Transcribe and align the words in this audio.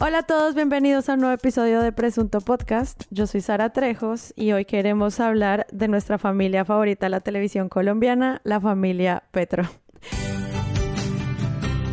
Hola 0.00 0.18
a 0.18 0.22
todos, 0.22 0.54
bienvenidos 0.54 1.08
a 1.08 1.14
un 1.14 1.20
nuevo 1.22 1.34
episodio 1.34 1.80
de 1.80 1.90
Presunto 1.90 2.40
Podcast. 2.40 3.02
Yo 3.10 3.26
soy 3.26 3.40
Sara 3.40 3.70
Trejos 3.70 4.32
y 4.36 4.52
hoy 4.52 4.64
queremos 4.64 5.18
hablar 5.18 5.66
de 5.72 5.88
nuestra 5.88 6.18
familia 6.18 6.64
favorita 6.64 7.06
de 7.06 7.10
la 7.10 7.18
televisión 7.18 7.68
colombiana, 7.68 8.40
la 8.44 8.60
familia 8.60 9.24
Petro. 9.32 9.64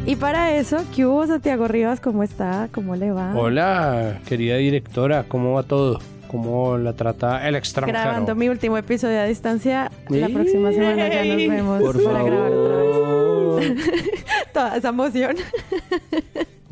Y 0.05 0.17
para 0.17 0.55
eso, 0.55 0.85
¿qué 0.95 1.07
hubo 1.07 1.25
Santiago 1.25 1.67
Rivas? 1.67 1.99
¿Cómo 1.99 2.21
está? 2.21 2.69
¿Cómo 2.71 2.95
le 2.95 3.11
va? 3.11 3.33
Hola, 3.35 4.19
querida 4.27 4.57
directora, 4.57 5.25
¿cómo 5.27 5.53
va 5.53 5.63
todo? 5.63 5.99
¿Cómo 6.27 6.77
la 6.77 6.93
trata 6.93 7.47
el 7.47 7.55
extranjero? 7.55 7.99
Grabando 7.99 8.35
mi 8.35 8.49
último 8.49 8.77
episodio 8.77 9.19
a 9.19 9.23
distancia. 9.23 9.89
La 10.09 10.29
próxima 10.29 10.71
semana 10.71 11.07
ya 11.07 11.25
nos 11.25 11.37
vemos 11.37 11.81
Por 11.81 12.03
para 12.03 12.21
grabar 12.21 12.51
otra 12.51 12.75
vez. 13.57 13.77
Toda 14.53 14.77
esa 14.77 14.89
emoción. 14.89 15.37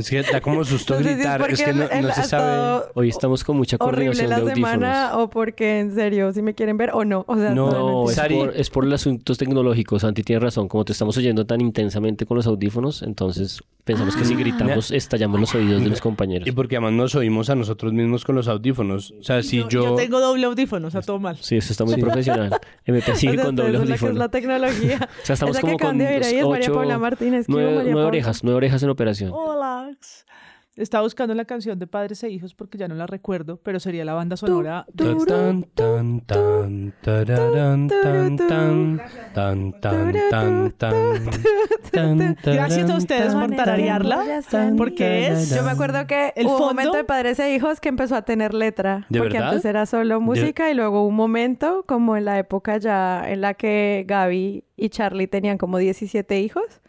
Es 0.04 0.10
que 0.26 0.32
da 0.32 0.42
como 0.42 0.64
susto 0.66 0.94
No 0.96 1.00
sé 1.00 1.04
si 1.06 1.10
es 1.12 1.16
gritar, 1.18 1.52
es, 1.52 1.62
que 1.64 1.74
no, 1.74 1.84
el- 1.90 2.02
no 2.04 2.10
ha 2.10 2.14
se 2.14 2.24
sabe. 2.24 2.84
Hoy 2.94 3.10
estamos 3.10 3.44
con 3.44 3.58
mucha 3.58 3.78
coordinación 3.78 4.30
la 4.30 4.36
de 4.38 4.42
audífonos. 4.42 4.72
semana 4.72 5.18
o 5.18 5.30
porque 5.30 5.80
en 5.80 5.94
serio, 5.96 6.32
si 6.34 6.42
me 6.42 6.54
quieren 6.54 6.78
ver 6.78 6.92
o 6.94 7.06
no. 7.06 7.24
O 7.28 7.36
sea, 7.38 7.52
No. 7.52 7.72
No, 7.72 8.10
es 8.10 8.18
Sari- 8.18 8.38
por, 8.38 8.56
es 8.56 8.70
por 8.70 8.86
los 8.86 9.02
asuntos 9.02 9.38
tecnológicos. 9.38 10.02
Santi 10.02 10.24
tiene 10.24 10.40
razón. 10.42 10.68
Como 10.68 10.86
te 10.86 10.92
estamos 10.92 11.18
oyendo 11.18 11.46
tan 11.46 11.62
intensamente 11.62 12.26
con 12.26 12.38
los 12.38 12.48
audífonos, 12.48 13.02
entonces 13.04 13.62
pensamos 13.86 14.16
que 14.16 14.24
si 14.26 14.36
gritamos 14.36 14.92
estallamos 14.92 15.40
los 15.40 15.54
oídos 15.56 15.82
de 15.84 15.90
los 15.90 16.02
compañeros. 16.02 16.48
Y 16.48 16.52
porque 16.52 16.76
además 16.78 16.94
nos 16.94 17.16
oímos 17.16 17.50
a 17.50 17.56
nosotros 17.56 17.92
mismos 17.94 18.24
con 18.26 18.36
los 18.36 18.48
audífonos. 18.48 19.12
O 19.20 19.24
sea, 19.24 19.42
si 19.44 19.58
yo... 19.70 19.84
Yo 19.84 19.96
tengo 19.96 20.20
doble 20.20 20.46
audífono, 20.46 20.88
o 20.88 20.92
sea, 20.92 21.02
todo 21.02 21.20
mal. 21.20 21.38
Sí, 21.42 21.58
eso 21.58 21.72
está 21.74 21.86
muy 21.86 21.96
profesional. 21.98 22.52
MP 22.86 23.16
sigue 23.16 23.34
O 23.34 23.36
sea, 23.36 23.46
con 23.46 23.56
doble 23.56 23.74
es 23.76 23.80
audífono. 23.82 24.14
la 24.14 24.30
tecnología. 24.30 25.10
O 25.24 25.26
sea, 25.26 25.34
estamos 25.36 25.56
Esa 25.58 25.62
como 25.62 25.78
con 25.78 25.98
de 25.98 26.20
María 26.20 26.46
ocho- 26.46 26.74
Paula 26.74 26.98
Martínez. 26.98 27.46
¿Qué 27.46 27.52
hubo, 27.52 27.60
nueve, 27.62 27.76
María 27.78 27.92
nueve 27.92 27.94
Paula? 27.96 28.08
orejas, 28.08 28.44
nueve 28.44 28.58
orejas 28.58 28.84
en 28.84 28.90
operación. 28.90 29.32
Hola. 29.34 29.93
Estaba 30.76 31.04
buscando 31.04 31.36
la 31.36 31.46
canción 31.46 31.78
de 31.78 31.86
Padres 31.86 32.24
e 32.24 32.30
Hijos 32.32 32.56
porque 32.56 32.80
ya 32.80 32.88
no 32.88 32.96
la 32.96 33.06
recuerdo, 33.06 33.58
pero 33.58 33.80
sería 33.80 34.04
la 34.06 34.14
banda 34.14 34.36
sonora. 34.38 34.88
Gracias 42.44 42.90
a 42.90 42.98
ustedes 42.98 43.34
por 43.36 43.52
tararearla, 43.56 44.42
porque 44.78 45.28
es... 45.28 45.56
Yo 45.56 45.64
me 45.64 45.72
acuerdo 45.72 46.06
que 46.08 46.34
El 46.36 46.46
hubo 46.48 46.54
un 46.54 46.58
fondo- 46.60 46.74
momento 46.74 46.98
de 46.98 47.04
Padres 47.04 47.40
e 47.40 47.54
Hijos 47.54 47.80
que 47.80 47.90
empezó 47.90 48.16
a 48.16 48.24
tener 48.24 48.54
letra. 48.54 49.06
¿De 49.10 49.20
porque 49.20 49.34
verdad? 49.34 49.50
antes 49.50 49.66
era 49.66 49.86
solo 49.86 50.20
música 50.22 50.70
y 50.72 50.74
luego 50.74 51.02
hubo 51.02 51.08
un 51.08 51.16
momento, 51.16 51.84
como 51.88 52.18
en 52.18 52.26
la 52.26 52.40
época 52.40 52.78
ya 52.78 53.30
en 53.30 53.42
la 53.42 53.54
que 53.54 54.06
Gaby 54.08 54.64
y 54.76 54.90
Charlie 54.90 55.28
tenían 55.28 55.58
como 55.58 55.78
17 55.78 56.40
hijos, 56.40 56.82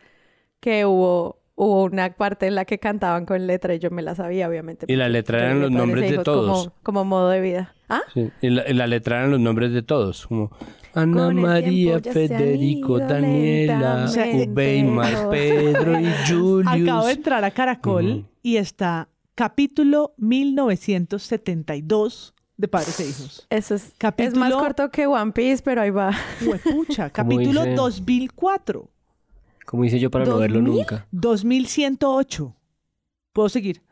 que 0.60 0.86
hubo, 0.86 1.38
hubo 1.56 1.84
una 1.84 2.12
parte 2.14 2.46
en 2.46 2.54
la 2.54 2.64
que 2.64 2.78
cantaban 2.78 3.26
con 3.26 3.46
letra 3.46 3.74
y 3.74 3.78
yo 3.78 3.90
me 3.90 4.02
la 4.02 4.14
sabía, 4.14 4.48
obviamente. 4.48 4.86
Y 4.88 4.96
la 4.96 5.08
letra 5.08 5.38
eran 5.38 5.60
los 5.60 5.70
Padres 5.70 5.74
e 5.74 5.78
nombres 5.86 6.10
de 6.10 6.18
todos. 6.18 6.64
Como, 6.64 6.72
como 6.82 7.04
modo 7.04 7.28
de 7.30 7.40
vida. 7.40 7.74
¿Ah? 7.88 8.00
Sí, 8.12 8.30
Y 8.40 8.50
la, 8.50 8.68
y 8.68 8.74
la 8.74 8.86
letra 8.86 9.18
eran 9.18 9.30
los 9.30 9.40
nombres 9.40 9.72
de 9.72 9.82
todos, 9.82 10.26
como 10.26 10.50
Ana 10.94 11.30
María, 11.30 12.00
Federico, 12.00 12.98
Daniela, 12.98 14.02
los- 14.02 14.16
Pedro 15.30 16.00
y 16.00 16.06
Julius. 16.28 16.88
Acabo 16.90 17.06
de 17.06 17.12
entrar 17.12 17.44
a 17.44 17.50
Caracol 17.50 18.26
y 18.42 18.56
está 18.56 19.08
capítulo 19.34 20.14
1972 20.18 22.34
de 22.56 22.68
Padres 22.68 23.00
e 23.00 23.08
Hijos. 23.08 23.46
Eso 23.50 23.74
es, 23.74 23.88
es 23.88 23.94
Capítulo- 23.98 24.40
más 24.40 24.54
corto 24.54 24.90
que 24.90 25.06
One 25.06 25.32
Piece, 25.32 25.62
pero 25.62 25.82
ahí 25.82 25.90
va. 25.90 26.12
Huepucha, 26.44 27.10
Como 27.10 27.30
capítulo 27.30 27.62
dice- 27.64 27.74
2004, 27.74 28.90
Como 29.64 29.84
hice 29.84 29.98
yo 29.98 30.10
para 30.10 30.24
no 30.24 30.38
verlo 30.38 30.60
nunca. 30.60 31.06
2108. 31.12 32.56
Puedo 33.32 33.48
seguir. 33.48 33.82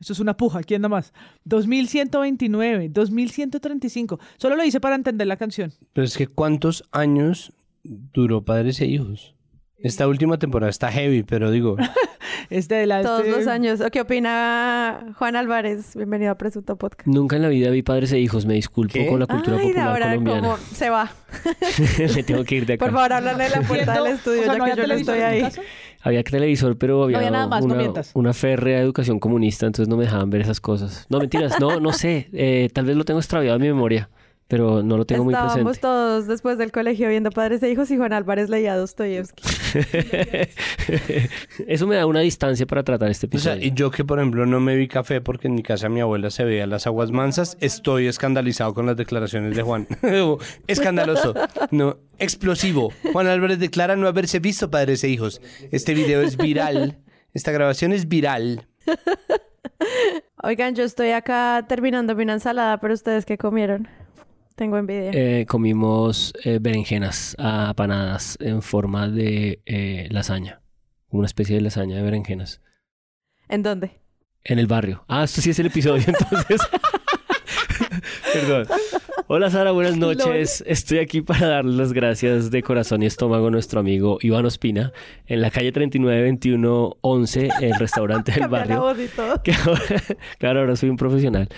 Esto 0.00 0.14
es 0.14 0.20
una 0.20 0.36
puja, 0.36 0.62
¿quién 0.62 0.82
da 0.82 0.88
más? 0.88 1.12
2129, 1.44 2.88
2135. 2.88 4.18
Solo 4.36 4.56
lo 4.56 4.64
hice 4.64 4.80
para 4.80 4.96
entender 4.96 5.28
la 5.28 5.36
canción. 5.36 5.72
Pero 5.92 6.04
es 6.04 6.16
que 6.16 6.26
¿cuántos 6.26 6.84
años 6.90 7.52
duró 7.84 8.44
Padres 8.44 8.80
e 8.80 8.86
Hijos? 8.86 9.36
Esta 9.76 10.08
última 10.08 10.38
temporada 10.38 10.70
está 10.70 10.90
heavy, 10.90 11.22
pero 11.22 11.50
digo, 11.50 11.76
Es 12.52 12.68
de 12.68 12.84
la... 12.84 13.00
Todos 13.00 13.26
los 13.26 13.46
años. 13.46 13.80
¿Qué 13.90 14.02
opina 14.02 15.14
Juan 15.16 15.36
Álvarez? 15.36 15.96
Bienvenido 15.96 16.32
a 16.32 16.34
Presunto 16.34 16.76
Podcast. 16.76 17.06
Nunca 17.06 17.36
en 17.36 17.42
la 17.42 17.48
vida 17.48 17.70
vi 17.70 17.80
padres 17.82 18.12
e 18.12 18.18
hijos. 18.18 18.44
Me 18.44 18.52
disculpo 18.52 18.92
¿Qué? 18.92 19.06
con 19.06 19.20
la 19.20 19.26
cultura 19.26 19.56
Ay, 19.56 19.68
popular 19.68 19.88
ahora 19.88 20.08
colombiana. 20.10 20.40
como 20.42 20.56
se 20.58 20.90
va. 20.90 21.10
Me 22.14 22.22
tengo 22.22 22.44
que 22.44 22.56
ir 22.56 22.66
de 22.66 22.74
acá. 22.74 22.84
Por 22.84 22.92
favor, 22.92 23.10
háblale 23.14 23.44
de 23.44 23.50
la 23.50 23.62
puerta 23.62 23.94
del 23.94 24.12
estudio, 24.12 24.42
o 24.42 24.44
sea, 24.44 24.52
ya 24.52 24.58
¿no 24.58 24.64
que 24.66 24.76
yo 24.76 24.86
no 24.86 24.92
estoy 24.92 25.18
ahí. 25.20 25.48
Había 26.02 26.22
televisor, 26.22 26.76
pero 26.76 27.04
había, 27.04 27.16
había 27.16 27.30
nada 27.30 27.46
más, 27.46 27.60
no 27.64 27.72
una, 27.72 27.74
mientas. 27.76 28.10
una 28.12 28.34
férrea 28.34 28.80
educación 28.80 29.18
comunista, 29.18 29.64
entonces 29.64 29.88
no 29.88 29.96
me 29.96 30.04
dejaban 30.04 30.28
ver 30.28 30.42
esas 30.42 30.60
cosas. 30.60 31.06
No, 31.08 31.20
mentiras, 31.20 31.58
no, 31.58 31.80
no 31.80 31.94
sé. 31.94 32.28
eh, 32.34 32.68
tal 32.74 32.84
vez 32.84 32.96
lo 32.96 33.04
tengo 33.06 33.20
extraviado 33.20 33.56
en 33.56 33.62
mi 33.62 33.68
memoria, 33.68 34.10
pero 34.52 34.82
no 34.82 34.98
lo 34.98 35.06
tengo 35.06 35.24
muy 35.24 35.32
Estábamos 35.32 35.54
presente. 35.62 35.80
todos 35.80 36.26
después 36.26 36.58
del 36.58 36.72
colegio 36.72 37.08
viendo 37.08 37.30
Padres 37.30 37.62
e 37.62 37.70
Hijos 37.70 37.90
y 37.90 37.96
Juan 37.96 38.12
Álvarez 38.12 38.50
leía 38.50 38.76
Dostoyevsky. 38.76 39.42
Eso 41.66 41.86
me 41.86 41.96
da 41.96 42.04
una 42.04 42.20
distancia 42.20 42.66
para 42.66 42.82
tratar 42.82 43.10
este 43.10 43.28
o 43.28 43.38
sea, 43.38 43.54
episodio. 43.54 43.66
y 43.66 43.74
yo 43.74 43.90
que 43.90 44.04
por 44.04 44.18
ejemplo 44.18 44.44
no 44.44 44.60
me 44.60 44.76
vi 44.76 44.88
café 44.88 45.22
porque 45.22 45.48
en 45.48 45.54
mi 45.54 45.62
casa 45.62 45.88
mi 45.88 46.02
abuela 46.02 46.28
se 46.28 46.44
veía 46.44 46.66
las 46.66 46.86
aguas 46.86 47.12
mansas, 47.12 47.56
estoy 47.60 48.08
escandalizado 48.08 48.74
con 48.74 48.84
las 48.84 48.98
declaraciones 48.98 49.56
de 49.56 49.62
Juan. 49.62 49.88
Escandaloso, 50.66 51.32
no, 51.70 51.96
explosivo. 52.18 52.92
Juan 53.10 53.28
Álvarez 53.28 53.58
declara 53.58 53.96
no 53.96 54.06
haberse 54.06 54.38
visto 54.38 54.70
Padres 54.70 55.02
e 55.02 55.08
Hijos. 55.08 55.40
Este 55.70 55.94
video 55.94 56.20
es 56.20 56.36
viral, 56.36 56.98
esta 57.32 57.52
grabación 57.52 57.94
es 57.94 58.06
viral. 58.06 58.68
Oigan, 60.42 60.74
yo 60.74 60.84
estoy 60.84 61.12
acá 61.12 61.64
terminando 61.66 62.12
una 62.12 62.34
ensalada, 62.34 62.78
pero 62.80 62.92
¿ustedes 62.92 63.24
qué 63.24 63.38
comieron? 63.38 63.88
Tengo 64.62 64.78
envidia. 64.78 65.10
Eh, 65.12 65.44
comimos 65.46 66.32
eh, 66.44 66.60
berenjenas 66.60 67.34
apanadas 67.36 68.38
en 68.40 68.62
forma 68.62 69.08
de 69.08 69.60
eh, 69.66 70.06
lasaña. 70.12 70.60
Una 71.08 71.26
especie 71.26 71.56
de 71.56 71.62
lasaña 71.62 71.96
de 71.96 72.02
berenjenas. 72.02 72.60
¿En 73.48 73.64
dónde? 73.64 73.90
En 74.44 74.60
el 74.60 74.68
barrio. 74.68 75.04
Ah, 75.08 75.24
esto 75.24 75.40
sí 75.40 75.50
es 75.50 75.58
el 75.58 75.66
episodio, 75.66 76.04
entonces. 76.06 76.60
Perdón. 78.32 78.68
Hola 79.26 79.50
Sara, 79.50 79.72
buenas 79.72 79.96
noches. 79.96 80.62
Estoy 80.64 80.98
aquí 80.98 81.22
para 81.22 81.48
darles 81.48 81.74
las 81.74 81.92
gracias 81.92 82.52
de 82.52 82.62
corazón 82.62 83.02
y 83.02 83.06
estómago 83.06 83.48
a 83.48 83.50
nuestro 83.50 83.80
amigo 83.80 84.18
Iván 84.20 84.46
Ospina 84.46 84.92
en 85.26 85.40
la 85.40 85.50
calle 85.50 85.72
392111, 85.72 87.48
el 87.62 87.74
restaurante 87.80 88.30
del 88.30 88.40
Cambia 88.48 88.64
la 88.64 88.78
barrio. 88.78 88.80
voz 88.80 88.98
y 89.00 89.08
todo. 89.08 89.42
que 89.42 89.52
ahora- 89.54 90.02
claro, 90.38 90.60
ahora 90.60 90.76
soy 90.76 90.88
un 90.88 90.96
profesional. 90.96 91.48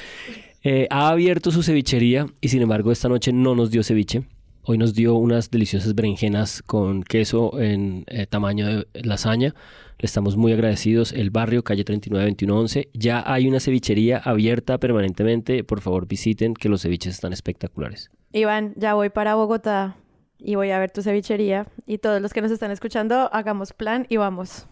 Eh, 0.66 0.86
ha 0.88 1.10
abierto 1.10 1.50
su 1.50 1.62
cevichería 1.62 2.26
y 2.40 2.48
sin 2.48 2.62
embargo 2.62 2.90
esta 2.90 3.10
noche 3.10 3.34
no 3.34 3.54
nos 3.54 3.70
dio 3.70 3.82
ceviche. 3.82 4.24
Hoy 4.62 4.78
nos 4.78 4.94
dio 4.94 5.14
unas 5.14 5.50
deliciosas 5.50 5.94
berenjenas 5.94 6.62
con 6.62 7.02
queso 7.02 7.60
en 7.60 8.04
eh, 8.06 8.24
tamaño 8.26 8.66
de 8.66 8.86
lasaña. 8.94 9.54
Le 9.98 10.06
estamos 10.06 10.38
muy 10.38 10.54
agradecidos. 10.54 11.12
El 11.12 11.30
barrio, 11.30 11.62
calle 11.62 11.84
392111. 11.84 12.88
Ya 12.94 13.22
hay 13.30 13.46
una 13.46 13.60
cevichería 13.60 14.16
abierta 14.16 14.78
permanentemente. 14.78 15.64
Por 15.64 15.82
favor 15.82 16.08
visiten 16.08 16.54
que 16.54 16.70
los 16.70 16.80
ceviches 16.80 17.12
están 17.12 17.34
espectaculares. 17.34 18.10
Iván, 18.32 18.72
ya 18.76 18.94
voy 18.94 19.10
para 19.10 19.34
Bogotá 19.34 19.96
y 20.38 20.54
voy 20.54 20.70
a 20.70 20.78
ver 20.78 20.90
tu 20.90 21.02
cevichería. 21.02 21.66
Y 21.84 21.98
todos 21.98 22.22
los 22.22 22.32
que 22.32 22.40
nos 22.40 22.50
están 22.50 22.70
escuchando, 22.70 23.28
hagamos 23.34 23.74
plan 23.74 24.06
y 24.08 24.16
vamos. 24.16 24.66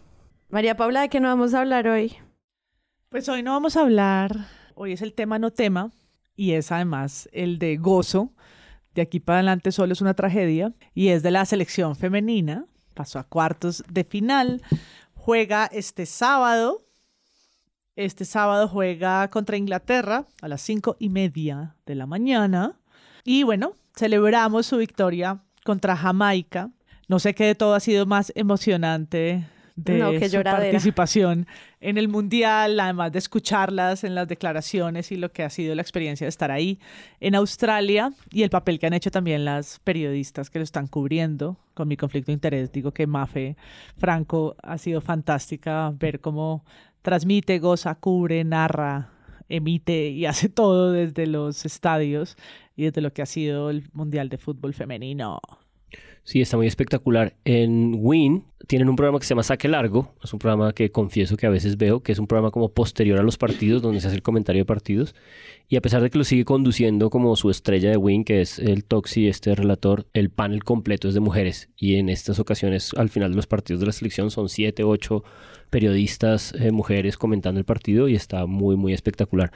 María 0.49 0.75
Paula, 0.75 1.03
¿de 1.03 1.11
qué 1.11 1.21
no 1.21 1.29
vamos 1.29 1.53
a 1.53 1.61
hablar 1.61 1.87
hoy? 1.87 2.15
Pues 3.11 3.29
hoy 3.29 3.43
no 3.43 3.51
vamos 3.51 3.77
a 3.77 3.83
hablar, 3.83 4.47
hoy 4.75 4.93
es 4.93 5.03
el 5.03 5.15
tema 5.15 5.39
no 5.39 5.51
tema, 5.51 5.91
y 6.37 6.53
es 6.53 6.73
además 6.73 7.29
el 7.33 7.59
de 7.59 7.77
gozo. 7.77 8.33
De 8.95 9.03
aquí 9.03 9.21
para 9.21 9.39
adelante 9.39 9.73
solo 9.73 9.93
es 9.93 10.01
una 10.01 10.15
tragedia, 10.15 10.73
y 10.95 11.09
es 11.09 11.23
de 11.23 11.31
la 11.31 11.45
selección 11.45 11.97
femenina. 11.97 12.67
Pasó 12.95 13.19
a 13.19 13.25
cuartos 13.25 13.85
de 13.91 14.05
final, 14.05 14.63
juega 15.15 15.67
este 15.67 16.07
sábado. 16.07 16.83
Este 17.97 18.25
sábado 18.25 18.69
juega 18.69 19.29
contra 19.29 19.57
Inglaterra 19.57 20.27
a 20.41 20.49
las 20.49 20.63
cinco 20.63 20.97
y 20.99 21.09
media 21.09 21.77
de 21.87 21.95
la 21.95 22.07
mañana. 22.07 22.79
Y 23.25 23.43
bueno, 23.43 23.75
celebramos 23.95 24.67
su 24.67 24.79
victoria 24.79 25.43
contra 25.65 25.97
Jamaica. 25.97 26.71
No 27.09 27.19
sé 27.19 27.35
qué 27.35 27.45
de 27.45 27.55
todo 27.55 27.75
ha 27.75 27.81
sido 27.81 28.07
más 28.07 28.33
emocionante 28.35 29.47
de 29.77 29.99
No, 29.99 30.13
su 30.13 30.43
participación 30.43 31.47
en 31.81 31.99
el 31.99 32.09
mundial, 32.09 32.79
además 32.79 33.13
de 33.13 33.19
escucharlas 33.19 34.05
en 34.05 34.15
las 34.15 34.29
declaraciones 34.29 35.13
y 35.13 35.17
lo 35.17 35.33
que 35.33 35.43
ha 35.43 35.51
sido 35.51 35.75
la 35.75 35.83
experiencia 35.83 36.25
de 36.25 36.29
estar 36.29 36.51
ahí 36.51 36.79
en 37.21 37.35
Australia 37.35 38.13
y 38.31 38.43
el 38.43 38.51
papel 38.51 38.79
que 38.79 38.87
han 38.87 38.93
hecho 38.93 39.11
también 39.11 39.45
las 39.45 39.81
periodistas 39.81 40.51
que 40.51 40.59
lo 40.59 40.63
están 40.65 40.87
cubriendo 40.87 41.59
con 41.75 41.89
mi 41.89 41.97
conflicto 41.97 42.27
de 42.27 42.35
interés. 42.35 42.73
Digo 42.73 42.93
que 42.93 43.07
Mafe 43.07 43.57
Franco 43.97 44.57
ha 44.63 44.79
sido 44.79 45.01
fantástica 45.01 45.93
ver 45.99 46.21
cómo 46.21 46.65
transmite, 47.03 47.59
goza, 47.59 47.95
cubre, 47.95 48.45
narra, 48.45 49.11
emite 49.49 50.09
y 50.09 50.27
hace 50.27 50.49
todo 50.49 50.93
desde 50.93 51.27
los 51.27 51.65
estadios 51.65 52.37
y 52.77 52.85
desde 52.85 53.01
lo 53.01 53.13
que 53.13 53.23
ha 53.23 53.27
sido 53.27 53.71
el 53.71 53.89
Mundial 53.93 54.29
de 54.29 54.39
Fútbol 54.39 54.75
Femenino. 54.75 55.41
Sí, 56.25 56.41
está 56.41 56.57
muy 56.57 56.69
espectacular. 56.69 57.35
En 57.45 57.97
Win 57.99 58.45
tienen 58.69 58.89
un 58.89 58.95
programa 58.95 59.19
que 59.19 59.25
se 59.25 59.31
llama 59.31 59.43
Saque 59.43 59.67
Largo, 59.67 60.15
es 60.23 60.33
un 60.33 60.39
programa 60.39 60.73
que 60.73 60.93
confieso 60.93 61.37
que 61.37 61.47
a 61.47 61.51
veces 61.51 61.77
veo, 61.77 62.01
que 62.01 62.13
es 62.13 62.19
un 62.21 62.29
programa 62.29 62.53
como 62.53 62.69
posterior 62.69 63.19
a 63.19 63.25
los 63.25 63.37
partidos, 63.37 63.83
donde 63.83 64.01
se 64.01 64.07
hace 64.07 64.17
el 64.17 64.23
comentario 64.23 64.61
de 64.61 64.67
partidos, 64.67 65.17
y 65.69 65.75
a 65.75 65.81
pesar 65.81 66.01
de 66.01 66.11
que 66.11 66.19
lo 66.19 66.25
sigue 66.25 66.45
conduciendo 66.45 67.11
como 67.11 67.35
su 67.35 67.51
estrella 67.51 67.91
de 67.91 67.97
Win, 67.97 68.25
que 68.25 68.41
es 68.41 68.61
el 68.61 68.85
Toxi, 68.85 69.27
este 69.27 69.55
relator, 69.57 70.07
el 70.13 70.31
panel 70.31 70.63
completo 70.63 71.09
es 71.09 71.15
de 71.15 71.21
mujeres, 71.21 71.71
y 71.77 71.97
en 71.97 72.09
estas 72.09 72.39
ocasiones, 72.39 72.93
al 72.97 73.09
final 73.09 73.31
de 73.31 73.37
los 73.37 73.49
partidos 73.49 73.81
de 73.81 73.87
la 73.87 73.93
selección, 73.93 74.31
son 74.31 74.49
siete, 74.49 74.85
ocho 74.85 75.25
periodistas 75.73 76.55
eh, 76.61 76.71
mujeres 76.71 77.17
comentando 77.17 77.59
el 77.59 77.65
partido 77.65 78.07
y 78.07 78.15
está 78.15 78.45
muy, 78.47 78.77
muy 78.77 78.93
espectacular. 78.93 79.51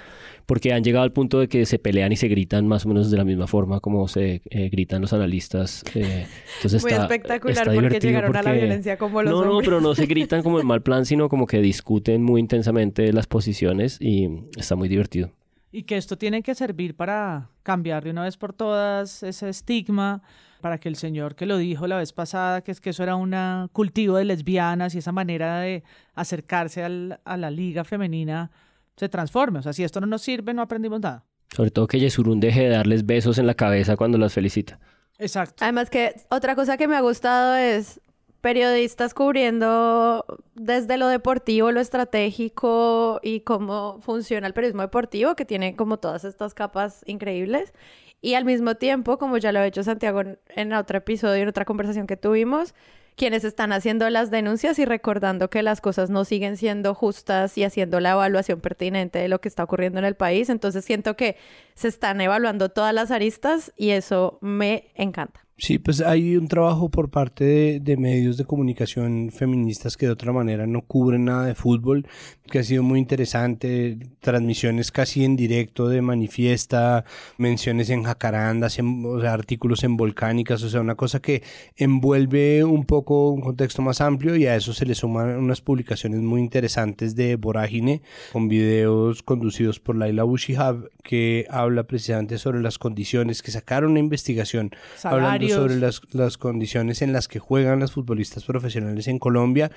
Porque 0.47 0.73
han 0.73 0.83
llegado 0.83 1.05
al 1.05 1.13
punto 1.13 1.39
de 1.41 1.49
que 1.49 1.67
se 1.67 1.79
pelean 1.79 2.11
y 2.11 2.17
se 2.17 2.27
gritan 2.29 2.67
más 2.67 2.87
o 2.87 2.89
menos 2.89 3.11
de 3.11 3.19
la 3.19 3.25
misma 3.25 3.47
forma 3.47 3.81
como 3.81 4.09
se 4.09 4.41
eh, 4.51 4.69
gritan 4.71 5.03
los 5.03 5.13
analistas. 5.13 5.85
Eh, 5.95 6.27
entonces 6.57 6.83
muy 6.83 6.91
está, 6.93 7.03
espectacular 7.03 7.69
está 7.69 7.75
porque 7.75 8.01
llegaron 8.01 8.35
a 8.35 8.43
la 8.43 8.51
porque- 8.51 8.59
violencia 8.59 8.97
como 8.97 9.23
los 9.23 9.31
no, 9.33 9.45
no, 9.45 9.51
hombres. 9.53 9.69
pero 9.69 9.81
no 9.81 9.95
se 9.95 10.07
gritan 10.13 10.43
como 10.43 10.59
en 10.59 10.67
mal 10.67 10.83
plan, 10.83 11.05
sino 11.05 11.29
como 11.29 11.47
que 11.47 11.61
discuten 11.61 12.23
muy 12.23 12.41
intensamente 12.41 13.13
las 13.13 13.27
posiciones 13.27 13.99
y 14.01 14.29
está 14.57 14.75
muy 14.75 14.89
divertido. 14.89 15.31
Y 15.77 15.83
que 15.83 15.99
esto 15.99 16.17
tiene 16.17 16.43
que 16.43 16.55
servir 16.55 16.97
para 16.97 17.51
cambiar 17.63 18.03
de 18.03 18.11
una 18.11 18.23
vez 18.23 18.39
por 18.39 18.55
todas 18.55 19.23
ese 19.23 19.51
estigma, 19.51 20.23
para 20.63 20.79
que 20.79 20.89
el 20.89 20.97
señor 20.97 21.35
que 21.35 21.45
lo 21.45 21.59
dijo 21.59 21.87
la 21.87 21.99
vez 21.99 22.15
pasada, 22.15 22.63
que 22.63 22.71
es 22.73 22.81
que 22.81 22.91
eso 22.91 23.03
era 23.03 23.15
un 23.15 23.35
cultivo 23.75 24.17
de 24.17 24.25
lesbianas 24.25 24.95
y 24.95 24.99
esa 24.99 25.13
manera 25.13 25.61
de 25.61 25.85
acercarse 26.15 26.83
al- 26.83 27.21
a 27.27 27.37
la 27.37 27.51
liga 27.51 27.85
femenina 27.85 28.51
se 28.97 29.11
transforme. 29.11 29.59
O 29.59 29.63
sea, 29.63 29.75
si 29.75 29.85
esto 29.85 30.01
no 30.01 30.07
nos 30.07 30.23
sirve, 30.23 30.55
no 30.55 30.63
aprendimos 30.63 31.01
nada. 31.01 31.25
Sobre 31.55 31.71
todo 31.71 31.87
que 31.87 32.01
Yesurún 32.01 32.41
deje 32.41 32.63
de 32.63 32.69
darles 32.71 33.05
besos 33.05 33.37
en 33.37 33.47
la 33.47 33.53
cabeza 33.55 33.97
cuando 33.97 34.17
las 34.17 34.33
felicita. 34.33 34.79
Exacto. 35.19 35.57
Además 35.63 35.91
que 35.91 36.15
otra 36.31 36.55
cosa 36.55 36.79
que 36.79 36.89
me 36.89 36.97
ha 36.97 37.01
gustado 37.03 37.55
es 37.55 38.01
periodistas 38.47 39.13
cubriendo 39.13 40.25
desde 40.55 40.99
lo 40.99 41.09
deportivo, 41.09 41.73
lo 41.73 41.81
estratégico 41.81 43.19
y 43.21 43.41
cómo 43.41 43.99
funciona 44.03 44.47
el 44.47 44.55
periodismo 44.55 44.83
deportivo, 44.83 45.35
que 45.35 45.45
tiene 45.45 45.75
como 45.75 45.97
todas 45.97 46.25
estas 46.25 46.55
capas 46.55 47.03
increíbles. 47.07 47.75
Y 48.23 48.35
al 48.35 48.45
mismo 48.45 48.77
tiempo, 48.77 49.19
como 49.19 49.37
ya 49.39 49.51
lo 49.51 49.59
ha 49.59 49.67
hecho 49.67 49.83
Santiago 49.83 50.23
en, 50.51 50.73
otro 50.75 50.99
episodio, 50.99 51.43
en 51.43 51.49
otra 51.49 51.65
conversación 51.65 52.07
que 52.07 52.17
tuvimos, 52.17 52.73
quienes 53.17 53.43
están 53.43 53.73
haciendo 53.73 54.09
las 54.11 54.31
denuncias 54.31 54.79
y 54.79 54.85
recordando 54.85 55.51
que 55.51 55.65
las 55.65 55.81
cosas 55.81 56.09
no 56.09 56.25
siguen 56.25 56.57
siendo 56.57 56.95
justas 56.95 57.59
y 57.59 57.65
haciendo 57.65 57.99
la 57.99 58.13
evaluación 58.13 58.61
pertinente 58.61 59.19
de 59.19 59.27
lo 59.27 59.41
que 59.41 59.49
está 59.49 59.65
ocurriendo 59.65 59.99
en 59.99 60.05
el 60.05 60.15
país. 60.15 60.51
Entonces 60.51 60.85
siento 60.85 61.17
que 61.17 61.37
se 61.75 61.89
están 61.89 62.21
evaluando 62.21 62.69
todas 62.69 62.95
las 62.95 63.11
aristas 63.11 63.73
y 63.77 63.91
eso 63.91 64.39
me 64.41 64.93
encanta. 64.95 65.46
Sí, 65.59 65.79
pues 65.79 66.03
hay 66.03 66.37
un 66.37 66.49
trabajo 66.49 66.91
por 66.91 67.09
parte 67.09 67.81
de, 67.81 67.97
medios 67.97 68.37
de 68.37 68.45
comunicación 68.45 69.31
feministas 69.33 69.97
que 69.97 70.05
de 70.05 70.13
otra 70.13 70.31
manera 70.31 70.67
no 70.67 70.83
cubren 70.83 71.25
nada 71.25 71.47
de 71.47 71.55
fútbol, 71.55 72.07
que 72.51 72.59
ha 72.59 72.63
sido 72.63 72.83
muy 72.83 72.99
interesante, 72.99 73.97
transmisiones 74.21 74.93
casi 74.93 75.25
en 75.25 75.35
directo 75.35 75.89
de 75.89 76.03
manifiesta, 76.03 77.07
menciones 77.39 77.89
en 77.89 78.03
jacarandas, 78.03 78.79
en- 78.79 79.03
o 79.07 79.19
sea, 79.19 79.33
artículos 79.33 79.83
en 79.83 79.97
volcánicas, 79.97 80.63
o 80.63 80.69
sea, 80.69 80.83
una 80.83 80.95
cosa 80.95 81.21
que 81.21 81.43
envuelve 81.77 82.63
un 82.63 82.85
poco 82.85 83.31
un 83.31 83.41
contexto 83.41 83.81
más 83.81 84.03
amplio 84.03 84.37
y 84.37 84.45
a 84.47 84.57
eso 84.57 84.75
se 84.75 84.85
le 84.85 84.95
suman 84.95 85.37
unas 85.39 85.63
publicaciones 85.63 86.21
muy 86.21 86.43
interesantes 86.43 87.17
de 87.17 87.37
Vorágine, 87.37 88.03
con 88.33 88.49
videos 88.49 89.23
conducidos 89.23 89.81
por 89.81 89.97
Laila 89.97 90.25
Bushihab, 90.25 90.91
que 91.03 91.47
habla 91.49 91.85
precisamente 91.85 92.37
sobre 92.37 92.61
las 92.61 92.79
condiciones, 92.79 93.43
que 93.43 93.51
sacaron 93.53 93.93
una 93.93 94.01
investigación 94.01 94.71
hablando 95.15 95.46
Sobre 95.49 95.77
las, 95.77 96.03
las 96.13 96.39
condiciones 96.39 97.03
en 97.03 97.13
las 97.13 97.29
que 97.29 97.39
juegan 97.39 97.81
las 97.81 97.93
futbolistas 97.93 98.45
profesionales 98.45 99.09
en 99.09 99.19
Colombia 99.19 99.71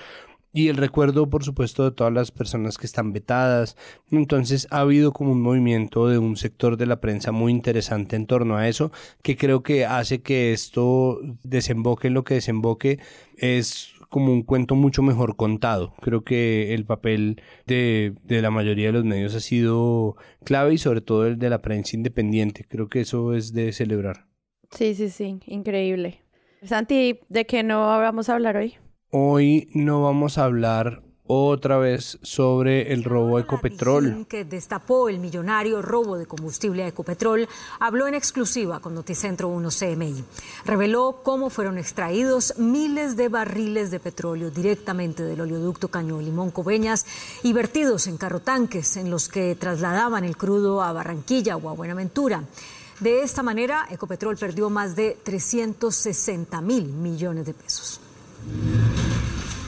y 0.52 0.70
el 0.70 0.78
recuerdo, 0.78 1.30
por 1.30 1.44
supuesto, 1.44 1.84
de 1.84 1.92
todas 1.92 2.12
las 2.12 2.32
personas 2.32 2.78
que 2.78 2.88
están 2.88 3.14
vetadas. 3.14 3.78
Entonces 4.12 4.68
ha 4.72 4.80
habido 4.80 5.12
como 5.12 5.32
un 5.32 5.42
movimiento 5.42 6.08
de 6.08 6.18
un 6.18 6.38
sector 6.38 6.78
de 6.78 6.88
la 6.88 7.00
prensa 7.00 7.32
muy 7.32 7.52
interesante 7.52 8.16
en 8.16 8.26
torno 8.26 8.58
a 8.58 8.68
eso, 8.68 8.92
que 9.22 9.38
creo 9.38 9.62
que 9.62 9.86
hace 9.86 10.22
que 10.22 10.52
esto 10.54 11.20
desemboque 11.44 12.08
en 12.08 12.16
lo 12.16 12.24
que 12.24 12.36
desemboque 12.36 13.00
es 13.38 13.94
como 14.10 14.34
un 14.34 14.42
cuento 14.42 14.74
mucho 14.74 15.04
mejor 15.04 15.36
contado. 15.36 15.94
Creo 16.02 16.24
que 16.24 16.74
el 16.74 16.86
papel 16.86 17.42
de, 17.68 18.16
de 18.24 18.42
la 18.42 18.50
mayoría 18.50 18.88
de 18.88 18.94
los 18.94 19.06
medios 19.06 19.36
ha 19.36 19.40
sido 19.40 20.18
clave 20.44 20.74
y 20.74 20.78
sobre 20.80 21.02
todo 21.02 21.28
el 21.28 21.38
de 21.38 21.52
la 21.52 21.62
prensa 21.62 21.96
independiente. 21.96 22.66
Creo 22.68 22.90
que 22.90 23.02
eso 23.02 23.36
es 23.36 23.54
de 23.54 23.72
celebrar. 23.72 24.29
Sí, 24.72 24.96
sí, 24.96 25.10
sí, 25.10 25.40
increíble. 25.48 26.22
Santi, 26.64 27.20
¿de 27.30 27.46
qué 27.46 27.64
no 27.64 27.80
vamos 27.80 28.30
a 28.30 28.34
hablar 28.34 28.58
hoy? 28.58 28.76
Hoy 29.12 29.70
no 29.74 30.04
vamos 30.04 30.38
a 30.38 30.44
hablar 30.44 31.02
otra 31.32 31.78
vez 31.78 32.18
sobre 32.24 32.92
el 32.92 33.04
robo 33.04 33.38
de 33.38 33.44
La 33.44 33.46
Ecopetrol. 33.46 34.26
Que 34.28 34.46
destapó 34.46 35.10
el 35.10 35.20
millonario 35.20 35.80
robo 35.80 36.18
de 36.18 36.26
combustible 36.26 36.84
a 36.84 36.88
Ecopetrol, 36.88 37.48
habló 37.80 38.08
en 38.08 38.16
exclusiva 38.16 38.80
con 38.80 38.96
Noticentro 38.96 39.48
1 39.48 39.70
CMI. 39.70 40.24
Reveló 40.66 41.22
cómo 41.24 41.52
fueron 41.52 41.78
extraídos 41.78 42.56
miles 42.58 43.16
de 43.16 43.30
barriles 43.30 43.92
de 43.92 44.00
petróleo 44.00 44.50
directamente 44.50 45.22
del 45.22 45.42
oleoducto 45.42 45.90
Caño 45.90 46.20
Limón 46.20 46.50
Coveñas 46.50 47.06
y 47.44 47.54
vertidos 47.54 48.08
en 48.08 48.18
carrotanques 48.18 48.98
en 48.98 49.12
los 49.12 49.30
que 49.30 49.56
trasladaban 49.56 50.24
el 50.24 50.36
crudo 50.36 50.82
a 50.82 50.94
Barranquilla 50.94 51.58
o 51.58 51.70
a 51.70 51.74
Buenaventura. 51.74 52.44
De 53.00 53.22
esta 53.22 53.44
manera, 53.44 53.88
Ecopetrol 53.90 54.36
perdió 54.36 54.70
más 54.70 54.96
de 54.96 55.18
360 55.24 56.62
mil 56.62 56.86
millones 56.86 57.46
de 57.46 57.54
pesos. 57.54 58.02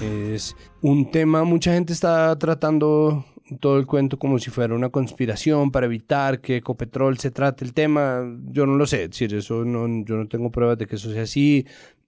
Es 0.02 0.56
un 0.82 1.10
tema, 1.12 1.44
mucha 1.46 1.74
gente 1.74 1.94
está 1.94 2.38
tratando 2.38 3.24
todo 3.60 3.78
el 3.78 3.86
cuento 3.86 4.18
como 4.18 4.38
si 4.40 4.50
fuera 4.50 4.76
una 4.76 4.90
conspiración 4.90 5.72
para 5.72 5.86
evitar 5.86 6.42
que 6.42 6.58
Ecopetrol 6.58 7.18
se 7.20 7.32
trate 7.32 7.64
el 7.64 7.74
tema. 7.74 8.22
Yo 8.50 8.66
no 8.66 8.76
lo 8.76 8.86
sé, 8.86 9.04
es 9.04 9.12
decir, 9.12 9.34
eso 9.34 9.64
no, 9.64 9.88
yo 10.04 10.18
no 10.18 10.28
tengo 10.28 10.52
pruebas 10.52 10.78
de 10.78 10.88
que 10.88 10.96
eso 10.96 11.10
sea 11.12 11.24
así. 11.24 11.66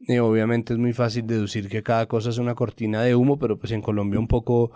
Eh, 0.07 0.19
obviamente 0.19 0.73
es 0.73 0.79
muy 0.79 0.91
fácil 0.91 1.25
deducir 1.25 1.69
que 1.69 1.83
cada 1.83 2.05
cosa 2.05 2.31
es 2.31 2.37
una 2.37 2.55
cortina 2.55 3.01
de 3.01 3.15
humo, 3.15 3.39
pero 3.39 3.57
pues 3.57 3.71
en 3.71 3.81
Colombia 3.81 4.19
un 4.19 4.27
poco 4.27 4.71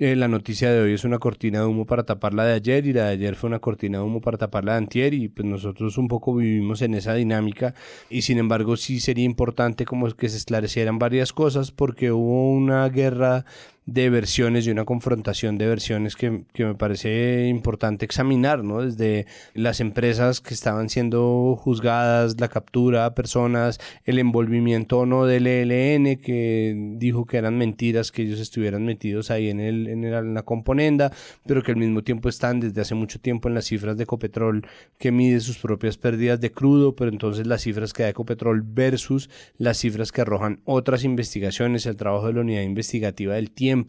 eh, 0.00 0.16
la 0.16 0.28
noticia 0.28 0.72
de 0.72 0.80
hoy 0.80 0.94
es 0.94 1.04
una 1.04 1.18
cortina 1.18 1.60
de 1.60 1.66
humo 1.66 1.84
para 1.84 2.04
tapar 2.04 2.32
la 2.32 2.46
de 2.46 2.54
ayer 2.54 2.86
y 2.86 2.94
la 2.94 3.04
de 3.04 3.10
ayer 3.10 3.36
fue 3.36 3.48
una 3.48 3.58
cortina 3.58 3.98
de 3.98 4.04
humo 4.04 4.22
para 4.22 4.38
tapar 4.38 4.64
la 4.64 4.72
de 4.72 4.78
antier 4.78 5.12
y 5.12 5.28
pues 5.28 5.46
nosotros 5.46 5.98
un 5.98 6.08
poco 6.08 6.34
vivimos 6.34 6.80
en 6.80 6.94
esa 6.94 7.12
dinámica 7.12 7.74
y 8.08 8.22
sin 8.22 8.38
embargo 8.38 8.78
sí 8.78 8.98
sería 8.98 9.26
importante 9.26 9.84
como 9.84 10.10
que 10.12 10.30
se 10.30 10.38
esclarecieran 10.38 10.98
varias 10.98 11.34
cosas 11.34 11.70
porque 11.70 12.12
hubo 12.12 12.50
una 12.50 12.88
guerra 12.88 13.44
de 13.86 14.08
versiones 14.08 14.66
y 14.66 14.70
una 14.70 14.84
confrontación 14.84 15.58
de 15.58 15.66
versiones 15.66 16.14
que, 16.14 16.44
que 16.52 16.64
me 16.64 16.74
parece 16.76 17.48
importante 17.48 18.04
examinar, 18.04 18.62
¿no? 18.62 18.82
Desde 18.82 19.26
las 19.52 19.80
empresas 19.80 20.40
que 20.40 20.54
estaban 20.54 20.88
siendo 20.88 21.56
juzgadas, 21.58 22.38
la 22.40 22.46
captura 22.48 23.04
a 23.06 23.14
personas, 23.16 23.80
el 24.04 24.20
envolvimiento 24.20 24.98
o 25.00 25.06
no 25.06 25.24
del 25.26 25.46
ELN 25.48 26.18
que 26.18 26.76
dijo 26.98 27.24
que 27.26 27.38
eran 27.38 27.58
mentiras 27.58 28.12
que 28.12 28.22
ellos 28.22 28.38
estuvieran 28.38 28.84
metidos 28.84 29.30
ahí 29.32 29.48
en, 29.48 29.58
el, 29.58 29.88
en, 29.88 30.04
el- 30.04 30.14
en 30.14 30.34
la 30.34 30.42
componenda, 30.44 31.10
pero 31.44 31.62
que 31.64 31.72
al 31.72 31.78
mismo 31.78 32.04
tiempo 32.04 32.28
están 32.28 32.60
desde 32.60 32.82
hace 32.82 32.94
mucho 32.94 33.18
tiempo 33.18 33.48
en 33.48 33.54
las 33.54 33.64
cifras 33.64 33.96
de 33.96 34.04
Ecopetrol 34.04 34.64
que 34.98 35.10
mide 35.10 35.40
sus 35.40 35.58
propias 35.58 35.96
pérdidas 35.96 36.40
de 36.40 36.52
crudo, 36.52 36.94
pero 36.94 37.10
entonces 37.10 37.44
las 37.46 37.62
cifras 37.62 37.92
que 37.92 38.04
da 38.04 38.10
Ecopetrol 38.10 38.62
versus 38.62 39.30
las 39.58 39.78
cifras 39.78 40.12
que 40.12 40.20
arrojan 40.20 40.60
otras 40.64 41.02
investigaciones, 41.02 41.86
el 41.86 41.96
trabajo 41.96 42.28
de 42.28 42.34
la 42.34 42.42
unidad 42.42 42.62
investigativa 42.62 43.34
del 43.34 43.50
tiempo 43.50 43.79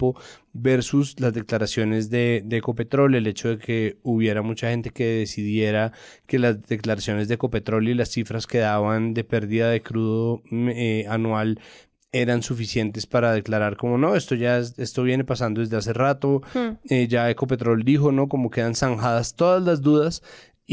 versus 0.53 1.19
las 1.19 1.33
declaraciones 1.33 2.09
de, 2.09 2.41
de 2.45 2.57
Ecopetrol, 2.57 3.15
el 3.15 3.27
hecho 3.27 3.49
de 3.49 3.57
que 3.57 3.97
hubiera 4.03 4.41
mucha 4.41 4.69
gente 4.69 4.89
que 4.91 5.05
decidiera 5.05 5.91
que 6.27 6.39
las 6.39 6.61
declaraciones 6.63 7.27
de 7.27 7.35
Ecopetrol 7.35 7.87
y 7.87 7.93
las 7.93 8.09
cifras 8.09 8.47
que 8.47 8.57
daban 8.59 9.13
de 9.13 9.23
pérdida 9.23 9.69
de 9.69 9.81
crudo 9.81 10.41
mm, 10.49 10.69
eh, 10.69 11.05
anual 11.09 11.59
eran 12.13 12.43
suficientes 12.43 13.05
para 13.07 13.31
declarar 13.31 13.77
como 13.77 13.97
no, 13.97 14.17
esto 14.17 14.35
ya 14.35 14.57
es- 14.57 14.77
esto 14.77 15.03
viene 15.03 15.23
pasando 15.23 15.61
desde 15.61 15.77
hace 15.77 15.93
rato, 15.93 16.41
eh, 16.89 17.07
ya 17.07 17.29
Ecopetrol 17.29 17.83
dijo, 17.85 18.11
¿no? 18.11 18.27
Como 18.27 18.49
quedan 18.49 18.75
zanjadas 18.75 19.35
todas 19.35 19.63
las 19.63 19.81
dudas 19.81 20.21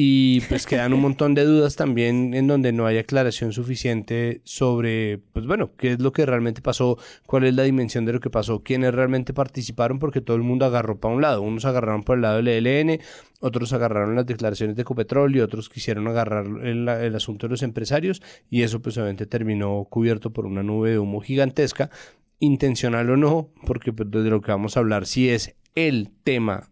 y 0.00 0.42
pues 0.42 0.64
quedan 0.64 0.92
un 0.92 1.00
montón 1.00 1.34
de 1.34 1.44
dudas 1.44 1.74
también 1.74 2.32
en 2.32 2.46
donde 2.46 2.70
no 2.70 2.86
hay 2.86 2.98
aclaración 2.98 3.52
suficiente 3.52 4.40
sobre, 4.44 5.18
pues 5.32 5.44
bueno, 5.44 5.74
qué 5.76 5.90
es 5.90 5.98
lo 5.98 6.12
que 6.12 6.24
realmente 6.24 6.62
pasó, 6.62 6.98
cuál 7.26 7.42
es 7.42 7.54
la 7.56 7.64
dimensión 7.64 8.04
de 8.04 8.12
lo 8.12 8.20
que 8.20 8.30
pasó, 8.30 8.62
quiénes 8.62 8.94
realmente 8.94 9.34
participaron, 9.34 9.98
porque 9.98 10.20
todo 10.20 10.36
el 10.36 10.44
mundo 10.44 10.66
agarró 10.66 11.00
para 11.00 11.16
un 11.16 11.20
lado. 11.20 11.42
Unos 11.42 11.64
agarraron 11.64 12.04
por 12.04 12.14
el 12.14 12.22
lado 12.22 12.36
del 12.40 12.46
ELN, 12.46 13.00
otros 13.40 13.72
agarraron 13.72 14.14
las 14.14 14.24
declaraciones 14.24 14.76
de 14.76 14.82
Ecopetrol 14.82 15.34
y 15.34 15.40
otros 15.40 15.68
quisieron 15.68 16.06
agarrar 16.06 16.46
el, 16.46 16.88
el 16.88 17.16
asunto 17.16 17.48
de 17.48 17.50
los 17.50 17.64
empresarios 17.64 18.22
y 18.48 18.62
eso 18.62 18.80
pues 18.80 18.96
obviamente 18.98 19.26
terminó 19.26 19.84
cubierto 19.90 20.32
por 20.32 20.46
una 20.46 20.62
nube 20.62 20.90
de 20.90 21.00
humo 21.00 21.20
gigantesca, 21.20 21.90
intencional 22.38 23.10
o 23.10 23.16
no, 23.16 23.50
porque 23.66 23.92
pues, 23.92 24.08
de 24.12 24.30
lo 24.30 24.42
que 24.42 24.52
vamos 24.52 24.76
a 24.76 24.80
hablar 24.80 25.06
sí 25.06 25.28
es 25.28 25.56
el 25.74 26.12
tema 26.22 26.70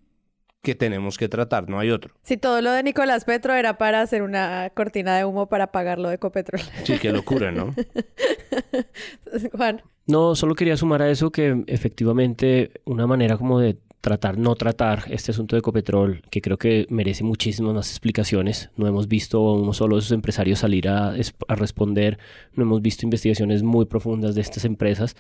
que 0.67 0.75
tenemos 0.75 1.17
que 1.17 1.29
tratar, 1.29 1.69
no 1.69 1.79
hay 1.79 1.93
otro. 1.93 2.13
Si 2.25 2.37
todo 2.37 2.61
lo 2.61 2.73
de 2.73 2.83
Nicolás 2.83 3.25
Petro 3.25 3.55
era 3.55 3.79
para 3.79 4.03
hacer 4.03 4.23
una 4.23 4.69
cortina 4.75 5.17
de 5.17 5.25
humo 5.25 5.47
para 5.47 5.71
pagarlo 5.71 6.09
de 6.09 6.17
Ecopetrol. 6.17 6.61
Sí, 6.83 6.99
qué 6.99 7.13
locura, 7.13 7.53
¿no? 7.53 7.73
Juan. 9.57 9.83
No, 10.09 10.35
solo 10.35 10.57
quería 10.57 10.77
sumar 10.77 11.03
a 11.03 11.09
eso 11.09 11.31
que 11.31 11.63
efectivamente 11.69 12.73
una 12.85 13.07
manera 13.07 13.37
como 13.37 13.61
de 13.61 13.79
tratar, 14.01 14.39
no 14.39 14.57
tratar 14.57 15.05
este 15.09 15.31
asunto 15.31 15.55
de 15.55 15.61
Ecopetrol, 15.61 16.23
que 16.31 16.43
creo 16.43 16.59
que 16.59 16.87
merece 16.91 17.23
muchísimas 17.23 17.73
más 17.73 17.91
explicaciones. 17.91 18.71
No 18.77 18.89
hemos 18.89 19.07
visto 19.07 19.39
a 19.39 19.55
uno 19.55 19.73
solo 19.73 19.95
de 19.95 20.01
esos 20.01 20.11
empresarios 20.11 20.59
salir 20.59 20.89
a, 20.89 21.13
a 21.13 21.55
responder, 21.55 22.19
no 22.55 22.65
hemos 22.65 22.83
visto 22.83 23.07
investigaciones 23.07 23.63
muy 23.63 23.85
profundas 23.85 24.35
de 24.35 24.41
estas 24.41 24.65
empresas 24.65 25.15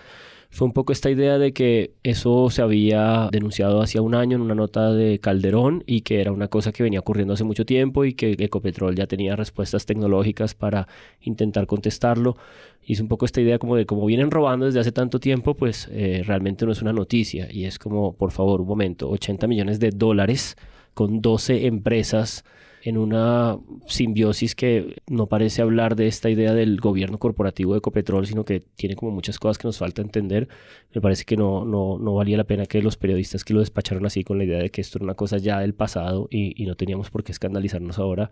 fue 0.50 0.66
un 0.66 0.72
poco 0.72 0.92
esta 0.92 1.10
idea 1.10 1.38
de 1.38 1.52
que 1.52 1.94
eso 2.02 2.50
se 2.50 2.62
había 2.62 3.28
denunciado 3.30 3.82
hacía 3.82 4.02
un 4.02 4.14
año 4.14 4.36
en 4.36 4.42
una 4.42 4.54
nota 4.54 4.92
de 4.92 5.18
Calderón 5.18 5.82
y 5.86 6.02
que 6.02 6.20
era 6.20 6.32
una 6.32 6.48
cosa 6.48 6.72
que 6.72 6.82
venía 6.82 7.00
ocurriendo 7.00 7.34
hace 7.34 7.44
mucho 7.44 7.66
tiempo 7.66 8.04
y 8.04 8.14
que 8.14 8.32
Ecopetrol 8.38 8.94
ya 8.94 9.06
tenía 9.06 9.36
respuestas 9.36 9.86
tecnológicas 9.86 10.54
para 10.54 10.88
intentar 11.20 11.66
contestarlo. 11.66 12.36
Y 12.82 12.92
es 12.92 13.00
un 13.00 13.08
poco 13.08 13.26
esta 13.26 13.40
idea 13.40 13.58
como 13.58 13.76
de 13.76 13.86
como 13.86 14.06
vienen 14.06 14.30
robando 14.30 14.66
desde 14.66 14.80
hace 14.80 14.92
tanto 14.92 15.18
tiempo, 15.18 15.54
pues 15.54 15.88
eh, 15.90 16.22
realmente 16.24 16.64
no 16.64 16.72
es 16.72 16.82
una 16.82 16.92
noticia 16.92 17.48
y 17.50 17.64
es 17.64 17.78
como, 17.78 18.14
por 18.14 18.30
favor, 18.30 18.60
un 18.60 18.68
momento, 18.68 19.10
80 19.10 19.46
millones 19.48 19.80
de 19.80 19.90
dólares 19.90 20.56
con 20.94 21.20
12 21.20 21.66
empresas 21.66 22.44
en 22.86 22.98
una 22.98 23.58
simbiosis 23.88 24.54
que 24.54 25.02
no 25.08 25.26
parece 25.26 25.60
hablar 25.60 25.96
de 25.96 26.06
esta 26.06 26.30
idea 26.30 26.54
del 26.54 26.80
gobierno 26.80 27.18
corporativo 27.18 27.72
de 27.72 27.78
Ecopetrol, 27.78 28.28
sino 28.28 28.44
que 28.44 28.60
tiene 28.60 28.94
como 28.94 29.10
muchas 29.10 29.40
cosas 29.40 29.58
que 29.58 29.66
nos 29.66 29.78
falta 29.78 30.02
entender. 30.02 30.46
Me 30.94 31.00
parece 31.00 31.24
que 31.24 31.36
no, 31.36 31.64
no, 31.64 31.98
no 31.98 32.14
valía 32.14 32.36
la 32.36 32.44
pena 32.44 32.64
que 32.66 32.80
los 32.80 32.96
periodistas 32.96 33.42
que 33.42 33.54
lo 33.54 33.60
despacharon 33.60 34.06
así 34.06 34.22
con 34.22 34.38
la 34.38 34.44
idea 34.44 34.58
de 34.58 34.70
que 34.70 34.80
esto 34.80 34.98
era 34.98 35.04
una 35.04 35.14
cosa 35.14 35.38
ya 35.38 35.58
del 35.58 35.74
pasado 35.74 36.28
y, 36.30 36.64
no 36.64 36.76
teníamos 36.76 37.10
por 37.10 37.24
qué 37.24 37.32
escandalizarnos 37.32 37.98
ahora, 37.98 38.30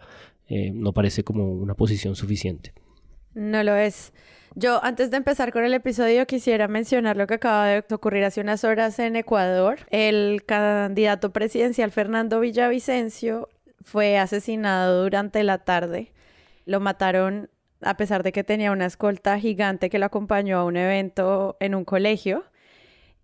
eh, 0.49 0.70
no 0.73 0.92
parece 0.92 1.25
como 1.25 1.52
una 1.52 1.75
posición 1.75 2.14
suficiente. 2.14 2.73
No 3.34 3.61
lo 3.64 3.75
es. 3.75 4.12
Yo, 4.54 4.82
antes 4.84 5.11
de 5.11 5.16
empezar 5.16 5.52
con 5.52 5.64
el 5.64 5.75
episodio, 5.75 6.26
quisiera 6.26 6.68
mencionar 6.68 7.16
lo 7.16 7.26
que 7.26 7.34
acaba 7.34 7.66
de 7.66 7.84
ocurrir 7.92 8.23
hace 8.23 8.40
unas 8.40 8.62
horas 8.62 9.00
en 9.00 9.16
Ecuador. 9.16 9.80
El 9.90 10.44
candidato 10.44 11.32
presidencial 11.32 11.90
Fernando 11.90 12.38
Villavicencio 12.38 13.49
fue 13.84 14.18
asesinado 14.18 15.04
durante 15.04 15.44
la 15.44 15.58
tarde. 15.58 16.12
Lo 16.66 16.80
mataron 16.80 17.50
a 17.82 17.96
pesar 17.96 18.22
de 18.22 18.32
que 18.32 18.42
tenía 18.42 18.72
una 18.72 18.86
escolta 18.86 19.38
gigante 19.38 19.90
que 19.90 19.98
lo 19.98 20.06
acompañó 20.06 20.58
a 20.58 20.64
un 20.64 20.76
evento 20.76 21.56
en 21.60 21.74
un 21.74 21.84
colegio. 21.84 22.44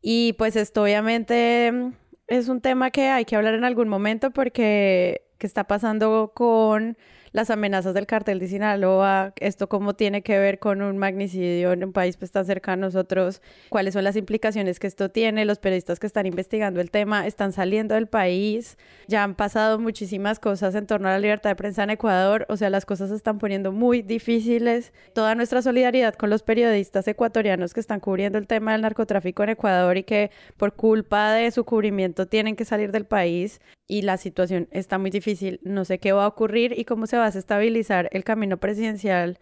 Y 0.02 0.34
pues 0.34 0.56
esto 0.56 0.82
obviamente 0.82 1.72
mm, 1.72 1.92
es 2.28 2.48
un 2.48 2.60
tema 2.60 2.90
que 2.90 3.08
hay 3.08 3.24
que 3.24 3.36
hablar 3.36 3.54
en 3.54 3.64
algún 3.64 3.88
momento 3.88 4.30
porque 4.30 5.22
¿qué 5.38 5.46
está 5.46 5.64
pasando 5.64 6.32
con 6.34 6.96
las 7.32 7.50
amenazas 7.50 7.94
del 7.94 8.06
cartel 8.06 8.38
de 8.38 8.48
Sinaloa, 8.48 9.32
esto 9.36 9.68
cómo 9.68 9.94
tiene 9.94 10.22
que 10.22 10.38
ver 10.38 10.58
con 10.58 10.82
un 10.82 10.98
magnicidio 10.98 11.72
en 11.72 11.84
un 11.84 11.92
país 11.92 12.16
pues 12.16 12.32
tan 12.32 12.44
cercano 12.44 12.86
a 12.86 12.88
nosotros, 12.88 13.40
cuáles 13.68 13.94
son 13.94 14.04
las 14.04 14.16
implicaciones 14.16 14.78
que 14.78 14.86
esto 14.86 15.10
tiene, 15.10 15.44
los 15.44 15.58
periodistas 15.58 16.00
que 16.00 16.06
están 16.06 16.26
investigando 16.26 16.80
el 16.80 16.90
tema 16.90 17.26
están 17.26 17.52
saliendo 17.52 17.94
del 17.94 18.06
país, 18.06 18.78
ya 19.06 19.22
han 19.22 19.34
pasado 19.34 19.78
muchísimas 19.78 20.38
cosas 20.38 20.74
en 20.74 20.86
torno 20.86 21.08
a 21.08 21.12
la 21.12 21.18
libertad 21.18 21.50
de 21.50 21.56
prensa 21.56 21.84
en 21.84 21.90
Ecuador, 21.90 22.46
o 22.48 22.56
sea, 22.56 22.70
las 22.70 22.86
cosas 22.86 23.10
se 23.10 23.16
están 23.16 23.38
poniendo 23.38 23.72
muy 23.72 24.02
difíciles, 24.02 24.92
toda 25.14 25.34
nuestra 25.34 25.62
solidaridad 25.62 26.14
con 26.14 26.30
los 26.30 26.42
periodistas 26.42 27.06
ecuatorianos 27.08 27.74
que 27.74 27.80
están 27.80 28.00
cubriendo 28.00 28.38
el 28.38 28.46
tema 28.46 28.72
del 28.72 28.82
narcotráfico 28.82 29.42
en 29.42 29.50
Ecuador 29.50 29.96
y 29.96 30.04
que 30.04 30.30
por 30.56 30.74
culpa 30.74 31.32
de 31.32 31.50
su 31.50 31.64
cubrimiento 31.64 32.26
tienen 32.26 32.56
que 32.56 32.64
salir 32.64 32.92
del 32.92 33.04
país 33.04 33.60
y 33.90 34.02
la 34.02 34.18
situación 34.18 34.68
está 34.70 34.98
muy 34.98 35.10
difícil, 35.10 35.58
no 35.64 35.84
sé 35.84 35.98
qué 35.98 36.12
va 36.12 36.24
a 36.24 36.28
ocurrir 36.28 36.78
y 36.78 36.84
cómo 36.84 37.08
se 37.08 37.16
va 37.16 37.26
a 37.26 37.28
estabilizar 37.28 38.08
el 38.12 38.22
camino 38.22 38.58
presidencial 38.58 39.40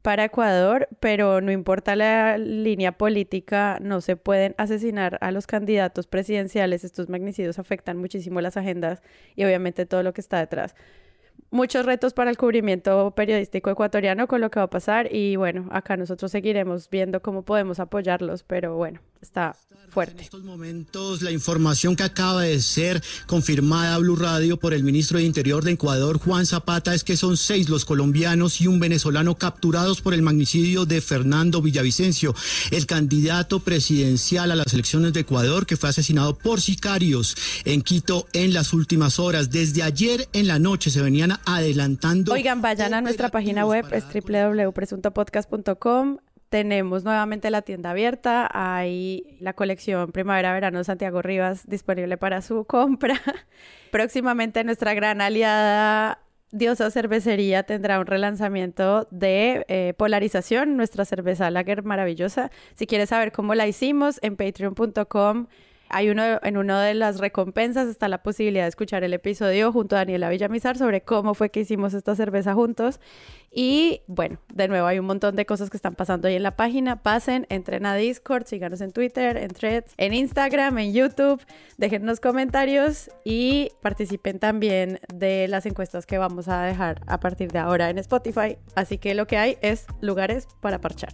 para 0.00 0.24
Ecuador, 0.24 0.88
pero 1.00 1.42
no 1.42 1.52
importa 1.52 1.94
la 1.94 2.38
línea 2.38 2.92
política, 2.92 3.78
no 3.82 4.00
se 4.00 4.16
pueden 4.16 4.54
asesinar 4.56 5.18
a 5.20 5.30
los 5.32 5.46
candidatos 5.46 6.06
presidenciales. 6.06 6.82
Estos 6.82 7.10
magnicidios 7.10 7.58
afectan 7.58 7.98
muchísimo 7.98 8.40
las 8.40 8.56
agendas 8.56 9.02
y 9.36 9.44
obviamente 9.44 9.84
todo 9.84 10.02
lo 10.02 10.14
que 10.14 10.22
está 10.22 10.38
detrás. 10.38 10.74
Muchos 11.50 11.84
retos 11.84 12.14
para 12.14 12.30
el 12.30 12.38
cubrimiento 12.38 13.14
periodístico 13.14 13.70
ecuatoriano 13.70 14.26
con 14.28 14.40
lo 14.40 14.50
que 14.50 14.60
va 14.60 14.64
a 14.64 14.70
pasar 14.70 15.14
y 15.14 15.36
bueno, 15.36 15.68
acá 15.72 15.98
nosotros 15.98 16.32
seguiremos 16.32 16.88
viendo 16.88 17.20
cómo 17.20 17.42
podemos 17.42 17.80
apoyarlos, 17.80 18.44
pero 18.44 18.76
bueno, 18.76 19.00
está 19.24 19.56
fuerte. 19.88 20.18
En 20.18 20.20
estos 20.20 20.44
momentos, 20.44 21.22
la 21.22 21.30
información 21.30 21.96
que 21.96 22.02
acaba 22.02 22.42
de 22.42 22.60
ser 22.60 23.02
confirmada 23.26 23.94
a 23.94 23.98
Blue 23.98 24.16
Radio 24.16 24.58
por 24.58 24.74
el 24.74 24.82
ministro 24.82 25.18
de 25.18 25.24
Interior 25.24 25.64
de 25.64 25.72
Ecuador, 25.72 26.18
Juan 26.18 26.46
Zapata, 26.46 26.94
es 26.94 27.04
que 27.04 27.16
son 27.16 27.36
seis 27.36 27.68
los 27.68 27.84
colombianos 27.84 28.60
y 28.60 28.66
un 28.66 28.80
venezolano 28.80 29.36
capturados 29.36 30.00
por 30.00 30.14
el 30.14 30.22
magnicidio 30.22 30.84
de 30.84 31.00
Fernando 31.00 31.62
Villavicencio, 31.62 32.34
el 32.70 32.86
candidato 32.86 33.60
presidencial 33.60 34.50
a 34.50 34.56
las 34.56 34.72
elecciones 34.74 35.12
de 35.12 35.20
Ecuador 35.20 35.66
que 35.66 35.76
fue 35.76 35.88
asesinado 35.88 36.36
por 36.36 36.60
sicarios 36.60 37.36
en 37.64 37.82
Quito 37.82 38.26
en 38.32 38.52
las 38.52 38.72
últimas 38.72 39.18
horas. 39.18 39.50
Desde 39.50 39.82
ayer 39.82 40.28
en 40.32 40.48
la 40.48 40.58
noche 40.58 40.90
se 40.90 41.00
venían 41.00 41.38
adelantando. 41.46 42.32
Oigan, 42.32 42.60
vayan 42.60 42.94
a 42.94 43.00
nuestra 43.00 43.30
página 43.30 43.64
web, 43.64 43.86
es 43.92 44.04
www.presuntopodcast.com 44.04 46.18
tenemos 46.54 47.02
nuevamente 47.02 47.50
la 47.50 47.62
tienda 47.62 47.90
abierta. 47.90 48.48
Hay 48.52 49.36
la 49.40 49.54
colección 49.54 50.12
Primavera-Verano 50.12 50.84
Santiago 50.84 51.20
Rivas 51.20 51.68
disponible 51.68 52.16
para 52.16 52.42
su 52.42 52.64
compra. 52.64 53.20
Próximamente 53.90 54.62
nuestra 54.62 54.94
gran 54.94 55.20
aliada 55.20 56.20
Diosa 56.52 56.92
Cervecería 56.92 57.64
tendrá 57.64 57.98
un 57.98 58.06
relanzamiento 58.06 59.08
de 59.10 59.64
eh, 59.66 59.94
polarización, 59.96 60.76
nuestra 60.76 61.04
cerveza 61.04 61.50
lager 61.50 61.82
maravillosa. 61.82 62.52
Si 62.76 62.86
quieres 62.86 63.08
saber 63.08 63.32
cómo 63.32 63.56
la 63.56 63.66
hicimos, 63.66 64.20
en 64.22 64.36
patreon.com 64.36 65.48
hay 65.94 66.10
uno, 66.10 66.40
en 66.42 66.56
una 66.56 66.82
de 66.82 66.92
las 66.92 67.20
recompensas 67.20 67.86
está 67.86 68.08
la 68.08 68.20
posibilidad 68.24 68.64
de 68.64 68.68
escuchar 68.68 69.04
el 69.04 69.14
episodio 69.14 69.70
junto 69.70 69.94
a 69.94 70.00
Daniela 70.00 70.28
Villamizar 70.28 70.76
sobre 70.76 71.02
cómo 71.02 71.34
fue 71.34 71.50
que 71.50 71.60
hicimos 71.60 71.94
esta 71.94 72.16
cerveza 72.16 72.52
juntos. 72.52 72.98
Y 73.52 74.00
bueno, 74.08 74.38
de 74.52 74.66
nuevo 74.66 74.88
hay 74.88 74.98
un 74.98 75.06
montón 75.06 75.36
de 75.36 75.46
cosas 75.46 75.70
que 75.70 75.76
están 75.76 75.94
pasando 75.94 76.26
ahí 76.26 76.34
en 76.34 76.42
la 76.42 76.56
página. 76.56 77.00
Pasen, 77.00 77.46
entren 77.48 77.86
a 77.86 77.94
Discord, 77.94 78.44
síganos 78.46 78.80
en 78.80 78.90
Twitter, 78.90 79.36
en 79.36 79.50
Threads, 79.50 79.94
en 79.96 80.14
Instagram, 80.14 80.78
en 80.78 80.94
YouTube, 80.94 81.40
déjennos 81.78 82.18
comentarios 82.18 83.08
y 83.24 83.70
participen 83.80 84.40
también 84.40 84.98
de 85.14 85.46
las 85.46 85.64
encuestas 85.64 86.06
que 86.06 86.18
vamos 86.18 86.48
a 86.48 86.62
dejar 86.62 87.02
a 87.06 87.20
partir 87.20 87.52
de 87.52 87.60
ahora 87.60 87.88
en 87.88 87.98
Spotify. 87.98 88.58
Así 88.74 88.98
que 88.98 89.14
lo 89.14 89.28
que 89.28 89.36
hay 89.38 89.58
es 89.60 89.86
lugares 90.00 90.48
para 90.60 90.80
parchar. 90.80 91.12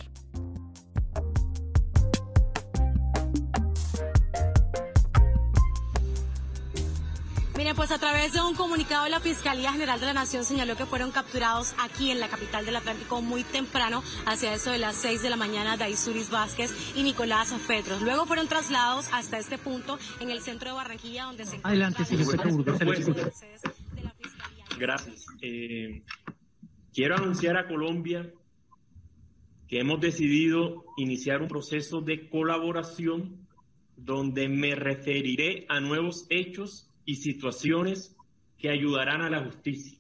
Pues 7.77 7.91
a 7.91 7.99
través 7.99 8.33
de 8.33 8.41
un 8.41 8.55
comunicado 8.55 9.07
la 9.09 9.21
Fiscalía 9.21 9.71
General 9.71 10.01
de 10.01 10.07
la 10.07 10.15
Nación 10.15 10.45
señaló 10.45 10.77
que 10.77 10.87
fueron 10.87 11.11
capturados 11.13 11.75
aquí 11.79 12.11
en 12.11 12.19
la 12.19 12.29
capital 12.29 12.65
del 12.65 12.75
Atlántico 12.75 13.21
muy 13.21 13.45
temprano, 13.45 14.03
hacia 14.27 14.55
eso 14.55 14.71
de 14.71 14.79
las 14.79 14.97
6 14.97 15.23
de 15.23 15.31
la 15.31 15.37
mañana, 15.37 15.77
Daisuris 15.77 16.31
Vázquez 16.31 16.75
y 16.97 17.03
Nicolás 17.03 17.55
Petros. 17.69 18.01
Luego 18.01 18.25
fueron 18.25 18.49
trasladados 18.49 19.09
hasta 19.13 19.39
este 19.39 19.59
punto 19.59 19.99
en 20.21 20.31
el 20.31 20.41
centro 20.41 20.71
de 20.71 20.77
Barranquilla, 20.77 21.25
donde 21.25 21.45
se 21.45 21.61
Adelante, 21.63 22.03
Gracias. 24.79 25.27
Eh, 25.43 26.03
quiero 26.95 27.17
anunciar 27.17 27.59
a 27.59 27.69
Colombia 27.69 28.33
que 29.69 29.81
hemos 29.81 30.01
decidido 30.01 30.85
iniciar 30.97 31.43
un 31.43 31.49
proceso 31.49 32.01
de 32.01 32.29
colaboración 32.31 33.47
donde 33.97 34.49
me 34.49 34.75
referiré 34.75 35.67
a 35.69 35.79
nuevos 35.79 36.27
hechos 36.31 36.90
y 37.11 37.17
situaciones 37.17 38.15
que 38.57 38.71
ayudarán 38.71 39.21
a 39.21 39.29
la 39.29 39.43
justicia. 39.43 39.99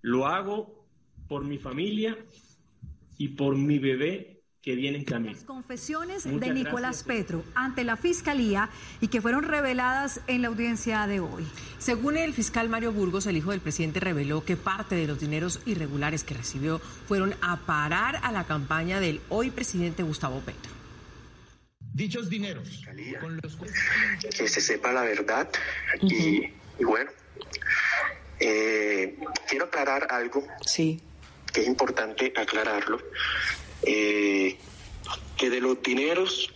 Lo 0.00 0.26
hago 0.26 0.86
por 1.28 1.44
mi 1.44 1.58
familia 1.58 2.16
y 3.18 3.28
por 3.28 3.54
mi 3.54 3.78
bebé 3.78 4.42
que 4.62 4.74
viene 4.74 4.96
en 4.98 5.04
camino. 5.04 5.34
Las 5.34 5.44
confesiones 5.44 6.24
de 6.24 6.54
Nicolás 6.54 7.04
Petro 7.04 7.44
ante 7.54 7.84
la 7.84 7.96
Fiscalía 7.96 8.70
y 9.02 9.08
que 9.08 9.20
fueron 9.20 9.42
reveladas 9.42 10.22
en 10.28 10.40
la 10.40 10.48
audiencia 10.48 11.06
de 11.06 11.20
hoy. 11.20 11.46
Según 11.76 12.16
el 12.16 12.32
fiscal 12.32 12.70
Mario 12.70 12.92
Burgos, 12.92 13.26
el 13.26 13.36
hijo 13.36 13.50
del 13.50 13.60
presidente 13.60 14.00
reveló 14.00 14.46
que 14.46 14.56
parte 14.56 14.94
de 14.94 15.06
los 15.06 15.20
dineros 15.20 15.60
irregulares 15.66 16.24
que 16.24 16.32
recibió 16.32 16.78
fueron 16.78 17.34
a 17.42 17.66
parar 17.66 18.18
a 18.22 18.32
la 18.32 18.44
campaña 18.44 18.98
del 18.98 19.20
hoy 19.28 19.50
presidente 19.50 20.02
Gustavo 20.02 20.40
Petro 20.40 20.77
dichos 21.98 22.30
dineros. 22.30 22.84
Que 24.36 24.48
se 24.48 24.60
sepa 24.60 24.92
la 24.92 25.02
verdad 25.02 25.48
y, 26.00 26.48
bueno, 26.80 27.10
eh, 28.38 29.16
quiero 29.48 29.64
aclarar 29.66 30.06
algo 30.10 30.46
sí. 30.64 31.00
que 31.52 31.62
es 31.62 31.66
importante 31.66 32.32
aclararlo, 32.36 33.02
eh, 33.82 34.56
que 35.36 35.50
de 35.50 35.60
los 35.60 35.82
dineros 35.82 36.52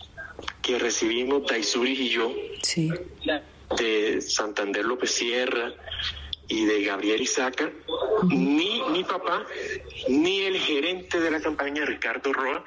que 0.61 0.79
recibimos 0.79 1.45
Daisuris 1.45 1.99
y 1.99 2.09
yo, 2.09 2.33
sí. 2.61 2.89
de 3.77 4.21
Santander 4.21 4.85
López 4.85 5.11
Sierra 5.11 5.73
y 6.47 6.65
de 6.65 6.83
Gabriel 6.83 7.21
Isaca, 7.21 7.69
Ni 8.29 8.81
mi 8.91 9.03
papá, 9.03 9.45
ni 10.07 10.41
el 10.41 10.57
gerente 10.57 11.19
de 11.19 11.31
la 11.31 11.41
campaña, 11.41 11.83
Ricardo 11.85 12.31
Roa, 12.31 12.63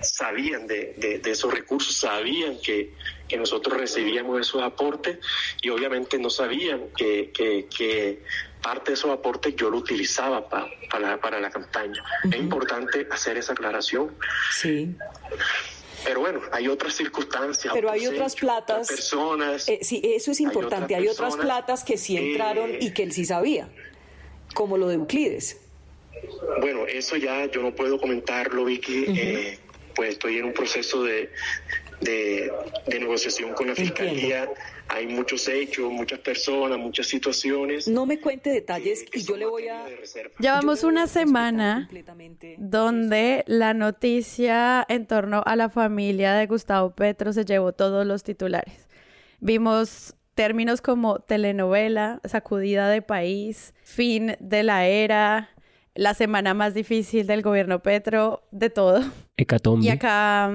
sabían 0.00 0.66
de, 0.66 1.20
de, 1.22 1.30
esos 1.30 1.52
recursos, 1.52 1.94
sabían 1.94 2.58
que, 2.60 2.92
que, 3.28 3.36
nosotros 3.36 3.76
recibíamos 3.76 4.40
esos 4.40 4.62
aportes 4.62 5.18
y 5.60 5.70
obviamente 5.70 6.18
no 6.18 6.30
sabían 6.30 6.88
que, 6.96 7.30
que, 7.32 7.66
que 7.66 8.22
parte 8.62 8.92
de 8.92 8.94
esos 8.94 9.10
aportes 9.10 9.54
yo 9.56 9.70
lo 9.70 9.78
utilizaba 9.78 10.48
para, 10.48 11.20
para 11.20 11.40
la 11.40 11.50
campaña. 11.50 12.02
Es 12.24 12.36
importante 12.36 13.06
hacer 13.10 13.36
esa 13.36 13.52
aclaración. 13.52 14.14
Sí. 14.52 14.94
Pero 16.04 16.20
bueno, 16.20 16.40
hay 16.50 16.68
otras 16.68 16.94
circunstancias. 16.94 17.72
Pero 17.72 17.90
hay 17.90 18.06
otras 18.06 18.34
platas. 18.34 18.88
personas. 18.88 19.68
Eh, 19.68 19.80
sí, 19.82 20.00
eso 20.02 20.30
es 20.30 20.40
importante. 20.40 20.94
Hay 20.94 21.08
otras, 21.08 21.36
platas 21.36 21.84
que 21.84 21.96
sí 21.96 22.16
entraron 22.16 22.70
y 22.80 22.92
que 22.92 23.04
él 23.04 23.12
sí 23.12 23.24
sabía, 23.24 23.68
como 24.54 24.78
lo 24.78 24.88
de 24.88 24.94
Euclides. 24.94 25.58
Bueno, 26.60 26.86
eso 26.86 27.16
ya 27.16 27.46
yo 27.46 27.62
no 27.62 27.74
puedo 27.74 27.98
comentarlo, 27.98 28.64
Vicky. 28.64 29.04
Eh, 29.08 29.58
pues 29.94 30.10
estoy 30.10 30.38
en 30.38 30.46
un 30.46 30.52
proceso 30.52 31.02
de, 31.02 31.30
de, 32.00 32.52
negociación 32.98 33.52
con 33.54 33.68
la 33.68 33.74
fiscalía. 33.74 34.48
Hay 34.88 35.06
muchos 35.06 35.48
hechos, 35.48 35.90
muchas 35.90 36.18
personas, 36.18 36.78
muchas 36.78 37.06
situaciones. 37.06 37.88
No 37.88 38.04
me 38.04 38.20
cuente 38.20 38.50
detalles 38.50 39.04
y 39.12 39.22
yo 39.22 39.36
le 39.36 39.46
voy 39.46 39.68
a... 39.68 39.86
Llevamos 40.38 40.84
una 40.84 41.06
semana 41.06 41.88
donde 42.58 43.44
la 43.46 43.74
noticia 43.74 44.84
en 44.88 45.06
torno 45.06 45.42
a 45.46 45.56
la 45.56 45.70
familia 45.70 46.34
de 46.34 46.46
Gustavo 46.46 46.94
Petro 46.94 47.32
se 47.32 47.44
llevó 47.44 47.72
todos 47.72 48.06
los 48.06 48.22
titulares. 48.22 48.88
Vimos 49.40 50.14
términos 50.34 50.80
como 50.82 51.20
telenovela, 51.20 52.20
sacudida 52.24 52.88
de 52.88 53.02
país, 53.02 53.74
fin 53.82 54.36
de 54.40 54.62
la 54.62 54.86
era, 54.86 55.50
la 55.94 56.14
semana 56.14 56.54
más 56.54 56.74
difícil 56.74 57.26
del 57.26 57.42
gobierno 57.42 57.82
Petro, 57.82 58.42
de 58.50 58.70
todo. 58.70 59.00
Hecatombe. 59.36 59.86
Y 59.86 59.90
acá 59.90 60.50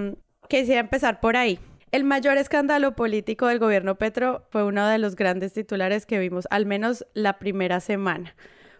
quisiera 0.48 0.82
empezar 0.82 1.20
por 1.20 1.38
ahí. 1.38 1.60
El 1.92 2.04
mayor 2.04 2.38
escándalo 2.38 2.96
político 2.96 3.48
del 3.48 3.60
gobierno 3.60 3.96
Petro 3.96 4.46
fue 4.50 4.64
uno 4.64 4.88
de 4.88 4.98
los 4.98 5.16
grandes 5.16 5.54
titulares 5.54 6.06
que 6.06 6.20
vimos, 6.20 6.48
al 6.50 6.66
menos 6.66 7.06
la 7.14 7.40
primera 7.40 7.80
semana. 7.80 8.36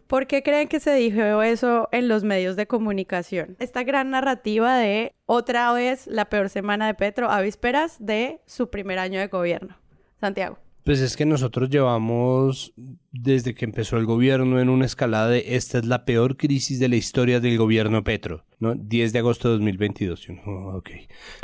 ¿Por 0.08 0.28
qué 0.28 0.42
creen 0.42 0.68
que 0.68 0.80
se 0.80 0.94
dijo 0.94 1.42
eso 1.42 1.90
en 1.92 2.08
los 2.08 2.24
medios 2.24 2.56
de 2.56 2.68
comunicación? 2.68 3.58
Esta 3.60 3.84
gran 3.84 4.10
narrativa 4.10 4.78
de 4.78 5.16
otra 5.26 5.72
vez 5.74 6.08
la 6.08 6.26
peor 6.26 6.50
semana 6.50 6.88
de 6.88 6.94
Petro 6.94 7.30
a 7.30 7.42
vísperas 7.42 7.98
de 8.00 8.40
su 8.46 8.70
primer 8.70 9.00
año 9.00 9.20
de 9.20 9.28
gobierno. 9.28 9.78
Santiago. 10.20 10.60
Pues 10.88 11.02
es 11.02 11.18
que 11.18 11.26
nosotros 11.26 11.70
llevamos 11.70 12.74
desde 13.12 13.54
que 13.54 13.66
empezó 13.66 13.98
el 13.98 14.06
gobierno 14.06 14.62
en 14.62 14.70
una 14.70 14.86
escalada 14.86 15.28
de 15.28 15.44
esta 15.58 15.80
es 15.80 15.86
la 15.86 16.06
peor 16.06 16.38
crisis 16.38 16.80
de 16.80 16.88
la 16.88 16.96
historia 16.96 17.42
del 17.42 17.58
gobierno 17.58 18.06
Petro, 18.06 18.46
¿no? 18.60 18.74
10 18.74 19.12
de 19.12 19.20
agosto 19.20 19.50
de 19.50 19.56
2022. 19.56 20.28
ok. 20.46 20.90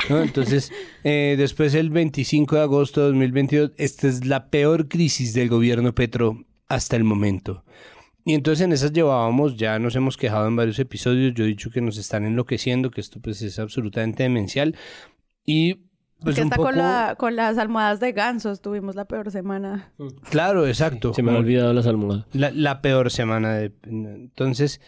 Entonces, 0.08 0.72
eh, 1.04 1.34
después 1.36 1.74
el 1.74 1.90
25 1.90 2.56
de 2.56 2.62
agosto 2.62 3.02
de 3.02 3.08
2022, 3.08 3.72
esta 3.76 4.08
es 4.08 4.24
la 4.24 4.48
peor 4.48 4.88
crisis 4.88 5.34
del 5.34 5.50
gobierno 5.50 5.94
Petro 5.94 6.46
hasta 6.68 6.96
el 6.96 7.04
momento. 7.04 7.66
Y 8.24 8.32
entonces 8.32 8.64
en 8.64 8.72
esas 8.72 8.94
llevábamos, 8.94 9.58
ya 9.58 9.78
nos 9.78 9.94
hemos 9.94 10.16
quejado 10.16 10.48
en 10.48 10.56
varios 10.56 10.78
episodios, 10.78 11.34
yo 11.34 11.44
he 11.44 11.48
dicho 11.48 11.68
que 11.68 11.82
nos 11.82 11.98
están 11.98 12.24
enloqueciendo, 12.24 12.90
que 12.90 13.02
esto 13.02 13.20
pues 13.20 13.42
es 13.42 13.58
absolutamente 13.58 14.22
demencial. 14.22 14.74
Y 15.44 15.80
pues 16.24 16.38
está 16.38 16.56
con, 16.56 16.76
la, 16.76 17.14
con 17.18 17.36
las 17.36 17.58
almohadas 17.58 18.00
de 18.00 18.12
gansos 18.12 18.60
tuvimos 18.60 18.94
la 18.94 19.04
peor 19.04 19.30
semana. 19.30 19.92
Claro, 20.30 20.66
exacto. 20.66 21.14
se 21.14 21.22
me 21.22 21.30
han 21.30 21.36
olvidado 21.38 21.72
las 21.72 21.86
almohadas. 21.86 22.26
La, 22.32 22.80
peor 22.80 23.10
semana. 23.10 23.54
De... 23.54 23.72
Entonces, 23.84 24.80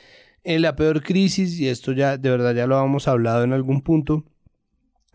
en 0.45 0.63
la 0.63 0.77
peor 0.77 1.03
crisis, 1.03 1.59
y 1.61 1.69
esto 1.69 1.93
ya 1.93 2.17
de 2.17 2.31
verdad 2.31 2.55
ya 2.55 2.67
lo 2.67 2.77
habíamos 2.77 3.09
hablado 3.09 3.45
en 3.45 3.53
algún 3.53 3.83
punto, 3.83 4.25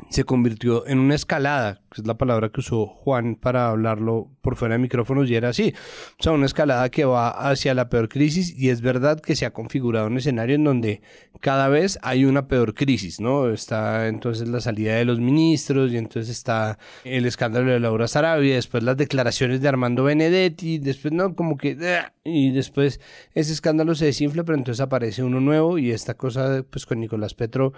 se 0.10 0.24
convirtió 0.24 0.86
en 0.88 1.00
una 1.00 1.16
escalada, 1.16 1.82
que 1.92 2.02
es 2.02 2.08
la 2.08 2.18
palabra 2.18 2.50
que 2.50 2.60
usó 2.60 2.86
Juan 2.86 3.36
para 3.36 3.70
hablarlo 3.70 4.30
por 4.42 4.56
fuera 4.56 4.76
de 4.76 4.80
micrófonos, 4.80 5.30
y 5.30 5.36
era 5.36 5.50
así. 5.50 5.74
O 6.20 6.24
sea, 6.24 6.32
una 6.34 6.46
escalada 6.46 6.90
que 6.90 7.06
va 7.06 7.30
hacia 7.30 7.74
la 7.74 7.90
peor 7.90 8.10
crisis, 8.10 8.54
y 8.58 8.70
es 8.70 8.82
verdad 8.82 9.20
que 9.20 9.36
se 9.36 9.46
ha 9.46 9.54
configurado 9.54 10.08
un 10.08 10.18
escenario 10.18 10.56
en 10.56 10.64
donde 10.64 11.02
cada 11.40 11.70
vez 11.70 12.00
hay 12.02 12.26
una 12.26 12.48
peor 12.48 12.74
crisis, 12.74 13.20
¿no? 13.20 13.50
Está 13.50 14.08
entonces 14.08 14.48
la 14.48 14.62
salida 14.62 14.96
de 14.96 15.06
los 15.06 15.20
ministros, 15.20 15.92
y 15.92 15.98
entonces 15.98 16.30
está 16.30 16.78
el 17.04 17.26
escándalo 17.26 17.72
de 17.72 17.80
Laura 17.80 18.08
Sarabia, 18.08 18.56
después 18.56 18.84
las 18.84 18.98
declaraciones 18.98 19.62
de 19.62 19.68
Armando 19.68 20.04
Benedetti, 20.04 20.80
después, 20.80 21.14
¿no? 21.14 21.36
Como 21.36 21.58
que... 21.58 21.78
Y 22.24 22.52
después 22.52 23.00
ese 23.34 23.52
escándalo 23.52 23.96
se 23.96 24.06
desinfla, 24.06 24.44
pero 24.44 24.58
entonces 24.58 24.82
aparece 24.82 25.24
uno 25.24 25.40
nuevo, 25.40 25.78
y 25.78 25.92
esta 25.92 26.14
cosa, 26.14 26.64
pues 26.70 26.86
con 26.86 27.00
Nicolás 27.00 27.34
Petro 27.34 27.74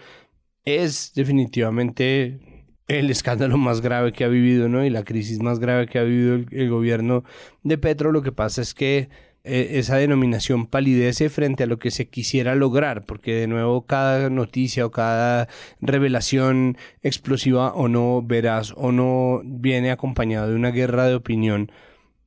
es 0.66 1.14
definitivamente 1.16 2.40
el 2.88 3.10
escándalo 3.10 3.58
más 3.58 3.82
grave 3.82 4.12
que 4.12 4.24
ha 4.24 4.28
vivido, 4.28 4.70
¿no? 4.70 4.86
Y 4.86 4.90
la 4.90 5.04
crisis 5.04 5.40
más 5.40 5.60
grave 5.60 5.88
que 5.88 6.00
ha 6.00 6.04
vivido 6.04 6.36
el, 6.36 6.70
gobierno 6.70 7.24
de 7.64 7.78
Petro. 7.78 8.12
Lo 8.12 8.22
que 8.22 8.32
pasa 8.32 8.62
es 8.62 8.74
que 8.74 9.10
eh, 9.44 9.80
esa 9.80 9.98
denominación 9.98 10.68
palidece 10.68 11.30
frente 11.30 11.64
a 11.64 11.68
lo 11.68 11.80
que 11.80 11.92
se 11.92 12.08
quisiera 12.08 12.56
lograr, 12.56 13.06
porque 13.06 13.36
de 13.36 13.48
nuevo 13.48 13.86
cada 13.86 14.30
noticia 14.30 14.86
o 14.86 14.92
cada 14.92 15.48
revelación 15.82 16.78
explosiva 17.02 17.74
o 17.74 17.88
no, 17.88 18.22
veraz 18.22 18.74
o 18.76 18.92
no, 18.92 19.42
viene 19.44 19.92
acompañado 19.92 20.50
de 20.50 20.56
una 20.56 20.72
guerra 20.72 21.08
de 21.08 21.16
opinión 21.16 21.72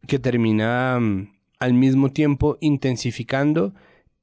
que 0.06 0.18
termina 0.18 0.98
mm, 1.00 1.32
al 1.58 1.74
mismo 1.74 2.10
tiempo 2.10 2.58
intensificando 2.60 3.74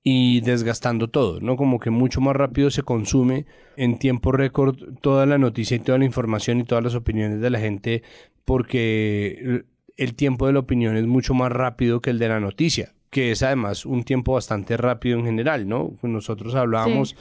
y 0.03 0.41
desgastando 0.41 1.09
todo, 1.09 1.39
¿no? 1.39 1.55
Como 1.55 1.79
que 1.79 1.89
mucho 1.89 2.19
más 2.19 2.35
rápido 2.35 2.69
se 2.69 2.83
consume 2.83 3.45
en 3.77 3.97
tiempo 3.97 4.31
récord 4.33 4.77
toda 5.01 5.25
la 5.25 5.37
noticia 5.37 5.77
y 5.77 5.79
toda 5.79 5.97
la 5.97 6.05
información 6.05 6.59
y 6.59 6.65
todas 6.65 6.83
las 6.83 6.95
opiniones 6.95 7.39
de 7.39 7.49
la 7.49 7.59
gente 7.59 8.03
porque 8.43 9.63
el 9.95 10.15
tiempo 10.15 10.47
de 10.47 10.53
la 10.53 10.59
opinión 10.59 10.97
es 10.97 11.05
mucho 11.05 11.33
más 11.33 11.51
rápido 11.51 12.01
que 12.01 12.09
el 12.09 12.19
de 12.19 12.27
la 12.27 12.41
noticia, 12.41 12.93
que 13.09 13.31
es 13.31 13.43
además 13.43 13.85
un 13.85 14.03
tiempo 14.03 14.33
bastante 14.33 14.75
rápido 14.75 15.17
en 15.17 15.25
general, 15.25 15.67
¿no? 15.69 15.93
Nosotros 16.01 16.55
hablábamos 16.55 17.15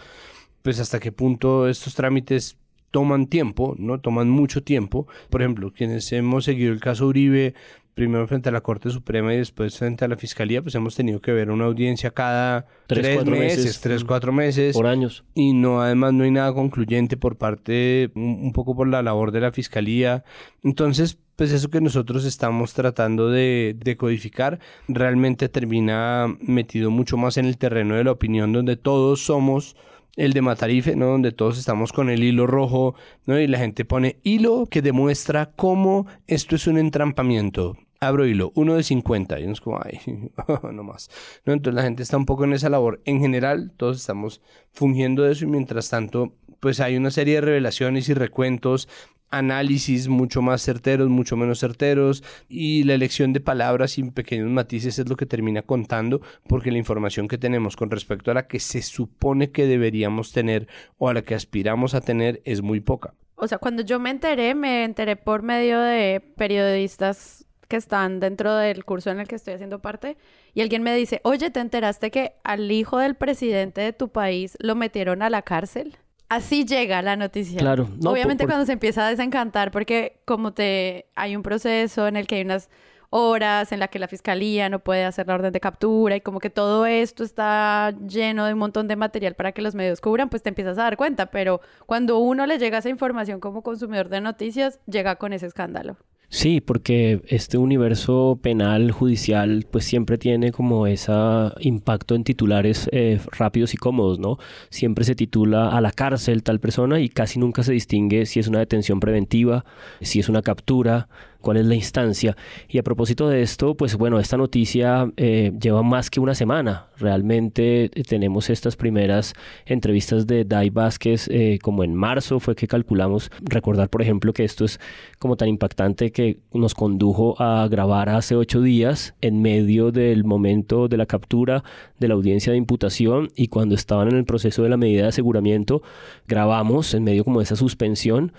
pues 0.62 0.80
hasta 0.80 0.98
qué 0.98 1.12
punto 1.12 1.68
estos 1.68 1.94
trámites 1.94 2.56
toman 2.90 3.26
tiempo, 3.26 3.74
¿no? 3.78 4.00
Toman 4.00 4.28
mucho 4.28 4.62
tiempo. 4.62 5.06
Por 5.30 5.42
ejemplo, 5.42 5.72
quienes 5.72 6.12
hemos 6.12 6.44
seguido 6.44 6.72
el 6.72 6.80
caso 6.80 7.06
Uribe, 7.06 7.54
primero 7.94 8.26
frente 8.26 8.48
a 8.48 8.52
la 8.52 8.60
Corte 8.60 8.90
Suprema 8.90 9.34
y 9.34 9.38
después 9.38 9.78
frente 9.78 10.04
a 10.04 10.08
la 10.08 10.16
Fiscalía, 10.16 10.62
pues 10.62 10.74
hemos 10.74 10.94
tenido 10.94 11.20
que 11.20 11.32
ver 11.32 11.50
una 11.50 11.66
audiencia 11.66 12.10
cada 12.10 12.66
tres, 12.86 13.24
meses, 13.26 13.80
tres, 13.80 14.04
cuatro 14.04 14.32
meses. 14.32 14.74
Por 14.74 14.86
años. 14.86 15.24
Y 15.34 15.52
no, 15.52 15.82
además 15.82 16.14
no 16.14 16.24
hay 16.24 16.30
nada 16.30 16.52
concluyente 16.54 17.16
por 17.16 17.36
parte, 17.36 18.10
un, 18.14 18.52
poco 18.52 18.74
por 18.74 18.88
la 18.88 19.02
labor 19.02 19.32
de 19.32 19.40
la 19.40 19.52
Fiscalía. 19.52 20.24
Entonces, 20.62 21.18
pues 21.36 21.52
eso 21.52 21.70
que 21.70 21.80
nosotros 21.80 22.24
estamos 22.24 22.72
tratando 22.72 23.28
de, 23.30 23.76
de, 23.78 23.96
codificar 23.96 24.58
realmente 24.88 25.48
termina 25.48 26.34
metido 26.40 26.90
mucho 26.90 27.16
más 27.16 27.36
en 27.36 27.46
el 27.46 27.58
terreno 27.58 27.94
de 27.94 28.04
la 28.04 28.12
opinión 28.12 28.52
donde 28.52 28.76
todos 28.76 29.24
somos 29.24 29.76
el 30.16 30.32
de 30.32 30.42
Matarife, 30.42 30.96
¿no? 30.96 31.06
Donde 31.06 31.32
todos 31.32 31.58
estamos 31.58 31.92
con 31.92 32.10
el 32.10 32.22
hilo 32.22 32.46
rojo, 32.46 32.94
¿no? 33.26 33.38
Y 33.38 33.46
la 33.46 33.58
gente 33.58 33.84
pone 33.84 34.18
hilo 34.22 34.66
que 34.66 34.82
demuestra 34.82 35.52
cómo 35.56 36.06
esto 36.26 36.56
es 36.56 36.66
un 36.66 36.78
entrampamiento. 36.78 37.76
Abro 38.00 38.26
hilo, 38.26 38.52
uno 38.56 38.74
de 38.74 38.82
50. 38.82 39.40
Y 39.40 39.44
es 39.44 39.60
como, 39.60 39.80
ay, 39.82 40.00
no 40.72 40.82
más. 40.82 41.08
¿No? 41.44 41.52
Entonces 41.52 41.76
la 41.76 41.82
gente 41.82 42.02
está 42.02 42.16
un 42.16 42.26
poco 42.26 42.44
en 42.44 42.52
esa 42.52 42.68
labor. 42.68 43.00
En 43.04 43.20
general, 43.20 43.72
todos 43.76 43.98
estamos 43.98 44.42
fungiendo 44.72 45.22
de 45.22 45.32
eso 45.32 45.44
y 45.44 45.48
mientras 45.48 45.88
tanto, 45.88 46.34
pues 46.60 46.80
hay 46.80 46.96
una 46.96 47.10
serie 47.10 47.36
de 47.36 47.42
revelaciones 47.42 48.08
y 48.08 48.14
recuentos 48.14 48.88
análisis 49.32 50.06
mucho 50.06 50.42
más 50.42 50.62
certeros, 50.62 51.08
mucho 51.08 51.36
menos 51.36 51.58
certeros, 51.58 52.22
y 52.48 52.84
la 52.84 52.94
elección 52.94 53.32
de 53.32 53.40
palabras 53.40 53.98
y 53.98 54.04
pequeños 54.04 54.50
matices 54.50 54.98
es 54.98 55.08
lo 55.08 55.16
que 55.16 55.26
termina 55.26 55.62
contando, 55.62 56.20
porque 56.46 56.70
la 56.70 56.78
información 56.78 57.26
que 57.26 57.38
tenemos 57.38 57.74
con 57.74 57.90
respecto 57.90 58.30
a 58.30 58.34
la 58.34 58.46
que 58.46 58.60
se 58.60 58.82
supone 58.82 59.50
que 59.50 59.66
deberíamos 59.66 60.32
tener 60.32 60.68
o 60.98 61.08
a 61.08 61.14
la 61.14 61.22
que 61.22 61.34
aspiramos 61.34 61.94
a 61.94 62.00
tener 62.00 62.40
es 62.44 62.62
muy 62.62 62.80
poca. 62.80 63.14
O 63.34 63.48
sea, 63.48 63.58
cuando 63.58 63.82
yo 63.82 63.98
me 63.98 64.10
enteré, 64.10 64.54
me 64.54 64.84
enteré 64.84 65.16
por 65.16 65.42
medio 65.42 65.80
de 65.80 66.20
periodistas 66.36 67.46
que 67.66 67.76
están 67.76 68.20
dentro 68.20 68.54
del 68.54 68.84
curso 68.84 69.10
en 69.10 69.18
el 69.18 69.26
que 69.26 69.34
estoy 69.34 69.54
haciendo 69.54 69.80
parte 69.80 70.18
y 70.52 70.60
alguien 70.60 70.82
me 70.82 70.94
dice, 70.94 71.22
oye, 71.24 71.50
¿te 71.50 71.58
enteraste 71.58 72.10
que 72.10 72.34
al 72.44 72.70
hijo 72.70 72.98
del 72.98 73.14
presidente 73.14 73.80
de 73.80 73.94
tu 73.94 74.10
país 74.10 74.56
lo 74.60 74.74
metieron 74.74 75.22
a 75.22 75.30
la 75.30 75.40
cárcel? 75.40 75.96
Así 76.32 76.64
llega 76.64 77.02
la 77.02 77.14
noticia. 77.14 77.58
Claro. 77.58 77.88
Obviamente 78.06 78.46
cuando 78.46 78.64
se 78.64 78.72
empieza 78.72 79.06
a 79.06 79.10
desencantar, 79.10 79.70
porque 79.70 80.22
como 80.24 80.54
te 80.54 81.04
hay 81.14 81.36
un 81.36 81.42
proceso 81.42 82.08
en 82.08 82.16
el 82.16 82.26
que 82.26 82.36
hay 82.36 82.42
unas 82.42 82.70
horas 83.10 83.70
en 83.70 83.80
la 83.80 83.88
que 83.88 83.98
la 83.98 84.08
fiscalía 84.08 84.70
no 84.70 84.78
puede 84.78 85.04
hacer 85.04 85.26
la 85.26 85.34
orden 85.34 85.52
de 85.52 85.60
captura 85.60 86.16
y 86.16 86.22
como 86.22 86.38
que 86.38 86.48
todo 86.48 86.86
esto 86.86 87.22
está 87.22 87.94
lleno 88.08 88.46
de 88.46 88.54
un 88.54 88.58
montón 88.58 88.88
de 88.88 88.96
material 88.96 89.34
para 89.34 89.52
que 89.52 89.60
los 89.60 89.74
medios 89.74 90.00
cubran, 90.00 90.30
pues 90.30 90.42
te 90.42 90.48
empiezas 90.48 90.78
a 90.78 90.84
dar 90.84 90.96
cuenta. 90.96 91.26
Pero 91.26 91.60
cuando 91.84 92.16
uno 92.16 92.46
le 92.46 92.58
llega 92.58 92.78
esa 92.78 92.88
información 92.88 93.38
como 93.38 93.60
consumidor 93.62 94.08
de 94.08 94.22
noticias, 94.22 94.80
llega 94.86 95.16
con 95.16 95.34
ese 95.34 95.44
escándalo. 95.44 95.98
Sí, 96.34 96.62
porque 96.62 97.20
este 97.26 97.58
universo 97.58 98.38
penal, 98.40 98.90
judicial, 98.90 99.66
pues 99.70 99.84
siempre 99.84 100.16
tiene 100.16 100.50
como 100.50 100.86
ese 100.86 101.12
impacto 101.60 102.14
en 102.14 102.24
titulares 102.24 102.88
eh, 102.90 103.20
rápidos 103.32 103.74
y 103.74 103.76
cómodos, 103.76 104.18
¿no? 104.18 104.38
Siempre 104.70 105.04
se 105.04 105.14
titula 105.14 105.76
a 105.76 105.82
la 105.82 105.92
cárcel 105.92 106.42
tal 106.42 106.58
persona 106.58 107.00
y 107.00 107.10
casi 107.10 107.38
nunca 107.38 107.62
se 107.62 107.74
distingue 107.74 108.24
si 108.24 108.40
es 108.40 108.48
una 108.48 108.60
detención 108.60 108.98
preventiva, 108.98 109.66
si 110.00 110.20
es 110.20 110.30
una 110.30 110.40
captura, 110.40 111.06
cuál 111.42 111.58
es 111.58 111.66
la 111.66 111.74
instancia. 111.74 112.36
Y 112.68 112.78
a 112.78 112.82
propósito 112.82 113.28
de 113.28 113.42
esto, 113.42 113.74
pues 113.74 113.96
bueno, 113.96 114.18
esta 114.18 114.36
noticia 114.36 115.12
eh, 115.16 115.52
lleva 115.60 115.82
más 115.82 116.08
que 116.08 116.20
una 116.20 116.34
semana. 116.34 116.86
Realmente 116.98 117.84
eh, 117.84 118.02
tenemos 118.04 118.48
estas 118.48 118.76
primeras 118.76 119.34
entrevistas 119.66 120.26
de 120.26 120.44
Dai 120.44 120.70
Vázquez 120.70 121.28
eh, 121.28 121.58
como 121.60 121.84
en 121.84 121.94
marzo 121.94 122.40
fue 122.40 122.54
que 122.54 122.66
calculamos. 122.66 123.30
Recordar, 123.42 123.90
por 123.90 124.00
ejemplo, 124.00 124.32
que 124.32 124.44
esto 124.44 124.64
es 124.64 124.80
como 125.18 125.36
tan 125.36 125.48
impactante 125.48 126.12
que 126.12 126.38
nos 126.52 126.74
condujo 126.74 127.40
a 127.42 127.68
grabar 127.68 128.08
hace 128.08 128.36
ocho 128.36 128.62
días 128.62 129.14
en 129.20 129.42
medio 129.42 129.92
del 129.92 130.24
momento 130.24 130.88
de 130.88 130.96
la 130.96 131.06
captura 131.06 131.64
de 131.98 132.08
la 132.08 132.14
audiencia 132.14 132.52
de 132.52 132.58
imputación 132.58 133.30
y 133.36 133.48
cuando 133.48 133.74
estaban 133.74 134.08
en 134.08 134.16
el 134.16 134.24
proceso 134.24 134.62
de 134.62 134.68
la 134.68 134.76
medida 134.76 135.02
de 135.02 135.08
aseguramiento, 135.08 135.82
grabamos 136.26 136.94
en 136.94 137.04
medio 137.04 137.24
como 137.24 137.40
de 137.40 137.44
esa 137.44 137.56
suspensión 137.56 138.32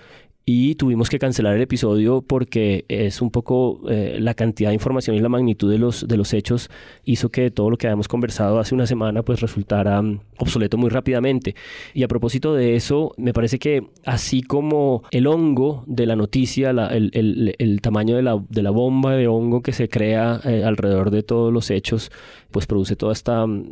y 0.46 0.74
tuvimos 0.74 1.08
que 1.08 1.18
cancelar 1.18 1.56
el 1.56 1.62
episodio 1.62 2.20
porque 2.20 2.84
es 2.88 3.22
un 3.22 3.30
poco 3.30 3.80
eh, 3.88 4.18
la 4.20 4.34
cantidad 4.34 4.70
de 4.70 4.74
información 4.74 5.16
y 5.16 5.20
la 5.20 5.30
magnitud 5.30 5.70
de 5.70 5.78
los, 5.78 6.06
de 6.06 6.16
los 6.18 6.34
hechos 6.34 6.70
hizo 7.04 7.30
que 7.30 7.50
todo 7.50 7.70
lo 7.70 7.78
que 7.78 7.86
habíamos 7.86 8.08
conversado 8.08 8.58
hace 8.58 8.74
una 8.74 8.86
semana 8.86 9.22
pues 9.22 9.40
resultara 9.40 10.02
mm, 10.02 10.20
obsoleto 10.38 10.76
muy 10.76 10.90
rápidamente. 10.90 11.54
Y 11.94 12.02
a 12.02 12.08
propósito 12.08 12.54
de 12.54 12.76
eso, 12.76 13.14
me 13.16 13.32
parece 13.32 13.58
que 13.58 13.86
así 14.04 14.42
como 14.42 15.02
el 15.10 15.26
hongo 15.26 15.84
de 15.86 16.04
la 16.04 16.16
noticia, 16.16 16.70
el, 16.70 17.10
el, 17.14 17.54
el, 17.58 17.80
tamaño 17.80 18.16
de 18.16 18.22
la, 18.22 18.42
de 18.50 18.62
la, 18.62 18.70
bomba 18.70 19.16
de 19.16 19.28
hongo 19.28 19.62
que 19.62 19.72
se 19.72 19.88
crea 19.88 20.40
eh, 20.44 20.62
alrededor 20.64 21.10
de 21.10 21.22
todos 21.22 21.52
los 21.52 21.70
hechos, 21.70 22.10
pues 22.54 22.66
produce 22.68 22.94
todo 22.94 23.12
mm, 23.12 23.62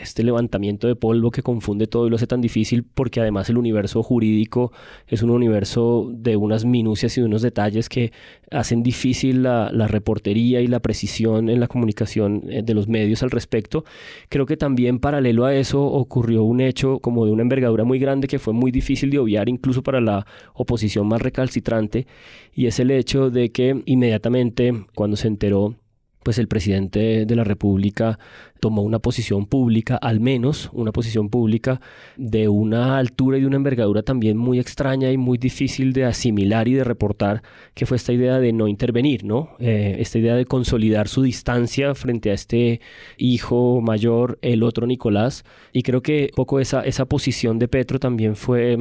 este 0.00 0.22
levantamiento 0.22 0.86
de 0.86 0.94
polvo 0.94 1.32
que 1.32 1.42
confunde 1.42 1.88
todo 1.88 2.06
y 2.06 2.10
lo 2.10 2.14
hace 2.14 2.28
tan 2.28 2.40
difícil 2.40 2.84
porque 2.84 3.20
además 3.20 3.50
el 3.50 3.58
universo 3.58 4.00
jurídico 4.04 4.70
es 5.08 5.24
un 5.24 5.30
universo 5.30 6.08
de 6.12 6.36
unas 6.36 6.64
minucias 6.64 7.18
y 7.18 7.20
de 7.20 7.26
unos 7.26 7.42
detalles 7.42 7.88
que 7.88 8.12
hacen 8.52 8.84
difícil 8.84 9.42
la, 9.42 9.88
reportería 9.88 10.60
y 10.60 10.68
la 10.68 10.78
precisión 10.78 11.48
en 11.48 11.58
la 11.58 11.66
comunicación 11.66 12.44
eh, 12.48 12.62
de 12.62 12.74
los 12.74 12.86
medios 12.86 13.24
al 13.24 13.32
respecto. 13.32 13.84
Creo 14.28 14.46
que 14.46 14.56
también 14.56 15.00
paralelo 15.00 15.44
a 15.44 15.56
eso 15.56 15.82
ocurrió 15.82 16.44
un 16.44 16.60
hecho 16.60 17.00
como 17.00 17.26
de 17.26 17.32
una 17.32 17.42
envergadura 17.42 17.82
muy 17.82 17.98
grande 17.98 18.28
que 18.28 18.38
fue 18.38 18.52
muy 18.52 18.70
difícil 18.70 19.10
de 19.10 19.18
obviar 19.18 19.48
incluso 19.48 19.82
para 19.82 20.00
la 20.00 20.24
oposición 20.54 21.08
más 21.08 21.22
recalcitrante 21.22 22.06
y 22.54 22.66
es 22.66 22.78
el 22.78 22.92
hecho 22.92 23.30
de 23.30 23.50
que 23.50 23.82
inmediatamente 23.86 24.86
cuando 24.94 25.16
se 25.16 25.26
enteró 25.26 25.74
pues 26.22 26.38
el 26.38 26.48
presidente 26.48 27.26
de 27.26 27.36
la 27.36 27.44
República 27.44 28.18
tomó 28.60 28.82
una 28.82 28.98
posición 28.98 29.46
pública, 29.46 29.96
al 29.96 30.20
menos 30.20 30.70
una 30.72 30.92
posición 30.92 31.28
pública 31.28 31.80
de 32.16 32.48
una 32.48 32.98
altura 32.98 33.38
y 33.38 33.44
una 33.44 33.56
envergadura 33.56 34.02
también 34.02 34.36
muy 34.36 34.58
extraña 34.58 35.10
y 35.12 35.16
muy 35.16 35.38
difícil 35.38 35.92
de 35.92 36.04
asimilar 36.04 36.68
y 36.68 36.74
de 36.74 36.84
reportar, 36.84 37.42
que 37.74 37.86
fue 37.86 37.96
esta 37.96 38.12
idea 38.12 38.38
de 38.40 38.52
no 38.52 38.68
intervenir, 38.68 39.24
¿no? 39.24 39.50
Eh, 39.58 39.96
esta 40.00 40.18
idea 40.18 40.34
de 40.34 40.44
consolidar 40.44 41.08
su 41.08 41.22
distancia 41.22 41.94
frente 41.94 42.30
a 42.30 42.34
este 42.34 42.80
hijo 43.16 43.80
mayor, 43.80 44.38
el 44.42 44.62
otro 44.62 44.86
Nicolás, 44.86 45.44
y 45.72 45.82
creo 45.82 46.02
que 46.02 46.30
poco 46.34 46.60
esa, 46.60 46.82
esa 46.82 47.06
posición 47.06 47.58
de 47.58 47.68
Petro 47.68 47.98
también 47.98 48.36
fue 48.36 48.76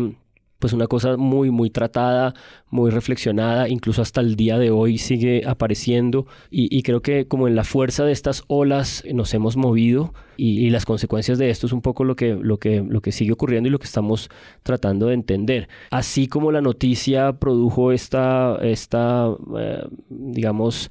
pues 0.59 0.73
una 0.73 0.87
cosa 0.87 1.17
muy, 1.17 1.51
muy 1.51 1.69
tratada, 1.69 2.33
muy 2.69 2.91
reflexionada, 2.91 3.69
incluso 3.69 4.01
hasta 4.01 4.21
el 4.21 4.35
día 4.35 4.57
de 4.57 4.71
hoy 4.71 4.97
sigue 4.97 5.43
apareciendo 5.45 6.25
y, 6.49 6.81
creo 6.83 7.01
que 7.01 7.27
como 7.27 7.47
en 7.47 7.55
la 7.55 7.63
fuerza 7.63 8.05
de 8.05 8.11
estas 8.11 8.43
olas 8.47 9.03
nos 9.13 9.33
hemos 9.33 9.57
movido 9.57 10.13
y, 10.35 10.69
las 10.69 10.85
consecuencias 10.85 11.37
de 11.37 11.49
esto 11.49 11.67
es 11.67 11.73
un 11.73 11.81
poco 11.81 12.03
lo 12.03 12.15
que, 12.15 12.35
lo, 12.35 12.57
que, 12.57 12.83
lo 12.87 13.01
que 13.01 13.11
sigue 13.11 13.31
ocurriendo 13.31 13.67
y 13.67 13.71
lo 13.71 13.79
que 13.79 13.85
estamos 13.85 14.29
tratando 14.63 15.07
de 15.07 15.13
entender. 15.13 15.69
Así 15.91 16.27
como 16.27 16.51
la 16.51 16.61
noticia 16.61 17.33
produjo 17.33 17.91
esta, 17.91 18.57
esta 18.61 19.33
eh, 19.57 19.85
digamos, 20.09 20.89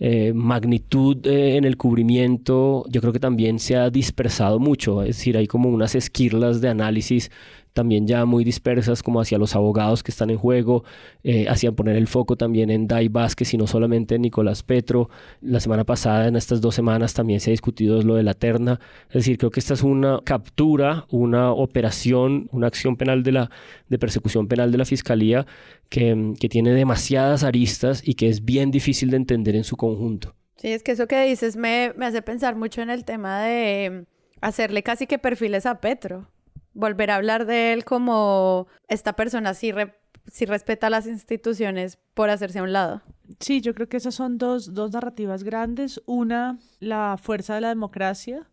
eh, 0.00 0.32
magnitud 0.34 1.24
eh, 1.26 1.56
en 1.56 1.64
el 1.64 1.76
cubrimiento, 1.76 2.84
yo 2.88 3.00
creo 3.00 3.12
que 3.12 3.20
también 3.20 3.60
se 3.60 3.76
ha 3.76 3.90
dispersado 3.90 4.58
mucho, 4.58 5.02
es 5.02 5.16
decir, 5.16 5.36
hay 5.36 5.46
como 5.46 5.68
unas 5.68 5.94
esquirlas 5.94 6.60
de 6.60 6.68
análisis 6.68 7.30
también 7.74 8.06
ya 8.06 8.24
muy 8.24 8.44
dispersas 8.44 9.02
como 9.02 9.20
hacia 9.20 9.36
los 9.36 9.54
abogados 9.54 10.02
que 10.02 10.12
están 10.12 10.30
en 10.30 10.38
juego, 10.38 10.84
eh, 11.24 11.46
hacían 11.48 11.74
poner 11.74 11.96
el 11.96 12.06
foco 12.06 12.36
también 12.36 12.70
en 12.70 12.86
Dai 12.86 13.08
Vázquez 13.08 13.52
y 13.52 13.58
no 13.58 13.66
solamente 13.66 14.14
en 14.14 14.22
Nicolás 14.22 14.62
Petro. 14.62 15.10
La 15.42 15.60
semana 15.60 15.84
pasada, 15.84 16.28
en 16.28 16.36
estas 16.36 16.60
dos 16.60 16.74
semanas, 16.74 17.12
también 17.14 17.40
se 17.40 17.50
ha 17.50 17.52
discutido 17.52 18.00
lo 18.00 18.14
de 18.14 18.22
la 18.22 18.32
terna. 18.32 18.80
Es 19.08 19.14
decir, 19.14 19.36
creo 19.36 19.50
que 19.50 19.60
esta 19.60 19.74
es 19.74 19.82
una 19.82 20.20
captura, 20.24 21.06
una 21.10 21.52
operación, 21.52 22.48
una 22.52 22.68
acción 22.68 22.96
penal 22.96 23.22
de 23.24 23.32
la 23.32 23.50
de 23.88 23.98
persecución 23.98 24.46
penal 24.46 24.70
de 24.70 24.78
la 24.78 24.84
Fiscalía 24.84 25.44
que, 25.88 26.32
que 26.38 26.48
tiene 26.48 26.72
demasiadas 26.72 27.42
aristas 27.42 28.06
y 28.06 28.14
que 28.14 28.28
es 28.28 28.44
bien 28.44 28.70
difícil 28.70 29.10
de 29.10 29.16
entender 29.16 29.56
en 29.56 29.64
su 29.64 29.76
conjunto. 29.76 30.34
Sí, 30.56 30.68
es 30.68 30.84
que 30.84 30.92
eso 30.92 31.08
que 31.08 31.20
dices 31.24 31.56
me, 31.56 31.92
me 31.96 32.06
hace 32.06 32.22
pensar 32.22 32.54
mucho 32.54 32.80
en 32.80 32.90
el 32.90 33.04
tema 33.04 33.42
de 33.42 34.06
hacerle 34.40 34.84
casi 34.84 35.08
que 35.08 35.18
perfiles 35.18 35.66
a 35.66 35.80
Petro 35.80 36.28
volver 36.74 37.10
a 37.10 37.16
hablar 37.16 37.46
de 37.46 37.72
él 37.72 37.84
como 37.84 38.66
esta 38.88 39.14
persona 39.14 39.54
sí, 39.54 39.72
respeta 39.72 40.90
las 40.90 41.06
instituciones 41.06 41.98
por 42.14 42.30
hacerse 42.30 42.58
a 42.58 42.64
un 42.64 42.72
lado. 42.72 43.02
Sí, 43.40 43.60
yo 43.60 43.74
creo 43.74 43.88
que 43.88 43.96
esas 43.96 44.14
son 44.14 44.36
dos, 44.36 44.74
dos 44.74 44.92
narrativas 44.92 45.44
grandes. 45.44 46.02
Una, 46.04 46.58
la 46.80 47.16
fuerza 47.20 47.54
de 47.54 47.62
la 47.62 47.68
democracia. 47.68 48.50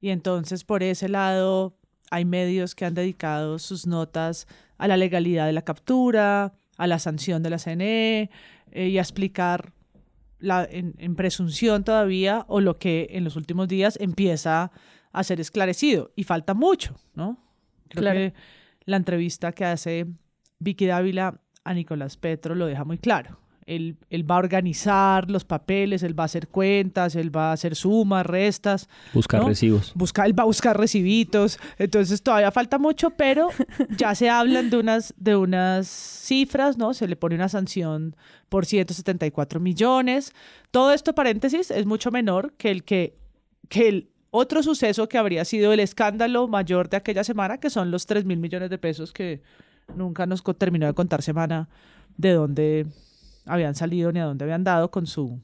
Y 0.00 0.10
entonces 0.10 0.64
por 0.64 0.82
ese 0.82 1.08
lado 1.08 1.76
hay 2.10 2.24
medios 2.24 2.74
que 2.74 2.84
han 2.84 2.94
dedicado 2.94 3.58
sus 3.58 3.86
notas 3.86 4.46
a 4.76 4.86
la 4.86 4.96
legalidad 4.96 5.46
de 5.46 5.52
la 5.52 5.62
captura, 5.62 6.54
a 6.76 6.86
la 6.86 6.98
sanción 6.98 7.42
de 7.42 7.50
la 7.50 7.58
CNE 7.58 8.30
eh, 8.70 8.88
y 8.88 8.98
a 8.98 9.00
explicar 9.00 9.72
la, 10.38 10.64
en, 10.70 10.94
en, 10.98 11.16
presunción 11.16 11.82
todavía 11.82 12.44
o 12.46 12.60
lo 12.60 12.78
que 12.78 13.08
en 13.10 13.24
los 13.24 13.34
últimos 13.34 13.66
días 13.66 13.98
empieza 14.00 14.70
a 15.20 15.24
ser 15.24 15.40
esclarecido. 15.40 16.12
Y 16.16 16.24
falta 16.24 16.54
mucho, 16.54 16.96
¿no? 17.14 17.38
Creo 17.88 18.12
que 18.12 18.34
la 18.84 18.96
entrevista 18.96 19.52
que 19.52 19.64
hace 19.64 20.06
Vicky 20.58 20.86
Dávila 20.86 21.40
a 21.64 21.74
Nicolás 21.74 22.16
Petro 22.16 22.54
lo 22.54 22.66
deja 22.66 22.84
muy 22.84 22.98
claro. 22.98 23.38
Él, 23.66 23.98
él, 24.08 24.28
va 24.28 24.36
a 24.36 24.38
organizar 24.38 25.30
los 25.30 25.44
papeles, 25.44 26.02
él 26.02 26.18
va 26.18 26.22
a 26.22 26.24
hacer 26.24 26.48
cuentas, 26.48 27.14
él 27.16 27.36
va 27.36 27.50
a 27.50 27.52
hacer 27.52 27.76
sumas, 27.76 28.24
restas. 28.24 28.88
Buscar 29.12 29.44
recibos. 29.44 29.92
Busca, 29.94 30.24
él 30.24 30.38
va 30.38 30.44
a 30.44 30.46
buscar 30.46 30.78
recibitos. 30.78 31.58
Entonces 31.76 32.22
todavía 32.22 32.50
falta 32.50 32.78
mucho, 32.78 33.10
pero 33.10 33.50
ya 33.98 34.14
se 34.14 34.30
hablan 34.30 34.70
de 34.70 34.78
unas, 34.78 35.12
de 35.18 35.36
unas 35.36 35.86
cifras, 35.86 36.78
¿no? 36.78 36.94
Se 36.94 37.06
le 37.06 37.16
pone 37.16 37.34
una 37.34 37.50
sanción 37.50 38.16
por 38.48 38.64
174 38.64 39.60
millones. 39.60 40.32
Todo 40.70 40.94
esto, 40.94 41.14
paréntesis, 41.14 41.70
es 41.70 41.84
mucho 41.84 42.10
menor 42.10 42.54
que 42.54 42.70
el 42.70 42.84
que, 42.84 43.18
que 43.68 43.88
el 43.88 44.08
otro 44.30 44.62
suceso 44.62 45.08
que 45.08 45.18
habría 45.18 45.44
sido 45.44 45.72
el 45.72 45.80
escándalo 45.80 46.48
mayor 46.48 46.88
de 46.88 46.96
aquella 46.96 47.24
semana, 47.24 47.58
que 47.58 47.70
son 47.70 47.90
los 47.90 48.06
3 48.06 48.24
mil 48.24 48.38
millones 48.38 48.70
de 48.70 48.78
pesos 48.78 49.12
que 49.12 49.42
nunca 49.94 50.26
nos 50.26 50.42
terminó 50.58 50.86
de 50.86 50.94
contar 50.94 51.22
semana 51.22 51.68
de 52.16 52.32
dónde 52.32 52.86
habían 53.46 53.74
salido 53.74 54.12
ni 54.12 54.20
a 54.20 54.24
dónde 54.24 54.44
habían 54.44 54.64
dado 54.64 54.90
con 54.90 55.06
su 55.06 55.40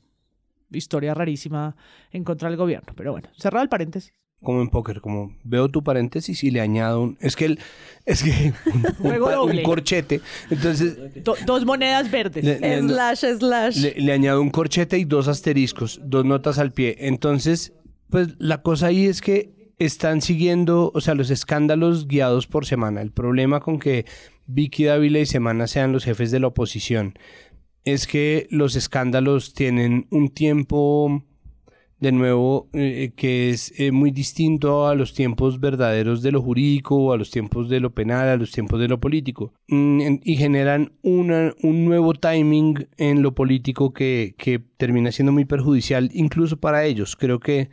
historia 0.70 1.14
rarísima 1.14 1.76
en 2.10 2.24
contra 2.24 2.48
del 2.48 2.58
gobierno. 2.58 2.92
Pero 2.96 3.12
bueno, 3.12 3.28
cerrado 3.38 3.62
el 3.62 3.68
paréntesis. 3.68 4.12
Como 4.42 4.60
en 4.60 4.68
póker, 4.68 5.00
como 5.00 5.34
veo 5.42 5.70
tu 5.70 5.82
paréntesis 5.82 6.44
y 6.44 6.50
le 6.50 6.60
añado 6.60 7.00
un... 7.00 7.16
Es 7.20 7.34
que, 7.34 7.46
el, 7.46 7.58
es 8.04 8.22
que 8.22 8.52
un, 9.00 9.62
corchete. 9.62 10.20
Entonces... 10.50 10.98
dos 11.24 11.64
monedas 11.64 12.10
verdes. 12.10 12.58
slash, 12.82 13.24
slash. 13.38 13.78
le 13.96 14.12
añado 14.12 14.42
un 14.42 14.50
corchete 14.50 14.98
y 14.98 15.04
dos 15.04 15.28
asteriscos, 15.28 15.98
dos 16.04 16.26
notas 16.26 16.58
al 16.58 16.72
pie. 16.72 16.96
Entonces 16.98 17.72
pues 18.14 18.36
la 18.38 18.62
cosa 18.62 18.86
ahí 18.86 19.06
es 19.06 19.20
que 19.20 19.72
están 19.76 20.22
siguiendo, 20.22 20.92
o 20.94 21.00
sea, 21.00 21.16
los 21.16 21.30
escándalos 21.30 22.06
guiados 22.06 22.46
por 22.46 22.64
semana. 22.64 23.02
El 23.02 23.10
problema 23.10 23.58
con 23.58 23.80
que 23.80 24.06
Vicky 24.46 24.84
Dávila 24.84 25.18
y 25.18 25.26
Semana 25.26 25.66
sean 25.66 25.90
los 25.90 26.04
jefes 26.04 26.30
de 26.30 26.38
la 26.38 26.46
oposición 26.46 27.18
es 27.84 28.06
que 28.06 28.46
los 28.50 28.76
escándalos 28.76 29.52
tienen 29.52 30.06
un 30.12 30.28
tiempo 30.28 31.24
de 31.98 32.12
nuevo, 32.12 32.68
eh, 32.72 33.14
que 33.16 33.50
es 33.50 33.72
eh, 33.80 33.90
muy 33.90 34.12
distinto 34.12 34.86
a 34.86 34.94
los 34.94 35.12
tiempos 35.12 35.58
verdaderos 35.58 36.22
de 36.22 36.30
lo 36.30 36.40
jurídico, 36.40 37.12
a 37.12 37.16
los 37.16 37.32
tiempos 37.32 37.68
de 37.68 37.80
lo 37.80 37.94
penal, 37.94 38.28
a 38.28 38.36
los 38.36 38.52
tiempos 38.52 38.78
de 38.78 38.86
lo 38.86 39.00
político. 39.00 39.54
Mm, 39.66 40.18
y 40.22 40.36
generan 40.36 40.92
un 41.02 41.26
nuevo 41.62 42.14
timing 42.14 42.86
en 42.96 43.22
lo 43.22 43.34
político 43.34 43.92
que 43.92 44.34
termina 44.76 45.10
siendo 45.10 45.32
muy 45.32 45.46
perjudicial 45.46 46.10
incluso 46.14 46.58
para 46.58 46.84
ellos. 46.84 47.16
Creo 47.16 47.40
que 47.40 47.70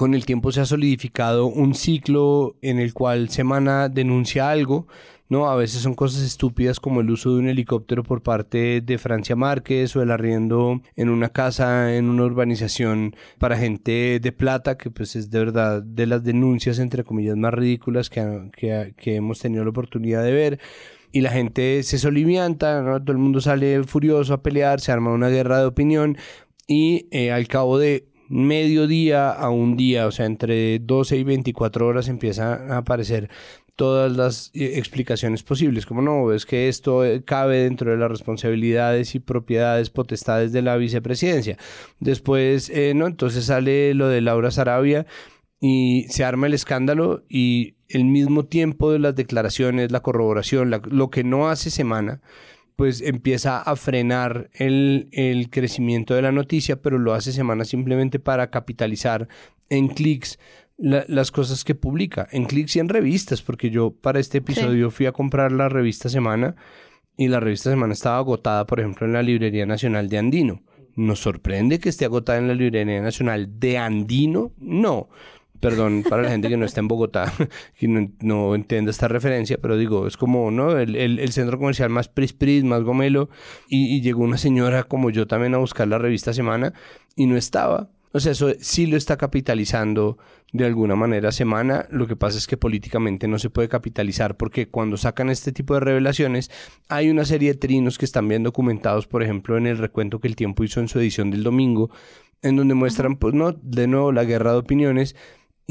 con 0.00 0.14
el 0.14 0.24
tiempo 0.24 0.50
se 0.50 0.62
ha 0.62 0.64
solidificado 0.64 1.44
un 1.44 1.74
ciclo 1.74 2.56
en 2.62 2.78
el 2.78 2.94
cual 2.94 3.28
Semana 3.28 3.90
denuncia 3.90 4.50
algo, 4.50 4.86
¿no? 5.28 5.50
A 5.50 5.56
veces 5.56 5.82
son 5.82 5.92
cosas 5.92 6.22
estúpidas 6.22 6.80
como 6.80 7.02
el 7.02 7.10
uso 7.10 7.34
de 7.34 7.40
un 7.40 7.50
helicóptero 7.50 8.02
por 8.02 8.22
parte 8.22 8.80
de 8.80 8.96
Francia 8.96 9.36
Márquez 9.36 9.94
o 9.94 10.00
el 10.00 10.10
arriendo 10.10 10.80
en 10.96 11.10
una 11.10 11.28
casa, 11.28 11.94
en 11.94 12.08
una 12.08 12.24
urbanización 12.24 13.14
para 13.38 13.58
gente 13.58 14.20
de 14.20 14.32
plata, 14.32 14.78
que 14.78 14.90
pues 14.90 15.16
es 15.16 15.28
de 15.28 15.38
verdad 15.38 15.82
de 15.82 16.06
las 16.06 16.24
denuncias 16.24 16.78
entre 16.78 17.04
comillas 17.04 17.36
más 17.36 17.52
ridículas 17.52 18.08
que, 18.08 18.50
que, 18.56 19.16
hemos 19.16 19.38
tenido 19.40 19.64
la 19.64 19.70
oportunidad 19.70 20.24
de 20.24 20.32
ver 20.32 20.60
y 21.12 21.20
la 21.20 21.30
gente 21.30 21.82
se 21.82 21.98
solivianta, 21.98 22.80
¿no? 22.80 22.98
todo 23.02 23.12
el 23.12 23.18
mundo 23.18 23.42
sale 23.42 23.84
furioso 23.84 24.32
a 24.32 24.42
pelear, 24.42 24.80
se 24.80 24.92
arma 24.92 25.12
una 25.12 25.28
guerra 25.28 25.58
de 25.58 25.66
opinión 25.66 26.16
y 26.66 27.06
eh, 27.10 27.32
al 27.32 27.48
cabo 27.48 27.78
de 27.78 28.09
medio 28.30 28.86
día 28.86 29.30
a 29.30 29.50
un 29.50 29.76
día, 29.76 30.06
o 30.06 30.12
sea, 30.12 30.24
entre 30.24 30.78
12 30.78 31.16
y 31.16 31.24
24 31.24 31.86
horas 31.86 32.08
empieza 32.08 32.54
a 32.54 32.78
aparecer 32.78 33.28
todas 33.74 34.16
las 34.16 34.50
eh, 34.54 34.78
explicaciones 34.78 35.42
posibles, 35.42 35.84
como 35.84 36.00
no, 36.00 36.32
es 36.32 36.46
que 36.46 36.68
esto 36.68 37.04
eh, 37.04 37.24
cabe 37.24 37.64
dentro 37.64 37.90
de 37.90 37.96
las 37.96 38.10
responsabilidades 38.10 39.14
y 39.14 39.20
propiedades 39.20 39.90
potestades 39.90 40.52
de 40.52 40.62
la 40.62 40.76
vicepresidencia. 40.76 41.56
Después, 41.98 42.70
eh, 42.70 42.92
no, 42.94 43.06
entonces 43.06 43.46
sale 43.46 43.94
lo 43.94 44.08
de 44.08 44.20
Laura 44.20 44.50
Sarabia 44.50 45.06
y 45.60 46.06
se 46.08 46.24
arma 46.24 46.46
el 46.46 46.54
escándalo 46.54 47.24
y 47.28 47.74
el 47.88 48.04
mismo 48.04 48.44
tiempo 48.44 48.92
de 48.92 49.00
las 49.00 49.16
declaraciones, 49.16 49.90
la 49.90 50.00
corroboración, 50.00 50.70
lo 50.70 51.10
que 51.10 51.24
no 51.24 51.48
hace 51.48 51.70
semana, 51.70 52.20
pues 52.80 53.02
empieza 53.02 53.60
a 53.60 53.76
frenar 53.76 54.48
el, 54.54 55.10
el, 55.12 55.50
crecimiento 55.50 56.14
de 56.14 56.22
la 56.22 56.32
noticia, 56.32 56.80
pero 56.80 56.98
lo 56.98 57.12
hace 57.12 57.30
semana 57.30 57.66
simplemente 57.66 58.18
para 58.18 58.50
capitalizar 58.50 59.28
en 59.68 59.88
clics 59.88 60.38
las 60.78 61.30
cosas 61.30 61.62
que 61.62 61.74
publica 61.74 62.26
en 62.32 62.46
clics 62.46 62.76
y 62.76 62.78
en 62.78 62.88
revistas, 62.88 63.42
porque 63.42 63.68
yo 63.68 63.90
para 63.90 64.18
este 64.18 64.38
episodio 64.38 64.90
fui 64.90 65.04
a 65.04 65.12
comprar 65.12 65.52
la 65.52 65.68
revista 65.68 66.08
Semana 66.08 66.56
y 67.18 67.28
la 67.28 67.38
revista 67.38 67.68
Semana 67.68 67.92
estaba 67.92 68.16
agotada, 68.16 68.66
por 68.66 68.80
ejemplo, 68.80 69.06
en 69.06 69.12
la 69.12 69.22
Librería 69.22 69.66
Nacional 69.66 70.08
de 70.08 70.16
Andino. 70.16 70.62
¿Nos 70.96 71.20
sorprende 71.20 71.80
que 71.80 71.90
esté 71.90 72.06
agotada 72.06 72.38
en 72.38 72.48
la 72.48 72.54
Librería 72.54 73.02
Nacional 73.02 73.60
de 73.60 73.76
Andino? 73.76 74.52
No. 74.56 75.10
Perdón 75.60 76.04
para 76.08 76.22
la 76.22 76.30
gente 76.30 76.48
que 76.48 76.56
no 76.56 76.64
está 76.64 76.80
en 76.80 76.88
Bogotá, 76.88 77.32
y 77.80 77.86
no, 77.86 78.10
no 78.20 78.54
entiende 78.54 78.90
esta 78.90 79.08
referencia, 79.08 79.58
pero 79.60 79.76
digo, 79.76 80.06
es 80.06 80.16
como, 80.16 80.50
¿no? 80.50 80.78
El, 80.78 80.96
el, 80.96 81.32
centro 81.32 81.58
comercial 81.58 81.90
más 81.90 82.08
pris 82.08 82.32
pris, 82.32 82.64
más 82.64 82.82
gomelo, 82.82 83.28
y, 83.68 83.94
y 83.94 84.00
llegó 84.00 84.22
una 84.22 84.38
señora 84.38 84.84
como 84.84 85.10
yo 85.10 85.26
también 85.26 85.54
a 85.54 85.58
buscar 85.58 85.86
la 85.86 85.98
revista 85.98 86.32
Semana 86.32 86.72
y 87.14 87.26
no 87.26 87.36
estaba. 87.36 87.90
O 88.12 88.18
sea, 88.18 88.32
eso 88.32 88.52
sí 88.58 88.86
lo 88.86 88.96
está 88.96 89.16
capitalizando 89.16 90.18
de 90.52 90.66
alguna 90.66 90.96
manera 90.96 91.30
semana. 91.30 91.86
Lo 91.90 92.08
que 92.08 92.16
pasa 92.16 92.38
es 92.38 92.48
que 92.48 92.56
políticamente 92.56 93.28
no 93.28 93.38
se 93.38 93.50
puede 93.50 93.68
capitalizar 93.68 94.36
porque 94.36 94.68
cuando 94.68 94.96
sacan 94.96 95.30
este 95.30 95.52
tipo 95.52 95.74
de 95.74 95.80
revelaciones 95.80 96.50
hay 96.88 97.08
una 97.08 97.24
serie 97.24 97.52
de 97.52 97.58
trinos 97.58 97.98
que 97.98 98.04
están 98.04 98.26
bien 98.26 98.42
documentados, 98.42 99.06
por 99.06 99.22
ejemplo, 99.22 99.56
en 99.56 99.66
el 99.66 99.78
recuento 99.78 100.18
que 100.18 100.26
el 100.26 100.34
tiempo 100.34 100.64
hizo 100.64 100.80
en 100.80 100.88
su 100.88 100.98
edición 100.98 101.30
del 101.30 101.44
domingo, 101.44 101.90
en 102.42 102.56
donde 102.56 102.74
muestran, 102.74 103.16
pues 103.16 103.34
no, 103.34 103.52
de 103.52 103.86
nuevo 103.86 104.10
la 104.10 104.24
guerra 104.24 104.52
de 104.52 104.58
opiniones 104.58 105.14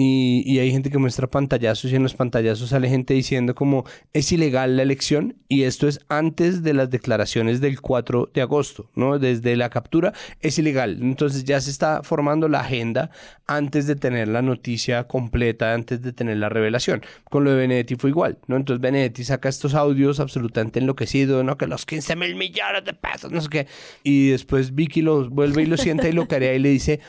y, 0.02 0.60
hay 0.60 0.72
gente 0.72 0.90
que 0.90 0.98
muestra 0.98 1.28
pantallazos 1.28 1.92
y 1.92 1.96
en 1.98 2.04
los 2.04 2.14
pantallazos 2.14 2.70
sale 2.70 2.88
gente 2.88 3.14
diciendo 3.14 3.54
como 3.54 3.84
es 4.14 4.32
ilegal 4.32 4.78
la 4.78 4.84
elección 4.84 5.36
y 5.50 5.64
esto 5.64 5.90
es 5.90 6.00
antes 6.08 6.64
de 6.64 6.74
las 6.74 6.90
declaraciones 6.90 7.60
del 7.60 7.82
4 7.82 8.30
de 8.34 8.42
agosto, 8.42 8.90
¿no? 8.96 9.20
Desde 9.20 9.58
la 9.58 9.70
captura 9.70 10.14
es 10.40 10.58
ilegal. 10.58 11.00
Entonces 11.02 11.44
ya 11.44 11.60
se 11.60 11.70
está 11.70 12.02
formando 12.02 12.48
la 12.48 12.62
agenda 12.62 13.12
antes 13.46 13.88
de 13.88 13.98
tener 13.98 14.30
la 14.30 14.42
noticia 14.42 15.04
completa, 15.06 15.74
antes 15.74 16.02
de 16.02 16.14
tener 16.14 16.38
la 16.38 16.48
revelación. 16.48 17.02
Con 17.30 17.44
lo 17.44 17.52
de 17.52 17.58
Benedetti 17.58 17.96
fue 17.96 18.12
igual, 18.12 18.38
¿no? 18.48 18.56
Entonces 18.56 18.80
Benedetti 18.80 19.26
saca 19.26 19.50
estos 19.50 19.74
audios 19.74 20.22
absolutamente 20.22 20.80
enloquecidos, 20.80 21.44
¿no? 21.44 21.58
Que 21.58 21.68
los 21.68 21.86
15 21.86 22.16
mil 22.16 22.36
millones 22.38 22.86
de 22.86 22.94
pesos, 22.94 23.34
no 23.34 23.42
sé 23.42 23.50
qué. 23.50 23.68
Y 24.04 24.30
después 24.30 24.74
Vicky 24.74 25.02
los 25.02 25.28
vuelve 25.30 25.64
y 25.64 25.66
lo 25.66 25.76
sienta 25.76 26.08
y 26.08 26.14
lo 26.14 26.26
carea 26.26 26.54
y 26.54 26.60
le 26.60 26.70
dice 26.70 27.02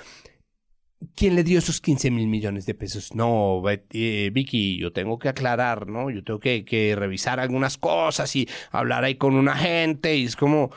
¿Quién 1.14 1.34
le 1.34 1.44
dio 1.44 1.58
esos 1.58 1.80
15 1.80 2.10
mil 2.10 2.26
millones 2.28 2.66
de 2.66 2.74
pesos? 2.74 3.14
No, 3.14 3.62
eh, 3.68 4.30
Vicky, 4.32 4.78
yo 4.78 4.92
tengo 4.92 5.18
que 5.18 5.30
aclarar, 5.30 5.86
¿no? 5.86 6.10
Yo 6.10 6.22
tengo 6.22 6.40
que, 6.40 6.64
que, 6.64 6.94
revisar 6.94 7.40
algunas 7.40 7.78
cosas 7.78 8.36
y 8.36 8.46
hablar 8.70 9.04
ahí 9.04 9.14
con 9.14 9.34
una 9.34 9.56
gente 9.56 10.14
y 10.16 10.24
es 10.24 10.36
como, 10.36 10.70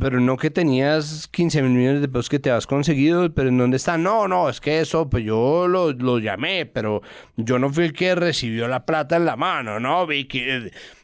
pero 0.00 0.20
no 0.20 0.36
que 0.36 0.50
tenías 0.50 1.28
15 1.28 1.62
mil 1.62 1.72
millones 1.72 2.00
de 2.00 2.08
pesos 2.08 2.28
que 2.28 2.40
te 2.40 2.50
has 2.50 2.66
conseguido, 2.66 3.32
pero 3.32 3.50
¿en 3.50 3.58
dónde 3.58 3.76
está? 3.76 3.96
No, 3.96 4.26
no, 4.26 4.48
es 4.48 4.60
que 4.60 4.80
eso, 4.80 5.08
pues 5.08 5.24
yo 5.24 5.68
lo, 5.68 5.92
lo 5.92 6.18
llamé, 6.18 6.66
pero 6.66 7.00
yo 7.36 7.60
no 7.60 7.72
fui 7.72 7.84
el 7.84 7.92
que 7.92 8.16
recibió 8.16 8.66
la 8.66 8.84
plata 8.84 9.16
en 9.16 9.24
la 9.24 9.36
mano, 9.36 9.78
¿no, 9.78 10.06
Vicky? 10.08 10.42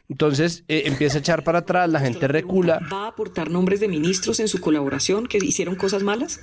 Entonces 0.09 0.63
eh, 0.67 0.83
empieza 0.85 1.17
a 1.17 1.21
echar 1.21 1.43
para 1.43 1.59
atrás, 1.59 1.89
la 1.89 1.99
gente 1.99 2.27
recula. 2.27 2.79
¿Va 2.91 3.05
a 3.05 3.07
aportar 3.09 3.49
nombres 3.49 3.79
de 3.79 3.87
ministros 3.87 4.39
en 4.39 4.47
su 4.47 4.59
colaboración 4.59 5.27
que 5.27 5.37
hicieron 5.37 5.75
cosas 5.75 6.03
malas? 6.03 6.41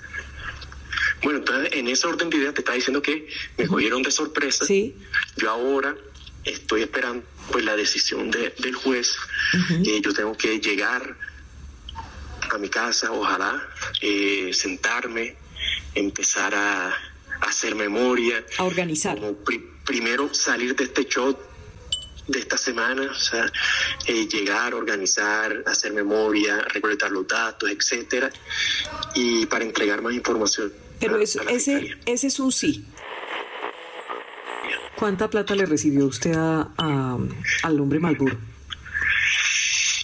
Bueno, 1.22 1.38
entonces 1.38 1.72
en 1.72 1.88
ese 1.88 2.06
orden 2.06 2.30
de 2.30 2.36
ideas 2.36 2.54
te 2.54 2.60
está 2.60 2.72
diciendo 2.72 3.02
que 3.02 3.28
me 3.56 3.66
cogieron 3.66 4.02
de 4.02 4.10
sorpresa. 4.10 4.64
Sí. 4.64 4.94
Yo 5.36 5.50
ahora 5.50 5.94
estoy 6.44 6.82
esperando 6.82 7.24
pues 7.50 7.64
la 7.64 7.76
decisión 7.76 8.30
del 8.30 8.74
juez. 8.74 9.16
Eh, 9.84 10.00
yo 10.02 10.12
tengo 10.12 10.36
que 10.36 10.58
llegar 10.60 11.16
a 12.50 12.58
mi 12.58 12.68
casa, 12.68 13.12
ojalá, 13.12 13.68
eh, 14.00 14.50
sentarme, 14.52 15.36
empezar 15.94 16.54
a, 16.54 16.94
hacer 17.40 17.74
memoria. 17.74 18.44
A 18.58 18.64
organizar. 18.64 19.18
primero 19.84 20.32
salir 20.32 20.74
de 20.74 20.84
este 20.84 21.06
show 21.06 21.38
de 22.26 22.38
esta 22.40 22.56
semana, 22.56 23.10
o 23.10 23.14
sea, 23.14 23.50
eh, 24.06 24.26
llegar, 24.26 24.74
organizar, 24.74 25.62
hacer 25.66 25.92
memoria, 25.92 26.58
recolectar 26.62 27.10
los 27.12 27.28
datos, 27.28 27.70
etcétera, 27.70 28.30
y 29.14 29.46
para 29.46 29.64
entregar 29.64 30.02
más 30.02 30.14
información 30.14 30.72
pero 31.00 31.18
ese, 31.18 31.40
ese 32.06 32.26
es 32.26 32.40
un 32.40 32.52
sí. 32.52 32.84
¿Cuánta 34.96 35.28
plata 35.28 35.54
le 35.54 35.66
recibió 35.66 36.06
usted 36.06 36.32
a, 36.34 37.18
al 37.62 37.80
hombre 37.80 37.98
Malburo? 37.98 38.36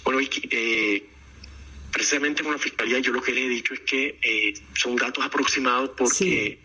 Bueno, 0.05 0.21
eh, 0.21 1.05
precisamente 1.91 2.43
con 2.43 2.53
la 2.53 2.59
fiscalía 2.59 2.99
yo 2.99 3.13
lo 3.13 3.23
que 3.23 3.33
le 3.33 3.47
he 3.47 3.49
dicho 3.49 3.73
es 3.73 3.81
que 3.81 4.19
eh, 4.23 4.55
son 4.75 4.97
datos 4.97 5.25
aproximados 5.25 5.91
porque 5.97 6.61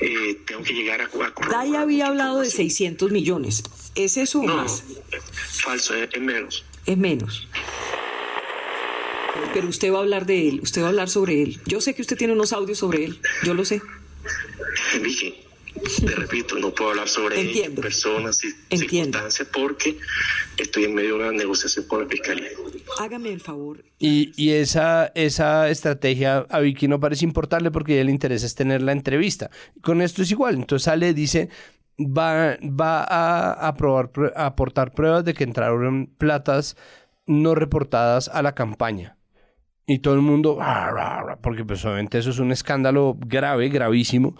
eh, 0.00 0.38
tengo 0.46 0.62
que 0.62 0.74
llegar 0.74 1.00
a, 1.00 1.04
a 1.04 1.48
Daya 1.48 1.80
había 1.80 2.08
hablado 2.08 2.40
de 2.40 2.50
600 2.50 3.10
millones. 3.10 3.62
¿Es 3.94 4.16
eso 4.16 4.40
o 4.40 4.46
no, 4.46 4.56
más? 4.56 4.84
Falso, 5.62 5.94
es 5.94 6.20
menos. 6.20 6.64
Es 6.84 6.98
menos 6.98 7.48
pero 9.52 9.68
usted 9.68 9.92
va 9.92 9.98
a 9.98 10.02
hablar 10.02 10.26
de 10.26 10.48
él, 10.48 10.60
usted 10.62 10.82
va 10.82 10.86
a 10.86 10.90
hablar 10.90 11.08
sobre 11.08 11.42
él. 11.42 11.60
Yo 11.66 11.80
sé 11.80 11.94
que 11.94 12.02
usted 12.02 12.16
tiene 12.16 12.32
unos 12.32 12.52
audios 12.52 12.78
sobre 12.78 13.04
él, 13.04 13.20
yo 13.44 13.54
lo 13.54 13.64
sé. 13.64 13.80
Vicky, 15.02 15.34
te 16.04 16.14
repito, 16.14 16.56
no 16.56 16.70
puedo 16.70 16.90
hablar 16.90 17.08
sobre 17.08 17.70
personas 17.70 18.42
y 18.44 18.76
circunstancias 18.76 19.48
porque 19.52 19.98
estoy 20.56 20.84
en 20.84 20.94
medio 20.94 21.16
de 21.16 21.24
una 21.24 21.32
negociación 21.32 21.86
con 21.86 22.02
la 22.02 22.08
fiscalía. 22.08 22.48
Hágame 22.98 23.32
el 23.32 23.40
favor. 23.40 23.84
Y, 23.98 24.32
y 24.36 24.52
esa, 24.52 25.10
esa 25.14 25.70
estrategia 25.70 26.46
a 26.48 26.60
Vicky 26.60 26.88
no 26.88 27.00
parece 27.00 27.24
importarle 27.24 27.70
porque 27.70 27.92
a 27.92 27.94
ella 27.96 28.04
le 28.04 28.12
interesa 28.12 28.46
es 28.46 28.54
tener 28.54 28.82
la 28.82 28.92
entrevista. 28.92 29.50
Con 29.82 30.02
esto 30.02 30.22
es 30.22 30.30
igual. 30.30 30.56
Entonces 30.56 30.84
sale, 30.84 31.14
dice, 31.14 31.48
va, 31.98 32.58
va 32.62 33.02
a, 33.02 33.52
a 33.52 34.46
aportar 34.46 34.92
pruebas 34.92 35.24
de 35.24 35.34
que 35.34 35.44
entraron 35.44 36.06
platas 36.18 36.76
no 37.26 37.54
reportadas 37.54 38.28
a 38.28 38.42
la 38.42 38.54
campaña. 38.54 39.16
Y 39.86 39.98
todo 39.98 40.14
el 40.14 40.20
mundo, 40.20 40.58
porque 41.42 41.64
pues 41.64 41.84
obviamente 41.84 42.18
eso 42.18 42.30
es 42.30 42.38
un 42.38 42.52
escándalo 42.52 43.16
grave, 43.18 43.68
gravísimo. 43.68 44.36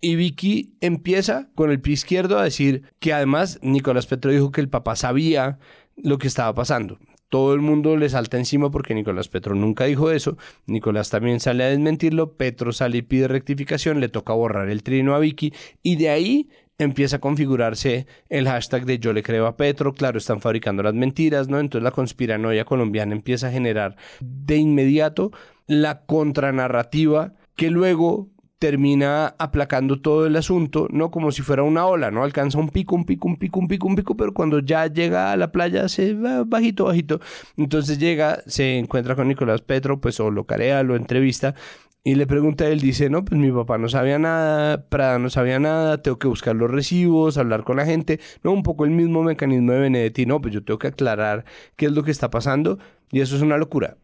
Y 0.00 0.16
Vicky 0.16 0.76
empieza 0.80 1.50
con 1.54 1.70
el 1.70 1.80
pie 1.80 1.94
izquierdo 1.94 2.38
a 2.38 2.44
decir 2.44 2.84
que 3.00 3.12
además 3.12 3.58
Nicolás 3.62 4.06
Petro 4.06 4.30
dijo 4.30 4.52
que 4.52 4.60
el 4.60 4.68
papá 4.68 4.96
sabía 4.96 5.58
lo 5.96 6.18
que 6.18 6.28
estaba 6.28 6.54
pasando. 6.54 6.98
Todo 7.28 7.52
el 7.52 7.60
mundo 7.60 7.96
le 7.96 8.08
salta 8.08 8.38
encima 8.38 8.70
porque 8.70 8.94
Nicolás 8.94 9.28
Petro 9.28 9.54
nunca 9.54 9.84
dijo 9.84 10.10
eso. 10.10 10.38
Nicolás 10.66 11.10
también 11.10 11.40
sale 11.40 11.64
a 11.64 11.68
desmentirlo. 11.68 12.36
Petro 12.36 12.72
sale 12.72 12.98
y 12.98 13.02
pide 13.02 13.28
rectificación. 13.28 14.00
Le 14.00 14.08
toca 14.08 14.32
borrar 14.32 14.70
el 14.70 14.82
trino 14.82 15.14
a 15.14 15.18
Vicky. 15.18 15.52
Y 15.82 15.96
de 15.96 16.08
ahí 16.08 16.48
empieza 16.78 17.16
a 17.16 17.20
configurarse 17.20 18.06
el 18.28 18.46
hashtag 18.46 18.84
de 18.86 18.98
yo 18.98 19.12
le 19.12 19.22
creo 19.22 19.46
a 19.46 19.56
Petro, 19.56 19.92
claro, 19.92 20.18
están 20.18 20.40
fabricando 20.40 20.82
las 20.82 20.94
mentiras, 20.94 21.48
¿no? 21.48 21.58
Entonces 21.58 21.82
la 21.82 21.90
conspiranoia 21.90 22.64
colombiana 22.64 23.14
empieza 23.14 23.48
a 23.48 23.52
generar 23.52 23.96
de 24.20 24.56
inmediato 24.56 25.32
la 25.66 26.06
contranarrativa 26.06 27.34
que 27.56 27.70
luego 27.70 28.28
termina 28.58 29.36
aplacando 29.38 30.00
todo 30.00 30.26
el 30.26 30.34
asunto, 30.36 30.88
¿no? 30.90 31.10
Como 31.10 31.30
si 31.30 31.42
fuera 31.42 31.62
una 31.62 31.86
ola, 31.86 32.10
¿no? 32.10 32.24
Alcanza 32.24 32.58
un 32.58 32.70
pico, 32.70 32.96
un 32.96 33.04
pico, 33.04 33.28
un 33.28 33.36
pico, 33.36 33.60
un 33.60 33.68
pico, 33.68 33.86
un 33.86 33.96
pico, 33.96 34.16
pero 34.16 34.34
cuando 34.34 34.58
ya 34.58 34.86
llega 34.86 35.30
a 35.30 35.36
la 35.36 35.52
playa 35.52 35.88
se 35.88 36.14
va 36.14 36.42
bajito, 36.44 36.84
bajito. 36.86 37.20
Entonces 37.56 37.98
llega, 37.98 38.42
se 38.46 38.78
encuentra 38.78 39.14
con 39.14 39.28
Nicolás 39.28 39.62
Petro, 39.62 40.00
pues 40.00 40.18
o 40.18 40.30
lo 40.30 40.44
carea, 40.44 40.82
lo 40.82 40.96
entrevista 40.96 41.54
Y 42.04 42.14
le 42.14 42.26
pregunta 42.26 42.66
él, 42.68 42.80
dice, 42.80 43.10
no, 43.10 43.24
pues 43.24 43.38
mi 43.38 43.50
papá 43.50 43.76
no 43.76 43.88
sabía 43.88 44.18
nada, 44.18 44.88
Prada 44.88 45.18
no 45.18 45.30
sabía 45.30 45.58
nada, 45.58 46.00
tengo 46.00 46.18
que 46.18 46.28
buscar 46.28 46.56
los 46.56 46.70
recibos, 46.70 47.36
hablar 47.36 47.64
con 47.64 47.76
la 47.76 47.84
gente. 47.84 48.20
No, 48.42 48.52
un 48.52 48.62
poco 48.62 48.84
el 48.84 48.90
mismo 48.90 49.22
mecanismo 49.22 49.72
de 49.72 49.80
Benedetti, 49.80 50.24
no, 50.24 50.40
pues 50.40 50.54
yo 50.54 50.64
tengo 50.64 50.78
que 50.78 50.86
aclarar 50.88 51.44
qué 51.76 51.86
es 51.86 51.92
lo 51.92 52.04
que 52.04 52.10
está 52.10 52.30
pasando 52.30 52.78
y 53.10 53.20
eso 53.20 53.36
es 53.36 53.42
una 53.42 53.58
locura. 53.58 53.98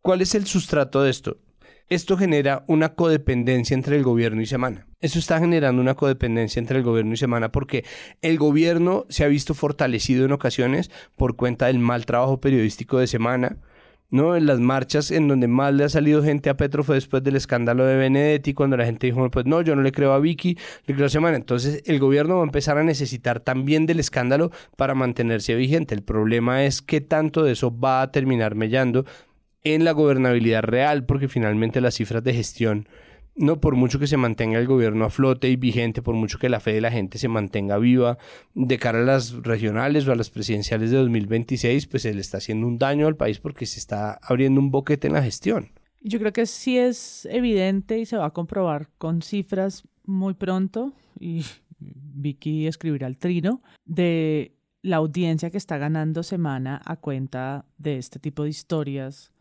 ¿Cuál 0.00 0.22
es 0.22 0.34
el 0.34 0.46
sustrato 0.46 1.02
de 1.02 1.10
esto? 1.10 1.38
Esto 1.88 2.16
genera 2.16 2.64
una 2.68 2.94
codependencia 2.94 3.74
entre 3.74 3.96
el 3.96 4.02
gobierno 4.02 4.40
y 4.40 4.46
Semana. 4.46 4.86
Eso 5.00 5.18
está 5.18 5.38
generando 5.38 5.82
una 5.82 5.94
codependencia 5.94 6.58
entre 6.58 6.78
el 6.78 6.84
gobierno 6.84 7.12
y 7.12 7.18
Semana 7.18 7.52
porque 7.52 7.84
el 8.22 8.38
gobierno 8.38 9.04
se 9.10 9.24
ha 9.24 9.28
visto 9.28 9.52
fortalecido 9.52 10.24
en 10.24 10.32
ocasiones 10.32 10.90
por 11.16 11.36
cuenta 11.36 11.66
del 11.66 11.80
mal 11.80 12.06
trabajo 12.06 12.40
periodístico 12.40 12.98
de 12.98 13.08
Semana, 13.08 13.58
¿no? 14.12 14.36
En 14.36 14.46
las 14.46 14.60
marchas 14.60 15.10
en 15.10 15.26
donde 15.26 15.48
más 15.48 15.74
le 15.74 15.84
ha 15.84 15.88
salido 15.88 16.22
gente 16.22 16.50
a 16.50 16.56
Petro 16.56 16.84
fue 16.84 16.94
después 16.94 17.24
del 17.24 17.34
escándalo 17.34 17.84
de 17.86 17.96
Benedetti, 17.96 18.54
cuando 18.54 18.76
la 18.76 18.84
gente 18.84 19.08
dijo, 19.08 19.28
pues 19.30 19.46
no, 19.46 19.62
yo 19.62 19.74
no 19.74 19.82
le 19.82 19.90
creo 19.90 20.12
a 20.12 20.20
Vicky, 20.20 20.56
le 20.86 20.94
creo 20.94 21.06
a 21.06 21.08
Semana. 21.10 21.36
Entonces 21.36 21.82
el 21.86 21.98
gobierno 21.98 22.36
va 22.36 22.42
a 22.42 22.44
empezar 22.44 22.78
a 22.78 22.84
necesitar 22.84 23.40
también 23.40 23.86
del 23.86 23.98
escándalo 23.98 24.52
para 24.76 24.94
mantenerse 24.94 25.54
vigente. 25.54 25.94
El 25.94 26.02
problema 26.02 26.64
es 26.64 26.82
qué 26.82 27.00
tanto 27.00 27.42
de 27.42 27.52
eso 27.52 27.76
va 27.76 28.02
a 28.02 28.12
terminar 28.12 28.54
mellando 28.54 29.06
en 29.64 29.84
la 29.84 29.92
gobernabilidad 29.92 30.62
real, 30.62 31.06
porque 31.06 31.28
finalmente 31.28 31.80
las 31.80 31.94
cifras 31.94 32.22
de 32.22 32.34
gestión 32.34 32.88
no 33.34 33.60
por 33.60 33.76
mucho 33.76 33.98
que 33.98 34.06
se 34.06 34.16
mantenga 34.16 34.58
el 34.58 34.66
gobierno 34.66 35.04
a 35.04 35.10
flote 35.10 35.48
y 35.48 35.56
vigente, 35.56 36.02
por 36.02 36.14
mucho 36.14 36.38
que 36.38 36.48
la 36.48 36.60
fe 36.60 36.72
de 36.72 36.80
la 36.80 36.90
gente 36.90 37.18
se 37.18 37.28
mantenga 37.28 37.78
viva 37.78 38.18
de 38.54 38.78
cara 38.78 39.00
a 39.00 39.04
las 39.04 39.32
regionales 39.42 40.06
o 40.06 40.12
a 40.12 40.16
las 40.16 40.30
presidenciales 40.30 40.90
de 40.90 40.98
2026, 40.98 41.86
pues 41.86 42.02
se 42.02 42.14
le 42.14 42.20
está 42.20 42.38
haciendo 42.38 42.66
un 42.66 42.78
daño 42.78 43.06
al 43.06 43.16
país 43.16 43.38
porque 43.38 43.66
se 43.66 43.78
está 43.78 44.18
abriendo 44.22 44.60
un 44.60 44.70
boquete 44.70 45.06
en 45.06 45.14
la 45.14 45.22
gestión. 45.22 45.70
Yo 46.00 46.18
creo 46.18 46.32
que 46.32 46.46
sí 46.46 46.78
es 46.78 47.26
evidente 47.30 47.98
y 47.98 48.06
se 48.06 48.16
va 48.16 48.26
a 48.26 48.32
comprobar 48.32 48.88
con 48.98 49.22
cifras 49.22 49.84
muy 50.04 50.34
pronto, 50.34 50.92
y 51.20 51.44
Vicky 51.78 52.66
escribirá 52.66 53.06
el 53.06 53.18
trino, 53.18 53.62
de 53.84 54.56
la 54.82 54.96
audiencia 54.96 55.50
que 55.50 55.58
está 55.58 55.78
ganando 55.78 56.24
semana 56.24 56.82
a 56.84 56.96
cuenta 56.96 57.66
de 57.78 57.98
este 57.98 58.18
tipo 58.18 58.42
de 58.42 58.50
historias, 58.50 59.32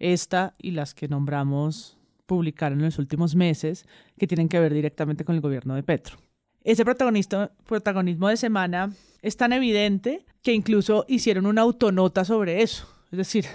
esta 0.00 0.54
y 0.58 0.72
las 0.72 0.94
que 0.94 1.06
nombramos 1.06 1.99
publicaron 2.30 2.78
en 2.78 2.84
los 2.84 3.00
últimos 3.00 3.34
meses 3.34 3.86
que 4.16 4.28
tienen 4.28 4.48
que 4.48 4.60
ver 4.60 4.72
directamente 4.72 5.24
con 5.24 5.34
el 5.34 5.40
gobierno 5.40 5.74
de 5.74 5.82
Petro. 5.82 6.16
Ese 6.62 6.84
protagonismo 6.84 8.28
de 8.28 8.36
semana 8.36 8.92
es 9.20 9.36
tan 9.36 9.52
evidente 9.52 10.24
que 10.40 10.52
incluso 10.52 11.04
hicieron 11.08 11.44
una 11.44 11.62
autonota 11.62 12.24
sobre 12.24 12.62
eso. 12.62 12.86
Es 13.10 13.16
decir, 13.18 13.46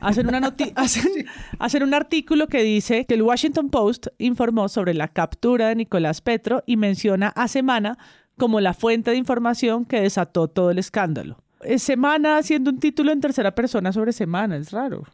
hacen, 0.00 0.26
una 0.26 0.40
hacen, 1.58 1.82
un 1.84 1.94
artículo 1.94 2.48
que 2.48 2.64
dice 2.64 3.06
que 3.06 3.14
el 3.14 3.22
Washington 3.22 3.70
Post 3.70 4.08
informó 4.18 4.68
sobre 4.68 4.92
la 4.92 5.06
captura 5.06 5.68
de 5.68 5.76
Nicolás 5.76 6.20
Petro 6.20 6.64
y 6.66 6.76
menciona 6.76 7.28
a 7.28 7.46
Semana 7.46 7.96
como 8.36 8.58
la 8.58 8.74
fuente 8.74 9.12
de 9.12 9.18
información 9.18 9.84
que 9.84 10.00
desató 10.00 10.48
todo 10.48 10.72
el 10.72 10.78
escándalo. 10.78 11.38
Es 11.60 11.84
Semana 11.84 12.38
haciendo 12.38 12.72
un 12.72 12.80
título 12.80 13.12
en 13.12 13.20
tercera 13.20 13.54
persona 13.54 13.92
sobre 13.92 14.12
Semana, 14.12 14.56
es 14.56 14.72
raro. 14.72 15.04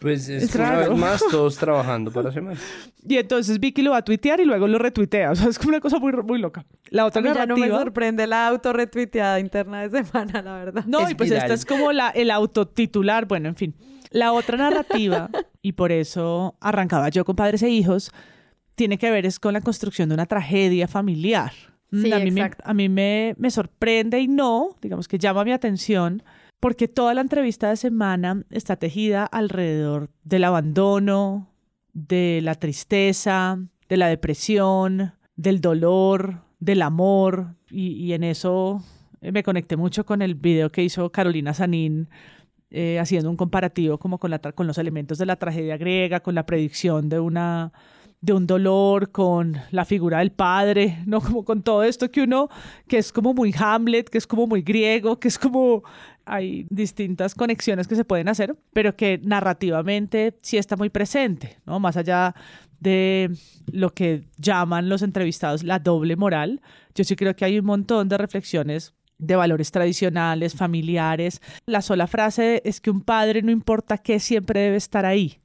Pues 0.00 0.28
es, 0.28 0.54
una 0.54 0.78
vez 0.78 0.90
más 0.90 1.22
todos 1.30 1.56
trabajando 1.56 2.10
para 2.10 2.30
semana. 2.30 2.58
Y 3.06 3.16
entonces 3.16 3.58
Vicky 3.58 3.82
lo 3.82 3.92
va 3.92 3.98
a 3.98 4.04
tuitear 4.04 4.40
y 4.40 4.44
luego 4.44 4.66
lo 4.66 4.78
retuitea. 4.78 5.30
O 5.30 5.34
sea, 5.34 5.48
es 5.48 5.58
como 5.58 5.70
una 5.70 5.80
cosa 5.80 5.98
muy, 5.98 6.12
muy 6.12 6.38
loca. 6.38 6.64
La 6.90 7.06
otra 7.06 7.22
narrativa... 7.22 7.56
no 7.56 7.56
me 7.56 7.68
sorprende 7.68 8.26
la 8.26 8.46
autorretuiteada 8.48 9.40
interna 9.40 9.86
de 9.86 10.04
semana, 10.04 10.42
la 10.42 10.56
verdad. 10.56 10.84
No, 10.86 11.08
y 11.08 11.14
pues 11.14 11.30
esta 11.30 11.54
es 11.54 11.64
como 11.64 11.92
la, 11.92 12.10
el 12.10 12.30
autotitular. 12.30 13.26
Bueno, 13.26 13.48
en 13.48 13.56
fin. 13.56 13.74
La 14.10 14.32
otra 14.32 14.56
narrativa, 14.56 15.30
y 15.62 15.72
por 15.72 15.90
eso 15.90 16.56
arrancaba 16.60 17.08
yo 17.08 17.24
con 17.24 17.34
padres 17.34 17.62
e 17.62 17.70
hijos, 17.70 18.12
tiene 18.74 18.98
que 18.98 19.10
ver 19.10 19.26
es 19.26 19.40
con 19.40 19.52
la 19.52 19.60
construcción 19.60 20.08
de 20.08 20.14
una 20.14 20.26
tragedia 20.26 20.86
familiar. 20.86 21.52
Sí, 21.90 22.12
a 22.12 22.18
mí, 22.18 22.30
me, 22.30 22.50
a 22.62 22.74
mí 22.74 22.88
me, 22.88 23.34
me 23.38 23.50
sorprende 23.50 24.18
y 24.18 24.26
no, 24.26 24.76
digamos 24.82 25.06
que 25.06 25.18
llama 25.18 25.44
mi 25.44 25.52
atención 25.52 26.22
porque 26.64 26.88
toda 26.88 27.12
la 27.12 27.20
entrevista 27.20 27.68
de 27.68 27.76
semana 27.76 28.42
está 28.48 28.76
tejida 28.76 29.26
alrededor 29.26 30.08
del 30.22 30.44
abandono, 30.44 31.50
de 31.92 32.40
la 32.42 32.54
tristeza, 32.54 33.58
de 33.86 33.98
la 33.98 34.06
depresión, 34.06 35.12
del 35.36 35.60
dolor, 35.60 36.40
del 36.60 36.80
amor, 36.80 37.56
y, 37.68 38.14
en 38.14 38.24
eso 38.24 38.82
me 39.20 39.42
conecté 39.42 39.76
mucho 39.76 40.06
con 40.06 40.22
el 40.22 40.36
video 40.36 40.72
que 40.72 40.82
hizo 40.82 41.12
Carolina 41.12 41.52
Sanín 41.52 42.08
eh, 42.70 42.98
haciendo 42.98 43.28
un 43.28 43.36
comparativo 43.36 43.98
como 43.98 44.16
con, 44.16 44.30
la, 44.30 44.38
con 44.38 44.66
los 44.66 44.78
elementos 44.78 45.18
de 45.18 45.26
la 45.26 45.36
tragedia 45.36 45.76
griega, 45.76 46.20
con 46.20 46.34
la 46.34 46.46
predicción 46.46 47.10
de 47.10 47.20
una 47.20 47.74
de 48.24 48.32
un 48.32 48.46
dolor, 48.46 49.10
con 49.10 49.58
la 49.70 49.84
figura 49.84 50.20
del 50.20 50.32
padre, 50.32 51.02
¿no? 51.04 51.20
Como 51.20 51.44
con 51.44 51.62
todo 51.62 51.82
esto 51.82 52.10
que 52.10 52.22
uno, 52.22 52.48
que 52.88 52.96
es 52.96 53.12
como 53.12 53.34
muy 53.34 53.54
Hamlet, 53.56 54.08
que 54.08 54.16
es 54.16 54.26
como 54.26 54.46
muy 54.46 54.62
griego, 54.62 55.20
que 55.20 55.28
es 55.28 55.38
como 55.38 55.82
hay 56.24 56.66
distintas 56.70 57.34
conexiones 57.34 57.86
que 57.86 57.96
se 57.96 58.04
pueden 58.04 58.28
hacer, 58.28 58.56
pero 58.72 58.96
que 58.96 59.20
narrativamente 59.22 60.38
sí 60.40 60.56
está 60.56 60.74
muy 60.74 60.88
presente, 60.88 61.58
¿no? 61.66 61.78
Más 61.80 61.98
allá 61.98 62.34
de 62.80 63.30
lo 63.70 63.92
que 63.92 64.24
llaman 64.38 64.88
los 64.88 65.02
entrevistados 65.02 65.62
la 65.62 65.78
doble 65.78 66.16
moral, 66.16 66.62
yo 66.94 67.04
sí 67.04 67.16
creo 67.16 67.36
que 67.36 67.44
hay 67.44 67.58
un 67.58 67.66
montón 67.66 68.08
de 68.08 68.16
reflexiones 68.16 68.94
de 69.18 69.36
valores 69.36 69.70
tradicionales, 69.70 70.54
familiares. 70.54 71.42
La 71.66 71.82
sola 71.82 72.06
frase 72.06 72.62
es 72.64 72.80
que 72.80 72.90
un 72.90 73.02
padre 73.02 73.42
no 73.42 73.50
importa 73.50 73.98
qué 73.98 74.18
siempre 74.18 74.60
debe 74.60 74.76
estar 74.76 75.04
ahí, 75.04 75.40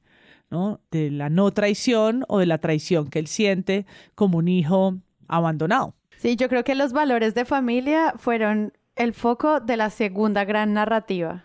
¿no? 0.50 0.80
De 0.90 1.10
la 1.10 1.30
no 1.30 1.50
traición 1.52 2.24
o 2.28 2.38
de 2.38 2.46
la 2.46 2.58
traición 2.58 3.08
que 3.08 3.18
él 3.18 3.26
siente 3.26 3.86
como 4.14 4.38
un 4.38 4.48
hijo 4.48 4.96
abandonado. 5.28 5.94
Sí, 6.18 6.36
yo 6.36 6.48
creo 6.48 6.64
que 6.64 6.74
los 6.74 6.92
valores 6.92 7.34
de 7.34 7.44
familia 7.44 8.12
fueron 8.16 8.72
el 8.96 9.14
foco 9.14 9.60
de 9.60 9.76
la 9.76 9.90
segunda 9.90 10.44
gran 10.44 10.74
narrativa. 10.74 11.44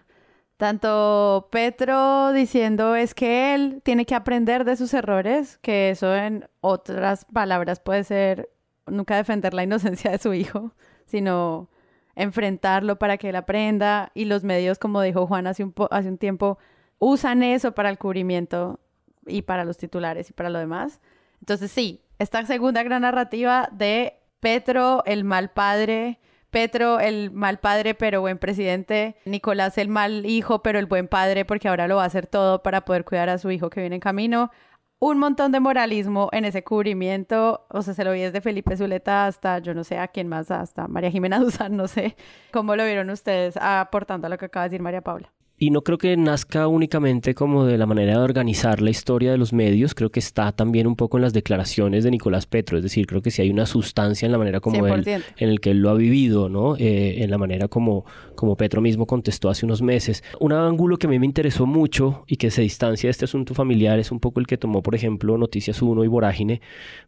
Tanto 0.58 1.50
Petro 1.52 2.32
diciendo 2.32 2.96
es 2.96 3.14
que 3.14 3.54
él 3.54 3.82
tiene 3.84 4.06
que 4.06 4.16
aprender 4.16 4.64
de 4.64 4.78
sus 4.78 4.94
errores, 4.94 5.58
que 5.62 5.90
eso 5.90 6.16
en 6.16 6.48
otras 6.62 7.26
palabras 7.26 7.80
puede 7.80 8.04
ser 8.04 8.50
nunca 8.88 9.18
defender 9.18 9.54
la 9.54 9.64
inocencia 9.64 10.12
de 10.12 10.18
su 10.18 10.34
hijo, 10.34 10.72
sino 11.06 11.70
enfrentarlo 12.16 12.98
para 12.98 13.18
que 13.18 13.30
él 13.30 13.36
aprenda 13.36 14.12
y 14.14 14.26
los 14.26 14.44
medios, 14.44 14.80
como 14.80 15.02
dijo 15.02 15.28
Juan 15.28 15.48
hace 15.48 15.64
un, 15.64 15.74
hace 15.92 16.08
un 16.08 16.18
tiempo, 16.18 16.58
usan 17.00 17.44
eso 17.44 17.74
para 17.74 17.90
el 17.90 17.98
cubrimiento 17.98 18.80
y 19.26 19.44
para 19.44 19.66
los 19.66 19.78
titulares 19.78 20.30
y 20.30 20.34
para 20.34 20.50
lo 20.50 20.60
demás. 20.60 21.02
Entonces 21.40 21.72
sí, 21.72 22.02
esta 22.20 22.46
segunda 22.46 22.84
gran 22.84 23.02
narrativa 23.02 23.70
de 23.72 24.20
Petro, 24.40 25.04
el 25.06 25.24
mal 25.24 25.52
padre, 25.52 26.20
Petro, 26.50 27.00
el 27.00 27.32
mal 27.32 27.60
padre 27.60 27.96
pero 27.96 28.22
buen 28.22 28.38
presidente, 28.38 29.18
Nicolás, 29.26 29.78
el 29.78 29.90
mal 29.90 30.26
hijo 30.26 30.62
pero 30.64 30.80
el 30.80 30.86
buen 30.86 31.08
padre 31.08 31.44
porque 31.44 31.68
ahora 31.68 31.88
lo 31.88 31.98
va 31.98 32.04
a 32.04 32.08
hacer 32.08 32.28
todo 32.28 32.64
para 32.64 32.86
poder 32.86 33.04
cuidar 33.04 33.30
a 33.30 33.38
su 33.38 33.52
hijo 33.52 33.70
que 33.70 33.82
viene 33.82 33.96
en 33.96 34.02
camino. 34.02 34.52
Un 35.00 35.20
montón 35.20 35.52
de 35.52 35.60
moralismo 35.60 36.30
en 36.32 36.46
ese 36.46 36.64
cubrimiento, 36.64 37.66
o 37.70 37.82
sea, 37.82 37.94
se 37.94 38.06
lo 38.06 38.14
vi 38.14 38.22
desde 38.22 38.40
Felipe 38.40 38.78
Zuleta 38.78 39.28
hasta 39.28 39.60
yo 39.60 39.74
no 39.74 39.84
sé 39.84 39.98
a 39.98 40.08
quién 40.08 40.30
más, 40.30 40.50
hasta 40.50 40.88
María 40.88 41.12
Jimena 41.12 41.40
Duzán, 41.42 41.76
no 41.76 41.88
sé. 41.88 42.16
¿Cómo 42.52 42.76
lo 42.78 42.86
vieron 42.86 43.10
ustedes 43.10 43.58
aportando 43.58 44.28
a 44.28 44.30
lo 44.30 44.38
que 44.38 44.46
acaba 44.46 44.64
de 44.64 44.70
decir 44.70 44.82
María 44.82 45.02
Paula? 45.02 45.34
Y 45.58 45.70
no 45.70 45.84
creo 45.84 45.98
que 45.98 46.18
nazca 46.18 46.68
únicamente 46.68 47.34
como 47.34 47.66
de 47.66 47.78
la 47.78 47.86
manera 47.86 48.14
de 48.14 48.24
organizar 48.24 48.82
la 48.82 48.90
historia 48.90 49.32
de 49.32 49.38
los 49.38 49.54
medios, 49.54 49.96
creo 49.96 50.12
que 50.12 50.20
está 50.20 50.52
también 50.52 50.86
un 50.86 50.98
poco 50.98 51.18
en 51.18 51.22
las 51.22 51.32
declaraciones 51.32 52.04
de 52.04 52.12
Nicolás 52.12 52.46
Petro, 52.46 52.78
es 52.78 52.84
decir, 52.84 53.08
creo 53.08 53.22
que 53.22 53.32
sí 53.32 53.42
hay 53.42 53.50
una 53.50 53.66
sustancia 53.66 54.26
en 54.26 54.34
la 54.34 54.38
manera 54.38 54.60
como 54.60 54.86
él, 54.86 55.06
en 55.08 55.50
el 55.50 55.62
que 55.62 55.72
él 55.72 55.80
lo 55.80 55.92
ha 55.92 55.94
vivido, 55.94 56.50
¿no? 56.50 56.76
Eh, 56.76 57.24
en 57.24 57.32
la 57.32 57.38
manera 57.38 57.70
como, 57.70 58.04
como 58.36 58.58
Petro 58.58 58.82
mismo 58.82 59.08
contestó 59.08 59.50
hace 59.50 59.66
unos 59.66 59.82
meses. 59.82 60.26
Un 60.42 60.52
ángulo 60.52 60.98
que 60.98 61.08
a 61.08 61.10
mí 61.10 61.20
me 61.20 61.26
interesó 61.26 61.66
mucho 61.66 62.26
y 62.28 62.36
que 62.36 62.52
se 62.52 62.62
distancia 62.62 63.08
de 63.08 63.12
este 63.12 63.24
asunto 63.24 63.54
familiar 63.54 63.98
es 63.98 64.12
un 64.12 64.20
poco 64.20 64.42
el 64.42 64.48
que 64.48 64.58
tomó, 64.58 64.84
por 64.84 64.94
ejemplo, 64.94 65.38
Noticias 65.38 65.82
1 65.82 66.04
y 66.04 66.08
Vorágine, 66.08 66.60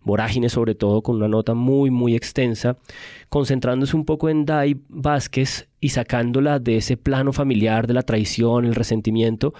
Vorágine 0.03 0.47
sobre 0.47 0.73
todo 0.73 1.01
con 1.01 1.17
una 1.17 1.27
nota 1.27 1.53
muy, 1.53 1.91
muy 1.91 2.15
extensa, 2.15 2.77
concentrándose 3.27 3.97
un 3.97 4.05
poco 4.05 4.29
en 4.29 4.45
Dai 4.45 4.77
Vázquez 4.88 5.67
y 5.79 5.89
sacándola 5.89 6.59
de 6.59 6.77
ese 6.77 6.97
plano 6.97 7.33
familiar 7.33 7.87
de 7.87 7.93
la 7.93 8.01
traición, 8.01 8.65
el 8.65 8.75
resentimiento, 8.75 9.53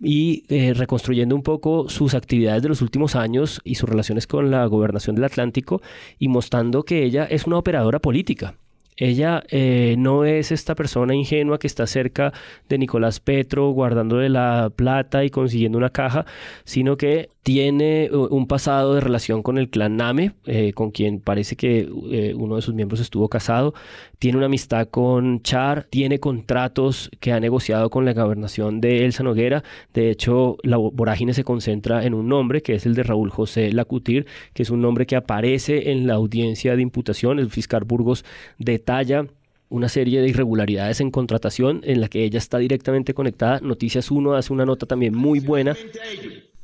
y 0.00 0.44
eh, 0.48 0.74
reconstruyendo 0.74 1.34
un 1.34 1.42
poco 1.42 1.88
sus 1.88 2.14
actividades 2.14 2.62
de 2.62 2.68
los 2.68 2.82
últimos 2.82 3.16
años 3.16 3.60
y 3.64 3.76
sus 3.76 3.88
relaciones 3.88 4.26
con 4.26 4.50
la 4.50 4.66
gobernación 4.66 5.16
del 5.16 5.24
Atlántico 5.24 5.80
y 6.18 6.28
mostrando 6.28 6.82
que 6.82 7.02
ella 7.02 7.24
es 7.24 7.46
una 7.46 7.58
operadora 7.58 7.98
política. 7.98 8.56
Ella 8.98 9.42
eh, 9.50 9.94
no 9.98 10.24
es 10.24 10.52
esta 10.52 10.74
persona 10.74 11.14
ingenua 11.14 11.58
que 11.58 11.66
está 11.66 11.86
cerca 11.86 12.32
de 12.68 12.78
Nicolás 12.78 13.20
Petro 13.20 13.70
guardándole 13.70 14.30
la 14.30 14.70
plata 14.74 15.22
y 15.22 15.30
consiguiendo 15.30 15.76
una 15.76 15.90
caja, 15.90 16.24
sino 16.64 16.96
que 16.96 17.28
tiene 17.46 18.10
un 18.10 18.48
pasado 18.48 18.96
de 18.96 19.00
relación 19.00 19.44
con 19.44 19.56
el 19.56 19.70
clan 19.70 19.96
Name, 19.96 20.32
eh, 20.46 20.72
con 20.72 20.90
quien 20.90 21.20
parece 21.20 21.54
que 21.54 21.88
eh, 22.10 22.34
uno 22.36 22.56
de 22.56 22.62
sus 22.62 22.74
miembros 22.74 22.98
estuvo 22.98 23.28
casado, 23.28 23.72
tiene 24.18 24.36
una 24.36 24.46
amistad 24.46 24.88
con 24.88 25.40
Char, 25.42 25.86
tiene 25.88 26.18
contratos 26.18 27.08
que 27.20 27.30
ha 27.30 27.38
negociado 27.38 27.88
con 27.88 28.04
la 28.04 28.14
gobernación 28.14 28.80
de 28.80 29.04
Elsa 29.04 29.22
Noguera, 29.22 29.62
de 29.94 30.10
hecho 30.10 30.56
la 30.64 30.76
vorágine 30.76 31.34
se 31.34 31.44
concentra 31.44 32.04
en 32.04 32.14
un 32.14 32.26
nombre 32.26 32.62
que 32.62 32.74
es 32.74 32.84
el 32.84 32.96
de 32.96 33.04
Raúl 33.04 33.30
José 33.30 33.70
Lacutir, 33.70 34.26
que 34.52 34.64
es 34.64 34.70
un 34.70 34.80
nombre 34.80 35.06
que 35.06 35.14
aparece 35.14 35.92
en 35.92 36.08
la 36.08 36.14
audiencia 36.14 36.74
de 36.74 36.82
imputación, 36.82 37.38
el 37.38 37.50
fiscal 37.50 37.84
Burgos 37.84 38.24
detalla 38.58 39.24
una 39.68 39.88
serie 39.88 40.20
de 40.20 40.28
irregularidades 40.28 41.00
en 41.00 41.12
contratación 41.12 41.80
en 41.84 42.00
la 42.00 42.08
que 42.08 42.24
ella 42.24 42.38
está 42.38 42.58
directamente 42.58 43.14
conectada. 43.14 43.60
Noticias 43.60 44.10
1 44.10 44.34
hace 44.34 44.52
una 44.52 44.64
nota 44.64 44.86
también 44.86 45.14
muy 45.14 45.38
buena 45.38 45.76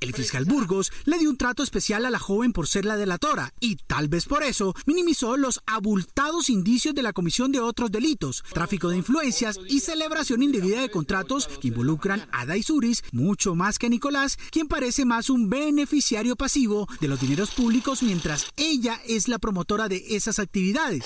el 0.03 0.12
fiscal 0.12 0.44
Burgos 0.44 0.92
le 1.05 1.18
dio 1.18 1.30
un 1.30 1.36
trato 1.36 1.62
especial 1.62 2.05
a 2.05 2.11
la 2.11 2.18
joven 2.18 2.53
por 2.53 2.66
ser 2.66 2.84
la 2.84 2.96
delatora 2.96 3.55
y 3.61 3.76
tal 3.76 4.09
vez 4.09 4.26
por 4.26 4.42
eso 4.42 4.74
minimizó 4.84 5.36
los 5.36 5.61
abultados 5.66 6.50
indicios 6.50 6.94
de 6.94 7.03
la 7.03 7.12
comisión 7.12 7.53
de 7.53 7.61
otros 7.61 7.90
delitos, 7.92 8.42
tráfico 8.53 8.88
de 8.88 8.96
influencias 8.96 9.59
y 9.68 9.80
celebración 9.80 10.42
indebida 10.42 10.80
de 10.80 10.90
contratos 10.90 11.48
que 11.61 11.68
involucran 11.68 12.28
a 12.32 12.46
Daisuris 12.46 13.05
mucho 13.12 13.55
más 13.55 13.78
que 13.78 13.86
a 13.86 13.90
Nicolás, 13.90 14.38
quien 14.50 14.66
parece 14.66 15.05
más 15.05 15.30
un 15.30 15.48
beneficiario 15.48 16.34
pasivo 16.36 16.88
de 17.00 17.09
los 17.09 17.20
dineros 17.20 17.53
públicos 17.53 18.03
mientras 18.03 18.46
ella 18.57 19.00
es 19.07 19.28
la 19.28 19.38
promotora 19.38 19.88
de 19.88 20.05
esas 20.11 20.38
actividades 20.38 21.05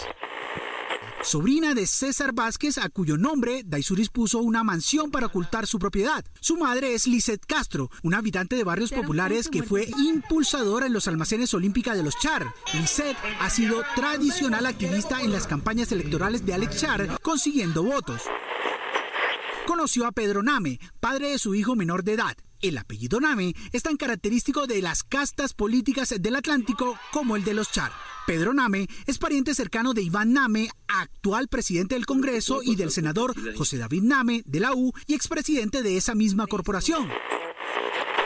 sobrina 1.23 1.75
de 1.75 1.87
César 1.87 2.33
Vázquez, 2.33 2.79
a 2.79 2.89
cuyo 2.89 3.17
nombre 3.17 3.63
Daisuris 3.65 4.11
puso 4.11 4.39
una 4.39 4.63
mansión 4.63 5.11
para 5.11 5.27
ocultar 5.27 5.67
su 5.67 5.79
propiedad. 5.79 6.25
Su 6.41 6.57
madre 6.57 6.95
es 6.95 7.07
Lizeth 7.07 7.47
Castro, 7.47 7.91
una 8.03 8.19
habitante 8.19 8.57
de 8.57 8.65
barrios 8.65 8.93
populares 8.93 9.49
que 9.49 9.63
fue 9.63 9.89
impulsadora 9.99 10.87
en 10.87 10.93
los 10.93 11.09
almacenes 11.09 11.53
olímpicos 11.55 11.97
de 11.97 12.03
los 12.03 12.19
Char. 12.19 12.47
Lizeth 12.75 13.17
ha 13.41 13.51
sido 13.51 13.83
tradicional 13.95 14.67
activista 14.67 15.23
en 15.23 15.33
las 15.33 15.47
campañas 15.47 15.93
electorales 15.93 16.45
de 16.45 16.55
Alex 16.55 16.77
Char, 16.77 17.21
consiguiendo 17.23 17.83
votos. 17.83 18.23
Conoció 19.67 20.07
a 20.07 20.13
Pedro 20.13 20.43
Name, 20.43 20.79
padre 21.01 21.31
de 21.31 21.39
su 21.39 21.55
hijo 21.55 21.75
menor 21.75 22.05
de 22.05 22.13
edad. 22.13 22.37
El 22.61 22.79
apellido 22.79 23.21
Name 23.21 23.55
es 23.73 23.83
tan 23.83 23.97
característico 23.97 24.67
de 24.67 24.81
las 24.81 25.03
castas 25.03 25.53
políticas 25.53 26.15
del 26.19 26.37
Atlántico 26.37 26.99
como 27.13 27.37
el 27.37 27.45
de 27.45 27.55
los 27.55 27.71
Char. 27.71 27.93
Pedro 28.27 28.55
Name 28.55 28.89
es 29.07 29.19
pariente 29.19 29.55
cercano 29.55 29.95
de 29.95 30.03
Iván 30.03 30.33
Name, 30.33 30.69
actual 30.89 31.49
presidente 31.49 31.95
del 31.95 32.07
Congreso, 32.07 32.63
y 32.63 32.75
del 32.75 32.91
senador 32.91 33.35
José 33.57 33.79
David 33.79 34.03
Name 34.03 34.43
de 34.47 34.61
la 34.61 34.75
U 34.75 34.93
y 35.07 35.15
expresidente 35.15 35.83
de 35.83 35.97
esa 35.97 36.15
misma 36.15 36.47
corporación. 36.47 37.09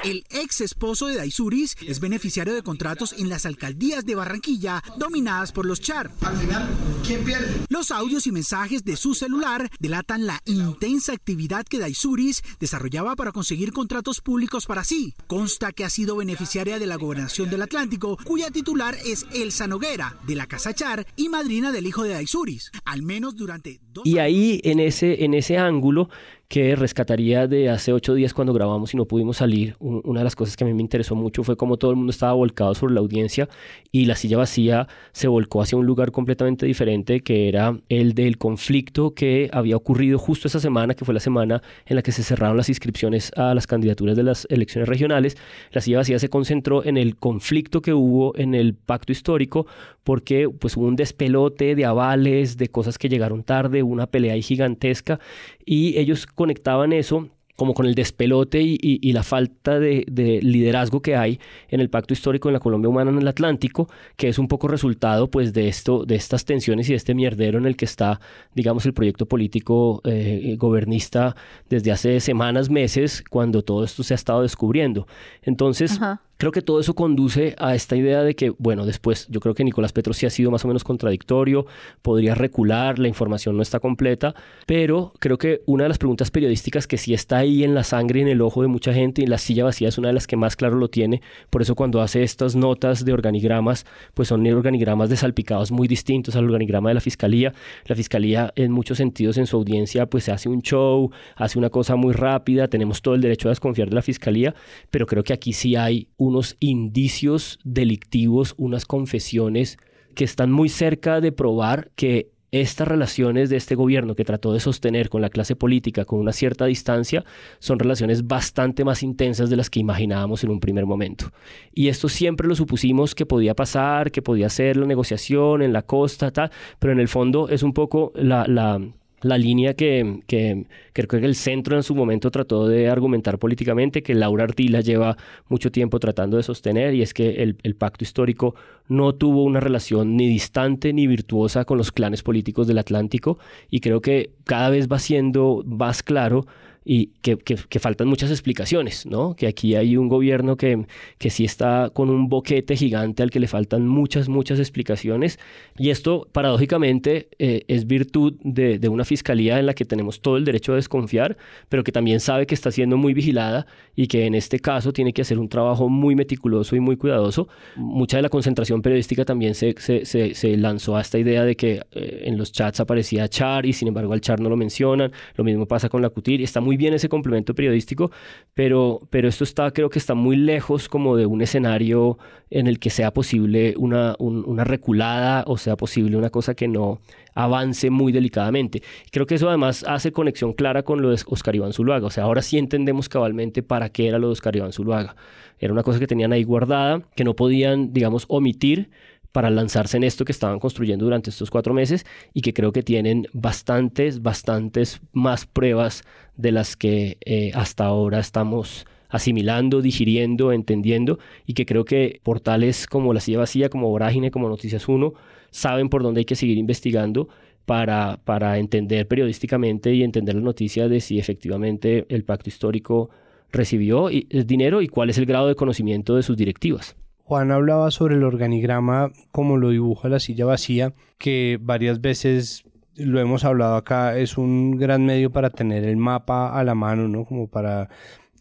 El 0.03 0.25
ex 0.31 0.63
esposo 0.63 1.09
de 1.09 1.17
Daisuris 1.17 1.77
es 1.87 2.01
beneficiario 2.01 2.55
de 2.55 2.63
contratos 2.63 3.15
en 3.19 3.29
las 3.29 3.45
alcaldías 3.45 4.07
de 4.07 4.15
Barranquilla 4.15 4.83
dominadas 4.97 5.53
por 5.53 5.67
los 5.67 5.83
Char. 5.83 6.11
Al 6.23 6.39
final, 6.39 6.71
¿quién 7.07 7.23
pierde? 7.23 7.49
Los 7.69 7.91
audios 7.91 8.27
y 8.27 8.33
mensajes 8.33 8.83
de 8.83 8.97
su 8.97 9.15
celular 9.15 9.69
delatan 9.79 10.27
la 10.27 10.41
intensa 10.47 11.13
actividad 11.13 11.67
que 11.67 11.79
Daisuris 11.79 12.43
desarrollaba 12.59 13.15
para 13.15 13.33
conseguir 13.33 13.73
contratos 13.73 14.23
públicos 14.23 14.65
para 14.65 14.85
sí. 14.85 15.15
Consta 15.27 15.71
que 15.73 15.85
ha 15.85 15.91
sido 15.91 16.17
beneficiaria 16.17 16.79
de 16.79 16.87
la 16.87 16.97
gobernación 16.97 17.51
del 17.51 17.61
Atlántico, 17.61 18.17
cuya 18.25 18.51
titular 18.51 18.97
es 19.05 19.27
Elsa 19.35 19.67
Noguera, 19.67 20.17
de 20.27 20.35
la 20.35 20.47
Casa 20.47 20.73
Char 20.73 21.07
y 21.15 21.29
madrina 21.29 21.73
del 21.73 21.87
hijo 21.87 22.05
de 22.05 22.15
Daisuris, 22.15 22.71
al 22.87 23.03
menos 23.03 23.37
durante 23.37 23.81
dos 23.93 24.07
Y 24.07 24.17
ahí, 24.17 24.63
en 24.65 24.81
ese, 24.81 25.25
en 25.25 25.35
ese 25.35 25.59
ángulo, 25.59 26.09
que 26.51 26.75
rescataría 26.75 27.47
de 27.47 27.71
hace 27.71 27.93
ocho 27.93 28.13
días 28.13 28.35
cuando 28.35 28.53
grabamos 28.53 28.93
y 28.93 28.97
no 28.97 29.05
pudimos 29.05 29.37
salir. 29.37 29.77
una 29.79 30.19
de 30.19 30.25
las 30.25 30.35
cosas 30.35 30.57
que 30.57 30.65
a 30.65 30.67
mí 30.67 30.75
me 30.75 30.83
interesó 30.83 31.15
mucho 31.15 31.45
fue 31.45 31.57
cómo 31.57 31.77
todo 31.77 31.93
el 31.93 31.97
mundo 31.97 32.11
estaba 32.11 32.33
volcado 32.33 32.75
sobre 32.75 32.93
la 32.93 32.99
audiencia 32.99 33.49
y 33.93 34.07
la 34.07 34.17
silla 34.17 34.37
vacía 34.37 34.89
se 35.13 35.29
volcó 35.29 35.63
hacia 35.63 35.79
un 35.79 35.87
lugar 35.87 36.11
completamente 36.11 36.67
diferente 36.67 37.21
que 37.21 37.49
era 37.49 37.79
el 37.89 38.15
del 38.15 38.37
conflicto 38.37 39.15
que 39.15 39.49
había 39.53 39.77
ocurrido 39.77 40.19
justo 40.19 40.49
esa 40.49 40.59
semana, 40.59 40.95
que 40.95 41.05
fue 41.05 41.15
la 41.15 41.21
semana 41.21 41.63
en 41.87 41.95
la 41.95 42.03
que 42.03 42.11
se 42.11 42.25
cerraron 42.25 42.57
las 42.57 42.69
inscripciones 42.69 43.31
a 43.37 43.55
las 43.55 43.69
candidaturas 43.69 44.17
de 44.17 44.25
las 44.25 44.49
elecciones 44.51 44.89
regionales. 44.89 45.37
La 45.71 45.81
silla 45.81 45.99
vacía 45.99 46.19
se 46.19 46.31
concentró 46.31 46.85
en 46.85 46.97
el 46.97 47.15
conflicto 47.15 47.81
que 47.81 47.95
hubo 47.95 48.37
en 48.37 48.57
el 48.57 48.75
pacto 48.75 49.13
histórico 49.13 49.69
porque 50.03 50.49
pues 50.49 50.77
hubo 50.77 50.87
un 50.87 50.97
despelote 50.97 51.77
de 51.77 51.85
avales, 51.85 52.57
de 52.57 52.69
cosas 52.69 52.99
que 52.99 53.09
llegaron 53.09 53.45
tarde, 53.45 53.85
una 53.85 54.09
pelea 54.09 54.35
gigantesca 54.43 55.21
y 55.65 55.97
ellos 55.99 56.27
conectaban 56.41 56.95
eso 56.95 57.29
como 57.55 57.75
con 57.75 57.85
el 57.85 57.95
despelote 57.95 58.63
y, 58.63 59.13
la 59.13 59.23
falta 59.23 59.79
de, 59.79 60.07
liderazgo 60.43 61.03
que 61.03 61.15
hay 61.15 61.39
en 61.69 61.81
el 61.81 61.91
pacto 61.91 62.15
histórico 62.15 62.49
en 62.49 62.55
la 62.55 62.61
Colombia 62.61 62.89
humana 62.89 63.11
en 63.11 63.19
el 63.19 63.29
Atlántico, 63.29 63.91
que 64.17 64.29
es 64.31 64.39
un 64.39 64.49
poco 64.49 64.67
resultado 64.67 65.31
pues 65.31 65.53
de 65.53 65.69
esto, 65.69 66.07
de 66.07 66.15
estas 66.15 66.47
tensiones 66.47 66.89
y 66.89 66.93
de 66.93 66.97
este 66.97 67.15
mierdero 67.15 67.59
en 67.59 67.67
el 67.67 67.77
que 67.77 67.85
está, 67.85 68.19
digamos, 68.55 68.87
el 68.87 68.95
proyecto 68.95 69.27
político 69.27 70.01
eh, 70.05 70.57
gobernista 70.59 71.37
desde 71.69 71.93
hace 71.93 72.21
semanas, 72.21 72.71
meses, 72.71 73.23
cuando 73.29 73.61
todo 73.61 73.85
esto 73.85 74.03
se 74.03 74.15
ha 74.15 74.17
estado 74.17 74.41
descubriendo. 74.41 75.07
Entonces, 75.43 76.01
Creo 76.41 76.53
que 76.53 76.63
todo 76.63 76.81
eso 76.81 76.95
conduce 76.95 77.55
a 77.59 77.75
esta 77.75 77.97
idea 77.97 78.23
de 78.23 78.35
que, 78.35 78.49
bueno, 78.57 78.87
después 78.87 79.27
yo 79.29 79.41
creo 79.41 79.55
que 79.55 79.63
Nicolás 79.63 79.93
Petro 79.93 80.15
sí 80.15 80.25
ha 80.25 80.31
sido 80.31 80.51
más 80.51 80.65
o 80.65 80.69
menos 80.69 80.85
contradictorio, 80.85 81.67
podría 82.01 82.35
recular, 82.35 82.99
la 82.99 83.09
información 83.09 83.59
no 83.59 83.63
está 83.63 83.79
completa, 83.79 84.35
pero 84.65 85.13
creo 85.19 85.37
que 85.37 85.61
una 85.67 85.83
de 85.85 85.91
las 85.91 85.99
preguntas 85.99 86.31
periodísticas 86.31 86.87
que 86.87 86.97
sí 86.97 87.13
está 87.13 87.37
ahí 87.37 87.63
en 87.63 87.75
la 87.75 87.85
sangre 87.85 88.21
y 88.21 88.23
en 88.23 88.29
el 88.29 88.41
ojo 88.41 88.63
de 88.63 88.69
mucha 88.69 88.95
gente 88.95 89.21
y 89.21 89.27
la 89.27 89.37
silla 89.37 89.65
vacía 89.65 89.89
es 89.89 89.99
una 89.99 90.09
de 90.09 90.15
las 90.15 90.27
que 90.27 90.39
más 90.39 90.57
claro 90.57 90.77
lo 90.77 90.89
tiene, 90.89 91.21
por 91.51 91.61
eso 91.61 91.75
cuando 91.75 92.01
hace 92.01 92.23
estas 92.23 92.57
notas 92.57 93.05
de 93.05 93.13
organigramas, 93.13 93.85
pues 94.15 94.29
son 94.29 94.47
organigramas 94.47 95.11
desalpicados 95.11 95.71
muy 95.71 95.89
distintos 95.89 96.37
al 96.37 96.47
organigrama 96.47 96.89
de 96.89 96.95
la 96.95 97.03
fiscalía. 97.03 97.53
La 97.85 97.95
fiscalía 97.95 98.51
en 98.57 98.73
muchos 98.73 98.97
sentidos 98.97 99.37
en 99.37 99.45
su 99.45 99.59
audiencia 99.59 100.07
pues 100.07 100.25
se 100.25 100.33
hace 100.33 100.49
un 100.49 100.63
show, 100.63 101.11
hace 101.37 101.59
una 101.59 101.69
cosa 101.69 101.97
muy 101.97 102.15
rápida, 102.15 102.67
tenemos 102.69 103.03
todo 103.03 103.15
el 103.15 103.21
derecho 103.21 103.49
a 103.49 103.51
desconfiar 103.51 103.91
de 103.91 103.97
la 103.97 104.01
fiscalía, 104.01 104.55
pero 104.91 105.05
creo 105.05 105.23
que 105.23 105.35
aquí 105.35 105.53
sí 105.53 105.77
hay 105.77 106.09
un 106.17 106.30
unos 106.31 106.57
indicios 106.61 107.59
delictivos, 107.65 108.55
unas 108.57 108.87
confesiones 108.87 109.79
que 110.15 110.25
están 110.25 110.51
muy 110.51 110.69
cerca 110.69 111.21
de 111.21 111.33
probar 111.33 111.91
que 111.95 112.31
estas 112.53 112.89
relaciones 112.89 113.49
de 113.49 113.57
este 113.57 113.75
gobierno 113.75 114.15
que 114.15 114.25
trató 114.25 114.53
de 114.53 114.61
sostener 114.61 115.09
con 115.09 115.23
la 115.23 115.31
clase 115.31 115.55
política 115.55 116.05
con 116.05 116.19
una 116.19 116.33
cierta 116.33 116.67
distancia 116.67 117.25
son 117.59 117.79
relaciones 117.79 118.27
bastante 118.27 118.85
más 118.85 119.03
intensas 119.03 119.51
de 119.51 119.57
las 119.57 119.71
que 119.71 119.81
imaginábamos 119.81 120.43
en 120.43 120.51
un 120.51 120.61
primer 120.61 120.87
momento. 120.87 121.31
Y 121.73 121.89
esto 121.89 122.09
siempre 122.09 122.49
lo 122.49 122.57
supusimos 122.57 123.15
que 123.15 123.27
podía 123.27 123.55
pasar, 123.55 124.11
que 124.11 124.23
podía 124.23 124.49
ser 124.49 124.77
la 124.77 124.87
negociación 124.87 125.63
en 125.63 125.73
la 125.73 125.83
costa, 125.83 126.33
tal, 126.33 126.51
pero 126.79 126.93
en 126.93 127.01
el 127.01 127.09
fondo 127.09 127.49
es 127.49 127.63
un 127.63 127.73
poco 127.73 128.13
la, 128.17 128.45
la 128.49 128.81
la 129.23 129.39
línea 129.39 129.75
que, 129.75 130.21
que, 130.27 130.67
creo 130.93 131.09
que 131.09 131.27
el 131.27 131.35
centro 131.35 131.77
en 131.77 131.83
su 131.83 131.95
momento 131.95 132.31
trató 132.31 132.67
de 132.67 132.89
argumentar 132.89 133.39
políticamente, 133.39 134.03
que 134.03 134.15
Laura 134.15 134.45
Artila 134.45 134.81
lleva 134.81 135.17
mucho 135.49 135.71
tiempo 135.71 135.99
tratando 136.01 136.37
de 136.37 136.43
sostener, 136.43 136.95
y 136.95 137.03
es 137.03 137.15
que 137.15 137.43
el, 137.43 137.75
pacto 137.75 138.05
histórico 138.05 138.55
no 138.89 139.15
tuvo 139.15 139.45
una 139.45 139.61
relación 139.61 140.17
ni 140.17 140.29
distante 140.29 140.93
ni 140.93 141.07
virtuosa 141.07 141.65
con 141.65 141.79
los 141.79 141.93
clanes 141.93 142.23
políticos 142.23 142.67
del 142.67 142.79
Atlántico, 142.79 143.39
y 143.71 143.81
creo 143.81 144.01
que 144.01 144.31
cada 144.45 144.71
vez 144.71 144.89
va 144.89 144.99
siendo 144.99 145.63
más 145.67 146.03
claro 146.03 146.47
y 146.85 147.09
que, 147.21 147.37
que, 147.37 147.79
faltan 147.79 148.09
muchas 148.09 148.31
explicaciones, 148.31 149.05
¿no? 149.05 149.35
Que 149.35 149.47
aquí 149.47 149.75
hay 149.75 149.97
un 149.97 150.09
gobierno 150.09 150.57
que, 150.57 150.87
que 151.19 151.29
sí 151.29 151.45
está 151.45 151.91
con 151.93 152.09
un 152.09 152.29
boquete 152.29 152.75
gigante 152.75 153.23
al 153.23 153.31
que 153.31 153.39
le 153.39 153.49
faltan 153.49 153.87
muchas, 153.87 154.29
muchas 154.29 154.59
explicaciones. 154.59 155.39
Y 155.77 155.91
esto, 155.91 156.27
paradójicamente, 156.33 157.29
eh, 157.39 157.65
es 157.69 157.87
virtud 157.87 158.35
de, 158.43 158.79
de, 158.79 158.89
una 158.89 159.05
fiscalía 159.05 159.59
en 159.59 159.67
la 159.67 159.75
que 159.75 159.85
tenemos 159.85 160.21
todo 160.21 160.39
el 160.39 160.45
derecho 160.45 160.73
a 160.73 160.77
desconfiar, 160.77 161.37
pero 161.69 161.85
que 161.85 161.93
también 161.93 162.19
sabe 162.19 162.47
que 162.47 162.55
está 162.55 162.71
siendo 162.71 162.97
muy 162.97 163.13
vigilada 163.13 163.67
y 163.95 164.07
que 164.07 164.25
en 164.25 164.35
este 164.35 164.59
caso 164.59 164.93
tiene 164.93 165.13
que 165.13 165.23
hacer 165.23 165.39
un 165.39 165.49
trabajo 165.49 165.89
muy 165.89 166.15
meticuloso 166.17 166.77
y 166.77 166.81
muy 166.81 166.97
cuidadoso. 166.97 167.49
Mucha 167.77 168.17
de 168.17 168.23
la 168.23 168.31
concentración 168.31 168.81
periodística 168.81 169.25
también 169.27 169.55
se, 169.55 169.75
se, 169.79 170.05
se, 170.35 170.57
lanzó 170.57 170.97
a 170.97 171.03
esta 171.03 171.19
idea 171.19 171.45
de 171.45 171.57
que 171.57 171.83
eh, 171.93 172.23
en 172.25 172.39
los 172.39 172.53
chats 172.53 172.81
aparecía 172.81 173.29
Char 173.29 173.67
y 173.67 173.73
sin 173.75 173.89
embargo 173.89 174.13
al 174.15 174.21
Char 174.23 174.41
no 174.41 174.49
lo 174.49 174.57
mencionan. 174.57 175.13
Lo 175.37 175.45
mismo 175.45 175.67
pasa 175.67 175.89
con 175.89 176.01
la 176.01 176.09
Cutir 176.09 176.41
está 176.41 176.61
muy 176.61 176.70
muy 176.71 176.77
bien 176.77 176.95
ese 176.95 177.09
complemento 177.09 177.53
periodístico, 177.53 178.13
pero, 178.55 179.01
pero 179.11 179.27
esto 179.27 179.43
está, 179.43 179.73
creo 179.73 179.91
que 179.91 179.99
está 179.99 180.15
muy 180.15 180.37
lejos 180.37 180.89
como 180.89 181.17
de 181.17 181.27
un 181.27 181.43
escenario 181.43 182.17
en 182.49 182.69
el 182.69 182.79
que 182.79 182.91
sea 182.91 183.13
posible 183.13 183.75
una, 183.77 184.15
una 184.21 184.63
reculada 184.63 185.43
o 185.49 185.57
sea 185.57 185.77
posible 185.77 186.17
una 186.17 186.31
cosa 186.31 186.55
que 186.55 186.69
no 186.69 187.01
avance 187.35 187.91
muy 187.91 188.13
delicadamente. 188.13 188.85
Creo 189.11 189.27
que 189.27 189.35
eso 189.35 189.49
además 189.49 189.85
hace 189.89 190.13
conexión 190.13 190.53
clara 190.53 190.85
con 190.85 191.03
lo 191.03 191.11
de 191.11 191.21
Oscar 191.27 191.57
Iván 191.57 191.73
Zuluaga. 191.73 192.07
O 192.07 192.11
sea, 192.11 192.23
ahora 192.23 192.41
sí 192.41 192.57
entendemos 192.57 193.09
cabalmente 193.09 193.65
para 193.65 193.89
qué 193.89 194.07
era 194.07 194.21
lo 194.21 194.29
de 194.29 194.35
Oscar 194.35 194.55
Iván 194.55 194.73
Zuluaga. 194.73 195.17
Era 195.59 195.73
una 195.73 195.83
cosa 195.83 195.99
que 195.99 196.07
tenían 196.07 196.33
ahí 196.33 196.45
guardada, 196.45 197.03
que 197.17 197.25
no 197.25 197.35
podían, 197.35 197.93
digamos, 197.93 198.27
omitir 198.29 198.91
para 199.33 199.51
lanzarse 199.51 199.97
en 199.97 200.05
esto 200.05 200.25
que 200.25 200.33
estaban 200.33 200.59
construyendo 200.59 201.05
durante 201.05 201.31
estos 201.31 201.51
cuatro 201.51 201.73
meses 201.75 202.05
y 202.35 202.43
que 202.43 202.53
creo 202.53 202.73
que 202.73 202.83
tienen 202.83 203.27
bastantes, 203.33 204.23
bastantes 204.23 205.01
más 205.13 205.47
pruebas 205.47 206.03
de 206.41 206.53
las 206.53 206.77
que 206.77 207.19
eh, 207.25 207.53
hasta 207.55 207.85
ahora 207.85 208.19
estamos 208.19 208.87
asimilando, 209.09 209.83
digiriendo, 209.83 210.53
entendiendo 210.53 211.19
y 211.47 211.55
que 211.55 211.67
creo 211.67 211.85
que 211.85 212.21
portales 212.23 212.87
como 212.87 213.13
La 213.13 213.21
Silla 213.21 213.39
Vacía, 213.39 213.69
como 213.69 213.89
Vorágine, 213.89 214.31
como 214.31 214.49
Noticias 214.49 214.89
1, 214.89 215.13
saben 215.51 215.89
por 215.89 216.03
dónde 216.03 216.21
hay 216.21 216.25
que 216.25 216.37
seguir 216.37 216.59
investigando 216.59 217.29
para, 217.67 218.21
para 218.25 218.59
entender 218.59 219.07
periodísticamente 219.07 219.95
y 219.95 220.03
entender 220.03 220.37
la 220.37 220.41
noticia 220.41 220.89
de 220.89 221.01
si 221.01 221.19
efectivamente 221.19 222.07
el 222.09 222.25
pacto 222.25 222.49
histórico 222.49 223.11
recibió 223.53 224.09
dinero 224.09 224.81
y 224.81 224.89
cuál 224.89 225.11
es 225.11 225.19
el 225.19 225.27
grado 225.27 225.49
de 225.49 225.57
conocimiento 225.57 226.15
de 226.17 226.23
sus 226.23 226.37
directivas. 226.37 226.97
Juan 227.25 227.53
hablaba 227.53 227.91
sobre 227.91 228.17
el 228.17 228.25
organigrama 228.25 229.13
como 229.31 229.57
lo 229.57 229.71
dibuja 229.71 230.09
la 230.09 230.19
silla 230.19 230.47
vacía, 230.47 230.95
que 231.19 231.59
varias 231.61 232.01
veces 232.01 232.65
lo 233.05 233.21
hemos 233.21 233.45
hablado 233.45 233.77
acá, 233.77 234.17
es 234.19 234.39
un 234.39 234.77
gran 234.77 235.05
medio 235.05 235.31
para 235.31 235.51
tener 235.51 235.85
el 235.85 235.97
mapa 235.97 236.59
a 236.59 236.65
la 236.65 236.75
mano, 236.75 237.09
¿no? 237.09 237.25
Como 237.25 237.49
para 237.49 237.89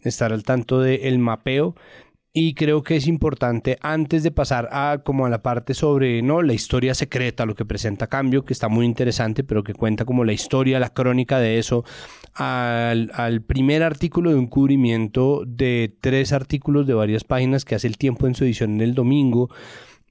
estar 0.02 0.32
al 0.32 0.44
tanto 0.44 0.80
del 0.80 1.18
mapeo 1.18 1.74
y 2.32 2.54
creo 2.54 2.82
que 2.82 2.96
es 2.96 3.08
importante 3.08 3.76
antes 3.80 4.22
de 4.22 4.30
pasar 4.30 4.68
a 4.70 5.00
como 5.04 5.26
a 5.26 5.30
la 5.30 5.42
parte 5.42 5.74
sobre 5.74 6.22
no 6.22 6.42
la 6.42 6.52
historia 6.52 6.94
secreta 6.94 7.44
lo 7.44 7.56
que 7.56 7.64
presenta 7.64 8.06
cambio 8.06 8.44
que 8.44 8.52
está 8.52 8.68
muy 8.68 8.86
interesante 8.86 9.42
pero 9.42 9.64
que 9.64 9.74
cuenta 9.74 10.04
como 10.04 10.24
la 10.24 10.32
historia 10.32 10.78
la 10.78 10.90
crónica 10.90 11.40
de 11.40 11.58
eso 11.58 11.84
al, 12.34 13.10
al 13.14 13.42
primer 13.42 13.82
artículo 13.82 14.30
de 14.30 14.36
un 14.36 14.46
cubrimiento 14.46 15.42
de 15.44 15.92
tres 16.00 16.32
artículos 16.32 16.86
de 16.86 16.94
varias 16.94 17.24
páginas 17.24 17.64
que 17.64 17.74
hace 17.74 17.88
el 17.88 17.98
tiempo 17.98 18.28
en 18.28 18.36
su 18.36 18.44
edición 18.44 18.80
el 18.80 18.94
domingo 18.94 19.50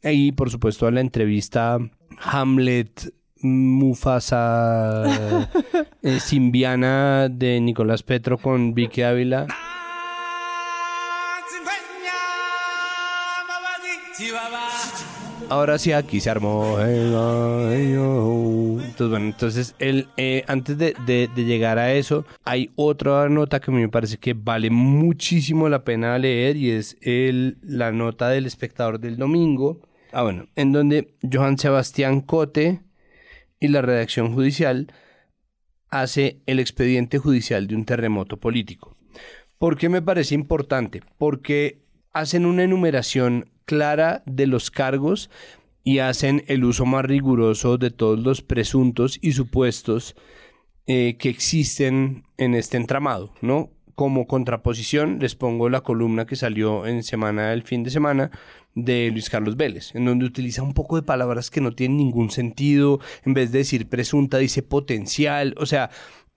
y 0.03 0.33
por 0.33 0.49
supuesto 0.49 0.87
a 0.87 0.91
la 0.91 1.01
entrevista 1.01 1.79
Hamlet 2.21 3.13
Mufasa 3.41 5.03
eh, 6.03 6.19
Simbiana 6.19 7.29
de 7.29 7.59
Nicolás 7.61 8.03
Petro 8.03 8.37
con 8.37 8.73
Vicky 8.73 9.01
Ávila 9.01 9.47
Ahora 15.49 15.77
sí, 15.79 15.91
aquí 15.93 16.19
se 16.19 16.29
armó. 16.29 16.77
Entonces, 18.79 19.09
bueno, 19.09 19.25
entonces 19.25 19.75
él, 19.79 20.07
eh, 20.17 20.43
antes 20.47 20.77
de, 20.77 21.29
llegar 21.35 21.79
a 21.79 21.93
eso, 21.93 22.25
hay 22.43 22.69
otra 22.75 23.27
nota 23.29 23.59
que 23.59 23.71
me 23.71 23.89
parece 23.89 24.17
que 24.17 24.33
vale 24.33 24.69
muchísimo 24.69 25.67
la 25.67 25.83
pena 25.83 26.19
leer 26.19 26.55
y 26.55 26.69
es 26.71 26.97
el, 27.01 27.57
la 27.63 27.91
nota 27.91 28.29
del 28.29 28.45
espectador 28.45 28.99
del 28.99 29.17
domingo. 29.17 29.79
Ah, 30.11 30.21
bueno, 30.21 30.45
en 30.55 30.71
donde 30.71 31.15
Johan 31.31 31.57
Sebastián 31.57 32.21
Cote 32.21 32.81
y 33.59 33.67
la 33.67 33.81
redacción 33.81 34.33
judicial 34.33 34.91
hace 35.89 36.41
el 36.45 36.59
expediente 36.59 37.17
judicial 37.17 37.67
de 37.67 37.75
un 37.75 37.85
terremoto 37.85 38.37
político. 38.37 38.95
¿Por 39.57 39.77
qué 39.77 39.89
me 39.89 40.01
parece 40.01 40.35
importante? 40.35 41.01
Porque 41.17 41.81
hacen 42.13 42.45
una 42.45 42.63
enumeración 42.63 43.49
clara 43.65 44.23
de 44.25 44.47
los 44.47 44.71
cargos 44.71 45.29
y 45.83 45.99
hacen 45.99 46.43
el 46.47 46.63
uso 46.63 46.85
más 46.85 47.05
riguroso 47.05 47.77
de 47.77 47.91
todos 47.91 48.19
los 48.19 48.41
presuntos 48.41 49.17
y 49.21 49.33
supuestos 49.33 50.15
eh, 50.87 51.17
que 51.17 51.29
existen 51.29 52.23
en 52.37 52.55
este 52.55 52.77
entramado, 52.77 53.33
¿no? 53.41 53.69
Como 53.99 54.27
contraposición 54.27 55.19
les 55.19 55.35
pongo 55.35 55.67
la 55.67 55.81
columna 55.81 56.25
que 56.25 56.37
salió 56.37 56.87
en 56.87 57.03
semana 57.03 57.49
del 57.49 57.63
fin 57.63 57.83
de 57.83 57.89
semana 57.89 58.31
de 58.73 59.09
Luis 59.11 59.29
Carlos 59.29 59.57
Vélez, 59.57 59.93
en 59.93 60.05
donde 60.05 60.23
utiliza 60.23 60.63
un 60.63 60.73
poco 60.73 60.95
de 60.95 61.01
palabras 61.01 61.51
que 61.51 61.59
no 61.59 61.73
tienen 61.73 61.97
ningún 61.97 62.31
sentido, 62.31 63.01
en 63.25 63.33
vez 63.33 63.51
de 63.51 63.57
decir 63.57 63.89
presunta 63.89 64.37
dice 64.37 64.63
potencial, 64.63 65.53
o 65.57 65.65
sea, 65.65 65.89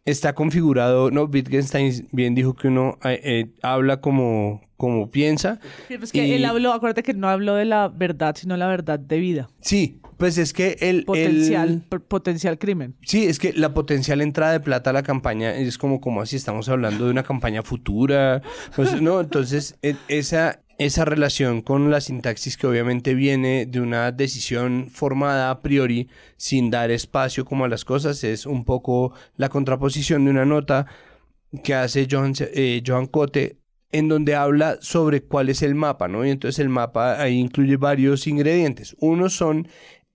está 0.05 0.35
configurado, 0.35 1.11
no, 1.11 1.25
Wittgenstein 1.25 2.09
bien 2.13 2.35
dijo 2.35 2.55
que 2.55 2.69
uno 2.69 2.99
eh, 3.05 3.21
eh, 3.23 3.55
habla 3.63 4.01
como, 4.01 4.63
como 4.77 5.11
piensa. 5.11 5.61
Sí, 5.89 5.99
pues 5.99 6.13
que 6.13 6.35
él 6.35 6.45
habló, 6.45 6.73
acuérdate 6.73 7.03
que 7.03 7.15
no 7.15 7.29
habló 7.29 7.55
de 7.55 7.65
la 7.65 7.89
verdad, 7.89 8.35
sino 8.37 8.57
la 8.57 8.67
verdad 8.67 8.99
de 8.99 9.19
vida. 9.19 9.49
Sí, 9.61 10.01
pues 10.17 10.39
es 10.39 10.53
que 10.53 10.77
el... 10.81 11.05
Potencial, 11.05 11.83
potencial 12.09 12.59
crimen. 12.59 12.97
Sí, 13.03 13.27
es 13.27 13.39
que 13.39 13.53
la 13.53 13.75
potencial 13.75 14.21
entrada 14.21 14.53
de 14.53 14.61
plata 14.61 14.91
a 14.91 14.93
la 14.93 15.03
campaña 15.03 15.55
es 15.55 15.79
como, 15.79 16.01
como 16.01 16.21
así 16.23 16.37
estamos 16.37 16.69
hablando 16.69 17.05
de 17.05 17.11
una 17.11 17.23
campaña 17.23 17.63
futura. 17.63 18.43
Pues, 18.75 19.01
no, 19.01 19.21
entonces 19.21 19.79
e, 19.83 19.97
esa, 20.09 20.63
esa 20.85 21.05
relación 21.05 21.63
con 21.63 21.91
la 21.91 22.01
sintaxis 22.01 22.57
que 22.57 22.67
obviamente 22.67 23.15
viene 23.15 23.67
de 23.67 23.81
una 23.81 24.13
decisión 24.13 24.89
formada 24.91 25.51
a 25.51 25.61
priori 25.63 26.09
sin 26.37 26.71
dar 26.71 26.91
espacio 26.91 27.45
como 27.45 27.65
a 27.65 27.69
las 27.69 27.85
cosas 27.85 28.25
es 28.25 28.47
un 28.47 28.65
poco 28.65 29.13
la 29.37 29.49
contraposición 29.49 30.25
de 30.25 30.31
una 30.31 30.45
nota 30.45 30.87
que 31.63 31.75
hace 31.75 32.09
Johan, 32.11 32.35
eh, 32.39 32.83
Cote 33.11 33.59
en 33.93 34.09
donde 34.09 34.35
habla 34.35 34.79
sobre 34.81 35.23
cuál 35.23 35.51
es 35.51 35.63
el 35.63 35.75
mapa, 35.75 36.09
¿no? 36.09 36.25
Y 36.25 36.31
entonces 36.31 36.59
el 36.59 36.71
mapa 36.71 37.21
ahí 37.21 37.39
incluye 37.39 37.77
varios 37.77 38.27
ingredientes. 38.27 38.97
Uno 39.01 39.29
son 39.29 39.69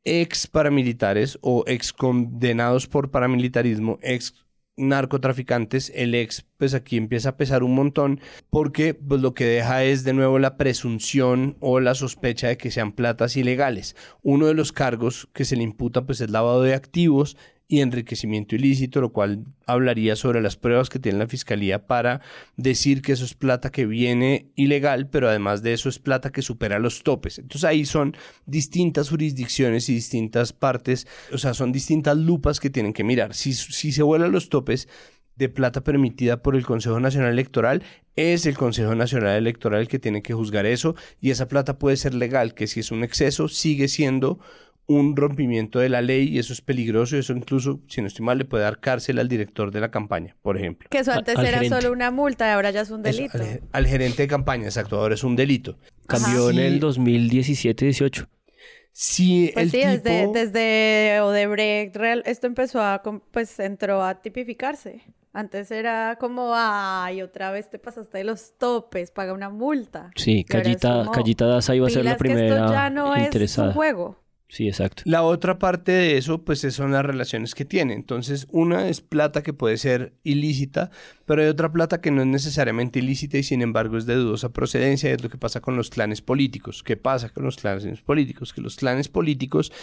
ex 0.04 0.48
paramilitares 0.48 1.38
o 1.42 1.64
ex 1.68 1.94
condenados 1.94 2.88
por 2.88 3.12
paramilitarismo, 3.12 4.00
ex 4.02 4.34
narcotraficantes, 4.78 5.92
el 5.96 6.16
ex, 6.16 6.46
pues 6.58 6.74
aquí 6.74 6.98
empieza 6.98 7.30
a 7.30 7.38
pesar 7.38 7.64
un 7.64 7.76
montón, 7.76 8.22
porque 8.50 8.94
pues 8.94 9.22
lo 9.22 9.34
que 9.34 9.46
deja 9.46 9.84
es 9.84 10.04
de 10.04 10.14
nuevo 10.14 10.40
la 10.40 10.56
presunción 10.56 11.58
o 11.60 11.80
la 11.80 11.96
sospecha 11.96 12.48
de 12.48 12.58
que 12.58 12.72
sean 12.72 12.92
platas 12.94 13.36
ilegales. 13.36 13.96
Uno 14.22 14.48
de 14.48 14.54
los 14.54 14.72
cargos 14.72 15.28
que 15.34 15.46
se 15.46 15.56
le 15.56 15.64
imputa 15.64 16.06
pues 16.06 16.22
es 16.22 16.30
lavado 16.30 16.62
de 16.62 16.76
activos 16.76 17.38
y 17.68 17.82
enriquecimiento 17.82 18.56
ilícito, 18.56 19.02
lo 19.02 19.12
cual 19.12 19.46
hablaría 19.66 20.16
sobre 20.16 20.42
las 20.42 20.56
pruebas 20.56 20.90
que 20.90 21.00
tiene 21.00 21.20
la 21.20 21.28
fiscalía 21.28 21.86
para 21.86 22.22
decir 22.56 23.02
que 23.02 23.12
eso 23.12 23.26
es 23.26 23.34
plata 23.34 23.72
que 23.72 23.86
viene 23.86 24.52
ilegal, 24.56 25.10
pero 25.10 25.28
además 25.28 25.64
de 25.64 25.74
eso 25.74 25.90
es 25.90 26.00
plata 26.00 26.32
que 26.32 26.42
supera 26.42 26.80
los 26.80 27.04
topes. 27.04 27.40
Entonces 27.40 27.66
ahí 27.66 27.86
son 27.86 28.16
distintas 28.46 29.10
jurisdicciones 29.10 29.90
y 29.90 29.96
distintas 29.96 30.54
partes, 30.54 31.08
o 31.34 31.38
sea, 31.38 31.54
son 31.54 31.74
distintas 31.74 32.18
lupas 32.18 32.60
que 32.60 32.70
tienen 32.70 32.94
que 32.94 33.04
mirar. 33.04 33.34
Si, 33.34 33.54
si 33.54 33.92
se 33.92 34.04
vuelan 34.04 34.32
los 34.32 34.48
topes, 34.48 34.88
de 35.38 35.50
plata 35.50 35.84
permitida 35.84 36.42
por 36.42 36.56
el 36.56 36.66
Consejo 36.66 37.00
Nacional 37.00 37.32
Electoral, 37.32 37.84
es 38.16 38.46
el 38.48 38.58
Consejo 38.58 38.96
Nacional 38.96 39.38
Electoral 39.38 39.82
el 39.82 39.88
que 39.88 40.00
tiene 40.00 40.24
que 40.24 40.34
juzgar 40.34 40.66
eso 40.66 40.96
y 41.22 41.30
esa 41.30 41.48
plata 41.48 41.78
puede 41.78 41.96
ser 41.98 42.16
legal, 42.16 42.56
que 42.56 42.66
si 42.66 42.80
es 42.80 42.92
un 42.92 43.04
exceso 43.04 43.48
sigue 43.48 43.88
siendo 43.88 44.40
un 44.88 45.16
rompimiento 45.18 45.80
de 45.80 45.90
la 45.90 46.02
ley 46.02 46.30
y 46.30 46.40
eso 46.40 46.54
es 46.54 46.62
peligroso 46.62 47.16
y 47.16 47.20
eso 47.20 47.34
incluso, 47.34 47.82
si 47.88 48.02
no 48.02 48.08
estoy 48.08 48.26
mal, 48.26 48.38
le 48.38 48.46
puede 48.46 48.64
dar 48.64 48.80
cárcel 48.80 49.20
al 49.20 49.28
director 49.28 49.70
de 49.72 49.82
la 49.82 49.92
campaña, 49.92 50.36
por 50.42 50.58
ejemplo. 50.58 50.88
Que 50.90 51.00
eso 51.00 51.12
antes 51.12 51.38
era 51.38 51.64
solo 51.68 51.92
una 51.92 52.10
multa 52.10 52.48
y 52.48 52.52
ahora 52.52 52.72
ya 52.72 52.82
es 52.82 52.90
un 52.90 53.04
delito. 53.04 53.38
al, 53.72 53.86
gerente 53.86 54.24
de 54.24 54.28
campaña, 54.28 54.66
exacto, 54.66 54.98
ahora 54.98 55.16
es 55.16 55.24
un 55.24 55.36
delito. 55.36 55.78
Cambió 56.08 56.50
en 56.50 56.60
el 56.60 56.82
2017-18. 56.82 58.28
Sí, 58.94 59.52
pues 59.54 59.70
sí, 59.70 59.78
desde, 59.78 60.28
desde 60.34 61.22
Odebrecht, 61.22 61.96
real, 61.96 62.24
esto 62.26 62.48
empezó 62.48 62.82
a, 62.82 63.04
pues 63.32 63.60
entró 63.60 64.04
a 64.04 64.22
tipificarse. 64.22 65.04
Antes 65.34 65.70
era 65.70 66.18
como, 66.20 66.54
ay, 66.56 67.22
otra 67.22 67.52
vez 67.52 67.70
te 67.70 67.78
pasaste 67.78 68.18
de 68.18 68.24
los 68.24 68.58
topes, 68.58 69.12
paga 69.12 69.34
una 69.34 69.52
multa. 69.52 70.10
Sí, 70.16 70.44
Callita, 70.44 71.06
Callita 71.14 71.46
Daza 71.46 71.76
iba 71.76 71.86
a 71.86 71.90
ser 71.92 72.06
la 72.06 72.18
primera 72.18 72.40
que 72.40 72.56
esto 72.56 72.72
ya 72.72 72.90
no 72.90 73.16
interesada. 73.16 73.68
Es 73.68 73.76
un 73.76 73.76
juego. 73.76 74.27
Sí, 74.50 74.68
exacto. 74.68 75.04
La 75.06 75.24
otra 75.24 75.60
parte 75.60 75.92
de 75.92 76.18
eso, 76.18 76.44
pues 76.46 76.62
son 76.62 76.94
las 76.94 77.06
relaciones 77.06 77.54
que 77.54 77.66
tiene. 77.66 77.94
Entonces, 77.94 78.48
una 78.50 78.88
es 78.88 79.02
plata 79.02 79.44
que 79.44 79.52
puede 79.52 79.78
ser 79.78 80.14
ilícita, 80.24 80.90
pero 81.26 81.42
hay 81.42 81.50
otra 81.50 81.72
plata 81.72 82.00
que 82.00 82.12
no 82.12 82.22
es 82.22 82.28
necesariamente 82.28 83.00
ilícita 83.00 83.38
y 83.38 83.44
sin 83.44 83.62
embargo 83.62 83.98
es 83.98 84.06
de 84.06 84.16
dudosa 84.16 84.54
procedencia. 84.54 85.12
Es 85.12 85.22
lo 85.22 85.30
que 85.30 85.38
pasa 85.38 85.60
con 85.60 85.76
los 85.76 85.90
clanes 85.90 86.22
políticos. 86.22 86.82
¿Qué 86.82 86.96
pasa 86.96 87.30
con 87.30 87.44
los 87.44 87.58
clanes 87.58 88.02
políticos? 88.02 88.54
Que 88.54 88.62
los 88.62 88.78
clanes 88.78 89.10
políticos, 89.10 89.74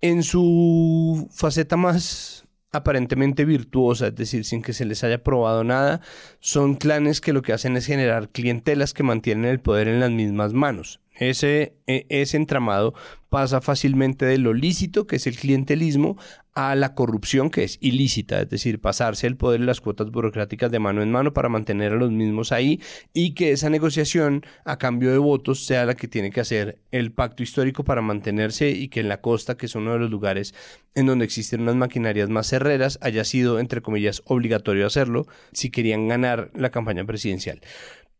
en 0.00 0.22
su 0.22 1.28
faceta 1.32 1.76
más 1.76 2.43
aparentemente 2.74 3.44
virtuosa, 3.44 4.08
es 4.08 4.14
decir, 4.14 4.44
sin 4.44 4.62
que 4.62 4.72
se 4.72 4.84
les 4.84 5.04
haya 5.04 5.22
probado 5.22 5.64
nada, 5.64 6.00
son 6.40 6.74
clanes 6.74 7.20
que 7.20 7.32
lo 7.32 7.42
que 7.42 7.52
hacen 7.52 7.76
es 7.76 7.86
generar 7.86 8.28
clientelas 8.28 8.92
que 8.92 9.02
mantienen 9.02 9.46
el 9.46 9.60
poder 9.60 9.88
en 9.88 10.00
las 10.00 10.10
mismas 10.10 10.52
manos. 10.52 11.00
Ese, 11.14 11.76
e, 11.86 12.06
ese 12.08 12.36
entramado 12.36 12.94
pasa 13.28 13.60
fácilmente 13.60 14.26
de 14.26 14.38
lo 14.38 14.52
lícito, 14.52 15.06
que 15.06 15.16
es 15.16 15.26
el 15.26 15.36
clientelismo, 15.36 16.16
a 16.54 16.76
la 16.76 16.94
corrupción, 16.94 17.50
que 17.50 17.64
es 17.64 17.78
ilícita, 17.80 18.40
es 18.40 18.48
decir, 18.48 18.80
pasarse 18.80 19.26
el 19.26 19.36
poder 19.36 19.60
y 19.60 19.64
las 19.64 19.80
cuotas 19.80 20.10
burocráticas 20.10 20.70
de 20.70 20.78
mano 20.78 21.02
en 21.02 21.10
mano 21.10 21.32
para 21.32 21.48
mantener 21.48 21.92
a 21.92 21.96
los 21.96 22.12
mismos 22.12 22.52
ahí 22.52 22.80
y 23.12 23.34
que 23.34 23.50
esa 23.50 23.70
negociación 23.70 24.44
a 24.64 24.78
cambio 24.78 25.10
de 25.10 25.18
votos 25.18 25.66
sea 25.66 25.84
la 25.84 25.94
que 25.94 26.06
tiene 26.06 26.30
que 26.30 26.40
hacer 26.40 26.78
el 26.92 27.12
pacto 27.12 27.42
histórico 27.42 27.82
para 27.82 28.02
mantenerse 28.02 28.70
y 28.70 28.88
que 28.88 29.00
en 29.00 29.08
la 29.08 29.20
costa, 29.20 29.56
que 29.56 29.66
es 29.66 29.74
uno 29.74 29.92
de 29.94 29.98
los 29.98 30.10
lugares 30.10 30.54
en 30.94 31.06
donde 31.06 31.24
existen 31.24 31.62
unas 31.62 31.74
maquinarias 31.74 32.28
más 32.28 32.46
cerreras, 32.46 32.98
haya 33.02 33.24
sido, 33.24 33.58
entre 33.58 33.82
comillas, 33.82 34.22
obligatorio 34.26 34.86
hacerlo 34.86 35.26
si 35.52 35.70
querían 35.70 36.06
ganar 36.06 36.52
la 36.54 36.70
campaña 36.70 37.04
presidencial. 37.04 37.60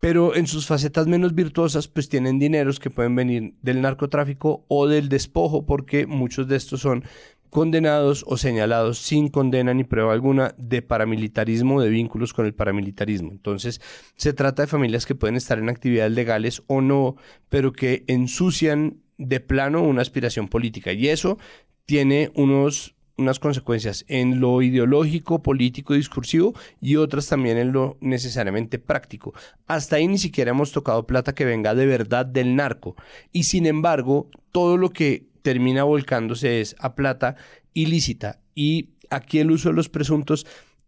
Pero 0.05 0.37
en 0.37 0.47
sus 0.47 0.67
facetas 0.67 1.07
menos 1.07 1.35
virtuosas 1.35 1.89
pues 1.89 2.11
tienen 2.11 2.39
dineros 2.39 2.79
que 2.79 2.91
pueden 2.91 3.15
venir 3.15 3.55
del 3.63 3.81
narcotráfico 3.81 4.67
o 4.69 4.87
del 4.87 5.09
despojo 5.09 5.65
porque 5.65 6.07
muchos 6.07 6.47
de 6.47 6.57
estos 6.57 6.83
son 6.83 7.05
condenados 7.55 8.25
o 8.27 8.37
señalados 8.37 8.99
sin 8.99 9.29
condena 9.29 9.73
ni 9.75 9.85
prueba 9.85 10.13
alguna 10.13 10.57
de 10.59 10.83
paramilitarismo, 10.83 11.81
de 11.81 11.89
vínculos 11.89 12.33
con 12.33 12.47
el 12.47 12.53
paramilitarismo. 12.53 13.31
Entonces, 13.31 13.81
se 14.17 14.33
trata 14.33 14.63
de 14.63 14.67
familias 14.67 15.07
que 15.07 15.15
pueden 15.15 15.37
estar 15.37 15.61
en 15.61 15.69
actividades 15.69 16.11
legales 16.11 16.65
o 16.67 16.81
no, 16.81 17.15
pero 17.51 17.73
que 17.73 18.03
ensucian 18.09 19.05
de 19.19 19.39
plano 19.39 19.85
una 19.85 20.03
aspiración 20.03 20.49
política. 20.49 20.93
Y 20.93 21.07
eso 21.07 21.39
tiene 21.87 22.33
unos, 22.35 22.97
unas 23.17 23.39
consecuencias 23.39 24.05
en 24.09 24.41
lo 24.41 24.61
ideológico, 24.61 25.41
político, 25.41 25.95
discursivo 25.95 26.55
y 26.81 26.97
otras 26.97 27.29
también 27.29 27.57
en 27.57 27.71
lo 27.71 27.99
necesariamente 28.01 28.81
práctico. 28.81 29.33
Hasta 29.69 29.95
ahí 29.95 30.09
ni 30.09 30.19
siquiera 30.19 30.51
hemos 30.51 30.73
tocado 30.73 31.07
plata 31.07 31.37
que 31.37 31.45
venga 31.45 31.77
de 31.77 31.87
verdad 31.87 32.27
del 32.27 32.57
narco. 32.57 32.97
Y 33.31 33.45
sin 33.45 33.67
embargo, 33.67 34.29
todo 34.51 34.77
lo 34.77 34.91
que 34.91 35.33
termina 35.45 35.85
volcándose 35.85 36.63
es 36.63 36.75
a 36.79 36.95
plata 36.95 37.37
ilícita. 37.75 38.41
Y 38.55 38.95
aquí 39.11 39.41
el 39.41 39.51
uso 39.51 39.69
de 39.69 39.75
los 39.75 39.91
presuntos, 39.91 40.47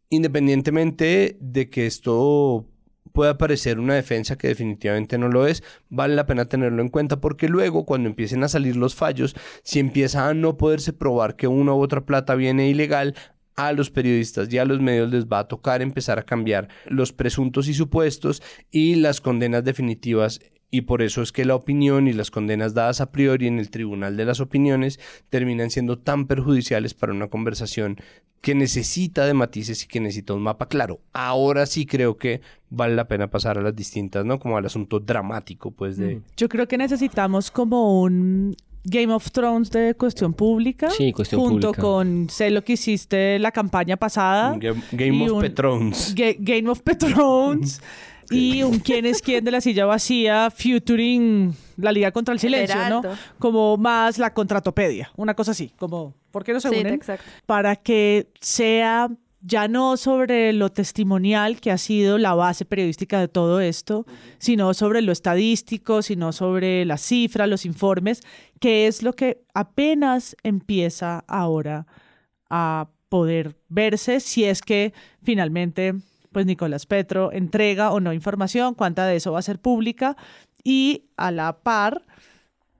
independientemente 0.08 1.36
de 1.40 1.68
que 1.68 1.86
esto 1.86 2.66
pueda 3.12 3.36
parecer 3.36 3.78
una 3.78 3.94
defensa 3.94 4.36
que 4.36 4.48
definitivamente 4.48 5.18
no 5.18 5.28
lo 5.28 5.46
es, 5.46 5.62
vale 5.90 6.14
la 6.14 6.24
pena 6.24 6.46
tenerlo 6.46 6.80
en 6.80 6.88
cuenta 6.88 7.20
porque 7.20 7.48
luego 7.48 7.84
cuando 7.84 8.08
empiecen 8.08 8.42
a 8.44 8.48
salir 8.48 8.76
los 8.76 8.94
fallos, 8.94 9.36
si 9.62 9.78
empieza 9.78 10.26
a 10.26 10.32
no 10.32 10.56
poderse 10.56 10.94
probar 10.94 11.36
que 11.36 11.48
una 11.48 11.74
u 11.74 11.82
otra 11.82 12.06
plata 12.06 12.34
viene 12.34 12.68
ilegal, 12.68 13.14
a 13.56 13.72
los 13.72 13.90
periodistas 13.90 14.52
y 14.52 14.58
a 14.58 14.66
los 14.66 14.80
medios 14.80 15.10
les 15.10 15.26
va 15.26 15.40
a 15.40 15.48
tocar 15.48 15.80
empezar 15.80 16.18
a 16.18 16.24
cambiar 16.24 16.68
los 16.86 17.12
presuntos 17.12 17.68
y 17.68 17.74
supuestos 17.74 18.42
y 18.70 18.96
las 18.96 19.22
condenas 19.22 19.64
definitivas 19.64 20.40
y 20.70 20.82
por 20.82 21.02
eso 21.02 21.22
es 21.22 21.32
que 21.32 21.44
la 21.44 21.54
opinión 21.54 22.08
y 22.08 22.12
las 22.12 22.30
condenas 22.30 22.74
dadas 22.74 23.00
a 23.00 23.10
priori 23.10 23.46
en 23.46 23.58
el 23.58 23.70
tribunal 23.70 24.16
de 24.16 24.24
las 24.24 24.40
opiniones 24.40 24.98
terminan 25.28 25.70
siendo 25.70 25.98
tan 25.98 26.26
perjudiciales 26.26 26.94
para 26.94 27.12
una 27.12 27.28
conversación 27.28 27.98
que 28.40 28.54
necesita 28.54 29.26
de 29.26 29.34
matices 29.34 29.84
y 29.84 29.88
que 29.88 30.00
necesita 30.00 30.34
un 30.34 30.42
mapa 30.42 30.68
claro. 30.68 31.00
Ahora 31.12 31.66
sí 31.66 31.86
creo 31.86 32.16
que 32.16 32.40
vale 32.70 32.94
la 32.94 33.08
pena 33.08 33.28
pasar 33.28 33.58
a 33.58 33.62
las 33.62 33.74
distintas, 33.74 34.24
¿no? 34.24 34.38
Como 34.38 34.56
al 34.56 34.66
asunto 34.66 35.00
dramático, 35.00 35.70
pues 35.70 35.96
de... 35.96 36.20
Yo 36.36 36.48
creo 36.48 36.68
que 36.68 36.78
necesitamos 36.78 37.50
como 37.50 38.00
un 38.00 38.56
Game 38.88 39.12
of 39.12 39.30
Thrones 39.32 39.70
de 39.70 39.94
cuestión 39.94 40.32
pública. 40.32 40.88
Sí, 40.90 41.12
cuestión 41.12 41.40
junto 41.40 41.68
pública. 41.68 41.82
con 41.82 42.30
sé 42.30 42.50
lo 42.50 42.62
que 42.62 42.74
hiciste 42.74 43.38
la 43.40 43.50
campaña 43.50 43.96
pasada. 43.96 44.56
Game, 44.92 45.28
of. 45.28 45.42
Ga- 46.14 46.36
Game 46.38 46.68
of 46.70 46.82
Thrones. 46.98 47.80
y 48.30 48.62
un 48.62 48.78
quién 48.80 49.06
es 49.06 49.22
quién 49.22 49.44
de 49.44 49.50
la 49.50 49.60
silla 49.60 49.86
vacía, 49.86 50.50
featuring 50.50 51.54
la 51.76 51.92
Liga 51.92 52.10
contra 52.12 52.32
el 52.34 52.40
Silencio, 52.40 52.76
¿no? 52.88 53.02
Como 53.38 53.76
más 53.76 54.18
la 54.18 54.32
contratopedia, 54.34 55.10
una 55.16 55.34
cosa 55.34 55.52
así, 55.52 55.72
como, 55.78 56.14
¿por 56.32 56.42
qué 56.42 56.52
no 56.52 56.60
se 56.60 56.68
Sí, 56.70 56.76
unen? 56.76 56.94
exacto. 56.94 57.24
Para 57.46 57.76
que 57.76 58.28
sea 58.40 59.08
ya 59.46 59.68
no 59.68 59.96
sobre 59.96 60.52
lo 60.52 60.70
testimonial 60.70 61.60
que 61.60 61.70
ha 61.70 61.78
sido 61.78 62.18
la 62.18 62.34
base 62.34 62.64
periodística 62.64 63.20
de 63.20 63.28
todo 63.28 63.60
esto, 63.60 64.04
sino 64.38 64.74
sobre 64.74 65.02
lo 65.02 65.12
estadístico, 65.12 66.02
sino 66.02 66.32
sobre 66.32 66.84
las 66.84 67.02
cifras, 67.02 67.48
los 67.48 67.64
informes, 67.64 68.22
que 68.58 68.88
es 68.88 69.04
lo 69.04 69.12
que 69.12 69.44
apenas 69.54 70.36
empieza 70.42 71.24
ahora 71.28 71.86
a 72.50 72.88
poder 73.08 73.56
verse 73.68 74.18
si 74.18 74.42
es 74.44 74.62
que 74.62 74.92
finalmente 75.22 75.94
pues 76.32 76.44
Nicolás 76.44 76.84
Petro 76.84 77.30
entrega 77.30 77.92
o 77.92 78.00
no 78.00 78.12
información, 78.12 78.74
cuánta 78.74 79.06
de 79.06 79.16
eso 79.16 79.30
va 79.30 79.38
a 79.38 79.42
ser 79.42 79.60
pública 79.60 80.16
y 80.64 81.04
a 81.16 81.30
la 81.30 81.60
par 81.60 82.02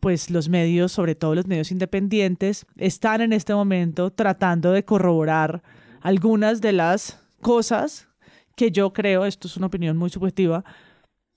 pues 0.00 0.30
los 0.30 0.48
medios, 0.48 0.90
sobre 0.90 1.14
todo 1.14 1.36
los 1.36 1.46
medios 1.46 1.70
independientes, 1.70 2.66
están 2.76 3.20
en 3.20 3.32
este 3.32 3.54
momento 3.54 4.10
tratando 4.10 4.72
de 4.72 4.84
corroborar 4.84 5.62
algunas 6.07 6.61
de 6.61 6.70
las 6.70 7.18
cosas 7.40 8.07
que 8.54 8.70
yo 8.70 8.92
creo, 8.92 9.26
esto 9.26 9.48
es 9.48 9.57
una 9.57 9.66
opinión 9.66 9.96
muy 9.96 10.09
subjetiva, 10.09 10.64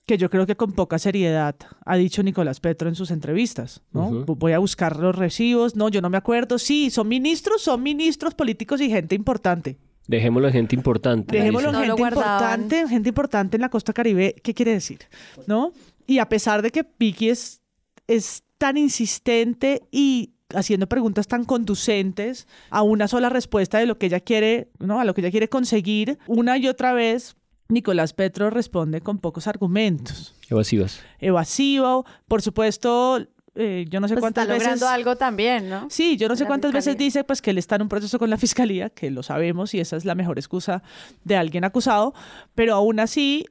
que 0.06 0.16
yo 0.16 0.30
creo 0.30 0.46
que 0.46 0.54
con 0.54 0.74
poca 0.74 1.00
seriedad 1.00 1.56
ha 1.84 1.96
dicho 1.96 2.22
Nicolás 2.22 2.60
Petro 2.60 2.88
en 2.88 2.94
sus 2.94 3.10
entrevistas, 3.10 3.82
¿no? 3.90 4.08
Ujú. 4.08 4.36
Voy 4.36 4.52
a 4.52 4.60
buscar 4.60 4.96
los 4.96 5.16
recibos, 5.16 5.74
no, 5.74 5.88
yo 5.88 6.00
no 6.00 6.08
me 6.08 6.18
acuerdo, 6.18 6.56
sí, 6.56 6.88
son 6.90 7.08
ministros, 7.08 7.62
son 7.62 7.82
ministros 7.82 8.34
políticos 8.34 8.80
y 8.80 8.88
gente 8.88 9.16
importante. 9.16 9.76
Dejémoslo 10.06 10.46
en 10.46 10.52
gente 10.54 10.76
importante. 10.76 11.36
Dejémoslo 11.36 11.70
en. 11.70 11.74
No 11.74 11.80
gente 11.80 12.02
importante, 12.02 12.88
gente 12.88 13.08
importante 13.08 13.56
en 13.56 13.62
la 13.62 13.70
costa 13.70 13.92
caribe, 13.92 14.36
¿qué 14.40 14.54
quiere 14.54 14.70
decir? 14.70 15.00
¿No? 15.48 15.72
Y 16.06 16.18
a 16.18 16.28
pesar 16.28 16.62
de 16.62 16.70
que 16.70 16.86
Vicky 16.96 17.28
es, 17.28 17.60
es 18.06 18.44
tan 18.56 18.76
insistente 18.76 19.82
y 19.90 20.34
haciendo 20.54 20.88
preguntas 20.88 21.28
tan 21.28 21.44
conducentes 21.44 22.46
a 22.70 22.82
una 22.82 23.08
sola 23.08 23.28
respuesta 23.28 23.78
de 23.78 23.86
lo 23.86 23.98
que 23.98 24.06
ella 24.06 24.20
quiere, 24.20 24.70
¿no? 24.78 25.00
A 25.00 25.04
lo 25.04 25.14
que 25.14 25.20
ella 25.20 25.30
quiere 25.30 25.48
conseguir, 25.48 26.18
una 26.26 26.58
y 26.58 26.68
otra 26.68 26.92
vez 26.92 27.36
Nicolás 27.68 28.12
Petro 28.12 28.50
responde 28.50 29.00
con 29.00 29.18
pocos 29.18 29.46
argumentos. 29.46 30.34
Evasivas. 30.48 31.00
Evasivo, 31.20 32.04
por 32.26 32.42
supuesto, 32.42 33.24
eh, 33.54 33.86
yo 33.88 34.00
no 34.00 34.08
sé 34.08 34.14
Pues 34.14 34.22
cuántas 34.22 34.42
está 34.44 34.54
logrando 34.54 34.86
veces... 34.86 34.88
algo 34.88 35.16
también, 35.16 35.68
¿no? 35.68 35.88
Sí, 35.90 36.16
yo 36.16 36.28
no 36.28 36.36
sé 36.36 36.44
La 36.44 36.48
cuántas 36.48 36.72
veces 36.72 36.96
dice 36.96 37.24
pues 37.24 37.40
que 37.42 37.50
él 37.50 37.58
está 37.58 37.76
en 37.76 37.82
un 37.82 37.88
proceso 37.88 38.18
con 38.18 38.30
la 38.30 38.36
fiscalía, 38.36 38.90
que 38.90 39.10
lo 39.10 39.22
sabemos 39.22 39.74
y 39.74 39.80
esa 39.80 39.96
es 39.96 40.04
la 40.04 40.14
mejor 40.14 40.38
excusa 40.38 40.82
de 41.24 41.36
alguien 41.36 41.64
acusado, 41.64 42.14
pero 42.54 42.74
aún 42.74 43.00
así 43.00 43.46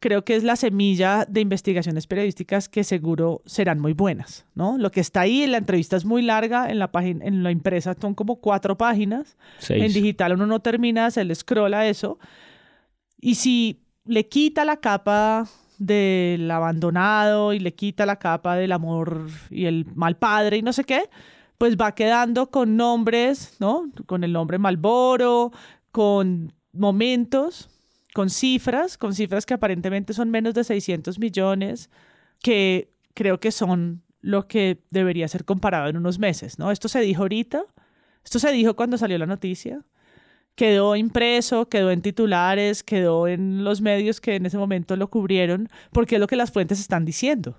creo 0.00 0.24
que 0.24 0.34
es 0.34 0.42
la 0.42 0.56
semilla 0.56 1.26
de 1.28 1.42
investigaciones 1.42 2.06
periodísticas 2.06 2.68
que 2.68 2.84
seguro 2.84 3.42
serán 3.44 3.78
muy 3.78 3.92
buenas, 3.92 4.46
¿no? 4.54 4.78
Lo 4.78 4.90
que 4.90 5.00
está 5.00 5.20
ahí 5.20 5.42
en 5.42 5.52
la 5.52 5.58
entrevista 5.58 5.96
es 5.96 6.04
muy 6.04 6.22
larga, 6.22 6.70
en 6.70 6.78
la 6.78 6.90
página, 6.90 7.24
en 7.26 7.42
la 7.42 7.50
impresa 7.50 7.94
son 8.00 8.14
como 8.14 8.36
cuatro 8.36 8.76
páginas, 8.76 9.36
Seis. 9.58 9.84
en 9.84 9.92
digital 9.92 10.32
uno 10.32 10.46
no 10.46 10.60
termina, 10.60 11.10
se 11.10 11.24
le 11.24 11.34
scrolla 11.34 11.86
eso, 11.86 12.18
y 13.20 13.34
si 13.34 13.82
le 14.06 14.26
quita 14.26 14.64
la 14.64 14.78
capa 14.78 15.46
del 15.78 16.50
abandonado 16.50 17.52
y 17.52 17.58
le 17.58 17.74
quita 17.74 18.04
la 18.06 18.16
capa 18.16 18.56
del 18.56 18.72
amor 18.72 19.28
y 19.50 19.66
el 19.66 19.86
mal 19.94 20.16
padre 20.16 20.58
y 20.58 20.62
no 20.62 20.72
sé 20.72 20.84
qué, 20.84 21.08
pues 21.58 21.76
va 21.76 21.94
quedando 21.94 22.50
con 22.50 22.76
nombres, 22.76 23.56
¿no? 23.60 23.90
Con 24.06 24.24
el 24.24 24.32
nombre 24.32 24.58
Malboro, 24.58 25.52
con 25.92 26.52
momentos, 26.72 27.69
con 28.14 28.30
cifras, 28.30 28.98
con 28.98 29.14
cifras 29.14 29.46
que 29.46 29.54
aparentemente 29.54 30.12
son 30.12 30.30
menos 30.30 30.54
de 30.54 30.64
600 30.64 31.18
millones, 31.18 31.90
que 32.42 32.92
creo 33.14 33.40
que 33.40 33.52
son 33.52 34.02
lo 34.20 34.48
que 34.48 34.82
debería 34.90 35.28
ser 35.28 35.44
comparado 35.44 35.88
en 35.88 35.96
unos 35.96 36.18
meses, 36.18 36.58
¿no? 36.58 36.70
Esto 36.70 36.88
se 36.88 37.00
dijo 37.00 37.22
ahorita, 37.22 37.64
esto 38.24 38.38
se 38.38 38.52
dijo 38.52 38.76
cuando 38.76 38.98
salió 38.98 39.16
la 39.18 39.26
noticia, 39.26 39.84
quedó 40.54 40.96
impreso, 40.96 41.68
quedó 41.68 41.90
en 41.90 42.02
titulares, 42.02 42.82
quedó 42.82 43.28
en 43.28 43.64
los 43.64 43.80
medios 43.80 44.20
que 44.20 44.36
en 44.36 44.46
ese 44.46 44.58
momento 44.58 44.96
lo 44.96 45.08
cubrieron, 45.08 45.68
porque 45.92 46.16
es 46.16 46.20
lo 46.20 46.26
que 46.26 46.36
las 46.36 46.50
fuentes 46.50 46.80
están 46.80 47.04
diciendo. 47.04 47.56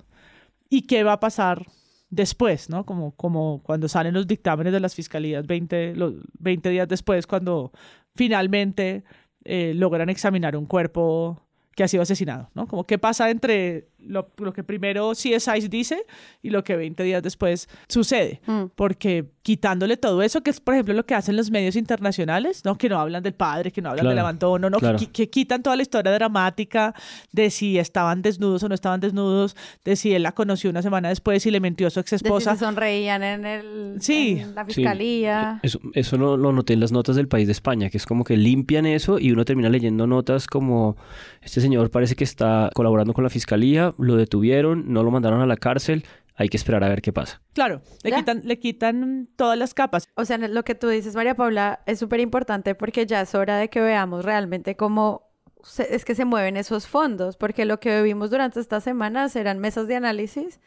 ¿Y 0.70 0.84
qué 0.84 1.04
va 1.04 1.14
a 1.14 1.20
pasar 1.20 1.66
después, 2.10 2.70
no? 2.70 2.86
Como, 2.86 3.16
como 3.16 3.62
cuando 3.64 3.88
salen 3.88 4.14
los 4.14 4.28
dictámenes 4.28 4.72
de 4.74 4.80
las 4.80 4.94
fiscalías 4.94 5.48
20, 5.48 5.96
los 5.96 6.14
20 6.40 6.70
días 6.70 6.88
después, 6.88 7.26
cuando 7.26 7.72
finalmente 8.16 9.04
eh, 9.46 9.74
logran 9.76 10.10
examinar 10.10 10.56
un 10.56 10.66
cuerpo 10.66 11.42
que 11.76 11.84
ha 11.84 11.88
sido 11.88 12.04
asesinado, 12.04 12.50
¿no? 12.54 12.68
Como 12.68 12.86
qué 12.86 12.98
pasa 12.98 13.30
entre 13.30 13.90
lo, 14.06 14.30
lo 14.38 14.54
que 14.54 14.64
primero 14.64 15.12
CSI 15.12 15.68
dice 15.70 16.06
y 16.42 16.50
lo 16.50 16.64
que 16.64 16.76
20 16.76 17.04
días 17.04 17.22
después 17.24 17.70
sucede. 17.88 18.42
Mm. 18.48 18.64
Porque 18.76 19.26
quitándole 19.44 19.98
todo 19.98 20.22
eso, 20.22 20.42
que 20.42 20.52
es 20.52 20.60
por 20.60 20.74
ejemplo 20.76 20.94
lo 20.94 21.06
que 21.06 21.16
hacen 21.16 21.36
los 21.36 21.50
medios 21.52 21.76
internacionales, 21.76 22.64
¿no? 22.66 22.78
Que 22.78 22.90
no 22.90 23.00
hablan 23.00 23.24
del 23.24 23.34
padre, 23.34 23.72
que 23.72 23.82
no 23.82 23.90
hablan 23.90 24.04
Claro, 24.04 24.10
del 24.12 24.20
abandono, 24.20 24.70
¿no? 24.70 24.78
claro. 24.80 24.98
Que, 25.00 25.08
que 25.08 25.30
quitan 25.30 25.64
toda 25.64 25.76
la 25.76 25.82
historia 25.82 26.12
dramática 26.12 26.94
de 27.32 27.50
si 27.50 27.78
estaban 27.80 28.22
desnudos 28.22 28.62
o 28.64 28.70
no 28.70 28.76
estaban 28.76 29.00
desnudos, 29.00 29.56
de 29.84 29.96
si 29.96 30.14
él 30.14 30.24
la 30.24 30.32
conoció 30.34 30.70
una 30.70 30.82
semana 30.82 31.10
después 31.10 31.46
y 31.46 31.52
le 31.52 31.60
mintió 31.60 31.88
a 31.88 31.90
su 31.90 32.00
ex 32.00 32.12
De 32.12 32.18
si 32.20 32.26
esposa. 32.26 32.54
se 32.54 32.60
sonreían 32.66 33.24
en, 33.24 33.46
el, 33.46 33.96
Sí. 34.00 34.38
en 34.40 34.54
la 34.56 34.66
Sí. 34.66 34.74
fiscalía. 34.76 35.60
Eso, 35.64 35.80
eso 35.94 36.18
lo, 36.18 36.38
lo 36.38 36.52
noté 36.52 36.74
en 36.74 36.80
las 36.80 36.92
notas 36.92 37.16
del 37.16 37.28
país 37.28 37.48
de 37.48 37.54
España, 37.54 37.90
que 37.90 37.98
es 37.98 38.06
como 38.06 38.24
que 38.24 38.38
limpian 38.38 38.86
eso 38.86 39.18
y 39.20 39.32
uno 39.32 39.44
termina 39.46 39.70
leyendo 39.70 40.06
notas 40.08 40.48
como 40.48 40.96
este 41.42 41.62
señor 41.62 41.90
parece 41.90 42.16
que 42.16 42.24
está 42.24 42.70
colaborando 42.76 43.14
con 43.14 43.24
la 43.24 43.30
fiscalía, 43.30 43.91
lo 43.98 44.16
detuvieron, 44.16 44.92
no 44.94 45.04
lo 45.04 45.12
mandaron 45.12 45.42
a 45.42 45.46
la 45.46 45.58
cárcel, 45.58 46.06
hay 46.36 46.50
que 46.50 46.58
esperar 46.58 46.84
a 46.84 46.90
ver 46.90 47.02
qué 47.02 47.14
pasa. 47.14 47.42
Claro, 47.54 47.82
le 48.04 48.10
quitan, 48.20 48.42
le 48.46 48.60
quitan 48.60 49.30
todas 49.36 49.58
las 49.58 49.74
capas. 49.74 50.08
O 50.16 50.26
sea, 50.26 50.38
lo 50.38 50.64
que 50.64 50.76
tú 50.76 50.88
dices, 50.88 51.16
María 51.16 51.36
Paula, 51.36 51.82
es 51.86 52.00
súper 52.00 52.20
importante 52.20 52.74
porque 52.76 53.06
ya 53.06 53.22
es 53.22 53.36
hora 53.36 53.58
de 53.58 53.70
que 53.70 53.82
veamos 53.82 54.26
realmente 54.26 54.76
cómo 54.76 55.30
se- 55.64 55.94
es 55.94 56.06
que 56.06 56.16
se 56.16 56.26
mueven 56.26 56.58
esos 56.58 56.88
fondos, 56.88 57.38
porque 57.38 57.66
lo 57.66 57.80
que 57.80 58.02
vimos 58.02 58.32
durante 58.32 58.60
estas 58.60 58.84
semanas 58.84 59.36
eran 59.36 59.60
mesas 59.60 59.88
de 59.88 59.96
análisis 59.96 60.60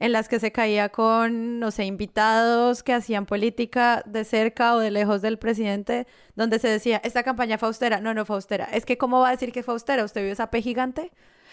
en 0.00 0.12
las 0.12 0.28
que 0.28 0.38
se 0.38 0.52
caía 0.52 0.90
con, 0.90 1.58
no 1.58 1.72
sé, 1.72 1.84
invitados 1.84 2.82
que 2.84 2.94
hacían 2.94 3.26
política 3.26 4.02
de 4.06 4.24
cerca 4.24 4.74
o 4.74 4.78
de 4.78 4.90
lejos 4.92 5.22
del 5.22 5.38
presidente, 5.38 6.06
donde 6.36 6.58
se 6.60 6.68
decía, 6.68 7.00
esta 7.04 7.24
campaña 7.24 7.58
fue 7.58 7.66
austera. 7.68 8.00
No, 8.00 8.14
no 8.14 8.24
fue 8.24 8.36
austera. 8.36 8.66
Es 8.72 8.86
que, 8.86 8.96
¿cómo 8.96 9.20
va 9.20 9.28
a 9.28 9.32
decir 9.32 9.50
que 9.52 9.62
fue 9.64 9.74
austera? 9.74 10.04
¿Usted 10.04 10.22
vio 10.22 10.32
esa 10.32 10.50
P 10.50 10.62
gigante? 10.62 11.10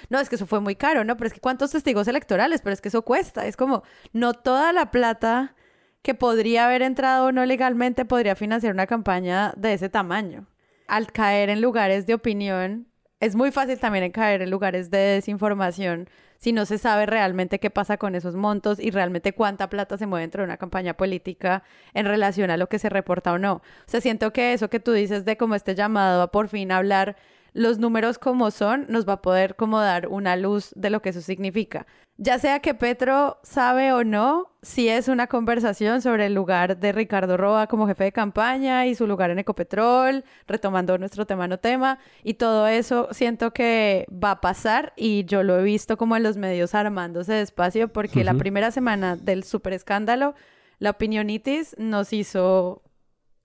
No, 0.09 0.19
es 0.19 0.29
que 0.29 0.35
eso 0.35 0.45
fue 0.45 0.61
muy 0.61 0.75
caro, 0.75 1.03
¿no? 1.03 1.17
Pero 1.17 1.27
es 1.27 1.33
que 1.33 1.39
¿cuántos 1.39 1.71
testigos 1.71 2.07
electorales? 2.07 2.61
Pero 2.61 2.73
es 2.73 2.81
que 2.81 2.89
eso 2.89 3.03
cuesta. 3.03 3.45
Es 3.45 3.57
como, 3.57 3.83
no 4.13 4.33
toda 4.33 4.73
la 4.73 4.91
plata 4.91 5.55
que 6.01 6.13
podría 6.13 6.67
haber 6.67 6.83
entrado 6.83 7.31
no 7.31 7.45
legalmente, 7.45 8.05
podría 8.05 8.35
financiar 8.35 8.73
una 8.73 8.87
campaña 8.87 9.53
de 9.57 9.73
ese 9.73 9.89
tamaño. 9.89 10.47
Al 10.87 11.11
caer 11.11 11.49
en 11.49 11.61
lugares 11.61 12.05
de 12.05 12.13
opinión, 12.13 12.87
es 13.19 13.35
muy 13.35 13.51
fácil 13.51 13.79
también 13.79 14.11
caer 14.11 14.41
en 14.43 14.51
lugares 14.51 14.91
de 14.91 14.97
desinformación 14.97 16.09
si 16.37 16.51
no 16.51 16.65
se 16.65 16.77
sabe 16.77 17.05
realmente 17.05 17.59
qué 17.59 17.71
pasa 17.71 17.97
con 17.97 18.13
esos 18.13 18.35
montos 18.35 18.79
y 18.79 18.91
realmente 18.91 19.33
cuánta 19.33 19.69
plata 19.69 19.97
se 19.97 20.05
mueve 20.05 20.21
dentro 20.21 20.41
de 20.41 20.45
una 20.45 20.57
campaña 20.57 20.95
política 20.95 21.63
en 21.93 22.05
relación 22.05 22.51
a 22.51 22.57
lo 22.57 22.67
que 22.67 22.77
se 22.77 22.89
reporta 22.89 23.33
o 23.33 23.39
no. 23.39 23.53
O 23.55 23.61
sea, 23.87 24.01
siento 24.01 24.31
que 24.31 24.53
eso 24.53 24.69
que 24.69 24.79
tú 24.79 24.91
dices 24.91 25.25
de 25.25 25.37
como 25.37 25.55
este 25.55 25.73
llamado 25.73 26.21
a 26.21 26.31
por 26.31 26.49
fin 26.49 26.71
hablar 26.71 27.15
los 27.55 27.79
números 27.79 28.19
como 28.19 28.51
son, 28.51 28.85
nos 28.89 29.07
va 29.07 29.13
a 29.13 29.21
poder 29.21 29.55
como 29.55 29.79
dar 29.79 30.09
una 30.09 30.35
luz 30.35 30.73
de 30.75 30.89
lo 30.89 31.01
que 31.01 31.09
eso 31.09 31.21
significa. 31.21 31.87
Ya 32.17 32.37
sea 32.37 32.59
que 32.59 32.73
Petro 32.73 33.39
sabe 33.43 33.93
o 33.93 34.03
no, 34.03 34.51
si 34.61 34.89
es 34.89 35.07
una 35.07 35.27
conversación 35.27 36.01
sobre 36.01 36.25
el 36.25 36.33
lugar 36.33 36.77
de 36.77 36.91
Ricardo 36.91 37.37
Roa 37.37 37.67
como 37.67 37.87
jefe 37.87 38.03
de 38.03 38.11
campaña 38.11 38.87
y 38.87 38.95
su 38.95 39.07
lugar 39.07 39.31
en 39.31 39.39
Ecopetrol, 39.39 40.25
retomando 40.47 40.97
nuestro 40.97 41.25
tema 41.25 41.47
no 41.47 41.57
tema, 41.57 41.99
y 42.23 42.33
todo 42.33 42.67
eso 42.67 43.07
siento 43.11 43.51
que 43.51 44.05
va 44.11 44.31
a 44.31 44.41
pasar 44.41 44.91
y 44.97 45.23
yo 45.23 45.41
lo 45.41 45.57
he 45.57 45.63
visto 45.63 45.95
como 45.95 46.17
en 46.17 46.23
los 46.23 46.35
medios 46.35 46.75
armándose 46.75 47.33
despacio 47.33 47.87
porque 47.87 48.25
la 48.25 48.33
primera 48.33 48.71
semana 48.71 49.15
del 49.15 49.45
super 49.45 49.71
escándalo, 49.71 50.35
la 50.79 50.89
opinionitis 50.91 51.75
nos 51.77 52.11
hizo 52.11 52.81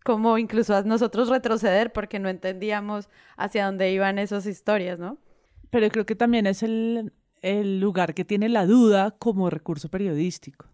como 0.04 0.38
incluso 0.38 0.74
a 0.74 0.82
nosotros 0.82 1.28
retroceder 1.28 1.92
porque 1.92 2.18
no 2.18 2.28
entendíamos 2.28 3.08
hacia 3.36 3.66
dónde 3.66 3.92
iban 3.92 4.18
esas 4.18 4.46
historias, 4.46 4.98
¿no? 4.98 5.18
Pero 5.70 5.88
creo 5.90 6.06
que 6.06 6.16
también 6.16 6.46
es 6.46 6.62
el, 6.62 7.12
el 7.42 7.80
lugar 7.80 8.14
que 8.14 8.24
tiene 8.24 8.48
la 8.48 8.66
duda 8.66 9.12
como 9.12 9.50
recurso 9.50 9.88
periodístico. 9.88 10.66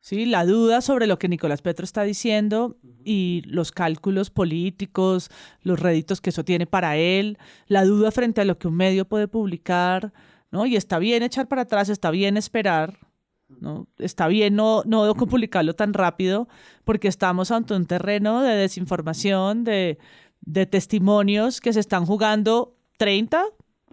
¿sí? 0.00 0.26
La 0.26 0.44
duda 0.44 0.80
sobre 0.80 1.06
lo 1.06 1.18
que 1.18 1.28
Nicolás 1.28 1.62
Petro 1.62 1.84
está 1.84 2.02
diciendo 2.02 2.76
y 3.04 3.42
los 3.46 3.72
cálculos 3.72 4.30
políticos, 4.30 5.30
los 5.62 5.80
réditos 5.80 6.20
que 6.20 6.30
eso 6.30 6.44
tiene 6.44 6.66
para 6.66 6.96
él, 6.96 7.38
la 7.66 7.84
duda 7.84 8.10
frente 8.10 8.40
a 8.40 8.44
lo 8.44 8.58
que 8.58 8.68
un 8.68 8.76
medio 8.76 9.06
puede 9.06 9.28
publicar, 9.28 10.12
¿no? 10.50 10.66
Y 10.66 10.76
está 10.76 10.98
bien 10.98 11.22
echar 11.22 11.48
para 11.48 11.62
atrás, 11.62 11.88
está 11.88 12.10
bien 12.10 12.36
esperar, 12.36 13.07
¿no? 13.48 13.88
Está 13.98 14.28
bien 14.28 14.54
no, 14.56 14.82
no 14.84 15.14
publicarlo 15.14 15.74
tan 15.74 15.94
rápido 15.94 16.48
porque 16.84 17.08
estamos 17.08 17.50
ante 17.50 17.74
un 17.74 17.86
terreno 17.86 18.42
de 18.42 18.54
desinformación, 18.54 19.64
de, 19.64 19.98
de 20.40 20.66
testimonios 20.66 21.60
que 21.60 21.72
se 21.72 21.80
están 21.80 22.06
jugando 22.06 22.76
30, 22.98 23.44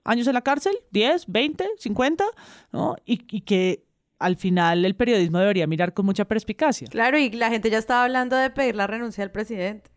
años 0.05 0.27
en 0.27 0.33
la 0.35 0.41
cárcel, 0.41 0.75
10, 0.91 1.25
20, 1.27 1.65
50, 1.77 2.23
¿no? 2.71 2.95
Y, 3.05 3.17
que 3.41 3.83
al 4.19 4.37
final 4.37 4.85
el 4.85 4.95
periodismo 4.95 5.39
debería 5.39 5.67
mirar 5.67 5.93
con 5.93 6.05
mucha 6.05 6.25
perspicacia. 6.25 6.87
Claro, 6.87 7.17
y 7.17 7.29
la 7.31 7.49
gente 7.49 7.69
ya 7.69 7.79
estaba 7.79 8.05
hablando 8.05 8.37
de 8.37 8.49
pedir 8.49 8.75
la 8.75 8.87
renuncia 8.87 9.23
al 9.23 9.31
presidente. 9.31 9.91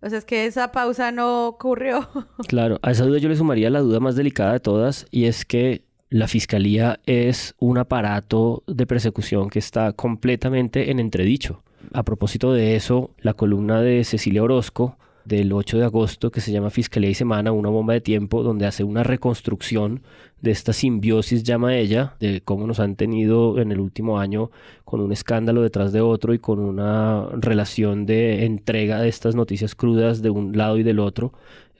O 0.00 0.08
sea, 0.08 0.18
es 0.18 0.24
que 0.24 0.46
esa 0.46 0.72
pausa 0.72 1.12
no 1.12 1.46
ocurrió. 1.46 2.08
Claro, 2.48 2.80
a 2.82 2.90
esa 2.90 3.04
duda 3.04 3.18
yo 3.18 3.28
le 3.28 3.36
sumaría 3.36 3.70
la 3.70 3.80
duda 3.80 4.00
más 4.00 4.16
delicada 4.16 4.54
de 4.54 4.60
todas, 4.60 5.06
y 5.12 5.26
es 5.26 5.44
que 5.44 5.84
la 6.12 6.28
fiscalía 6.28 7.00
es 7.06 7.54
un 7.58 7.78
aparato 7.78 8.64
de 8.66 8.86
persecución 8.86 9.48
que 9.48 9.58
está 9.58 9.94
completamente 9.94 10.90
en 10.90 11.00
entredicho. 11.00 11.62
A 11.94 12.02
propósito 12.02 12.52
de 12.52 12.76
eso, 12.76 13.12
la 13.18 13.32
columna 13.32 13.80
de 13.80 14.04
Cecilia 14.04 14.42
Orozco 14.42 14.98
del 15.24 15.52
8 15.54 15.78
de 15.78 15.84
agosto 15.84 16.30
que 16.30 16.42
se 16.42 16.52
llama 16.52 16.68
Fiscalía 16.68 17.08
y 17.08 17.14
Semana, 17.14 17.52
una 17.52 17.70
bomba 17.70 17.94
de 17.94 18.02
tiempo, 18.02 18.42
donde 18.42 18.66
hace 18.66 18.84
una 18.84 19.02
reconstrucción 19.04 20.02
de 20.42 20.50
esta 20.50 20.74
simbiosis, 20.74 21.44
llama 21.44 21.76
ella, 21.76 22.16
de 22.20 22.42
cómo 22.42 22.66
nos 22.66 22.78
han 22.78 22.96
tenido 22.96 23.58
en 23.58 23.72
el 23.72 23.80
último 23.80 24.18
año 24.18 24.50
con 24.84 25.00
un 25.00 25.12
escándalo 25.12 25.62
detrás 25.62 25.92
de 25.92 26.02
otro 26.02 26.34
y 26.34 26.38
con 26.38 26.58
una 26.58 27.26
relación 27.32 28.04
de 28.04 28.44
entrega 28.44 29.00
de 29.00 29.08
estas 29.08 29.34
noticias 29.34 29.74
crudas 29.74 30.20
de 30.20 30.28
un 30.28 30.58
lado 30.58 30.76
y 30.76 30.82
del 30.82 30.98
otro. 30.98 31.32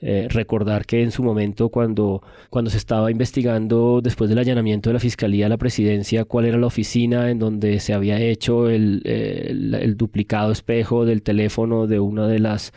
Eh, 0.05 0.27
recordar 0.29 0.85
que 0.85 1.01
en 1.01 1.11
su 1.11 1.23
momento 1.23 1.69
cuando, 1.69 2.21
cuando 2.49 2.69
se 2.69 2.75
estaba 2.75 3.09
investigando 3.09 4.01
después 4.01 4.29
del 4.29 4.37
allanamiento 4.37 4.89
de 4.89 4.95
la 4.95 4.99
Fiscalía 4.99 5.45
a 5.45 5.49
la 5.49 5.55
Presidencia 5.55 6.25
cuál 6.25 6.43
era 6.43 6.57
la 6.57 6.67
oficina 6.67 7.29
en 7.29 7.39
donde 7.39 7.79
se 7.79 7.93
había 7.93 8.19
hecho 8.19 8.69
el, 8.69 9.01
el 9.05 9.95
duplicado 9.95 10.51
espejo 10.51 11.05
del 11.05 11.21
teléfono 11.21 11.87
de 11.87 12.01
una 12.01 12.27
de 12.27 12.39
las 12.39 12.73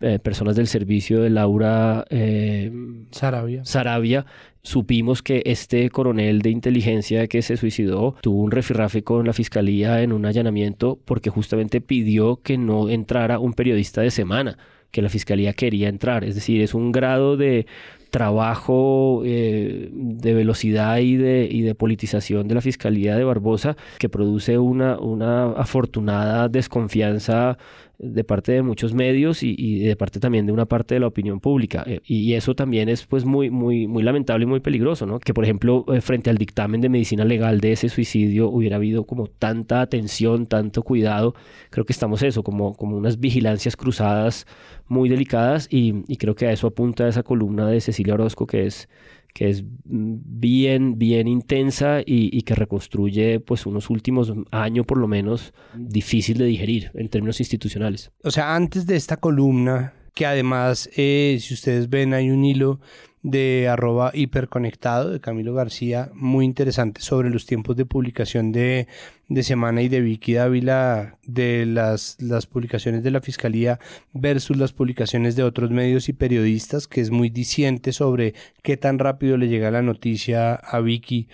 eh, 0.00 0.18
personas 0.18 0.54
del 0.56 0.66
servicio 0.66 1.22
de 1.22 1.30
Laura 1.30 2.04
eh, 2.10 2.70
Sarabia. 3.12 3.64
Sarabia, 3.64 4.26
supimos 4.60 5.22
que 5.22 5.42
este 5.46 5.88
coronel 5.88 6.42
de 6.42 6.50
inteligencia 6.50 7.26
que 7.28 7.40
se 7.40 7.56
suicidó 7.56 8.14
tuvo 8.20 8.42
un 8.42 8.50
refirrafe 8.50 9.02
con 9.02 9.24
la 9.24 9.32
fiscalía 9.32 10.02
en 10.02 10.12
un 10.12 10.26
allanamiento 10.26 10.98
porque 11.06 11.30
justamente 11.30 11.80
pidió 11.80 12.42
que 12.42 12.58
no 12.58 12.90
entrara 12.90 13.38
un 13.38 13.54
periodista 13.54 14.02
de 14.02 14.10
semana 14.10 14.58
que 14.96 15.02
la 15.02 15.10
fiscalía 15.10 15.52
quería 15.52 15.90
entrar. 15.90 16.24
Es 16.24 16.34
decir, 16.36 16.62
es 16.62 16.72
un 16.72 16.90
grado 16.90 17.36
de 17.36 17.66
trabajo 18.08 19.20
eh, 19.26 19.90
de 19.92 20.32
velocidad 20.32 20.96
y 21.00 21.16
de, 21.16 21.46
y 21.50 21.60
de 21.60 21.74
politización 21.74 22.48
de 22.48 22.54
la 22.54 22.62
Fiscalía 22.62 23.14
de 23.14 23.22
Barbosa 23.22 23.76
que 23.98 24.08
produce 24.08 24.56
una, 24.56 24.98
una 24.98 25.52
afortunada 25.52 26.48
desconfianza 26.48 27.58
de 27.98 28.24
parte 28.24 28.52
de 28.52 28.62
muchos 28.62 28.92
medios 28.92 29.42
y, 29.42 29.78
de 29.80 29.96
parte 29.96 30.20
también 30.20 30.46
de 30.46 30.52
una 30.52 30.66
parte 30.66 30.94
de 30.94 31.00
la 31.00 31.06
opinión 31.06 31.40
pública. 31.40 31.84
Eh, 31.86 32.00
y 32.04 32.34
eso 32.34 32.54
también 32.54 32.88
es 32.88 33.06
pues 33.06 33.24
muy, 33.24 33.50
muy, 33.50 33.86
muy 33.86 34.02
lamentable 34.02 34.44
y 34.44 34.46
muy 34.46 34.60
peligroso, 34.60 35.06
¿no? 35.06 35.18
Que 35.18 35.32
por 35.32 35.44
ejemplo, 35.44 35.84
eh, 35.92 36.00
frente 36.00 36.30
al 36.30 36.38
dictamen 36.38 36.80
de 36.80 36.88
medicina 36.88 37.24
legal 37.24 37.60
de 37.60 37.72
ese 37.72 37.88
suicidio 37.88 38.48
hubiera 38.48 38.76
habido 38.76 39.04
como 39.04 39.28
tanta 39.28 39.80
atención, 39.80 40.46
tanto 40.46 40.82
cuidado. 40.82 41.34
Creo 41.70 41.84
que 41.86 41.92
estamos 41.92 42.22
eso, 42.22 42.42
como, 42.42 42.74
como 42.74 42.96
unas 42.96 43.18
vigilancias 43.18 43.76
cruzadas 43.76 44.46
muy 44.88 45.08
delicadas 45.08 45.68
y, 45.70 46.04
creo 46.16 46.34
que 46.34 46.46
a 46.46 46.52
eso 46.52 46.66
apunta 46.68 47.08
esa 47.08 47.22
columna 47.22 47.66
de 47.66 47.80
Cecilia 47.80 48.14
Orozco 48.14 48.46
que 48.46 48.66
es 48.66 48.88
que 49.36 49.50
es 49.50 49.62
bien, 49.84 50.98
bien 50.98 51.28
intensa 51.28 52.00
y, 52.06 52.40
que 52.40 52.54
reconstruye 52.54 53.38
pues 53.38 53.66
unos 53.66 53.90
últimos 53.90 54.32
años 54.50 54.86
por 54.86 54.96
lo 54.96 55.08
menos 55.08 55.52
difícil 55.74 56.38
de 56.38 56.46
digerir 56.46 56.90
en 56.94 57.10
términos 57.10 57.38
institucionales. 57.40 58.12
O 58.24 58.30
sea, 58.30 58.54
antes 58.54 58.86
de 58.86 58.96
esta 58.96 59.18
columna, 59.18 59.92
que 60.16 60.24
además, 60.24 60.88
eh, 60.96 61.36
si 61.42 61.52
ustedes 61.52 61.90
ven, 61.90 62.14
hay 62.14 62.30
un 62.30 62.42
hilo 62.42 62.80
de 63.22 63.68
arroba 63.68 64.12
hiperconectado 64.14 65.10
de 65.10 65.20
Camilo 65.20 65.52
García, 65.52 66.10
muy 66.14 66.46
interesante 66.46 67.02
sobre 67.02 67.28
los 67.28 67.44
tiempos 67.44 67.76
de 67.76 67.84
publicación 67.84 68.50
de, 68.50 68.88
de 69.28 69.42
Semana 69.42 69.82
y 69.82 69.90
de 69.90 70.00
Vicky 70.00 70.32
Dávila 70.32 71.18
de 71.26 71.66
las, 71.66 72.16
las 72.18 72.46
publicaciones 72.46 73.02
de 73.02 73.10
la 73.10 73.20
Fiscalía 73.20 73.78
versus 74.14 74.56
las 74.56 74.72
publicaciones 74.72 75.36
de 75.36 75.42
otros 75.42 75.70
medios 75.70 76.08
y 76.08 76.14
periodistas, 76.14 76.88
que 76.88 77.02
es 77.02 77.10
muy 77.10 77.28
diciente 77.28 77.92
sobre 77.92 78.32
qué 78.62 78.78
tan 78.78 78.98
rápido 78.98 79.36
le 79.36 79.48
llega 79.48 79.70
la 79.70 79.82
noticia 79.82 80.54
a 80.54 80.80
Vicky 80.80 81.28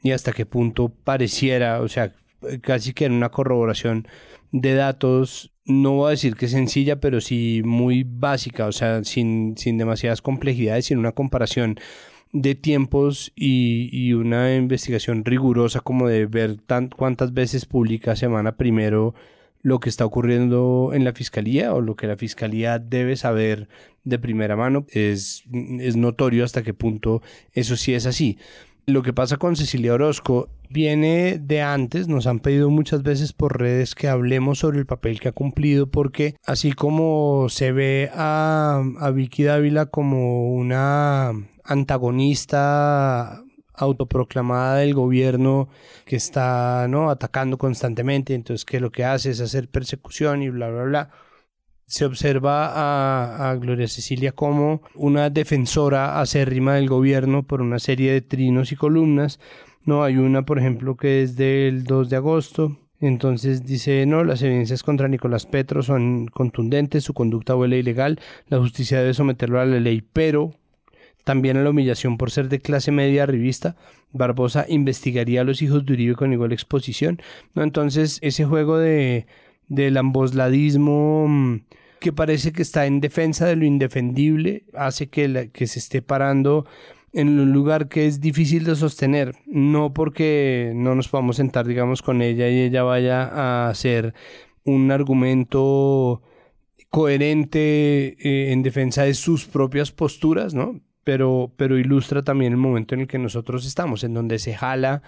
y 0.00 0.12
hasta 0.12 0.32
qué 0.32 0.46
punto 0.46 0.90
pareciera, 0.90 1.80
o 1.80 1.88
sea, 1.88 2.14
casi 2.60 2.92
que 2.92 3.06
en 3.06 3.14
una 3.14 3.30
corroboración 3.30 4.06
de 4.52 4.74
datos 4.74 5.50
no 5.68 5.92
voy 5.92 6.08
a 6.08 6.10
decir 6.10 6.34
que 6.34 6.48
sencilla, 6.48 6.98
pero 6.98 7.20
sí 7.20 7.62
muy 7.64 8.02
básica, 8.04 8.66
o 8.66 8.72
sea, 8.72 9.04
sin, 9.04 9.56
sin 9.56 9.76
demasiadas 9.78 10.22
complejidades, 10.22 10.86
sin 10.86 10.98
una 10.98 11.12
comparación 11.12 11.78
de 12.32 12.54
tiempos 12.54 13.32
y, 13.36 14.12
una 14.14 14.54
investigación 14.54 15.24
rigurosa 15.24 15.80
como 15.80 16.08
de 16.08 16.26
ver 16.26 16.56
tan, 16.56 16.88
cuántas 16.88 17.34
veces 17.34 17.66
publica 17.66 18.16
semana 18.16 18.56
primero 18.56 19.14
lo 19.62 19.80
que 19.80 19.88
está 19.88 20.04
ocurriendo 20.06 20.92
en 20.94 21.04
la 21.04 21.12
fiscalía 21.12 21.74
o 21.74 21.80
lo 21.80 21.96
que 21.96 22.06
la 22.06 22.16
fiscalía 22.16 22.78
debe 22.78 23.16
saber 23.16 23.68
de 24.04 24.18
primera 24.18 24.56
mano. 24.56 24.86
Es, 24.90 25.44
es 25.52 25.96
notorio 25.96 26.44
hasta 26.44 26.62
qué 26.62 26.74
punto 26.74 27.22
eso 27.52 27.76
sí 27.76 27.92
es 27.94 28.06
así. 28.06 28.38
Lo 28.88 29.02
que 29.02 29.12
pasa 29.12 29.36
con 29.36 29.54
Cecilia 29.54 29.92
Orozco 29.92 30.48
viene 30.70 31.38
de 31.38 31.60
antes, 31.60 32.08
nos 32.08 32.26
han 32.26 32.40
pedido 32.40 32.70
muchas 32.70 33.02
veces 33.02 33.34
por 33.34 33.60
redes 33.60 33.94
que 33.94 34.08
hablemos 34.08 34.60
sobre 34.60 34.78
el 34.78 34.86
papel 34.86 35.20
que 35.20 35.28
ha 35.28 35.32
cumplido 35.32 35.90
porque 35.90 36.36
así 36.46 36.72
como 36.72 37.50
se 37.50 37.72
ve 37.72 38.10
a, 38.14 38.82
Vicky 39.14 39.42
Dávila 39.42 39.84
como 39.84 40.54
una 40.54 41.34
antagonista 41.64 43.44
autoproclamada 43.74 44.76
del 44.76 44.94
gobierno 44.94 45.68
que 46.06 46.16
está 46.16 46.86
¿no? 46.88 47.10
atacando 47.10 47.58
constantemente, 47.58 48.32
entonces 48.32 48.64
que 48.64 48.80
lo 48.80 48.90
que 48.90 49.04
hace 49.04 49.32
es 49.32 49.42
hacer 49.42 49.68
persecución 49.68 50.42
y 50.42 50.48
bla, 50.48 50.70
bla, 50.70 50.84
bla 50.84 51.10
se 51.88 52.04
observa 52.04 53.50
a, 53.50 53.54
Gloria 53.56 53.88
Cecilia 53.88 54.32
como 54.32 54.82
una 54.94 55.30
defensora 55.30 56.20
acérrima 56.20 56.74
del 56.74 56.86
gobierno 56.86 57.44
por 57.44 57.62
una 57.62 57.78
serie 57.78 58.12
de 58.12 58.20
trinos 58.20 58.72
y 58.72 58.76
columnas. 58.76 59.40
No, 59.86 60.04
hay 60.04 60.18
una, 60.18 60.44
por 60.44 60.58
ejemplo, 60.58 60.96
que 60.96 61.22
es 61.22 61.34
del 61.34 61.84
2 61.84 62.10
de 62.10 62.16
agosto. 62.16 62.76
Entonces 63.00 63.64
dice, 63.64 64.04
no, 64.04 64.22
las 64.22 64.42
evidencias 64.42 64.82
contra 64.82 65.08
Nicolás 65.08 65.46
Petro 65.46 65.82
son 65.82 66.26
contundentes, 66.26 67.04
su 67.04 67.14
conducta 67.14 67.56
huele 67.56 67.78
ilegal, 67.78 68.20
la 68.48 68.58
justicia 68.58 68.98
debe 68.98 69.14
someterlo 69.14 69.58
a 69.58 69.64
la 69.64 69.80
ley, 69.80 70.02
pero 70.12 70.52
también 71.24 71.56
a 71.56 71.62
la 71.62 71.70
humillación 71.70 72.18
por 72.18 72.30
ser 72.30 72.48
de 72.48 72.58
clase 72.58 72.90
media 72.90 73.24
revista, 73.24 73.76
Barbosa 74.12 74.66
investigaría 74.68 75.40
a 75.40 75.44
los 75.44 75.62
hijos 75.62 75.86
de 75.86 75.92
Uribe 75.92 76.16
con 76.16 76.32
igual 76.32 76.52
exposición. 76.52 77.22
¿no? 77.54 77.62
Entonces, 77.62 78.18
ese 78.20 78.44
juego 78.44 78.78
de 78.78 79.26
del 79.68 79.96
ambosladismo 79.96 81.26
mm, 81.28 81.60
que 82.00 82.12
parece 82.12 82.52
que 82.52 82.62
está 82.62 82.86
en 82.86 83.00
defensa 83.00 83.46
de 83.46 83.56
lo 83.56 83.64
indefendible, 83.64 84.64
hace 84.74 85.08
que, 85.08 85.50
que 85.52 85.66
se 85.66 85.78
esté 85.78 86.02
parando 86.02 86.66
en 87.12 87.38
un 87.38 87.52
lugar 87.52 87.88
que 87.88 88.06
es 88.06 88.20
difícil 88.20 88.64
de 88.64 88.76
sostener, 88.76 89.34
no 89.46 89.92
porque 89.92 90.72
no 90.74 90.94
nos 90.94 91.08
podamos 91.08 91.36
sentar, 91.36 91.66
digamos, 91.66 92.02
con 92.02 92.22
ella 92.22 92.48
y 92.48 92.60
ella 92.60 92.82
vaya 92.82 93.24
a 93.24 93.68
hacer 93.68 94.14
un 94.64 94.90
argumento 94.90 96.22
coherente 96.90 98.16
eh, 98.18 98.52
en 98.52 98.62
defensa 98.62 99.04
de 99.04 99.14
sus 99.14 99.46
propias 99.46 99.90
posturas, 99.90 100.54
¿no? 100.54 100.80
Pero, 101.04 101.52
pero 101.56 101.78
ilustra 101.78 102.22
también 102.22 102.52
el 102.52 102.58
momento 102.58 102.94
en 102.94 103.02
el 103.02 103.06
que 103.06 103.18
nosotros 103.18 103.66
estamos, 103.66 104.04
en 104.04 104.12
donde 104.12 104.38
se 104.38 104.54
jala 104.54 105.02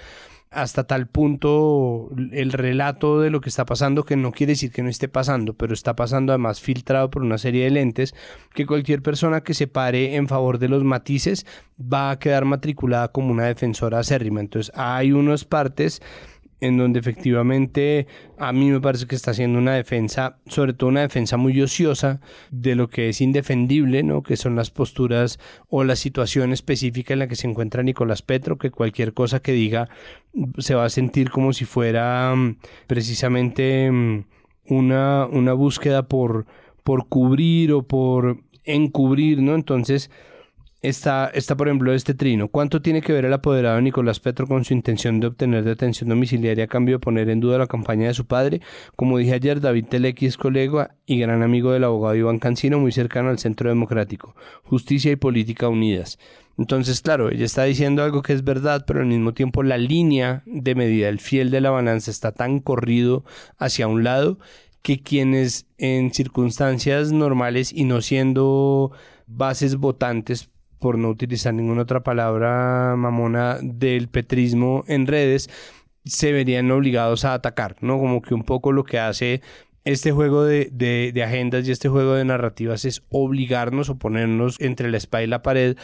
hasta 0.51 0.85
tal 0.85 1.07
punto 1.07 2.11
el 2.33 2.53
relato 2.53 3.21
de 3.21 3.31
lo 3.31 3.41
que 3.41 3.49
está 3.49 3.65
pasando, 3.65 4.05
que 4.05 4.17
no 4.17 4.33
quiere 4.33 4.55
decir 4.55 4.73
que 4.73 4.83
no 4.83 4.89
esté 4.89 5.09
pasando, 5.09 5.55
pero 5.55 5.75
está 5.75 5.95
pasando 5.95 6.33
además 6.33 6.61
filtrado 6.61 7.09
por 7.09 7.23
una 7.23 7.39
serie 7.39 7.65
de 7.65 7.71
lentes, 7.71 8.15
que 8.53 8.67
cualquier 8.67 9.01
persona 9.01 9.43
que 9.43 9.55
se 9.55 9.69
pare 9.69 10.17
en 10.17 10.27
favor 10.27 10.59
de 10.59 10.69
los 10.69 10.83
matices 10.83 11.47
va 11.81 12.11
a 12.11 12.19
quedar 12.19 12.45
matriculada 12.45 13.09
como 13.09 13.31
una 13.31 13.45
defensora 13.45 14.01
acérrima. 14.01 14.41
Entonces 14.41 14.73
hay 14.75 15.13
unas 15.13 15.45
partes 15.45 16.03
en 16.61 16.77
donde 16.77 17.01
efectivamente 17.01 18.07
a 18.39 18.53
mí 18.53 18.71
me 18.71 18.81
parece 18.81 19.07
que 19.07 19.15
está 19.15 19.31
haciendo 19.31 19.59
una 19.59 19.75
defensa, 19.75 20.39
sobre 20.47 20.73
todo 20.73 20.91
una 20.91 21.01
defensa 21.01 21.37
muy 21.37 21.61
ociosa 21.61 22.21
de 22.51 22.75
lo 22.75 22.89
que 22.89 23.09
es 23.09 23.21
indefendible, 23.21 24.03
¿no? 24.03 24.23
que 24.23 24.37
son 24.37 24.57
las 24.57 24.71
posturas 24.71 25.39
o 25.69 25.85
la 25.85 25.97
situación 25.97 26.53
específica 26.53 27.13
en 27.13 27.21
la 27.21 27.29
que 27.29 27.37
se 27.37 27.49
encuentra 27.49 27.83
Nicolás 27.83 28.23
Petro, 28.23 28.59
que 28.59 28.71
cualquier 28.71 29.15
cosa 29.15 29.41
que 29.41 29.53
diga 29.53 29.89
se 30.59 30.75
va 30.75 30.85
a 30.85 30.91
sentir 30.91 31.31
como 31.31 31.53
si 31.53 31.65
fuera 31.65 32.35
mm, 32.35 32.59
precisamente 32.87 33.91
mm, 33.91 34.25
una, 34.69 35.27
una 35.27 35.53
búsqueda 35.53 36.09
por, 36.09 36.47
por 36.85 37.09
cubrir 37.09 37.73
o 37.73 37.83
por 37.83 38.39
encubrir, 38.65 39.43
¿no? 39.43 39.55
Entonces, 39.55 40.11
está, 40.83 41.31
está, 41.35 41.57
por 41.57 41.69
ejemplo, 41.69 41.93
este 41.93 42.15
trino. 42.15 42.49
¿Cuánto 42.49 42.81
tiene 42.81 43.03
que 43.03 43.13
ver 43.13 43.25
el 43.25 43.33
apoderado 43.33 43.81
Nicolás 43.81 44.21
Petro 44.21 44.47
con 44.47 44.65
su 44.65 44.73
intención 44.73 45.21
de 45.21 45.27
obtener 45.27 45.65
detención 45.65 46.09
domiciliaria 46.09 46.65
a 46.65 46.69
cambio 46.69 46.97
de 46.97 47.01
poner 47.01 47.29
en 47.29 47.41
duda 47.41 47.59
la 47.59 47.67
campaña 47.67 48.09
de 48.09 48.15
su 48.15 48.27
padre? 48.27 48.61
Como 48.97 49.19
dije 49.19 49.35
ayer, 49.35 49.61
David 49.61 49.87
Telequi 49.87 50.27
es 50.27 50.37
colega 50.37 50.97
y 51.07 51.19
gran 51.19 51.43
amigo 51.43 51.73
del 51.73 51.85
abogado 51.85 52.17
Iván 52.17 52.39
Cancino, 52.39 52.79
muy 52.79 52.93
cercano 52.93 53.29
al 53.29 53.39
Centro 53.39 53.69
Democrático. 53.69 54.35
Justicia 54.65 55.13
y 55.13 55.17
Política 55.17 55.69
Unidas. 55.69 56.19
Entonces, 56.57 57.01
claro, 57.01 57.31
ella 57.31 57.45
está 57.45 57.65
diciendo 57.65 58.03
algo 58.03 58.23
que 58.23 58.33
es 58.33 58.45
verdad, 58.45 58.85
pero 58.87 59.01
al 59.01 59.07
mismo 59.07 59.33
tiempo 59.33 59.63
la 59.63 59.79
línea 59.79 60.43
de 60.47 60.75
medida, 60.75 61.09
el 61.09 61.21
fiel 61.21 61.51
de 61.51 61.61
la 61.61 61.71
balanza, 61.71 62.11
está 62.11 62.33
tan 62.33 62.61
corrido 62.61 63.25
hacia 63.59 63.89
un 63.89 64.05
lado 64.05 64.39
que 64.83 65.03
quienes 65.03 65.67
en 65.79 66.13
circunstancias 66.13 67.13
normales 67.13 67.73
y 67.73 67.85
no 67.85 68.01
siendo 68.01 68.93
bases 69.27 69.77
votantes 69.77 70.51
por 70.81 70.99
no 70.99 71.09
utilizar 71.09 71.55
ninguna 71.55 71.83
otra 71.83 72.03
palabra 72.03 72.95
mamona, 72.97 73.59
del 73.63 74.09
petrismo 74.09 74.85
en 74.89 75.07
redes, 75.07 75.49
se 76.05 76.33
verían 76.33 76.71
obligados 76.71 77.25
a 77.25 77.35
atacar, 77.35 77.77
¿no? 77.81 77.99
Como 77.99 78.23
que 78.23 78.35
un 78.35 78.43
poco 78.43 78.73
lo 78.73 78.85
que 78.85 78.99
hace 78.99 79.43
este 79.85 80.13
juego 80.13 80.45
de, 80.45 80.71
de, 80.73 81.23
agendas 81.23 81.67
y 81.67 81.73
este 81.73 81.89
juego 81.89 82.15
de 82.15 82.25
narrativas 82.25 82.85
es 82.85 83.03
obligarnos 83.09 83.89
o 83.89 83.99
ponernos 83.99 84.57
entre 84.59 84.91
la 84.91 84.97
espada 84.97 85.25
y 85.25 85.27
la 85.27 85.43
pared 85.43 85.77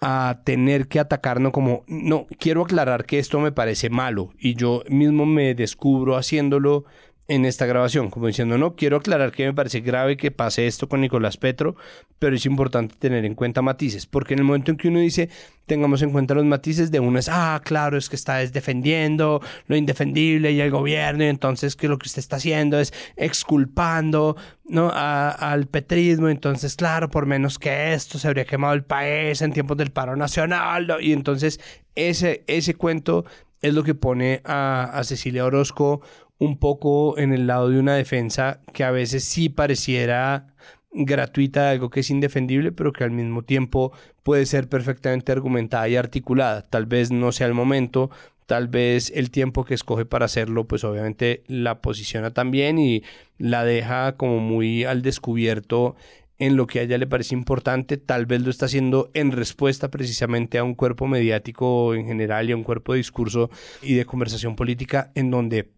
a 0.00 0.40
tener 0.44 0.88
que 0.88 0.98
atacarnos 0.98 1.52
como, 1.52 1.84
no, 1.86 2.26
quiero 2.38 2.62
aclarar 2.62 3.04
que 3.06 3.20
esto 3.20 3.38
me 3.38 3.52
parece 3.52 3.88
malo 3.88 4.30
y 4.38 4.54
yo 4.54 4.82
mismo 4.88 5.26
me 5.26 5.54
descubro 5.54 6.16
haciéndolo 6.16 6.84
en 7.28 7.44
esta 7.44 7.66
grabación, 7.66 8.10
como 8.10 8.26
diciendo, 8.26 8.58
no, 8.58 8.74
quiero 8.74 8.96
aclarar 8.96 9.30
que 9.30 9.46
me 9.46 9.54
parece 9.54 9.80
grave 9.80 10.16
que 10.16 10.32
pase 10.32 10.66
esto 10.66 10.88
con 10.88 11.00
Nicolás 11.00 11.36
Petro, 11.36 11.76
pero 12.18 12.34
es 12.34 12.44
importante 12.46 12.96
tener 12.98 13.24
en 13.24 13.34
cuenta 13.34 13.62
matices, 13.62 14.06
porque 14.06 14.34
en 14.34 14.40
el 14.40 14.44
momento 14.44 14.72
en 14.72 14.76
que 14.76 14.88
uno 14.88 14.98
dice, 14.98 15.30
tengamos 15.66 16.02
en 16.02 16.10
cuenta 16.10 16.34
los 16.34 16.44
matices, 16.44 16.90
de 16.90 16.98
uno 16.98 17.20
es, 17.20 17.28
ah, 17.30 17.60
claro, 17.64 17.96
es 17.96 18.08
que 18.08 18.16
está 18.16 18.38
defendiendo 18.38 19.40
lo 19.66 19.76
indefendible 19.76 20.50
y 20.50 20.60
el 20.60 20.70
gobierno, 20.70 21.22
y 21.22 21.28
entonces 21.28 21.76
que 21.76 21.86
lo 21.86 21.96
que 21.96 22.08
usted 22.08 22.18
está 22.18 22.36
haciendo 22.36 22.80
es 22.80 22.92
exculpando 23.16 24.36
¿no? 24.64 24.90
al 24.92 25.66
petrismo, 25.68 26.28
entonces, 26.28 26.74
claro, 26.74 27.08
por 27.08 27.26
menos 27.26 27.58
que 27.58 27.94
esto, 27.94 28.18
se 28.18 28.26
habría 28.26 28.44
quemado 28.44 28.74
el 28.74 28.84
país 28.84 29.42
en 29.42 29.52
tiempos 29.52 29.76
del 29.76 29.92
paro 29.92 30.16
nacional, 30.16 30.96
y 31.00 31.12
entonces 31.12 31.60
ese, 31.94 32.42
ese 32.48 32.74
cuento 32.74 33.24
es 33.60 33.74
lo 33.74 33.84
que 33.84 33.94
pone 33.94 34.40
a, 34.44 34.90
a 34.92 35.04
Cecilia 35.04 35.44
Orozco 35.44 36.02
un 36.38 36.58
poco 36.58 37.18
en 37.18 37.32
el 37.32 37.46
lado 37.46 37.68
de 37.70 37.78
una 37.78 37.94
defensa 37.94 38.60
que 38.72 38.84
a 38.84 38.90
veces 38.90 39.24
sí 39.24 39.48
pareciera 39.48 40.54
gratuita 40.92 41.70
algo 41.70 41.90
que 41.90 42.00
es 42.00 42.10
indefendible, 42.10 42.72
pero 42.72 42.92
que 42.92 43.04
al 43.04 43.10
mismo 43.10 43.42
tiempo 43.42 43.92
puede 44.22 44.46
ser 44.46 44.68
perfectamente 44.68 45.32
argumentada 45.32 45.88
y 45.88 45.96
articulada. 45.96 46.62
Tal 46.62 46.86
vez 46.86 47.10
no 47.10 47.32
sea 47.32 47.46
el 47.46 47.54
momento, 47.54 48.10
tal 48.46 48.68
vez 48.68 49.10
el 49.14 49.30
tiempo 49.30 49.64
que 49.64 49.74
escoge 49.74 50.04
para 50.04 50.26
hacerlo, 50.26 50.66
pues 50.66 50.84
obviamente 50.84 51.42
la 51.46 51.80
posiciona 51.80 52.32
también 52.32 52.78
y 52.78 53.02
la 53.38 53.64
deja 53.64 54.16
como 54.16 54.38
muy 54.40 54.84
al 54.84 55.02
descubierto 55.02 55.96
en 56.38 56.56
lo 56.56 56.66
que 56.66 56.80
a 56.80 56.82
ella 56.82 56.98
le 56.98 57.06
parece 57.06 57.36
importante, 57.36 57.98
tal 57.98 58.26
vez 58.26 58.42
lo 58.42 58.50
está 58.50 58.66
haciendo 58.66 59.10
en 59.14 59.30
respuesta 59.30 59.90
precisamente 59.90 60.58
a 60.58 60.64
un 60.64 60.74
cuerpo 60.74 61.06
mediático 61.06 61.94
en 61.94 62.06
general 62.06 62.48
y 62.48 62.52
a 62.52 62.56
un 62.56 62.64
cuerpo 62.64 62.92
de 62.92 62.98
discurso 62.98 63.48
y 63.80 63.94
de 63.94 64.04
conversación 64.04 64.56
política 64.56 65.12
en 65.14 65.30
donde 65.30 65.70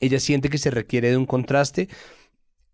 ella 0.00 0.18
siente 0.18 0.48
que 0.48 0.58
se 0.58 0.70
requiere 0.70 1.10
de 1.10 1.16
un 1.16 1.26
contraste. 1.26 1.88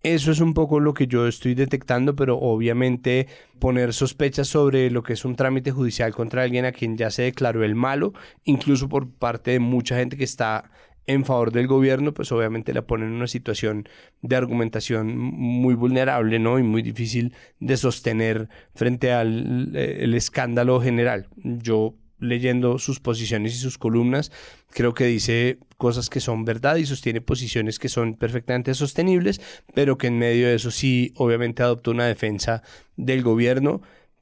Eso 0.03 0.31
es 0.31 0.41
un 0.41 0.55
poco 0.55 0.79
lo 0.79 0.95
que 0.95 1.09
yo 1.09 1.27
estoy 1.27 1.55
detectando, 1.55 2.15
pero 2.15 2.39
obviamente 2.39 3.27
poner 3.59 3.93
sospechas 3.93 4.47
sobre 4.47 4.91
lo 4.91 5.03
que 5.03 5.15
es 5.15 5.25
un 5.25 5.35
trámite 5.35 5.73
judicial 5.73 6.15
contra 6.15 6.43
alguien 6.43 6.65
a 6.65 6.73
quien 6.73 6.97
ya 6.97 7.11
se 7.11 7.23
declaró 7.23 7.65
el 7.65 7.75
malo, 7.75 8.13
incluso 8.45 8.89
por 8.89 9.11
parte 9.11 9.53
de 9.53 9.59
mucha 9.59 9.97
gente 9.97 10.17
que 10.17 10.25
está 10.25 10.71
en 11.07 11.25
favor 11.25 11.53
del 11.53 11.67
gobierno, 11.67 12.13
pues 12.13 12.33
obviamente 12.33 12.75
la 12.75 12.83
pone 12.83 13.07
en 13.07 13.13
una 13.13 13.27
situación 13.27 13.89
de 14.23 14.37
argumentación 14.37 15.17
muy 15.17 15.75
vulnerable, 15.75 16.39
¿no? 16.39 16.59
Y 16.59 16.63
muy 16.63 16.83
difícil 16.83 17.33
de 17.61 17.77
sostener 17.77 18.49
frente 18.75 19.13
al 19.13 19.73
eh, 19.75 19.99
el 20.01 20.15
escándalo 20.15 20.81
general. 20.81 21.29
Yo 21.37 21.95
leyendo 22.19 22.79
sus 22.79 22.99
posiciones 22.99 23.55
y 23.55 23.59
sus 23.59 23.79
columnas, 23.79 24.33
creo 24.77 24.93
que 24.93 25.07
dice 25.07 25.59
cosas 25.79 26.11
que 26.11 26.21
son 26.21 26.45
verdad 26.45 26.77
y 26.77 26.85
sostiene 26.85 27.23
posiciones 27.23 27.79
que 27.79 27.89
son 27.89 28.15
perfectamente 28.15 28.75
sostenibles, 28.75 29.41
pero 29.73 29.97
que 29.97 30.09
en 30.09 30.19
medio 30.19 30.49
de 30.49 30.57
eso 30.57 30.71
sí, 30.71 31.15
obviamente 31.17 31.63
adoptó 31.63 31.93
una 31.93 32.05
defensa 32.05 32.63
del 32.95 33.23
gobierno 33.23 33.81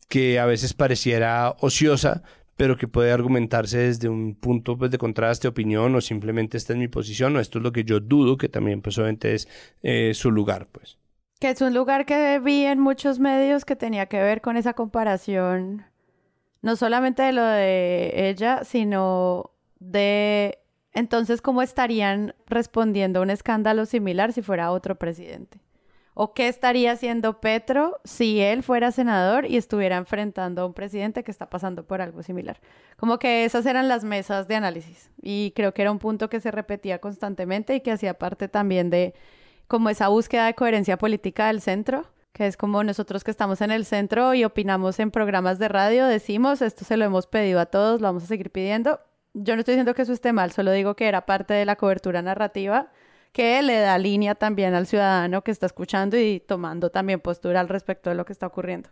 que 0.09 0.39
a 0.39 0.47
veces 0.47 0.73
pareciera 0.73 1.57
ociosa, 1.59 2.23
pero 2.55 2.77
que 2.77 2.87
puede 2.87 3.11
argumentarse 3.11 3.79
desde 3.79 4.09
un 4.09 4.37
punto 4.37 4.79
pues, 4.79 4.93
de 4.93 4.99
contraste, 4.99 5.49
opinión, 5.49 5.93
o 5.97 6.01
simplemente 6.01 6.57
esta 6.57 6.73
es 6.73 6.79
mi 6.79 6.87
posición, 6.87 7.35
o 7.35 7.41
esto 7.41 7.59
es 7.59 7.65
lo 7.65 7.73
que 7.73 7.83
yo 7.83 7.99
dudo, 7.99 8.37
que 8.37 8.49
también 8.49 8.81
pues 8.81 8.97
obviamente 8.97 9.35
es 9.35 9.49
eh, 9.83 10.13
su 10.15 10.31
lugar, 10.31 10.69
pues. 10.71 10.99
Que 11.41 11.51
es 11.51 11.61
un 11.63 11.75
lugar 11.75 12.07
que 12.07 12.39
vi 12.39 12.65
en 12.65 12.79
muchos 12.79 13.19
medios 13.19 13.65
que 13.65 13.75
tenía 13.75 14.07
que 14.07 14.23
ver 14.23 14.41
con 14.41 14.57
esa 14.57 14.75
comparación 14.75 15.85
no 16.63 16.77
solamente 16.77 17.23
de 17.23 17.33
lo 17.33 17.45
de 17.45 18.31
ella, 18.31 18.65
sino 18.65 19.54
de 19.79 20.59
entonces 20.93 21.43
cómo 21.43 21.63
estarían 21.63 22.35
respondiendo 22.47 23.19
a 23.19 23.23
un 23.23 23.31
escándalo 23.31 23.87
similar 23.87 24.33
si 24.33 24.43
fuera 24.43 24.71
otro 24.71 24.97
presidente. 24.97 25.61
¿O 26.17 26.33
qué 26.33 26.47
estaría 26.47 26.93
haciendo 26.93 27.41
Petro 27.41 27.99
si 28.05 28.41
él 28.41 28.63
fuera 28.63 28.93
senador 28.93 29.47
y 29.47 29.57
estuviera 29.57 29.97
enfrentando 29.97 30.63
a 30.63 30.67
un 30.67 30.73
presidente 30.73 31.25
que 31.25 31.33
está 31.33 31.51
pasando 31.51 31.85
por 31.85 32.01
algo 32.01 32.23
similar? 32.23 32.61
Como 32.97 33.19
que 33.19 33.45
esas 33.45 33.67
eran 33.67 33.89
las 33.89 34.05
mesas 34.05 34.47
de 34.47 34.55
análisis. 34.55 35.11
Y 35.21 35.53
creo 35.57 35.75
que 35.75 35.83
era 35.83 35.91
un 35.91 35.99
punto 35.99 36.31
que 36.31 36.39
se 36.39 36.53
repetía 36.53 37.01
constantemente 37.01 37.75
y 37.75 37.81
que 37.81 37.91
hacía 37.91 38.15
parte 38.15 38.47
también 38.47 38.91
de 38.91 39.15
como 39.67 39.89
esa 39.89 40.07
búsqueda 40.07 40.47
de 40.47 40.55
coherencia 40.55 40.99
política 40.99 41.49
del 41.49 41.61
centro 41.61 42.07
que 42.35 42.49
es 42.49 42.57
como 42.57 42.83
nosotros 42.83 43.23
que 43.23 43.31
estamos 43.31 43.61
en 43.61 43.71
el 43.71 43.85
centro 43.85 44.35
y 44.35 44.45
opinamos 44.45 44.99
en 44.99 45.13
programas 45.13 45.61
de 45.61 45.69
radio, 45.69 46.05
decimos, 46.07 46.63
esto 46.63 46.85
se 46.85 46.97
lo 46.97 47.05
hemos 47.05 47.29
pedido 47.29 47.61
a 47.61 47.67
todos, 47.67 48.01
lo 48.01 48.09
vamos 48.09 48.25
a 48.25 48.27
seguir 48.27 48.51
pidiendo. 48.51 48.99
Yo 49.35 49.55
no 49.55 49.61
estoy 49.61 49.75
diciendo 49.75 49.95
que 49.95 50.03
eso 50.03 50.13
esté 50.13 50.33
mal, 50.33 50.53
solo 50.53 50.71
digo 50.73 50.95
que 50.95 51.07
era 51.07 51.27
parte 51.27 51.55
de 51.55 51.65
la 51.65 51.77
cobertura 51.77 52.23
narrativa 52.23 52.91
que 53.35 53.61
le 53.63 53.81
da 53.81 53.99
línea 53.99 54.37
también 54.37 54.75
al 54.75 54.87
ciudadano 54.87 55.43
que 55.43 55.51
está 55.51 55.67
escuchando 55.67 56.17
y 56.17 56.39
tomando 56.39 56.91
también 56.91 57.19
postura 57.19 57.59
al 57.59 57.69
respecto 57.69 58.09
de 58.09 58.15
lo 58.15 58.25
que 58.25 58.33
está 58.33 58.47
ocurriendo. 58.47 58.91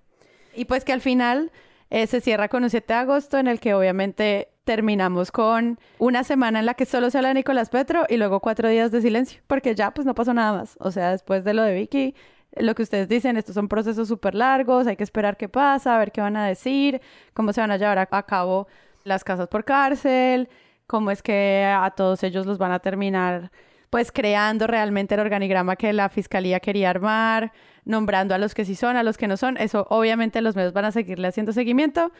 Y 0.56 0.64
pues 0.64 0.84
que 0.84 0.92
al 0.92 1.00
final 1.00 1.52
eh, 1.90 2.08
se 2.08 2.20
cierra 2.20 2.48
con 2.48 2.64
un 2.64 2.70
7 2.70 2.92
de 2.92 2.98
agosto 2.98 3.38
en 3.38 3.46
el 3.46 3.60
que 3.60 3.72
obviamente 3.72 4.48
terminamos 4.64 5.30
con 5.30 5.78
una 5.98 6.24
semana 6.24 6.58
en 6.58 6.66
la 6.66 6.74
que 6.74 6.86
solo 6.86 7.08
se 7.08 7.18
habla 7.18 7.28
de 7.28 7.34
Nicolás 7.34 7.70
Petro 7.70 8.04
y 8.08 8.16
luego 8.16 8.40
cuatro 8.40 8.68
días 8.68 8.90
de 8.90 9.00
silencio, 9.00 9.40
porque 9.46 9.76
ya 9.76 9.92
pues 9.92 10.06
no 10.06 10.14
pasó 10.14 10.34
nada 10.34 10.58
más. 10.58 10.76
O 10.80 10.90
sea, 10.90 11.12
después 11.12 11.44
de 11.44 11.54
lo 11.54 11.62
de 11.62 11.74
Vicky, 11.74 12.16
lo 12.56 12.74
que 12.74 12.82
ustedes 12.82 13.08
dicen, 13.08 13.36
estos 13.36 13.54
son 13.54 13.68
procesos 13.68 14.08
súper 14.08 14.34
largos, 14.34 14.88
hay 14.88 14.96
que 14.96 15.04
esperar 15.04 15.36
qué 15.36 15.48
pasa, 15.48 15.94
a 15.94 15.98
ver 16.00 16.10
qué 16.10 16.20
van 16.20 16.36
a 16.36 16.48
decir, 16.48 17.00
cómo 17.32 17.52
se 17.52 17.60
van 17.60 17.70
a 17.70 17.76
llevar 17.76 17.98
a 17.98 18.22
cabo 18.24 18.66
las 19.04 19.24
casas 19.24 19.48
por 19.48 19.64
cárcel, 19.64 20.48
cómo 20.86 21.10
es 21.10 21.22
que 21.22 21.64
a 21.64 21.90
todos 21.90 22.22
ellos 22.22 22.46
los 22.46 22.58
van 22.58 22.72
a 22.72 22.78
terminar 22.80 23.50
pues 23.92 24.10
creando 24.10 24.66
realmente 24.66 25.14
el 25.14 25.20
organigrama 25.20 25.76
que 25.76 25.92
la 25.92 26.08
fiscalía 26.08 26.60
quería 26.60 26.88
armar, 26.88 27.52
nombrando 27.84 28.34
a 28.34 28.38
los 28.38 28.54
que 28.54 28.64
sí 28.64 28.74
son, 28.74 28.96
a 28.96 29.02
los 29.02 29.18
que 29.18 29.28
no 29.28 29.36
son. 29.36 29.58
Eso 29.58 29.86
obviamente 29.90 30.40
los 30.40 30.56
medios 30.56 30.72
van 30.72 30.86
a 30.86 30.92
seguirle 30.92 31.28
haciendo 31.28 31.52
seguimiento. 31.52 32.10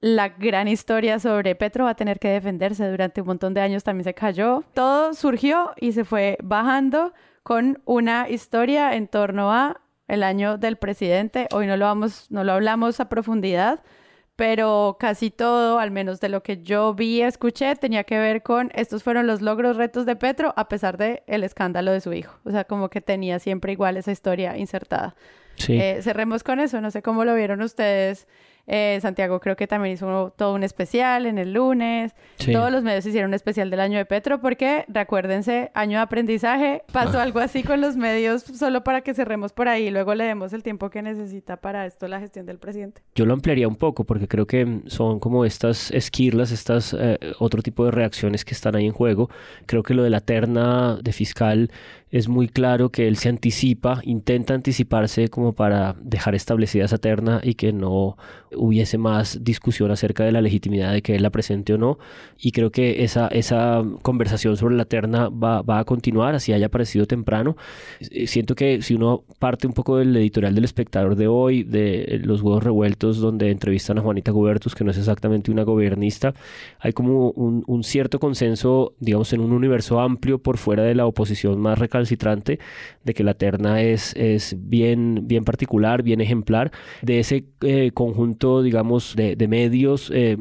La 0.00 0.30
gran 0.30 0.66
historia 0.66 1.20
sobre 1.20 1.54
Petro 1.54 1.84
va 1.84 1.90
a 1.90 1.94
tener 1.94 2.18
que 2.18 2.30
defenderse 2.30 2.90
durante 2.90 3.20
un 3.20 3.28
montón 3.28 3.54
de 3.54 3.60
años 3.60 3.84
también 3.84 4.02
se 4.02 4.12
cayó. 4.12 4.64
Todo 4.74 5.14
surgió 5.14 5.72
y 5.80 5.92
se 5.92 6.04
fue 6.04 6.36
bajando 6.42 7.12
con 7.44 7.80
una 7.84 8.28
historia 8.28 8.96
en 8.96 9.06
torno 9.06 9.52
a 9.52 9.82
el 10.08 10.24
año 10.24 10.58
del 10.58 10.78
presidente. 10.78 11.46
Hoy 11.52 11.68
no 11.68 11.76
lo 11.76 11.84
vamos, 11.84 12.26
no 12.30 12.42
lo 12.42 12.54
hablamos 12.54 12.98
a 12.98 13.08
profundidad, 13.08 13.84
pero 14.36 14.96
casi 14.98 15.30
todo, 15.30 15.78
al 15.78 15.90
menos 15.90 16.20
de 16.20 16.28
lo 16.28 16.42
que 16.42 16.62
yo 16.62 16.94
vi 16.94 17.18
y 17.18 17.22
escuché, 17.22 17.76
tenía 17.76 18.04
que 18.04 18.18
ver 18.18 18.42
con 18.42 18.70
estos 18.74 19.02
fueron 19.02 19.26
los 19.26 19.42
logros, 19.42 19.76
retos 19.76 20.06
de 20.06 20.16
Petro, 20.16 20.52
a 20.56 20.68
pesar 20.68 20.96
de 20.96 21.22
el 21.26 21.44
escándalo 21.44 21.92
de 21.92 22.00
su 22.00 22.12
hijo. 22.12 22.38
O 22.44 22.50
sea, 22.50 22.64
como 22.64 22.90
que 22.90 23.00
tenía 23.00 23.38
siempre 23.38 23.72
igual 23.72 23.96
esa 23.96 24.12
historia 24.12 24.56
insertada. 24.56 25.14
Eh, 25.68 26.00
cerremos 26.02 26.42
con 26.42 26.58
eso. 26.58 26.80
No 26.80 26.90
sé 26.90 27.02
cómo 27.02 27.24
lo 27.24 27.34
vieron 27.34 27.62
ustedes 27.62 28.26
eh, 28.66 28.98
Santiago 29.02 29.40
creo 29.40 29.56
que 29.56 29.66
también 29.66 29.94
hizo 29.94 30.32
todo 30.36 30.54
un 30.54 30.62
especial 30.62 31.26
en 31.26 31.38
el 31.38 31.52
lunes. 31.52 32.14
Todos 32.50 32.72
los 32.72 32.82
medios 32.82 33.04
hicieron 33.06 33.30
un 33.30 33.34
especial 33.34 33.70
del 33.70 33.80
año 33.80 33.98
de 33.98 34.04
Petro 34.04 34.40
porque, 34.40 34.84
recuérdense, 34.88 35.70
año 35.74 35.98
de 35.98 36.02
aprendizaje. 36.02 36.82
Pasó 36.92 37.18
ah. 37.18 37.22
algo 37.22 37.40
así 37.40 37.62
con 37.62 37.80
los 37.80 37.96
medios 37.96 38.42
solo 38.42 38.84
para 38.84 39.02
que 39.02 39.14
cerremos 39.14 39.52
por 39.52 39.68
ahí 39.68 39.88
y 39.88 39.90
luego 39.90 40.14
le 40.14 40.24
demos 40.24 40.52
el 40.52 40.62
tiempo 40.62 40.90
que 40.90 41.02
necesita 41.02 41.58
para 41.58 41.86
esto 41.86 42.08
la 42.08 42.20
gestión 42.20 42.46
del 42.46 42.58
presidente. 42.58 43.02
Yo 43.14 43.26
lo 43.26 43.34
ampliaría 43.34 43.68
un 43.68 43.76
poco 43.76 44.04
porque 44.04 44.28
creo 44.28 44.46
que 44.46 44.82
son 44.86 45.20
como 45.20 45.44
estas 45.44 45.90
esquirlas, 45.90 46.50
estas 46.50 46.94
eh, 46.98 47.18
otro 47.38 47.62
tipo 47.62 47.84
de 47.84 47.90
reacciones 47.90 48.44
que 48.44 48.54
están 48.54 48.76
ahí 48.76 48.86
en 48.86 48.92
juego. 48.92 49.28
Creo 49.66 49.82
que 49.82 49.94
lo 49.94 50.02
de 50.02 50.10
la 50.10 50.20
terna 50.20 50.96
de 51.02 51.12
fiscal 51.12 51.70
es 52.10 52.28
muy 52.28 52.48
claro 52.48 52.90
que 52.90 53.08
él 53.08 53.16
se 53.16 53.28
anticipa, 53.28 54.00
intenta 54.04 54.54
anticiparse 54.54 55.28
como 55.28 55.52
para 55.52 55.96
dejar 56.00 56.36
establecida 56.36 56.84
esa 56.84 56.98
terna 56.98 57.40
y 57.42 57.54
que 57.54 57.72
no 57.72 58.16
hubiese 58.56 58.98
más 58.98 59.42
discusión 59.42 59.90
acerca 59.90 60.24
de 60.24 60.32
la 60.32 60.40
legitimidad 60.40 60.92
de 60.92 61.02
que 61.02 61.16
él 61.16 61.22
la 61.22 61.30
presente 61.30 61.74
o 61.74 61.78
no. 61.78 61.98
Y 62.38 62.52
creo 62.52 62.70
que 62.70 63.02
esa, 63.04 63.28
esa 63.28 63.82
conversación 64.02 64.56
sobre 64.56 64.76
la 64.76 64.84
terna 64.84 65.28
va, 65.28 65.62
va 65.62 65.80
a 65.80 65.84
continuar, 65.84 66.34
así 66.34 66.52
haya 66.52 66.66
aparecido 66.66 67.06
temprano. 67.06 67.56
Eh, 68.00 68.26
siento 68.26 68.54
que 68.54 68.82
si 68.82 68.94
uno 68.94 69.24
parte 69.38 69.66
un 69.66 69.72
poco 69.72 69.96
del 69.96 70.16
editorial 70.16 70.54
del 70.54 70.64
espectador 70.64 71.16
de 71.16 71.26
hoy, 71.26 71.62
de 71.64 72.20
los 72.24 72.42
huevos 72.42 72.62
revueltos, 72.62 73.18
donde 73.18 73.50
entrevistan 73.50 73.98
a 73.98 74.02
Juanita 74.02 74.30
Gubertus, 74.30 74.74
que 74.74 74.84
no 74.84 74.90
es 74.90 74.98
exactamente 74.98 75.50
una 75.50 75.62
gobernista, 75.62 76.34
hay 76.78 76.92
como 76.92 77.30
un, 77.30 77.64
un 77.66 77.82
cierto 77.82 78.20
consenso, 78.20 78.94
digamos, 79.00 79.32
en 79.32 79.40
un 79.40 79.52
universo 79.52 80.00
amplio 80.00 80.38
por 80.38 80.58
fuera 80.58 80.82
de 80.82 80.94
la 80.94 81.06
oposición 81.06 81.60
más 81.60 81.78
recalcitrante 81.78 82.04
citrante 82.14 82.58
de 83.04 83.14
que 83.14 83.24
la 83.24 83.34
terna 83.34 83.82
es, 83.82 84.14
es 84.16 84.56
bien, 84.58 85.26
bien 85.26 85.44
particular, 85.44 86.02
bien 86.02 86.20
ejemplar. 86.20 86.70
De 87.02 87.18
ese 87.18 87.44
eh, 87.62 87.90
conjunto, 87.92 88.43
digamos, 88.62 89.14
de, 89.16 89.48
medios, 89.48 90.10
eh, 90.14 90.36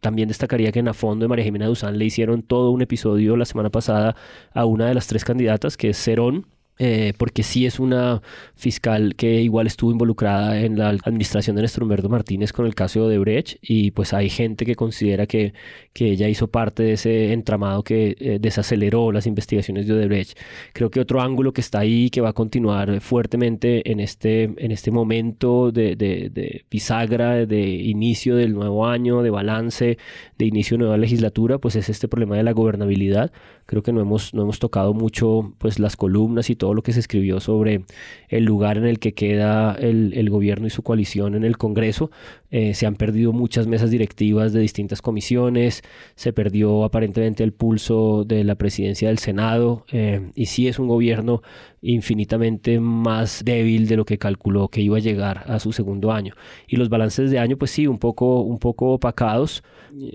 también 0.00 0.28
destacaría 0.28 0.72
que 0.72 0.78
en 0.78 0.88
a 0.88 0.94
fondo 0.94 1.24
de 1.24 1.28
María 1.28 1.44
Jimena 1.44 1.66
Duzán 1.66 1.98
le 1.98 2.04
hicieron 2.04 2.42
todo 2.42 2.70
un 2.70 2.82
episodio 2.82 3.36
la 3.36 3.44
semana 3.44 3.70
pasada 3.70 4.16
a 4.52 4.64
una 4.64 4.86
de 4.86 4.94
las 4.94 5.06
tres 5.06 5.24
candidatas, 5.24 5.76
que 5.76 5.90
es 5.90 6.02
Cerón, 6.02 6.46
eh, 6.82 7.12
porque 7.18 7.42
sí 7.42 7.66
es 7.66 7.78
una 7.78 8.22
fiscal 8.54 9.14
que 9.14 9.42
igual 9.42 9.66
estuvo 9.66 9.92
involucrada 9.92 10.58
en 10.60 10.78
la 10.78 10.88
administración 10.88 11.54
de 11.54 11.60
Néstor 11.62 11.82
Humberto 11.82 12.08
Martínez 12.08 12.54
con 12.54 12.64
el 12.64 12.74
caso 12.74 13.00
de 13.00 13.18
Odebrecht 13.18 13.58
y 13.60 13.90
pues 13.90 14.14
hay 14.14 14.30
gente 14.30 14.64
que 14.64 14.76
considera 14.76 15.26
que, 15.26 15.52
que 15.92 16.06
ella 16.12 16.26
hizo 16.30 16.48
parte 16.48 16.82
de 16.82 16.92
ese 16.94 17.34
entramado 17.34 17.82
que 17.82 18.16
eh, 18.18 18.38
desaceleró 18.40 19.12
las 19.12 19.26
investigaciones 19.26 19.86
de 19.86 19.92
Odebrecht. 19.92 20.38
Creo 20.72 20.90
que 20.90 21.00
otro 21.00 21.20
ángulo 21.20 21.52
que 21.52 21.60
está 21.60 21.80
ahí 21.80 22.08
que 22.08 22.22
va 22.22 22.30
a 22.30 22.32
continuar 22.32 23.02
fuertemente 23.02 23.92
en 23.92 24.00
este, 24.00 24.44
en 24.44 24.72
este 24.72 24.90
momento 24.90 25.72
de, 25.72 25.96
de, 25.96 26.30
de 26.30 26.64
bisagra, 26.70 27.44
de 27.44 27.60
inicio 27.60 28.36
del 28.36 28.54
nuevo 28.54 28.86
año, 28.86 29.20
de 29.20 29.28
balance, 29.28 29.98
de 30.38 30.46
inicio 30.46 30.78
de 30.78 30.84
nueva 30.84 30.96
legislatura, 30.96 31.58
pues 31.58 31.76
es 31.76 31.90
este 31.90 32.08
problema 32.08 32.38
de 32.38 32.42
la 32.42 32.52
gobernabilidad. 32.52 33.32
Creo 33.70 33.84
que 33.84 33.92
no 33.92 34.00
hemos, 34.00 34.34
no 34.34 34.42
hemos 34.42 34.58
tocado 34.58 34.94
mucho 34.94 35.54
pues 35.58 35.78
las 35.78 35.94
columnas 35.94 36.50
y 36.50 36.56
todo 36.56 36.74
lo 36.74 36.82
que 36.82 36.92
se 36.92 36.98
escribió 36.98 37.38
sobre 37.38 37.84
el 38.28 38.42
lugar 38.44 38.76
en 38.78 38.84
el 38.84 38.98
que 38.98 39.14
queda 39.14 39.76
el, 39.78 40.28
gobierno 40.28 40.66
y 40.66 40.70
su 40.70 40.82
coalición 40.82 41.36
en 41.36 41.44
el 41.44 41.56
Congreso. 41.56 42.10
Eh, 42.50 42.74
se 42.74 42.86
han 42.86 42.96
perdido 42.96 43.32
muchas 43.32 43.68
mesas 43.68 43.92
directivas 43.92 44.52
de 44.52 44.58
distintas 44.58 45.00
comisiones, 45.02 45.82
se 46.16 46.32
perdió 46.32 46.82
aparentemente 46.82 47.44
el 47.44 47.52
pulso 47.52 48.24
de 48.24 48.42
la 48.42 48.56
presidencia 48.56 49.06
del 49.06 49.18
Senado 49.18 49.86
eh, 49.92 50.32
y 50.34 50.46
sí 50.46 50.66
es 50.66 50.80
un 50.80 50.88
gobierno 50.88 51.40
infinitamente 51.82 52.78
más 52.78 53.42
débil 53.44 53.88
de 53.88 53.96
lo 53.96 54.04
que 54.04 54.18
calculó 54.18 54.68
que 54.68 54.82
iba 54.82 54.98
a 54.98 55.00
llegar 55.00 55.44
a 55.46 55.58
su 55.58 55.72
segundo 55.72 56.12
año. 56.12 56.34
Y 56.66 56.76
los 56.76 56.88
balances 56.88 57.30
de 57.30 57.38
año, 57.38 57.56
pues 57.56 57.70
sí, 57.70 57.86
un 57.86 57.98
poco, 57.98 58.42
un 58.42 58.58
poco 58.58 58.92
opacados. 58.92 59.62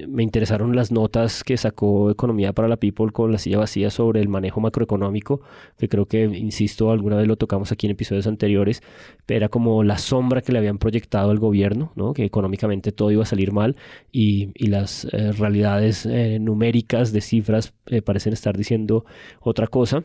Me 0.07 0.24
interesaron 0.24 0.76
las 0.76 0.91
notas 0.91 1.43
que 1.43 1.57
sacó 1.57 2.09
Economía 2.11 2.53
para 2.53 2.68
la 2.68 2.78
People 2.78 3.11
con 3.11 3.32
la 3.32 3.38
silla 3.38 3.57
vacía 3.57 3.89
sobre 3.89 4.22
el 4.22 4.30
manejo 4.30 4.61
macroeconómico, 4.61 5.41
que 5.78 5.89
creo 5.89 6.05
que, 6.05 6.24
insisto, 6.24 6.91
alguna 6.91 7.18
vez 7.18 7.28
lo 7.28 7.36
tocamos 7.36 7.72
aquí 7.72 7.88
en 7.88 7.91
episodios 7.91 8.28
anteriores, 8.28 8.82
era 9.28 9.49
como 9.49 9.84
la 9.84 9.97
sombra 9.97 10.41
que 10.41 10.51
le 10.51 10.59
habían 10.59 10.78
proyectado 10.78 11.32
al 11.32 11.39
gobierno, 11.39 11.91
¿no? 11.95 12.13
que 12.13 12.24
económicamente 12.24 12.91
todo 12.91 13.11
iba 13.11 13.24
a 13.24 13.26
salir 13.26 13.51
mal 13.51 13.76
y, 14.11 14.51
las 14.66 15.05
eh, 15.11 15.32
realidades 15.32 16.05
eh, 16.05 16.39
numéricas 16.39 17.11
de 17.13 17.22
cifras 17.22 17.74
eh, 17.86 18.01
parecen 18.01 18.34
estar 18.34 18.57
diciendo 18.57 19.05
otra 19.41 19.68
cosa 19.68 20.03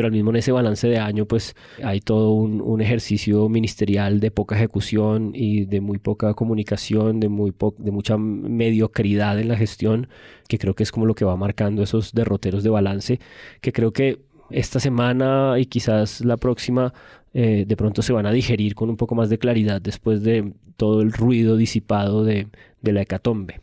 pero 0.00 0.06
al 0.06 0.12
mismo 0.12 0.30
en 0.30 0.36
ese 0.36 0.50
balance 0.50 0.88
de 0.88 0.96
año 0.96 1.26
pues 1.26 1.54
hay 1.82 2.00
todo 2.00 2.30
un, 2.32 2.80
ejercicio 2.80 3.50
ministerial 3.50 4.18
de 4.18 4.30
poca 4.30 4.56
ejecución 4.56 5.32
y 5.34 5.66
de 5.66 5.82
muy 5.82 5.98
poca 5.98 6.32
comunicación, 6.32 7.20
de, 7.20 7.28
muy 7.28 7.52
de 7.76 7.90
mucha 7.90 8.16
mediocridad 8.16 9.38
en 9.38 9.48
la 9.48 9.58
gestión, 9.58 10.08
que 10.48 10.56
creo 10.56 10.74
que 10.74 10.84
es 10.84 10.90
como 10.90 11.04
lo 11.04 11.14
que 11.14 11.26
va 11.26 11.36
marcando 11.36 11.82
esos 11.82 12.14
derroteros 12.14 12.62
de 12.62 12.70
balance, 12.70 13.20
que 13.60 13.72
creo 13.72 13.92
que 13.92 14.22
esta 14.48 14.80
semana 14.80 15.56
y 15.58 15.66
quizás 15.66 16.24
la 16.24 16.38
próxima 16.38 16.94
eh, 17.34 17.66
de 17.68 17.76
pronto 17.76 18.00
se 18.00 18.14
van 18.14 18.24
a 18.24 18.32
digerir 18.32 18.74
con 18.74 18.88
un 18.88 18.96
poco 18.96 19.14
más 19.14 19.28
de 19.28 19.36
claridad 19.36 19.82
después 19.82 20.22
de 20.22 20.54
todo 20.78 21.02
el 21.02 21.12
ruido 21.12 21.58
disipado 21.58 22.24
de, 22.24 22.46
de 22.80 22.92
la 22.94 23.02
hecatombe 23.02 23.60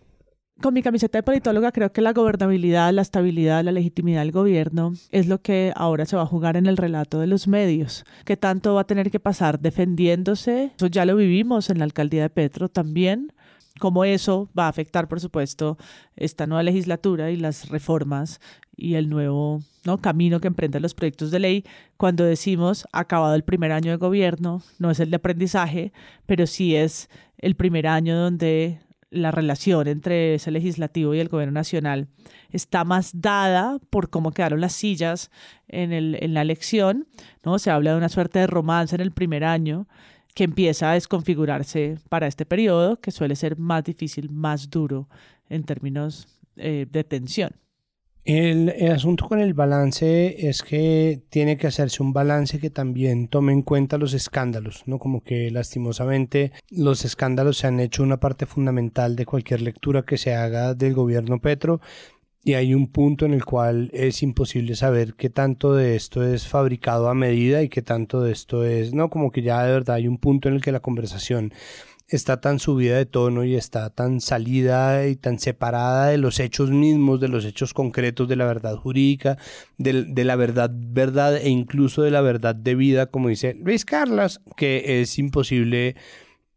con 0.62 0.74
mi 0.74 0.82
camiseta 0.82 1.20
de 1.20 1.24
politóloga 1.24 1.72
creo 1.72 1.92
que 1.92 2.02
la 2.02 2.14
gobernabilidad, 2.14 2.92
la 2.92 3.02
estabilidad, 3.02 3.64
la 3.64 3.72
legitimidad 3.72 4.22
del 4.22 4.32
gobierno 4.32 4.94
es 5.12 5.28
lo 5.28 5.42
que 5.42 5.72
ahora 5.76 6.06
se 6.06 6.16
va 6.16 6.24
a 6.24 6.28
jugar 6.28 6.58
en 6.58 6.66
el 6.66 6.78
relato 6.78 7.20
de 7.20 7.28
los 7.28 7.48
medios. 7.48 8.06
¿Qué 8.26 8.38
tanto 8.38 8.76
va 8.76 8.82
a 8.82 8.88
tener 8.88 9.12
que 9.12 9.20
pasar 9.20 9.60
defendiéndose? 9.60 10.72
Eso 10.76 10.88
ya 10.88 11.06
lo 11.06 11.16
vivimos 11.16 11.70
en 11.70 11.80
la 11.80 11.86
alcaldía 11.86 12.24
de 12.24 12.30
Petro 12.30 12.70
también. 12.70 13.34
Cómo 13.80 14.04
eso 14.06 14.50
va 14.58 14.66
a 14.66 14.70
afectar, 14.70 15.08
por 15.08 15.20
supuesto, 15.20 15.78
esta 16.16 16.48
nueva 16.48 16.64
legislatura 16.64 17.30
y 17.30 17.36
las 17.36 17.70
reformas 17.70 18.42
y 18.76 18.96
el 18.96 19.10
nuevo 19.10 19.62
¿no? 19.86 20.00
camino 20.00 20.40
que 20.40 20.48
emprenden 20.48 20.82
los 20.82 20.96
proyectos 20.96 21.30
de 21.30 21.40
ley 21.40 21.66
cuando 21.98 22.24
decimos 22.24 22.88
acabado 22.92 23.36
el 23.36 23.44
primer 23.44 23.72
año 23.72 23.92
de 23.92 23.98
gobierno, 23.98 24.64
no 24.80 24.90
es 24.90 25.00
el 25.00 25.12
de 25.12 25.18
aprendizaje, 25.18 25.94
pero 26.26 26.48
sí 26.48 26.76
es 26.76 27.10
el 27.38 27.56
primer 27.56 27.86
año 27.86 28.18
donde 28.18 28.80
la 29.10 29.32
relación 29.32 29.88
entre 29.88 30.36
ese 30.36 30.52
legislativo 30.52 31.14
y 31.14 31.20
el 31.20 31.30
gobierno 31.30 31.54
nacional 31.54 32.08
está 32.50 32.84
más 32.84 33.12
dada 33.22 33.80
por 33.90 34.10
cómo 34.10 34.32
quedaron 34.32 34.62
las 34.62 34.74
sillas 34.74 35.32
en, 35.68 35.94
el, 35.94 36.18
en 36.22 36.34
la 36.34 36.42
elección, 36.42 37.08
¿no? 37.44 37.60
Se 37.60 37.72
habla 37.72 37.92
de 37.92 37.98
una 37.98 38.10
suerte 38.10 38.40
de 38.40 38.48
romance 38.48 38.96
en 38.96 39.02
el 39.02 39.12
primer 39.12 39.44
año 39.44 39.88
que 40.36 40.44
empieza 40.44 40.92
a 40.92 40.94
desconfigurarse 40.94 41.98
para 42.10 42.28
este 42.28 42.46
periodo, 42.46 43.00
que 43.00 43.12
suele 43.12 43.36
ser 43.36 43.58
más 43.58 43.84
difícil, 43.84 44.30
más 44.30 44.70
duro 44.70 45.10
en 45.50 45.64
términos 45.64 46.28
eh, 46.58 46.86
de 46.92 47.04
tensión. 47.04 47.52
El, 48.28 48.74
asunto 48.92 49.26
con 49.26 49.40
el 49.40 49.54
balance 49.54 50.50
es 50.50 50.62
que 50.62 51.22
tiene 51.30 51.56
que 51.56 51.68
hacerse 51.68 52.04
un 52.04 52.12
balance 52.12 52.60
que 52.60 52.70
también 52.70 53.30
tome 53.30 53.54
en 53.54 53.62
cuenta 53.62 53.98
los 53.98 54.14
escándalos, 54.14 54.84
¿no? 54.86 55.00
Como 55.00 55.24
que 55.24 55.50
lastimosamente 55.50 56.52
los 56.70 57.06
escándalos 57.06 57.60
se 57.60 57.68
han 57.68 57.80
hecho 57.80 58.04
una 58.04 58.20
parte 58.20 58.46
fundamental 58.46 59.16
de 59.16 59.26
cualquier 59.26 59.62
lectura 59.62 60.04
que 60.04 60.18
se 60.18 60.36
haga 60.36 60.74
del 60.74 60.94
gobierno 60.94 61.40
Petro 61.40 61.80
y 62.44 62.56
hay 62.56 62.74
un 62.74 62.88
punto 62.88 63.26
en 63.26 63.34
el 63.34 63.46
cual 63.46 63.90
es 63.94 64.22
imposible 64.22 64.76
saber 64.76 65.14
qué 65.14 65.30
tanto 65.30 65.74
de 65.74 65.96
esto 65.96 66.22
es 66.22 66.50
fabricado 66.50 67.08
a 67.08 67.14
medida 67.14 67.62
y 67.64 67.70
qué 67.70 67.82
tanto 67.82 68.22
de 68.22 68.34
esto 68.34 68.66
es, 68.66 68.94
¿no? 68.94 69.10
Como 69.10 69.32
que 69.32 69.42
ya 69.42 69.64
de 69.64 69.72
verdad 69.72 69.96
hay 69.96 70.10
un 70.10 70.18
punto 70.18 70.50
en 70.50 70.56
el 70.56 70.62
que 70.62 70.74
la 70.74 70.82
conversación 70.82 71.54
está 72.08 72.40
tan 72.40 72.60
subida 72.60 72.96
de 72.98 73.06
tono 73.06 73.44
y 73.44 73.56
está 73.56 73.90
tan 73.90 74.22
salida 74.22 75.08
y 75.08 75.16
tan 75.16 75.40
separada 75.40 76.08
de 76.08 76.18
los 76.18 76.40
hechos 76.40 76.72
mismos, 76.72 77.20
de 77.20 77.28
los 77.28 77.44
hechos 77.46 77.74
concretos, 77.74 78.28
de 78.28 78.38
la 78.38 78.46
verdad 78.46 78.76
jurídica, 78.78 79.38
de, 79.78 80.24
la 80.24 80.36
verdad 80.36 80.72
verdad 80.74 81.36
e 81.38 81.50
incluso 81.50 82.04
de 82.04 82.12
la 82.12 82.22
verdad 82.22 82.56
de 82.56 82.76
vida, 82.76 83.08
como 83.08 83.30
dice 83.30 83.56
Luis 83.56 83.84
Carlos, 83.84 84.42
que 84.56 85.02
es 85.02 85.20
imposible 85.20 85.96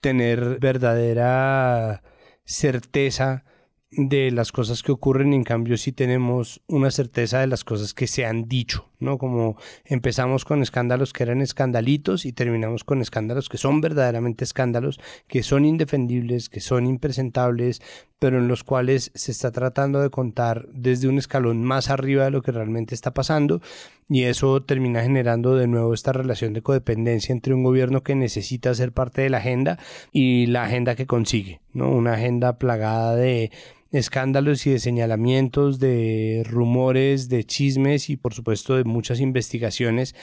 tener 0.00 0.58
verdadera 0.60 2.02
certeza 2.44 3.44
de 3.90 4.30
las 4.30 4.52
cosas 4.52 4.82
que 4.82 4.92
ocurren, 4.92 5.32
en 5.34 5.42
cambio 5.42 5.76
sí 5.76 5.90
tenemos 5.90 6.62
una 6.68 6.92
certeza 6.92 7.40
de 7.40 7.48
las 7.48 7.64
cosas 7.64 7.92
que 7.92 8.06
se 8.06 8.24
han 8.24 8.46
dicho, 8.48 8.89
¿no? 9.00 9.18
Como 9.18 9.56
empezamos 9.84 10.44
con 10.44 10.62
escándalos 10.62 11.12
que 11.12 11.22
eran 11.22 11.40
escandalitos 11.40 12.24
y 12.24 12.32
terminamos 12.32 12.84
con 12.84 13.00
escándalos 13.00 13.48
que 13.48 13.58
son 13.58 13.80
verdaderamente 13.80 14.44
escándalos, 14.44 15.00
que 15.26 15.42
son 15.42 15.64
indefendibles, 15.64 16.48
que 16.48 16.60
son 16.60 16.86
impresentables, 16.86 17.82
pero 18.18 18.38
en 18.38 18.48
los 18.48 18.62
cuales 18.62 19.10
se 19.14 19.32
está 19.32 19.50
tratando 19.50 20.00
de 20.00 20.10
contar 20.10 20.68
desde 20.72 21.08
un 21.08 21.18
escalón 21.18 21.64
más 21.64 21.90
arriba 21.90 22.24
de 22.24 22.30
lo 22.30 22.42
que 22.42 22.52
realmente 22.52 22.94
está 22.94 23.12
pasando 23.14 23.60
y 24.08 24.24
eso 24.24 24.62
termina 24.62 25.02
generando 25.02 25.56
de 25.56 25.66
nuevo 25.66 25.94
esta 25.94 26.12
relación 26.12 26.52
de 26.52 26.62
codependencia 26.62 27.32
entre 27.32 27.54
un 27.54 27.62
gobierno 27.62 28.02
que 28.02 28.14
necesita 28.14 28.74
ser 28.74 28.92
parte 28.92 29.22
de 29.22 29.30
la 29.30 29.38
agenda 29.38 29.78
y 30.12 30.46
la 30.46 30.64
agenda 30.64 30.96
que 30.96 31.06
consigue, 31.06 31.60
¿no? 31.72 31.90
Una 31.90 32.14
agenda 32.14 32.58
plagada 32.58 33.14
de 33.16 33.50
escándalos 33.92 34.66
y 34.66 34.70
de 34.70 34.78
señalamientos, 34.78 35.78
de 35.78 36.44
rumores, 36.48 37.28
de 37.28 37.44
chismes 37.44 38.10
y 38.10 38.16
por 38.16 38.34
supuesto 38.34 38.76
de 38.76 38.84
muchas 38.84 39.20
investigaciones 39.20 40.14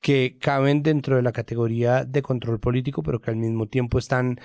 que 0.00 0.36
caben 0.40 0.82
dentro 0.82 1.16
de 1.16 1.22
la 1.22 1.32
categoría 1.32 2.04
de 2.04 2.22
control 2.22 2.60
político, 2.60 3.02
pero 3.02 3.20
que 3.20 3.30
al 3.30 3.36
mismo 3.36 3.66
tiempo 3.66 3.98
están 3.98 4.38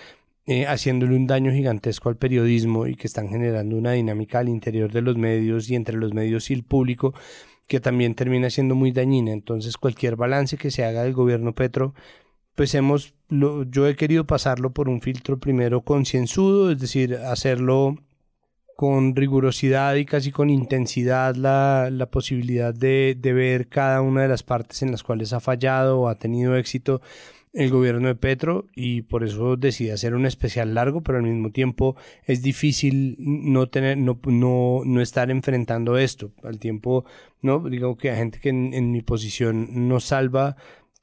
eh, 0.47 0.65
haciéndole 0.65 1.15
un 1.15 1.27
daño 1.27 1.51
gigantesco 1.51 2.09
al 2.09 2.17
periodismo 2.17 2.87
y 2.87 2.95
que 2.95 3.07
están 3.07 3.29
generando 3.29 3.75
una 3.75 3.91
dinámica 3.91 4.39
al 4.39 4.49
interior 4.49 4.91
de 4.91 5.01
los 5.01 5.17
medios 5.17 5.69
y 5.69 5.75
entre 5.75 5.97
los 5.97 6.13
medios 6.13 6.49
y 6.49 6.53
el 6.53 6.63
público 6.63 7.13
que 7.67 7.79
también 7.79 8.15
termina 8.15 8.49
siendo 8.49 8.75
muy 8.75 8.91
dañina. 8.91 9.31
Entonces 9.31 9.77
cualquier 9.77 10.15
balance 10.15 10.57
que 10.57 10.71
se 10.71 10.83
haga 10.83 11.03
del 11.03 11.13
gobierno 11.13 11.53
Petro, 11.53 11.93
pues 12.55 12.73
hemos, 12.75 13.13
yo 13.29 13.87
he 13.87 13.95
querido 13.95 14.25
pasarlo 14.25 14.73
por 14.73 14.89
un 14.89 15.01
filtro 15.01 15.39
primero 15.39 15.81
concienzudo, 15.81 16.71
es 16.71 16.79
decir, 16.79 17.15
hacerlo 17.15 17.95
con 18.81 19.15
rigurosidad 19.15 19.93
y 19.93 20.05
casi 20.05 20.31
con 20.31 20.49
intensidad 20.49 21.35
la, 21.35 21.89
la 21.91 22.09
posibilidad 22.09 22.73
de, 22.73 23.15
de, 23.15 23.31
ver 23.31 23.67
cada 23.67 24.01
una 24.01 24.23
de 24.23 24.27
las 24.27 24.41
partes 24.41 24.81
en 24.81 24.89
las 24.89 25.03
cuales 25.03 25.33
ha 25.33 25.39
fallado 25.39 25.99
o 25.99 26.07
ha 26.07 26.15
tenido 26.15 26.55
éxito 26.55 26.99
el 27.53 27.69
gobierno 27.69 28.07
de 28.07 28.15
Petro 28.15 28.65
y 28.73 29.03
por 29.03 29.23
eso 29.23 29.55
decidí 29.55 29.91
hacer 29.91 30.15
un 30.15 30.25
especial 30.25 30.73
largo, 30.73 31.01
pero 31.01 31.19
al 31.19 31.25
mismo 31.25 31.51
tiempo 31.51 31.95
es 32.25 32.41
difícil 32.41 33.17
no 33.19 33.67
tener, 33.69 33.99
no, 33.99 34.19
no, 34.25 34.81
no 34.83 34.99
estar 34.99 35.29
enfrentando 35.29 35.99
esto. 35.99 36.31
Al 36.41 36.57
tiempo, 36.57 37.05
no, 37.43 37.59
digo 37.69 37.97
que 37.97 38.09
hay 38.09 38.17
gente 38.17 38.39
que 38.39 38.49
en, 38.49 38.73
en 38.73 38.91
mi 38.91 39.03
posición 39.03 39.87
no 39.87 39.99
salva 39.99 40.55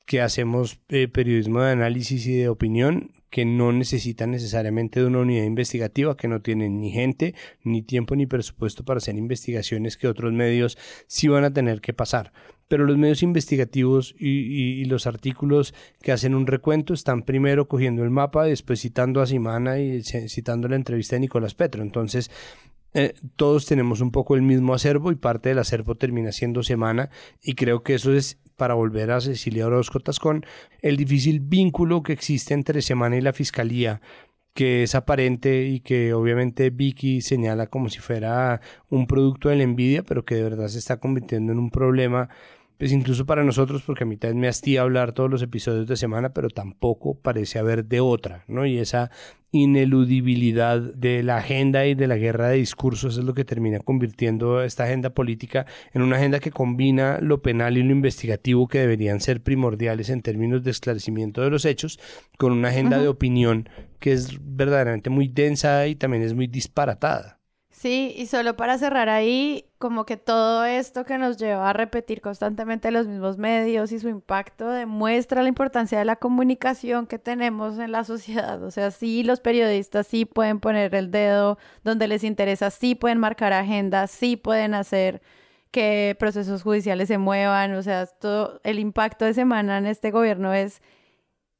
que 0.04 0.20
hacemos 0.20 0.80
eh, 0.88 1.06
periodismo 1.06 1.60
de 1.60 1.70
análisis 1.70 2.26
y 2.26 2.38
de 2.38 2.48
opinión, 2.48 3.12
que 3.30 3.44
no 3.44 3.72
necesitan 3.72 4.30
necesariamente 4.30 5.00
de 5.00 5.06
una 5.06 5.20
unidad 5.20 5.44
investigativa, 5.44 6.16
que 6.16 6.28
no 6.28 6.40
tienen 6.40 6.80
ni 6.80 6.90
gente, 6.90 7.34
ni 7.62 7.82
tiempo, 7.82 8.16
ni 8.16 8.26
presupuesto 8.26 8.84
para 8.84 8.98
hacer 8.98 9.16
investigaciones 9.16 9.96
que 9.96 10.08
otros 10.08 10.32
medios 10.32 10.78
sí 11.06 11.28
van 11.28 11.44
a 11.44 11.52
tener 11.52 11.80
que 11.80 11.92
pasar. 11.92 12.32
Pero 12.68 12.84
los 12.84 12.98
medios 12.98 13.22
investigativos 13.22 14.14
y, 14.18 14.84
los 14.84 15.06
artículos 15.06 15.74
que 16.02 16.12
hacen 16.12 16.34
un 16.34 16.46
recuento 16.46 16.92
están 16.92 17.22
primero 17.22 17.66
cogiendo 17.66 18.04
el 18.04 18.10
mapa, 18.10 18.44
después 18.44 18.80
citando 18.80 19.22
a 19.22 19.26
Simana 19.26 19.78
y 19.78 20.02
citando 20.02 20.68
la 20.68 20.76
entrevista 20.76 21.16
de 21.16 21.20
Nicolás 21.20 21.54
Petro. 21.54 21.82
Entonces, 21.82 22.30
eh, 22.94 23.14
todos 23.36 23.64
tenemos 23.66 24.00
un 24.00 24.10
poco 24.10 24.34
el 24.34 24.42
mismo 24.42 24.74
acervo 24.74 25.12
y 25.12 25.16
parte 25.16 25.50
del 25.50 25.58
acervo 25.58 25.94
termina 25.94 26.32
siendo 26.32 26.62
semana 26.62 27.10
y 27.42 27.54
creo 27.54 27.82
que 27.82 27.94
eso 27.94 28.14
es 28.14 28.38
para 28.58 28.74
volver 28.74 29.10
a 29.12 29.22
Cecilia 29.22 29.66
Orozco 29.66 30.00
Tascón, 30.00 30.44
el 30.82 30.98
difícil 30.98 31.40
vínculo 31.40 32.02
que 32.02 32.12
existe 32.12 32.52
entre 32.52 32.82
Semana 32.82 33.16
y 33.16 33.22
la 33.22 33.32
Fiscalía, 33.32 34.02
que 34.52 34.82
es 34.82 34.96
aparente 34.96 35.66
y 35.66 35.80
que 35.80 36.12
obviamente 36.12 36.70
Vicky 36.70 37.20
señala 37.20 37.68
como 37.68 37.88
si 37.88 38.00
fuera 38.00 38.60
un 38.90 39.06
producto 39.06 39.48
de 39.48 39.56
la 39.56 39.62
envidia, 39.62 40.02
pero 40.02 40.24
que 40.24 40.34
de 40.34 40.42
verdad 40.42 40.66
se 40.66 40.78
está 40.78 40.98
convirtiendo 40.98 41.52
en 41.52 41.60
un 41.60 41.70
problema 41.70 42.28
pues 42.78 42.92
incluso 42.92 43.26
para 43.26 43.44
nosotros, 43.44 43.82
porque 43.82 44.04
a 44.04 44.06
mitad 44.06 44.32
me 44.34 44.48
hastía 44.48 44.82
hablar 44.82 45.12
todos 45.12 45.28
los 45.28 45.42
episodios 45.42 45.86
de 45.86 45.96
semana, 45.96 46.32
pero 46.32 46.48
tampoco 46.48 47.18
parece 47.18 47.58
haber 47.58 47.84
de 47.84 48.00
otra, 48.00 48.44
¿no? 48.46 48.66
Y 48.66 48.78
esa 48.78 49.10
ineludibilidad 49.50 50.78
de 50.78 51.22
la 51.22 51.38
agenda 51.38 51.86
y 51.86 51.94
de 51.94 52.06
la 52.06 52.16
guerra 52.16 52.48
de 52.48 52.58
discursos 52.58 53.16
es 53.16 53.24
lo 53.24 53.34
que 53.34 53.44
termina 53.44 53.80
convirtiendo 53.80 54.62
esta 54.62 54.84
agenda 54.84 55.10
política 55.10 55.66
en 55.94 56.02
una 56.02 56.16
agenda 56.16 56.38
que 56.38 56.50
combina 56.50 57.18
lo 57.20 57.40
penal 57.40 57.78
y 57.78 57.82
lo 57.82 57.92
investigativo 57.92 58.68
que 58.68 58.80
deberían 58.80 59.20
ser 59.20 59.42
primordiales 59.42 60.10
en 60.10 60.22
términos 60.22 60.62
de 60.62 60.70
esclarecimiento 60.70 61.40
de 61.40 61.50
los 61.50 61.64
hechos 61.64 61.98
con 62.36 62.52
una 62.52 62.68
agenda 62.68 62.98
de 63.00 63.08
opinión 63.08 63.68
que 63.98 64.12
es 64.12 64.38
verdaderamente 64.40 65.10
muy 65.10 65.28
densa 65.28 65.86
y 65.86 65.96
también 65.96 66.22
es 66.22 66.34
muy 66.34 66.46
disparatada. 66.46 67.37
Sí, 67.78 68.12
y 68.16 68.26
solo 68.26 68.56
para 68.56 68.76
cerrar 68.76 69.08
ahí, 69.08 69.70
como 69.78 70.04
que 70.04 70.16
todo 70.16 70.64
esto 70.64 71.04
que 71.04 71.16
nos 71.16 71.36
lleva 71.36 71.70
a 71.70 71.72
repetir 71.72 72.20
constantemente 72.20 72.90
los 72.90 73.06
mismos 73.06 73.38
medios 73.38 73.92
y 73.92 74.00
su 74.00 74.08
impacto 74.08 74.68
demuestra 74.68 75.42
la 75.42 75.48
importancia 75.48 75.96
de 75.96 76.04
la 76.04 76.16
comunicación 76.16 77.06
que 77.06 77.20
tenemos 77.20 77.78
en 77.78 77.92
la 77.92 78.02
sociedad. 78.02 78.60
O 78.64 78.72
sea, 78.72 78.90
sí, 78.90 79.22
los 79.22 79.38
periodistas 79.38 80.08
sí 80.08 80.24
pueden 80.24 80.58
poner 80.58 80.92
el 80.96 81.12
dedo 81.12 81.56
donde 81.84 82.08
les 82.08 82.24
interesa, 82.24 82.70
sí 82.70 82.96
pueden 82.96 83.18
marcar 83.18 83.52
agendas, 83.52 84.10
sí 84.10 84.36
pueden 84.36 84.74
hacer 84.74 85.22
que 85.70 86.16
procesos 86.18 86.64
judiciales 86.64 87.06
se 87.06 87.18
muevan. 87.18 87.74
O 87.74 87.82
sea, 87.84 88.06
todo 88.06 88.60
el 88.64 88.80
impacto 88.80 89.24
de 89.24 89.34
semana 89.34 89.78
en 89.78 89.86
este 89.86 90.10
gobierno 90.10 90.52
es 90.52 90.82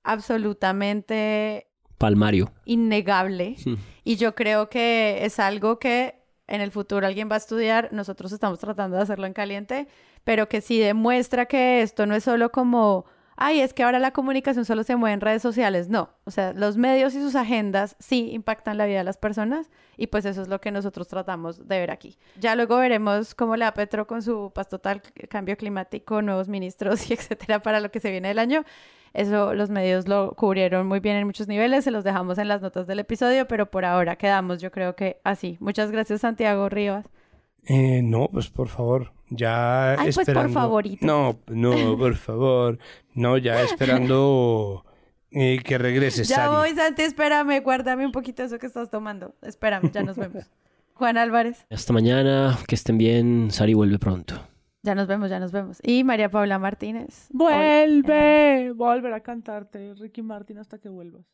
absolutamente 0.02 1.67
Palmario. 1.98 2.52
Innegable. 2.64 3.56
Y 4.04 4.16
yo 4.16 4.34
creo 4.34 4.70
que 4.70 5.24
es 5.24 5.38
algo 5.38 5.78
que 5.78 6.14
en 6.46 6.60
el 6.60 6.70
futuro 6.70 7.06
alguien 7.06 7.28
va 7.30 7.34
a 7.34 7.38
estudiar. 7.38 7.90
Nosotros 7.92 8.32
estamos 8.32 8.58
tratando 8.58 8.96
de 8.96 9.02
hacerlo 9.02 9.26
en 9.26 9.34
caliente, 9.34 9.86
pero 10.24 10.48
que 10.48 10.60
sí 10.60 10.78
demuestra 10.78 11.46
que 11.46 11.82
esto 11.82 12.06
no 12.06 12.14
es 12.14 12.24
solo 12.24 12.50
como, 12.50 13.04
ay, 13.36 13.60
es 13.60 13.74
que 13.74 13.82
ahora 13.82 13.98
la 13.98 14.12
comunicación 14.12 14.64
solo 14.64 14.82
se 14.82 14.96
mueve 14.96 15.14
en 15.14 15.20
redes 15.20 15.42
sociales. 15.42 15.88
No, 15.88 16.10
o 16.24 16.30
sea, 16.30 16.52
los 16.54 16.76
medios 16.76 17.14
y 17.14 17.20
sus 17.20 17.34
agendas 17.34 17.96
sí 17.98 18.30
impactan 18.32 18.78
la 18.78 18.86
vida 18.86 18.98
de 18.98 19.04
las 19.04 19.18
personas 19.18 19.68
y 19.96 20.06
pues 20.06 20.24
eso 20.24 20.42
es 20.42 20.48
lo 20.48 20.60
que 20.60 20.70
nosotros 20.70 21.06
tratamos 21.08 21.68
de 21.68 21.78
ver 21.78 21.90
aquí. 21.90 22.16
Ya 22.40 22.54
luego 22.54 22.78
veremos 22.78 23.34
cómo 23.34 23.56
le 23.56 23.64
da 23.64 23.74
Petro 23.74 24.06
con 24.06 24.22
su 24.22 24.50
paz 24.54 24.68
total, 24.68 25.02
cambio 25.28 25.56
climático, 25.56 26.22
nuevos 26.22 26.48
ministros 26.48 27.10
y 27.10 27.14
etcétera 27.14 27.60
para 27.60 27.80
lo 27.80 27.90
que 27.90 28.00
se 28.00 28.10
viene 28.10 28.28
del 28.28 28.38
año. 28.38 28.64
Eso 29.14 29.54
los 29.54 29.70
medios 29.70 30.06
lo 30.08 30.32
cubrieron 30.36 30.86
muy 30.86 31.00
bien 31.00 31.16
en 31.16 31.26
muchos 31.26 31.48
niveles, 31.48 31.84
se 31.84 31.90
los 31.90 32.04
dejamos 32.04 32.38
en 32.38 32.48
las 32.48 32.62
notas 32.62 32.86
del 32.86 32.98
episodio, 33.00 33.46
pero 33.48 33.70
por 33.70 33.84
ahora 33.84 34.16
quedamos, 34.16 34.60
yo 34.60 34.70
creo 34.70 34.94
que 34.96 35.20
así. 35.24 35.56
Muchas 35.60 35.90
gracias, 35.90 36.20
Santiago 36.20 36.68
Rivas. 36.68 37.06
Eh, 37.66 38.00
no, 38.02 38.28
pues 38.32 38.48
por 38.48 38.68
favor, 38.68 39.12
ya 39.28 39.92
Ay, 39.92 40.08
esperando. 40.08 40.42
pues 40.42 40.52
por 40.54 40.62
favorito. 40.62 41.04
No, 41.06 41.38
no, 41.48 41.98
por 41.98 42.14
favor. 42.16 42.78
No, 43.14 43.36
ya 43.36 43.60
esperando 43.62 44.84
eh, 45.30 45.60
que 45.64 45.76
regreses, 45.76 46.28
Ya 46.28 46.36
Sari. 46.36 46.48
voy, 46.54 46.70
Santi, 46.74 47.02
espérame, 47.02 47.60
guárdame 47.62 48.06
un 48.06 48.12
poquito 48.12 48.42
eso 48.42 48.58
que 48.58 48.66
estás 48.66 48.90
tomando. 48.90 49.34
Espérame, 49.42 49.90
ya 49.92 50.02
nos 50.02 50.16
vemos. 50.16 50.44
Juan 50.94 51.16
Álvarez, 51.18 51.64
Hasta 51.70 51.92
mañana, 51.92 52.58
que 52.66 52.74
estén 52.74 52.98
bien. 52.98 53.50
Sari 53.50 53.74
vuelve 53.74 53.98
pronto. 53.98 54.34
Ya 54.82 54.94
nos 54.94 55.06
vemos, 55.06 55.30
ya 55.30 55.40
nos 55.40 55.52
vemos. 55.52 55.78
Y 55.82 56.04
María 56.04 56.30
Paula 56.30 56.58
Martínez. 56.58 57.28
Vuelve, 57.30 58.72
volver 58.72 59.12
a 59.12 59.20
cantarte, 59.20 59.94
Ricky 59.94 60.22
Martin, 60.22 60.58
hasta 60.58 60.78
que 60.78 60.88
vuelvas. 60.88 61.26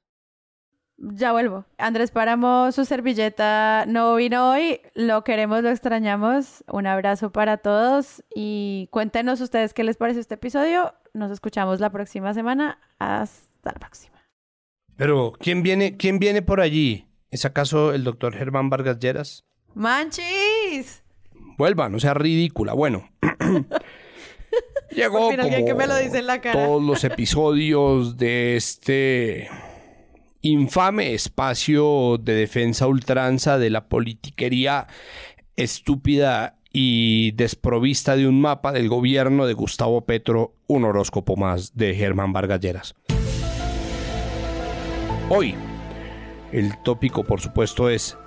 Ya 0.96 1.32
vuelvo. 1.32 1.64
Andrés 1.76 2.10
Páramo, 2.10 2.70
su 2.70 2.84
servilleta 2.84 3.84
no 3.86 4.14
vino 4.14 4.50
hoy. 4.50 4.80
Lo 4.94 5.24
queremos, 5.24 5.62
lo 5.62 5.70
extrañamos. 5.70 6.64
Un 6.70 6.86
abrazo 6.86 7.32
para 7.32 7.56
todos 7.56 8.22
y 8.34 8.88
cuéntenos 8.92 9.40
ustedes 9.40 9.74
qué 9.74 9.82
les 9.82 9.96
pareció 9.96 10.20
este 10.20 10.34
episodio. 10.34 10.94
Nos 11.12 11.32
escuchamos 11.32 11.80
la 11.80 11.90
próxima 11.90 12.32
semana. 12.32 12.78
Hasta 12.98 13.72
la 13.72 13.78
próxima. 13.80 14.14
Pero, 14.96 15.32
¿quién 15.38 15.62
viene, 15.64 15.96
¿quién 15.96 16.20
viene 16.20 16.42
por 16.42 16.60
allí? 16.60 17.08
¿Es 17.30 17.44
acaso 17.44 17.92
el 17.92 18.04
doctor 18.04 18.34
Germán 18.34 18.70
Vargas 18.70 19.00
Lleras? 19.00 19.44
¡Manchis! 19.74 20.43
Vuelva, 21.56 21.88
no 21.88 22.00
sea 22.00 22.14
ridícula. 22.14 22.72
Bueno. 22.72 23.08
Llegó 24.90 25.18
Por 25.18 25.30
fin 25.32 25.40
alguien 25.40 25.62
como 25.62 25.66
que 25.66 25.74
me 25.74 25.86
lo 25.86 25.96
dice 25.96 26.18
en 26.18 26.26
la 26.26 26.40
cara. 26.40 26.66
todos 26.66 26.82
los 26.82 27.02
episodios 27.02 28.16
de 28.16 28.54
este 28.56 29.48
infame 30.42 31.14
espacio 31.14 32.18
de 32.18 32.34
defensa 32.34 32.86
ultranza 32.86 33.58
de 33.58 33.70
la 33.70 33.88
politiquería 33.88 34.86
estúpida 35.56 36.58
y 36.72 37.32
desprovista 37.32 38.16
de 38.16 38.28
un 38.28 38.40
mapa 38.40 38.72
del 38.72 38.88
gobierno 38.88 39.46
de 39.46 39.54
Gustavo 39.54 40.04
Petro, 40.04 40.54
un 40.66 40.84
horóscopo 40.84 41.36
más 41.36 41.76
de 41.76 41.94
Germán 41.94 42.32
Vargas 42.32 42.60
Lleras. 42.60 42.94
Hoy, 45.30 45.54
el 46.52 46.76
tópico, 46.82 47.24
por 47.24 47.40
supuesto, 47.40 47.88
es 47.88 48.18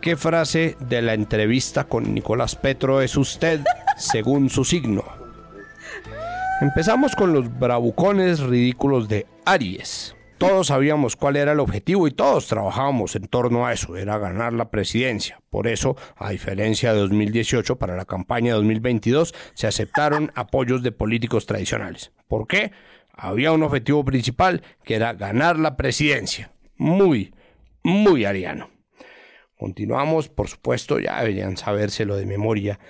¿Qué 0.00 0.16
frase 0.16 0.78
de 0.80 1.02
la 1.02 1.12
entrevista 1.12 1.84
con 1.84 2.14
Nicolás 2.14 2.56
Petro 2.56 3.02
es 3.02 3.18
usted 3.18 3.60
según 3.98 4.48
su 4.48 4.64
signo? 4.64 5.04
Empezamos 6.62 7.14
con 7.14 7.34
los 7.34 7.58
bravucones 7.58 8.40
ridículos 8.40 9.10
de 9.10 9.26
Aries. 9.44 10.16
Todos 10.38 10.68
sabíamos 10.68 11.16
cuál 11.16 11.36
era 11.36 11.52
el 11.52 11.60
objetivo 11.60 12.08
y 12.08 12.12
todos 12.12 12.46
trabajábamos 12.46 13.14
en 13.14 13.26
torno 13.26 13.66
a 13.66 13.74
eso, 13.74 13.94
era 13.94 14.16
ganar 14.16 14.54
la 14.54 14.70
presidencia. 14.70 15.42
Por 15.50 15.66
eso, 15.66 15.96
a 16.16 16.30
diferencia 16.30 16.94
de 16.94 17.00
2018, 17.00 17.76
para 17.76 17.94
la 17.94 18.06
campaña 18.06 18.52
de 18.52 18.56
2022 18.56 19.34
se 19.52 19.66
aceptaron 19.66 20.32
apoyos 20.34 20.82
de 20.82 20.92
políticos 20.92 21.44
tradicionales. 21.44 22.10
¿Por 22.26 22.46
qué? 22.46 22.72
Había 23.12 23.52
un 23.52 23.62
objetivo 23.62 24.02
principal 24.02 24.62
que 24.82 24.94
era 24.94 25.12
ganar 25.12 25.58
la 25.58 25.76
presidencia. 25.76 26.52
Muy, 26.78 27.34
muy 27.82 28.24
ariano. 28.24 28.79
Continuamos, 29.60 30.30
por 30.30 30.48
supuesto, 30.48 30.98
ya 31.00 31.20
deberían 31.20 31.58
sabérselo 31.58 32.16
de 32.16 32.24
memoria. 32.24 32.80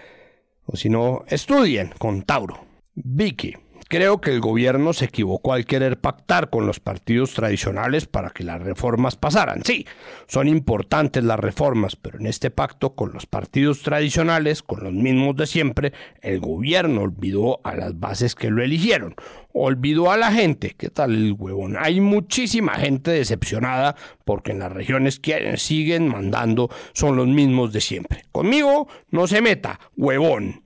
O 0.66 0.76
si 0.76 0.88
no, 0.88 1.24
estudien 1.26 1.90
con 1.98 2.22
Tauro. 2.22 2.64
Vicky. 2.94 3.56
Creo 3.90 4.20
que 4.20 4.30
el 4.30 4.40
gobierno 4.40 4.92
se 4.92 5.06
equivocó 5.06 5.52
al 5.52 5.66
querer 5.66 5.98
pactar 5.98 6.48
con 6.48 6.64
los 6.64 6.78
partidos 6.78 7.34
tradicionales 7.34 8.06
para 8.06 8.30
que 8.30 8.44
las 8.44 8.62
reformas 8.62 9.16
pasaran. 9.16 9.64
Sí, 9.64 9.84
son 10.28 10.46
importantes 10.46 11.24
las 11.24 11.40
reformas, 11.40 11.96
pero 11.96 12.20
en 12.20 12.26
este 12.26 12.52
pacto 12.52 12.94
con 12.94 13.12
los 13.12 13.26
partidos 13.26 13.82
tradicionales, 13.82 14.62
con 14.62 14.84
los 14.84 14.92
mismos 14.92 15.34
de 15.34 15.48
siempre, 15.48 15.92
el 16.22 16.38
gobierno 16.38 17.00
olvidó 17.00 17.58
a 17.64 17.74
las 17.74 17.98
bases 17.98 18.36
que 18.36 18.48
lo 18.50 18.62
eligieron. 18.62 19.16
Olvidó 19.52 20.12
a 20.12 20.16
la 20.16 20.30
gente. 20.30 20.76
¿Qué 20.78 20.88
tal 20.88 21.12
el 21.12 21.32
huevón? 21.32 21.76
Hay 21.76 22.00
muchísima 22.00 22.74
gente 22.74 23.10
decepcionada 23.10 23.96
porque 24.24 24.52
en 24.52 24.60
las 24.60 24.70
regiones 24.70 25.18
que 25.18 25.56
siguen 25.56 26.06
mandando 26.06 26.70
son 26.92 27.16
los 27.16 27.26
mismos 27.26 27.72
de 27.72 27.80
siempre. 27.80 28.22
Conmigo 28.30 28.86
no 29.08 29.26
se 29.26 29.42
meta, 29.42 29.80
huevón. 29.96 30.62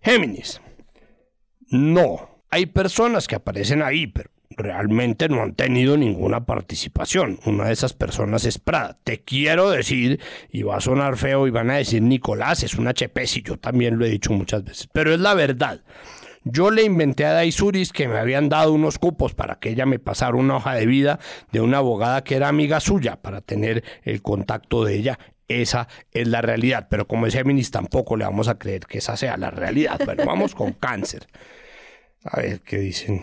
Géminis. 0.00 0.60
No, 1.72 2.29
hay 2.50 2.66
personas 2.66 3.26
que 3.26 3.36
aparecen 3.36 3.82
ahí, 3.82 4.06
pero 4.06 4.30
realmente 4.50 5.28
no 5.28 5.42
han 5.42 5.54
tenido 5.54 5.96
ninguna 5.96 6.44
participación. 6.44 7.38
Una 7.46 7.66
de 7.66 7.72
esas 7.72 7.92
personas 7.92 8.44
es 8.44 8.58
Prada. 8.58 8.98
Te 9.04 9.20
quiero 9.20 9.70
decir, 9.70 10.20
y 10.50 10.62
va 10.62 10.76
a 10.76 10.80
sonar 10.80 11.16
feo 11.16 11.46
y 11.46 11.50
van 11.50 11.70
a 11.70 11.76
decir 11.76 12.02
Nicolás, 12.02 12.62
es 12.62 12.74
una 12.74 12.92
chepesi, 12.92 13.42
yo 13.42 13.56
también 13.56 13.98
lo 13.98 14.04
he 14.04 14.10
dicho 14.10 14.32
muchas 14.32 14.64
veces, 14.64 14.88
pero 14.92 15.14
es 15.14 15.20
la 15.20 15.34
verdad. 15.34 15.82
Yo 16.42 16.70
le 16.70 16.84
inventé 16.84 17.26
a 17.26 17.34
Daisuris 17.34 17.92
que 17.92 18.08
me 18.08 18.18
habían 18.18 18.48
dado 18.48 18.72
unos 18.72 18.98
cupos 18.98 19.34
para 19.34 19.56
que 19.56 19.70
ella 19.70 19.84
me 19.84 19.98
pasara 19.98 20.36
una 20.36 20.56
hoja 20.56 20.74
de 20.74 20.86
vida 20.86 21.20
de 21.52 21.60
una 21.60 21.78
abogada 21.78 22.24
que 22.24 22.34
era 22.34 22.48
amiga 22.48 22.80
suya 22.80 23.16
para 23.16 23.42
tener 23.42 23.84
el 24.04 24.22
contacto 24.22 24.84
de 24.84 24.94
ella. 24.94 25.18
Esa 25.48 25.86
es 26.12 26.28
la 26.28 26.40
realidad, 26.40 26.86
pero 26.88 27.06
como 27.06 27.26
es 27.26 27.34
Géminis 27.34 27.70
tampoco 27.70 28.16
le 28.16 28.24
vamos 28.24 28.48
a 28.48 28.58
creer 28.58 28.86
que 28.86 28.98
esa 28.98 29.18
sea 29.18 29.36
la 29.36 29.50
realidad. 29.50 30.00
Bueno, 30.06 30.24
vamos 30.24 30.54
con 30.54 30.72
cáncer. 30.72 31.26
A 32.24 32.40
ver 32.40 32.60
qué 32.60 32.78
dicen 32.78 33.22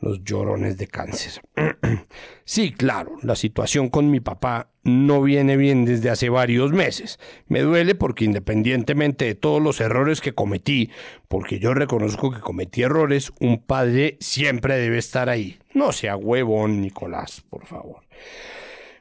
los 0.00 0.24
llorones 0.24 0.76
de 0.78 0.86
cáncer. 0.86 1.42
sí, 2.44 2.72
claro, 2.72 3.16
la 3.22 3.36
situación 3.36 3.88
con 3.88 4.10
mi 4.10 4.20
papá 4.20 4.68
no 4.82 5.22
viene 5.22 5.56
bien 5.56 5.84
desde 5.84 6.10
hace 6.10 6.28
varios 6.28 6.72
meses. 6.72 7.18
Me 7.48 7.60
duele 7.60 7.94
porque 7.94 8.24
independientemente 8.24 9.26
de 9.26 9.34
todos 9.34 9.62
los 9.62 9.80
errores 9.80 10.20
que 10.20 10.34
cometí, 10.34 10.90
porque 11.28 11.58
yo 11.58 11.74
reconozco 11.74 12.30
que 12.30 12.40
cometí 12.40 12.82
errores, 12.82 13.32
un 13.40 13.58
padre 13.58 14.16
siempre 14.20 14.76
debe 14.76 14.98
estar 14.98 15.28
ahí. 15.28 15.58
No 15.74 15.92
sea 15.92 16.16
huevón, 16.16 16.80
Nicolás, 16.80 17.42
por 17.48 17.66
favor. 17.66 18.00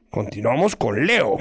Continuamos 0.09 0.75
con 0.75 1.05
Leo. 1.05 1.37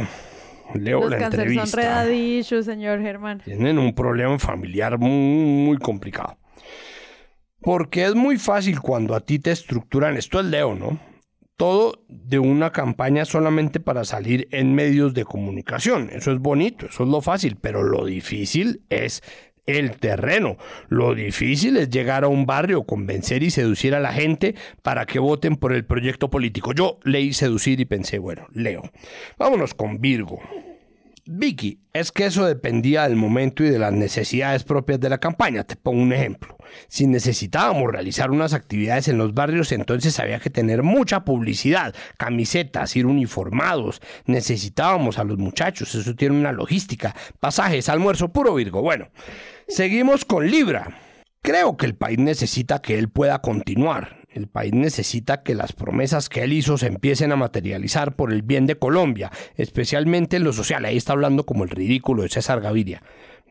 Leo 0.75 1.01
Los 1.01 1.11
la 1.11 1.27
entrevista. 1.27 2.05
son 2.45 2.63
señor 2.63 3.01
Germán. 3.01 3.41
Tienen 3.41 3.79
un 3.79 3.95
problema 3.95 4.39
familiar 4.39 4.99
muy, 4.99 5.11
muy 5.11 5.79
complicado. 5.79 6.37
Porque 7.61 8.05
es 8.05 8.15
muy 8.15 8.39
fácil 8.39 8.81
cuando 8.81 9.15
a 9.15 9.21
ti 9.21 9.39
te 9.39 9.51
estructuran, 9.51 10.17
esto 10.17 10.41
es 10.41 10.47
Leo, 10.47 10.75
¿no? 10.75 11.01
Todo 11.57 12.05
de 12.09 12.39
una 12.39 12.71
campaña 12.71 13.25
solamente 13.25 13.81
para 13.81 14.05
salir 14.05 14.47
en 14.53 14.75
medios 14.75 15.13
de 15.13 15.25
comunicación. 15.25 16.09
Eso 16.13 16.31
es 16.31 16.39
bonito, 16.39 16.87
eso 16.87 17.03
es 17.03 17.09
lo 17.09 17.21
fácil, 17.21 17.57
pero 17.61 17.83
lo 17.83 18.05
difícil 18.05 18.83
es 18.91 19.23
el 19.69 19.97
terreno. 19.99 20.57
Lo 20.89 21.15
difícil 21.15 21.77
es 21.77 21.91
llegar 21.91 22.25
a 22.25 22.29
un 22.29 22.47
barrio, 22.47 22.85
convencer 22.85 23.43
y 23.43 23.51
seducir 23.51 23.95
a 23.95 24.01
la 24.01 24.13
gente 24.13 24.55
para 24.83 25.05
que 25.05 25.19
voten 25.19 25.57
por 25.57 25.73
el 25.73 25.85
proyecto 25.85 26.31
político. 26.31 26.73
Yo 26.73 26.99
leí 27.05 27.33
seducir 27.33 27.79
y 27.81 27.85
pensé, 27.85 28.19
bueno, 28.19 28.47
Leo. 28.53 28.83
Vámonos 29.37 29.75
con 29.75 30.01
Virgo. 30.01 30.41
Vicky, 31.31 31.83
es 31.93 32.11
que 32.11 32.25
eso 32.25 32.47
dependía 32.47 33.03
del 33.03 33.15
momento 33.15 33.63
y 33.63 33.69
de 33.69 33.79
las 33.79 33.93
necesidades 33.93 34.65
propias 34.65 34.99
de 34.99 35.11
la 35.11 35.19
campaña. 35.19 35.63
Te 35.63 35.77
pongo 35.77 36.01
un 36.01 36.15
ejemplo. 36.15 36.57
Si 36.89 37.07
necesitábamos 37.07 37.93
realizar 37.93 38.31
unas 38.31 38.55
actividades 38.55 39.09
en 39.09 39.19
los 39.19 39.35
barrios, 39.35 39.71
entonces 39.73 40.19
había 40.21 40.41
que 40.41 40.49
tener 40.49 40.83
mucha 40.83 41.27
publicidad, 41.27 41.95
camisetas, 42.17 42.97
ir 42.97 43.05
uniformados. 43.05 44.01
Necesitábamos 44.25 45.19
a 45.19 45.25
los 45.25 45.37
muchachos, 45.37 45.95
eso 45.95 46.15
tiene 46.15 46.35
una 46.35 46.53
logística. 46.53 47.15
Pasajes, 47.41 47.91
almuerzo, 47.91 48.33
puro 48.33 48.55
Virgo. 48.55 48.81
Bueno, 48.81 49.09
seguimos 49.69 50.25
con 50.25 50.51
Libra. 50.51 50.99
Creo 51.43 51.77
que 51.77 51.85
el 51.85 51.95
país 51.95 52.19
necesita 52.19 52.81
que 52.81 52.99
él 52.99 53.11
pueda 53.11 53.43
continuar. 53.43 54.18
El 54.39 54.47
país 54.47 54.73
necesita 54.73 55.43
que 55.43 55.57
las 55.57 55.73
promesas 55.73 56.29
que 56.29 56.45
él 56.45 56.53
hizo 56.53 56.79
se 56.79 56.87
empiecen 56.87 57.33
a 57.33 57.37
materializar 57.37 58.15
por 58.15 58.33
el 58.33 58.43
bien 58.43 58.67
de 58.67 58.79
Colombia, 58.79 59.33
especialmente 59.57 60.37
en 60.37 60.45
lo 60.45 60.53
social. 60.53 60.85
Ahí 60.85 60.97
está 60.97 61.13
hablando 61.13 61.45
como 61.45 61.65
el 61.65 61.71
ridículo 61.71 62.23
de 62.23 62.29
César 62.29 62.61
Gaviria. 62.61 63.03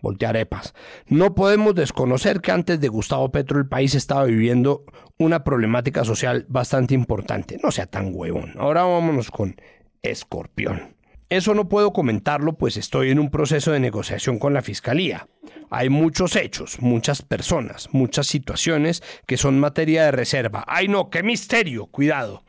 Voltearepas. 0.02 0.74
No 1.08 1.36
podemos 1.36 1.76
desconocer 1.76 2.40
que 2.40 2.52
antes 2.54 2.80
de 2.80 2.88
Gustavo 2.88 3.32
Petro 3.32 3.60
el 3.60 3.68
país 3.68 3.96
estaba 3.96 4.24
viviendo 4.24 4.86
una 5.18 5.44
problemática 5.44 6.06
social 6.06 6.46
bastante 6.48 6.94
importante. 6.94 7.60
No 7.62 7.72
sea 7.72 7.88
tan 7.88 8.12
huevón. 8.14 8.54
Ahora 8.58 8.84
vámonos 8.84 9.30
con 9.30 9.56
Escorpión. 10.04 10.97
Eso 11.30 11.54
no 11.54 11.68
puedo 11.68 11.92
comentarlo 11.92 12.54
pues 12.54 12.78
estoy 12.78 13.12
en 13.12 13.20
un 13.20 13.30
proceso 13.30 13.72
de 13.72 13.82
negociación 13.82 14.40
con 14.40 14.54
la 14.54 14.62
Fiscalía. 14.62 15.28
Hay 15.70 15.90
muchos 15.90 16.38
hechos, 16.38 16.82
muchas 16.82 17.22
personas, 17.22 17.90
muchas 17.92 18.28
situaciones 18.28 19.04
que 19.26 19.36
son 19.36 19.60
materia 19.60 20.06
de 20.06 20.12
reserva. 20.12 20.64
¡Ay 20.68 20.88
no, 20.88 21.10
qué 21.10 21.24
misterio! 21.24 21.88
Cuidado. 21.88 22.46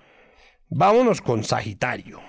Vámonos 0.69 1.21
con 1.21 1.43
Sagitario. 1.43 2.21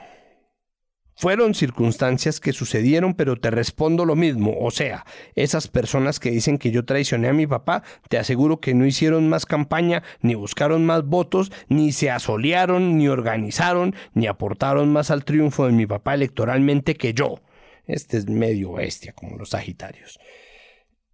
Fueron 1.19 1.53
circunstancias 1.53 2.39
que 2.39 2.53
sucedieron, 2.53 3.13
pero 3.13 3.35
te 3.35 3.51
respondo 3.51 4.05
lo 4.05 4.15
mismo. 4.15 4.55
O 4.57 4.71
sea, 4.71 5.05
esas 5.35 5.67
personas 5.67 6.17
que 6.17 6.31
dicen 6.31 6.57
que 6.57 6.71
yo 6.71 6.85
traicioné 6.85 7.27
a 7.27 7.33
mi 7.33 7.45
papá, 7.45 7.83
te 8.07 8.17
aseguro 8.17 8.61
que 8.61 8.73
no 8.73 8.85
hicieron 8.85 9.27
más 9.27 9.45
campaña, 9.45 10.01
ni 10.21 10.35
buscaron 10.35 10.85
más 10.85 11.03
votos, 11.03 11.51
ni 11.67 11.91
se 11.91 12.09
asolearon, 12.09 12.97
ni 12.97 13.09
organizaron, 13.09 13.95
ni 14.13 14.27
aportaron 14.27 14.93
más 14.93 15.11
al 15.11 15.25
triunfo 15.25 15.65
de 15.65 15.73
mi 15.73 15.85
papá 15.85 16.13
electoralmente 16.13 16.95
que 16.95 17.13
yo. 17.13 17.41
Este 17.85 18.15
es 18.15 18.29
medio 18.29 18.71
bestia, 18.71 19.11
como 19.11 19.35
los 19.35 19.49
Sagitarios. 19.49 20.17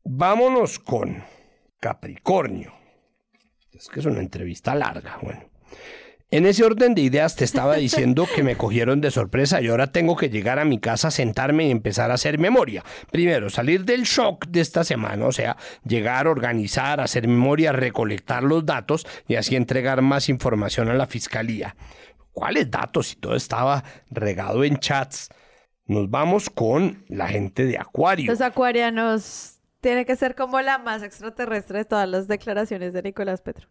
Vámonos 0.04 0.78
con 0.78 1.24
Capricornio. 1.80 2.76
Es 3.74 3.90
que 3.90 4.02
es 4.02 4.06
una 4.06 4.20
entrevista 4.20 4.76
larga, 4.76 5.18
bueno. 5.24 5.50
En 6.36 6.46
ese 6.46 6.66
orden 6.66 6.96
de 6.96 7.02
ideas 7.02 7.38
te 7.38 7.46
estaba 7.46 7.76
diciendo 7.76 8.28
que 8.36 8.44
me 8.44 8.58
cogieron 8.58 9.00
de 9.00 9.10
sorpresa 9.10 9.62
y 9.62 9.70
ahora 9.70 9.94
tengo 9.94 10.18
que 10.18 10.30
llegar 10.30 10.60
a 10.60 10.66
mi 10.66 10.80
casa, 10.80 11.10
sentarme 11.10 11.68
y 11.68 11.72
empezar 11.72 12.12
a 12.12 12.16
hacer 12.16 12.40
memoria. 12.40 12.84
Primero, 13.10 13.50
salir 13.50 13.86
del 13.86 14.04
shock 14.04 14.48
de 14.48 14.60
esta 14.60 14.84
semana, 14.84 15.28
o 15.28 15.32
sea, 15.32 15.56
llegar, 15.86 16.28
organizar, 16.28 17.00
hacer 17.00 17.30
memoria, 17.30 17.72
recolectar 17.72 18.44
los 18.44 18.66
datos 18.66 19.08
y 19.30 19.36
así 19.36 19.56
entregar 19.56 20.02
más 20.02 20.28
información 20.28 20.90
a 20.90 20.94
la 20.96 21.08
fiscalía. 21.08 21.78
¿Cuáles 22.34 22.70
datos? 22.70 23.08
Si 23.08 23.16
todo 23.16 23.38
estaba 23.38 23.86
regado 24.12 24.66
en 24.66 24.78
chats. 24.80 25.30
Nos 25.86 26.10
vamos 26.10 26.50
con 26.50 27.06
la 27.08 27.30
gente 27.30 27.64
de 27.64 27.78
Acuario. 27.78 28.30
Los 28.30 28.42
acuarianos 28.42 29.62
tiene 29.80 30.06
que 30.06 30.18
ser 30.18 30.36
como 30.36 30.60
la 30.60 30.80
más 30.80 31.02
extraterrestre 31.02 31.78
de 31.78 31.86
todas 31.86 32.10
las 32.10 32.28
declaraciones 32.28 32.92
de 32.92 33.04
Nicolás 33.04 33.42
Petro. 33.42 33.70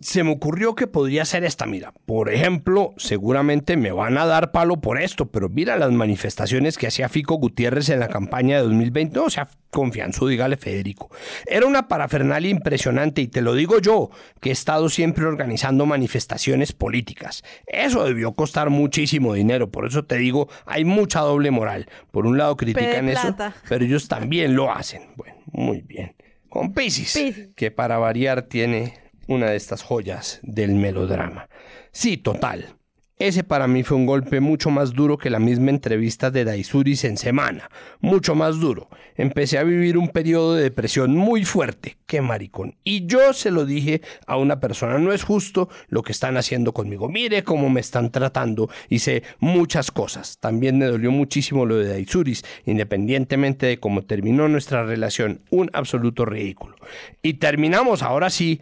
Se 0.00 0.24
me 0.24 0.32
ocurrió 0.32 0.74
que 0.74 0.86
podría 0.86 1.24
ser 1.26 1.44
esta, 1.44 1.66
mira. 1.66 1.92
Por 2.06 2.32
ejemplo, 2.32 2.94
seguramente 2.96 3.76
me 3.76 3.92
van 3.92 4.16
a 4.16 4.24
dar 4.24 4.50
palo 4.50 4.80
por 4.80 5.00
esto, 5.00 5.26
pero 5.26 5.50
mira 5.50 5.76
las 5.76 5.92
manifestaciones 5.92 6.78
que 6.78 6.86
hacía 6.86 7.10
Fico 7.10 7.34
Gutiérrez 7.34 7.90
en 7.90 8.00
la 8.00 8.08
campaña 8.08 8.56
de 8.56 8.62
2020. 8.62 9.18
No, 9.18 9.26
o 9.26 9.30
sea, 9.30 9.48
confianzo, 9.70 10.26
dígale 10.26 10.56
Federico. 10.56 11.10
Era 11.46 11.66
una 11.66 11.86
parafernalia 11.86 12.50
impresionante 12.50 13.20
y 13.20 13.28
te 13.28 13.42
lo 13.42 13.54
digo 13.54 13.78
yo, 13.78 14.10
que 14.40 14.48
he 14.48 14.52
estado 14.52 14.88
siempre 14.88 15.26
organizando 15.26 15.84
manifestaciones 15.84 16.72
políticas. 16.72 17.44
Eso 17.66 18.04
debió 18.04 18.32
costar 18.32 18.70
muchísimo 18.70 19.34
dinero, 19.34 19.70
por 19.70 19.86
eso 19.86 20.04
te 20.04 20.16
digo, 20.16 20.48
hay 20.64 20.86
mucha 20.86 21.20
doble 21.20 21.50
moral. 21.50 21.88
Por 22.10 22.26
un 22.26 22.38
lado 22.38 22.56
critican 22.56 23.08
eso, 23.10 23.36
pero 23.68 23.84
ellos 23.84 24.08
también 24.08 24.56
lo 24.56 24.72
hacen. 24.72 25.02
Bueno, 25.16 25.36
muy 25.52 25.82
bien. 25.82 26.14
Con 26.48 26.72
Pisces, 26.72 27.50
que 27.54 27.70
para 27.70 27.98
variar 27.98 28.42
tiene 28.42 29.07
una 29.28 29.50
de 29.50 29.56
estas 29.56 29.82
joyas 29.82 30.40
del 30.42 30.74
melodrama. 30.74 31.48
Sí, 31.92 32.16
total. 32.16 32.74
Ese 33.20 33.42
para 33.42 33.66
mí 33.66 33.82
fue 33.82 33.96
un 33.96 34.06
golpe 34.06 34.38
mucho 34.38 34.70
más 34.70 34.92
duro 34.92 35.18
que 35.18 35.28
la 35.28 35.40
misma 35.40 35.70
entrevista 35.70 36.30
de 36.30 36.44
Daisuris 36.44 37.02
en 37.02 37.16
semana. 37.16 37.68
Mucho 37.98 38.36
más 38.36 38.60
duro. 38.60 38.88
Empecé 39.16 39.58
a 39.58 39.64
vivir 39.64 39.98
un 39.98 40.10
periodo 40.10 40.54
de 40.54 40.62
depresión 40.62 41.16
muy 41.16 41.44
fuerte. 41.44 41.98
Qué 42.06 42.20
maricón. 42.20 42.76
Y 42.84 43.06
yo 43.06 43.32
se 43.32 43.50
lo 43.50 43.66
dije 43.66 44.02
a 44.28 44.36
una 44.36 44.60
persona. 44.60 44.98
No 44.98 45.12
es 45.12 45.24
justo 45.24 45.68
lo 45.88 46.02
que 46.02 46.12
están 46.12 46.36
haciendo 46.36 46.72
conmigo. 46.72 47.08
Mire 47.08 47.42
cómo 47.42 47.68
me 47.70 47.80
están 47.80 48.12
tratando. 48.12 48.70
Hice 48.88 49.24
muchas 49.40 49.90
cosas. 49.90 50.38
También 50.38 50.78
me 50.78 50.86
dolió 50.86 51.10
muchísimo 51.10 51.66
lo 51.66 51.74
de 51.74 51.88
Daisuris. 51.88 52.44
Independientemente 52.66 53.66
de 53.66 53.80
cómo 53.80 54.02
terminó 54.02 54.46
nuestra 54.46 54.84
relación. 54.84 55.40
Un 55.50 55.70
absoluto 55.72 56.24
ridículo. 56.24 56.76
Y 57.20 57.34
terminamos 57.34 58.04
ahora 58.04 58.30
sí 58.30 58.60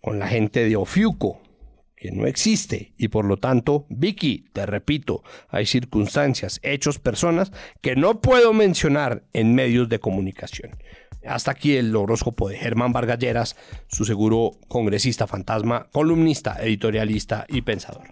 con 0.00 0.18
la 0.18 0.28
gente 0.28 0.64
de 0.64 0.76
Ofiuco 0.76 1.40
que 1.96 2.10
no 2.12 2.26
existe 2.26 2.92
y 2.98 3.08
por 3.08 3.24
lo 3.24 3.38
tanto, 3.38 3.86
Vicky, 3.88 4.44
te 4.52 4.66
repito, 4.66 5.24
hay 5.48 5.66
circunstancias, 5.66 6.60
hechos, 6.62 6.98
personas 6.98 7.52
que 7.80 7.96
no 7.96 8.20
puedo 8.20 8.52
mencionar 8.52 9.24
en 9.32 9.54
medios 9.54 9.88
de 9.88 9.98
comunicación. 9.98 10.76
Hasta 11.26 11.50
aquí 11.50 11.76
el 11.76 11.96
horóscopo 11.96 12.48
de 12.48 12.58
Germán 12.58 12.92
Vargalleras, 12.92 13.56
su 13.88 14.04
seguro 14.04 14.52
congresista 14.68 15.26
fantasma, 15.26 15.88
columnista, 15.90 16.56
editorialista 16.60 17.46
y 17.48 17.62
pensador. 17.62 18.08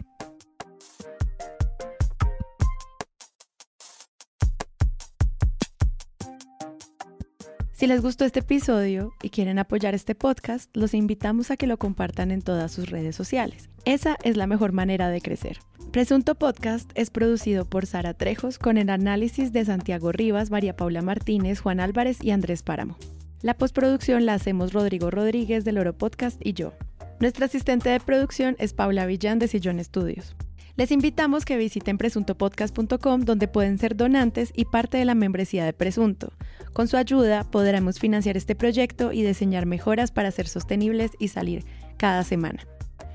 Si 7.74 7.88
les 7.88 8.02
gustó 8.02 8.24
este 8.24 8.38
episodio 8.38 9.12
y 9.20 9.30
quieren 9.30 9.58
apoyar 9.58 9.96
este 9.96 10.14
podcast, 10.14 10.70
los 10.76 10.94
invitamos 10.94 11.50
a 11.50 11.56
que 11.56 11.66
lo 11.66 11.76
compartan 11.76 12.30
en 12.30 12.40
todas 12.40 12.70
sus 12.70 12.88
redes 12.88 13.16
sociales. 13.16 13.68
Esa 13.84 14.16
es 14.22 14.36
la 14.36 14.46
mejor 14.46 14.70
manera 14.70 15.08
de 15.08 15.20
crecer. 15.20 15.58
Presunto 15.90 16.36
Podcast 16.36 16.88
es 16.94 17.10
producido 17.10 17.64
por 17.64 17.86
Sara 17.86 18.14
Trejos 18.14 18.60
con 18.60 18.78
el 18.78 18.90
análisis 18.90 19.52
de 19.52 19.64
Santiago 19.64 20.12
Rivas, 20.12 20.52
María 20.52 20.76
Paula 20.76 21.02
Martínez, 21.02 21.58
Juan 21.58 21.80
Álvarez 21.80 22.22
y 22.22 22.30
Andrés 22.30 22.62
Páramo. 22.62 22.96
La 23.42 23.54
postproducción 23.54 24.24
la 24.24 24.34
hacemos 24.34 24.72
Rodrigo 24.72 25.10
Rodríguez 25.10 25.64
del 25.64 25.78
Oro 25.78 25.98
Podcast 25.98 26.40
y 26.46 26.52
yo. 26.52 26.74
Nuestra 27.18 27.46
asistente 27.46 27.90
de 27.90 27.98
producción 27.98 28.54
es 28.60 28.72
Paula 28.72 29.04
Villán 29.04 29.40
de 29.40 29.48
Sillón 29.48 29.80
Estudios. 29.80 30.36
Les 30.76 30.90
invitamos 30.90 31.44
que 31.44 31.56
visiten 31.56 31.98
presuntopodcast.com 31.98 33.20
donde 33.22 33.46
pueden 33.46 33.78
ser 33.78 33.96
donantes 33.96 34.52
y 34.54 34.64
parte 34.64 34.98
de 34.98 35.04
la 35.04 35.14
membresía 35.14 35.64
de 35.64 35.72
Presunto. 35.72 36.32
Con 36.74 36.88
su 36.88 36.96
ayuda 36.96 37.44
podremos 37.44 37.98
financiar 37.98 38.36
este 38.36 38.54
proyecto 38.54 39.12
y 39.12 39.22
diseñar 39.22 39.64
mejoras 39.64 40.10
para 40.10 40.30
ser 40.32 40.48
sostenibles 40.48 41.12
y 41.18 41.28
salir 41.28 41.64
cada 41.96 42.24
semana. 42.24 42.66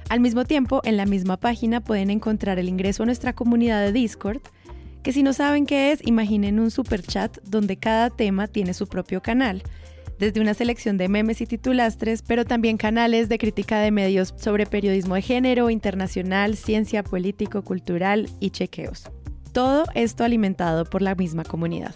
Al 0.09 0.21
mismo 0.21 0.45
tiempo, 0.45 0.81
en 0.85 0.97
la 0.97 1.05
misma 1.05 1.37
página 1.37 1.81
pueden 1.81 2.09
encontrar 2.09 2.57
el 2.57 2.69
ingreso 2.69 3.03
a 3.03 3.05
nuestra 3.05 3.33
comunidad 3.33 3.83
de 3.83 3.91
Discord, 3.91 4.39
que 5.03 5.11
si 5.11 5.23
no 5.23 5.33
saben 5.33 5.65
qué 5.65 5.91
es, 5.91 5.99
imaginen 6.07 6.59
un 6.59 6.71
super 6.71 7.03
chat 7.03 7.37
donde 7.43 7.77
cada 7.77 8.09
tema 8.09 8.47
tiene 8.47 8.73
su 8.73 8.87
propio 8.87 9.21
canal 9.21 9.61
desde 10.19 10.41
una 10.41 10.53
selección 10.53 10.97
de 10.97 11.07
memes 11.07 11.41
y 11.41 11.45
titulastres, 11.45 12.21
pero 12.21 12.45
también 12.45 12.77
canales 12.77 13.29
de 13.29 13.37
crítica 13.37 13.79
de 13.79 13.91
medios 13.91 14.33
sobre 14.37 14.65
periodismo 14.65 15.15
de 15.15 15.21
género, 15.21 15.69
internacional, 15.69 16.57
ciencia, 16.57 17.03
político, 17.03 17.63
cultural 17.63 18.29
y 18.39 18.51
chequeos. 18.51 19.09
Todo 19.53 19.85
esto 19.95 20.23
alimentado 20.23 20.85
por 20.85 21.01
la 21.01 21.15
misma 21.15 21.43
comunidad. 21.43 21.95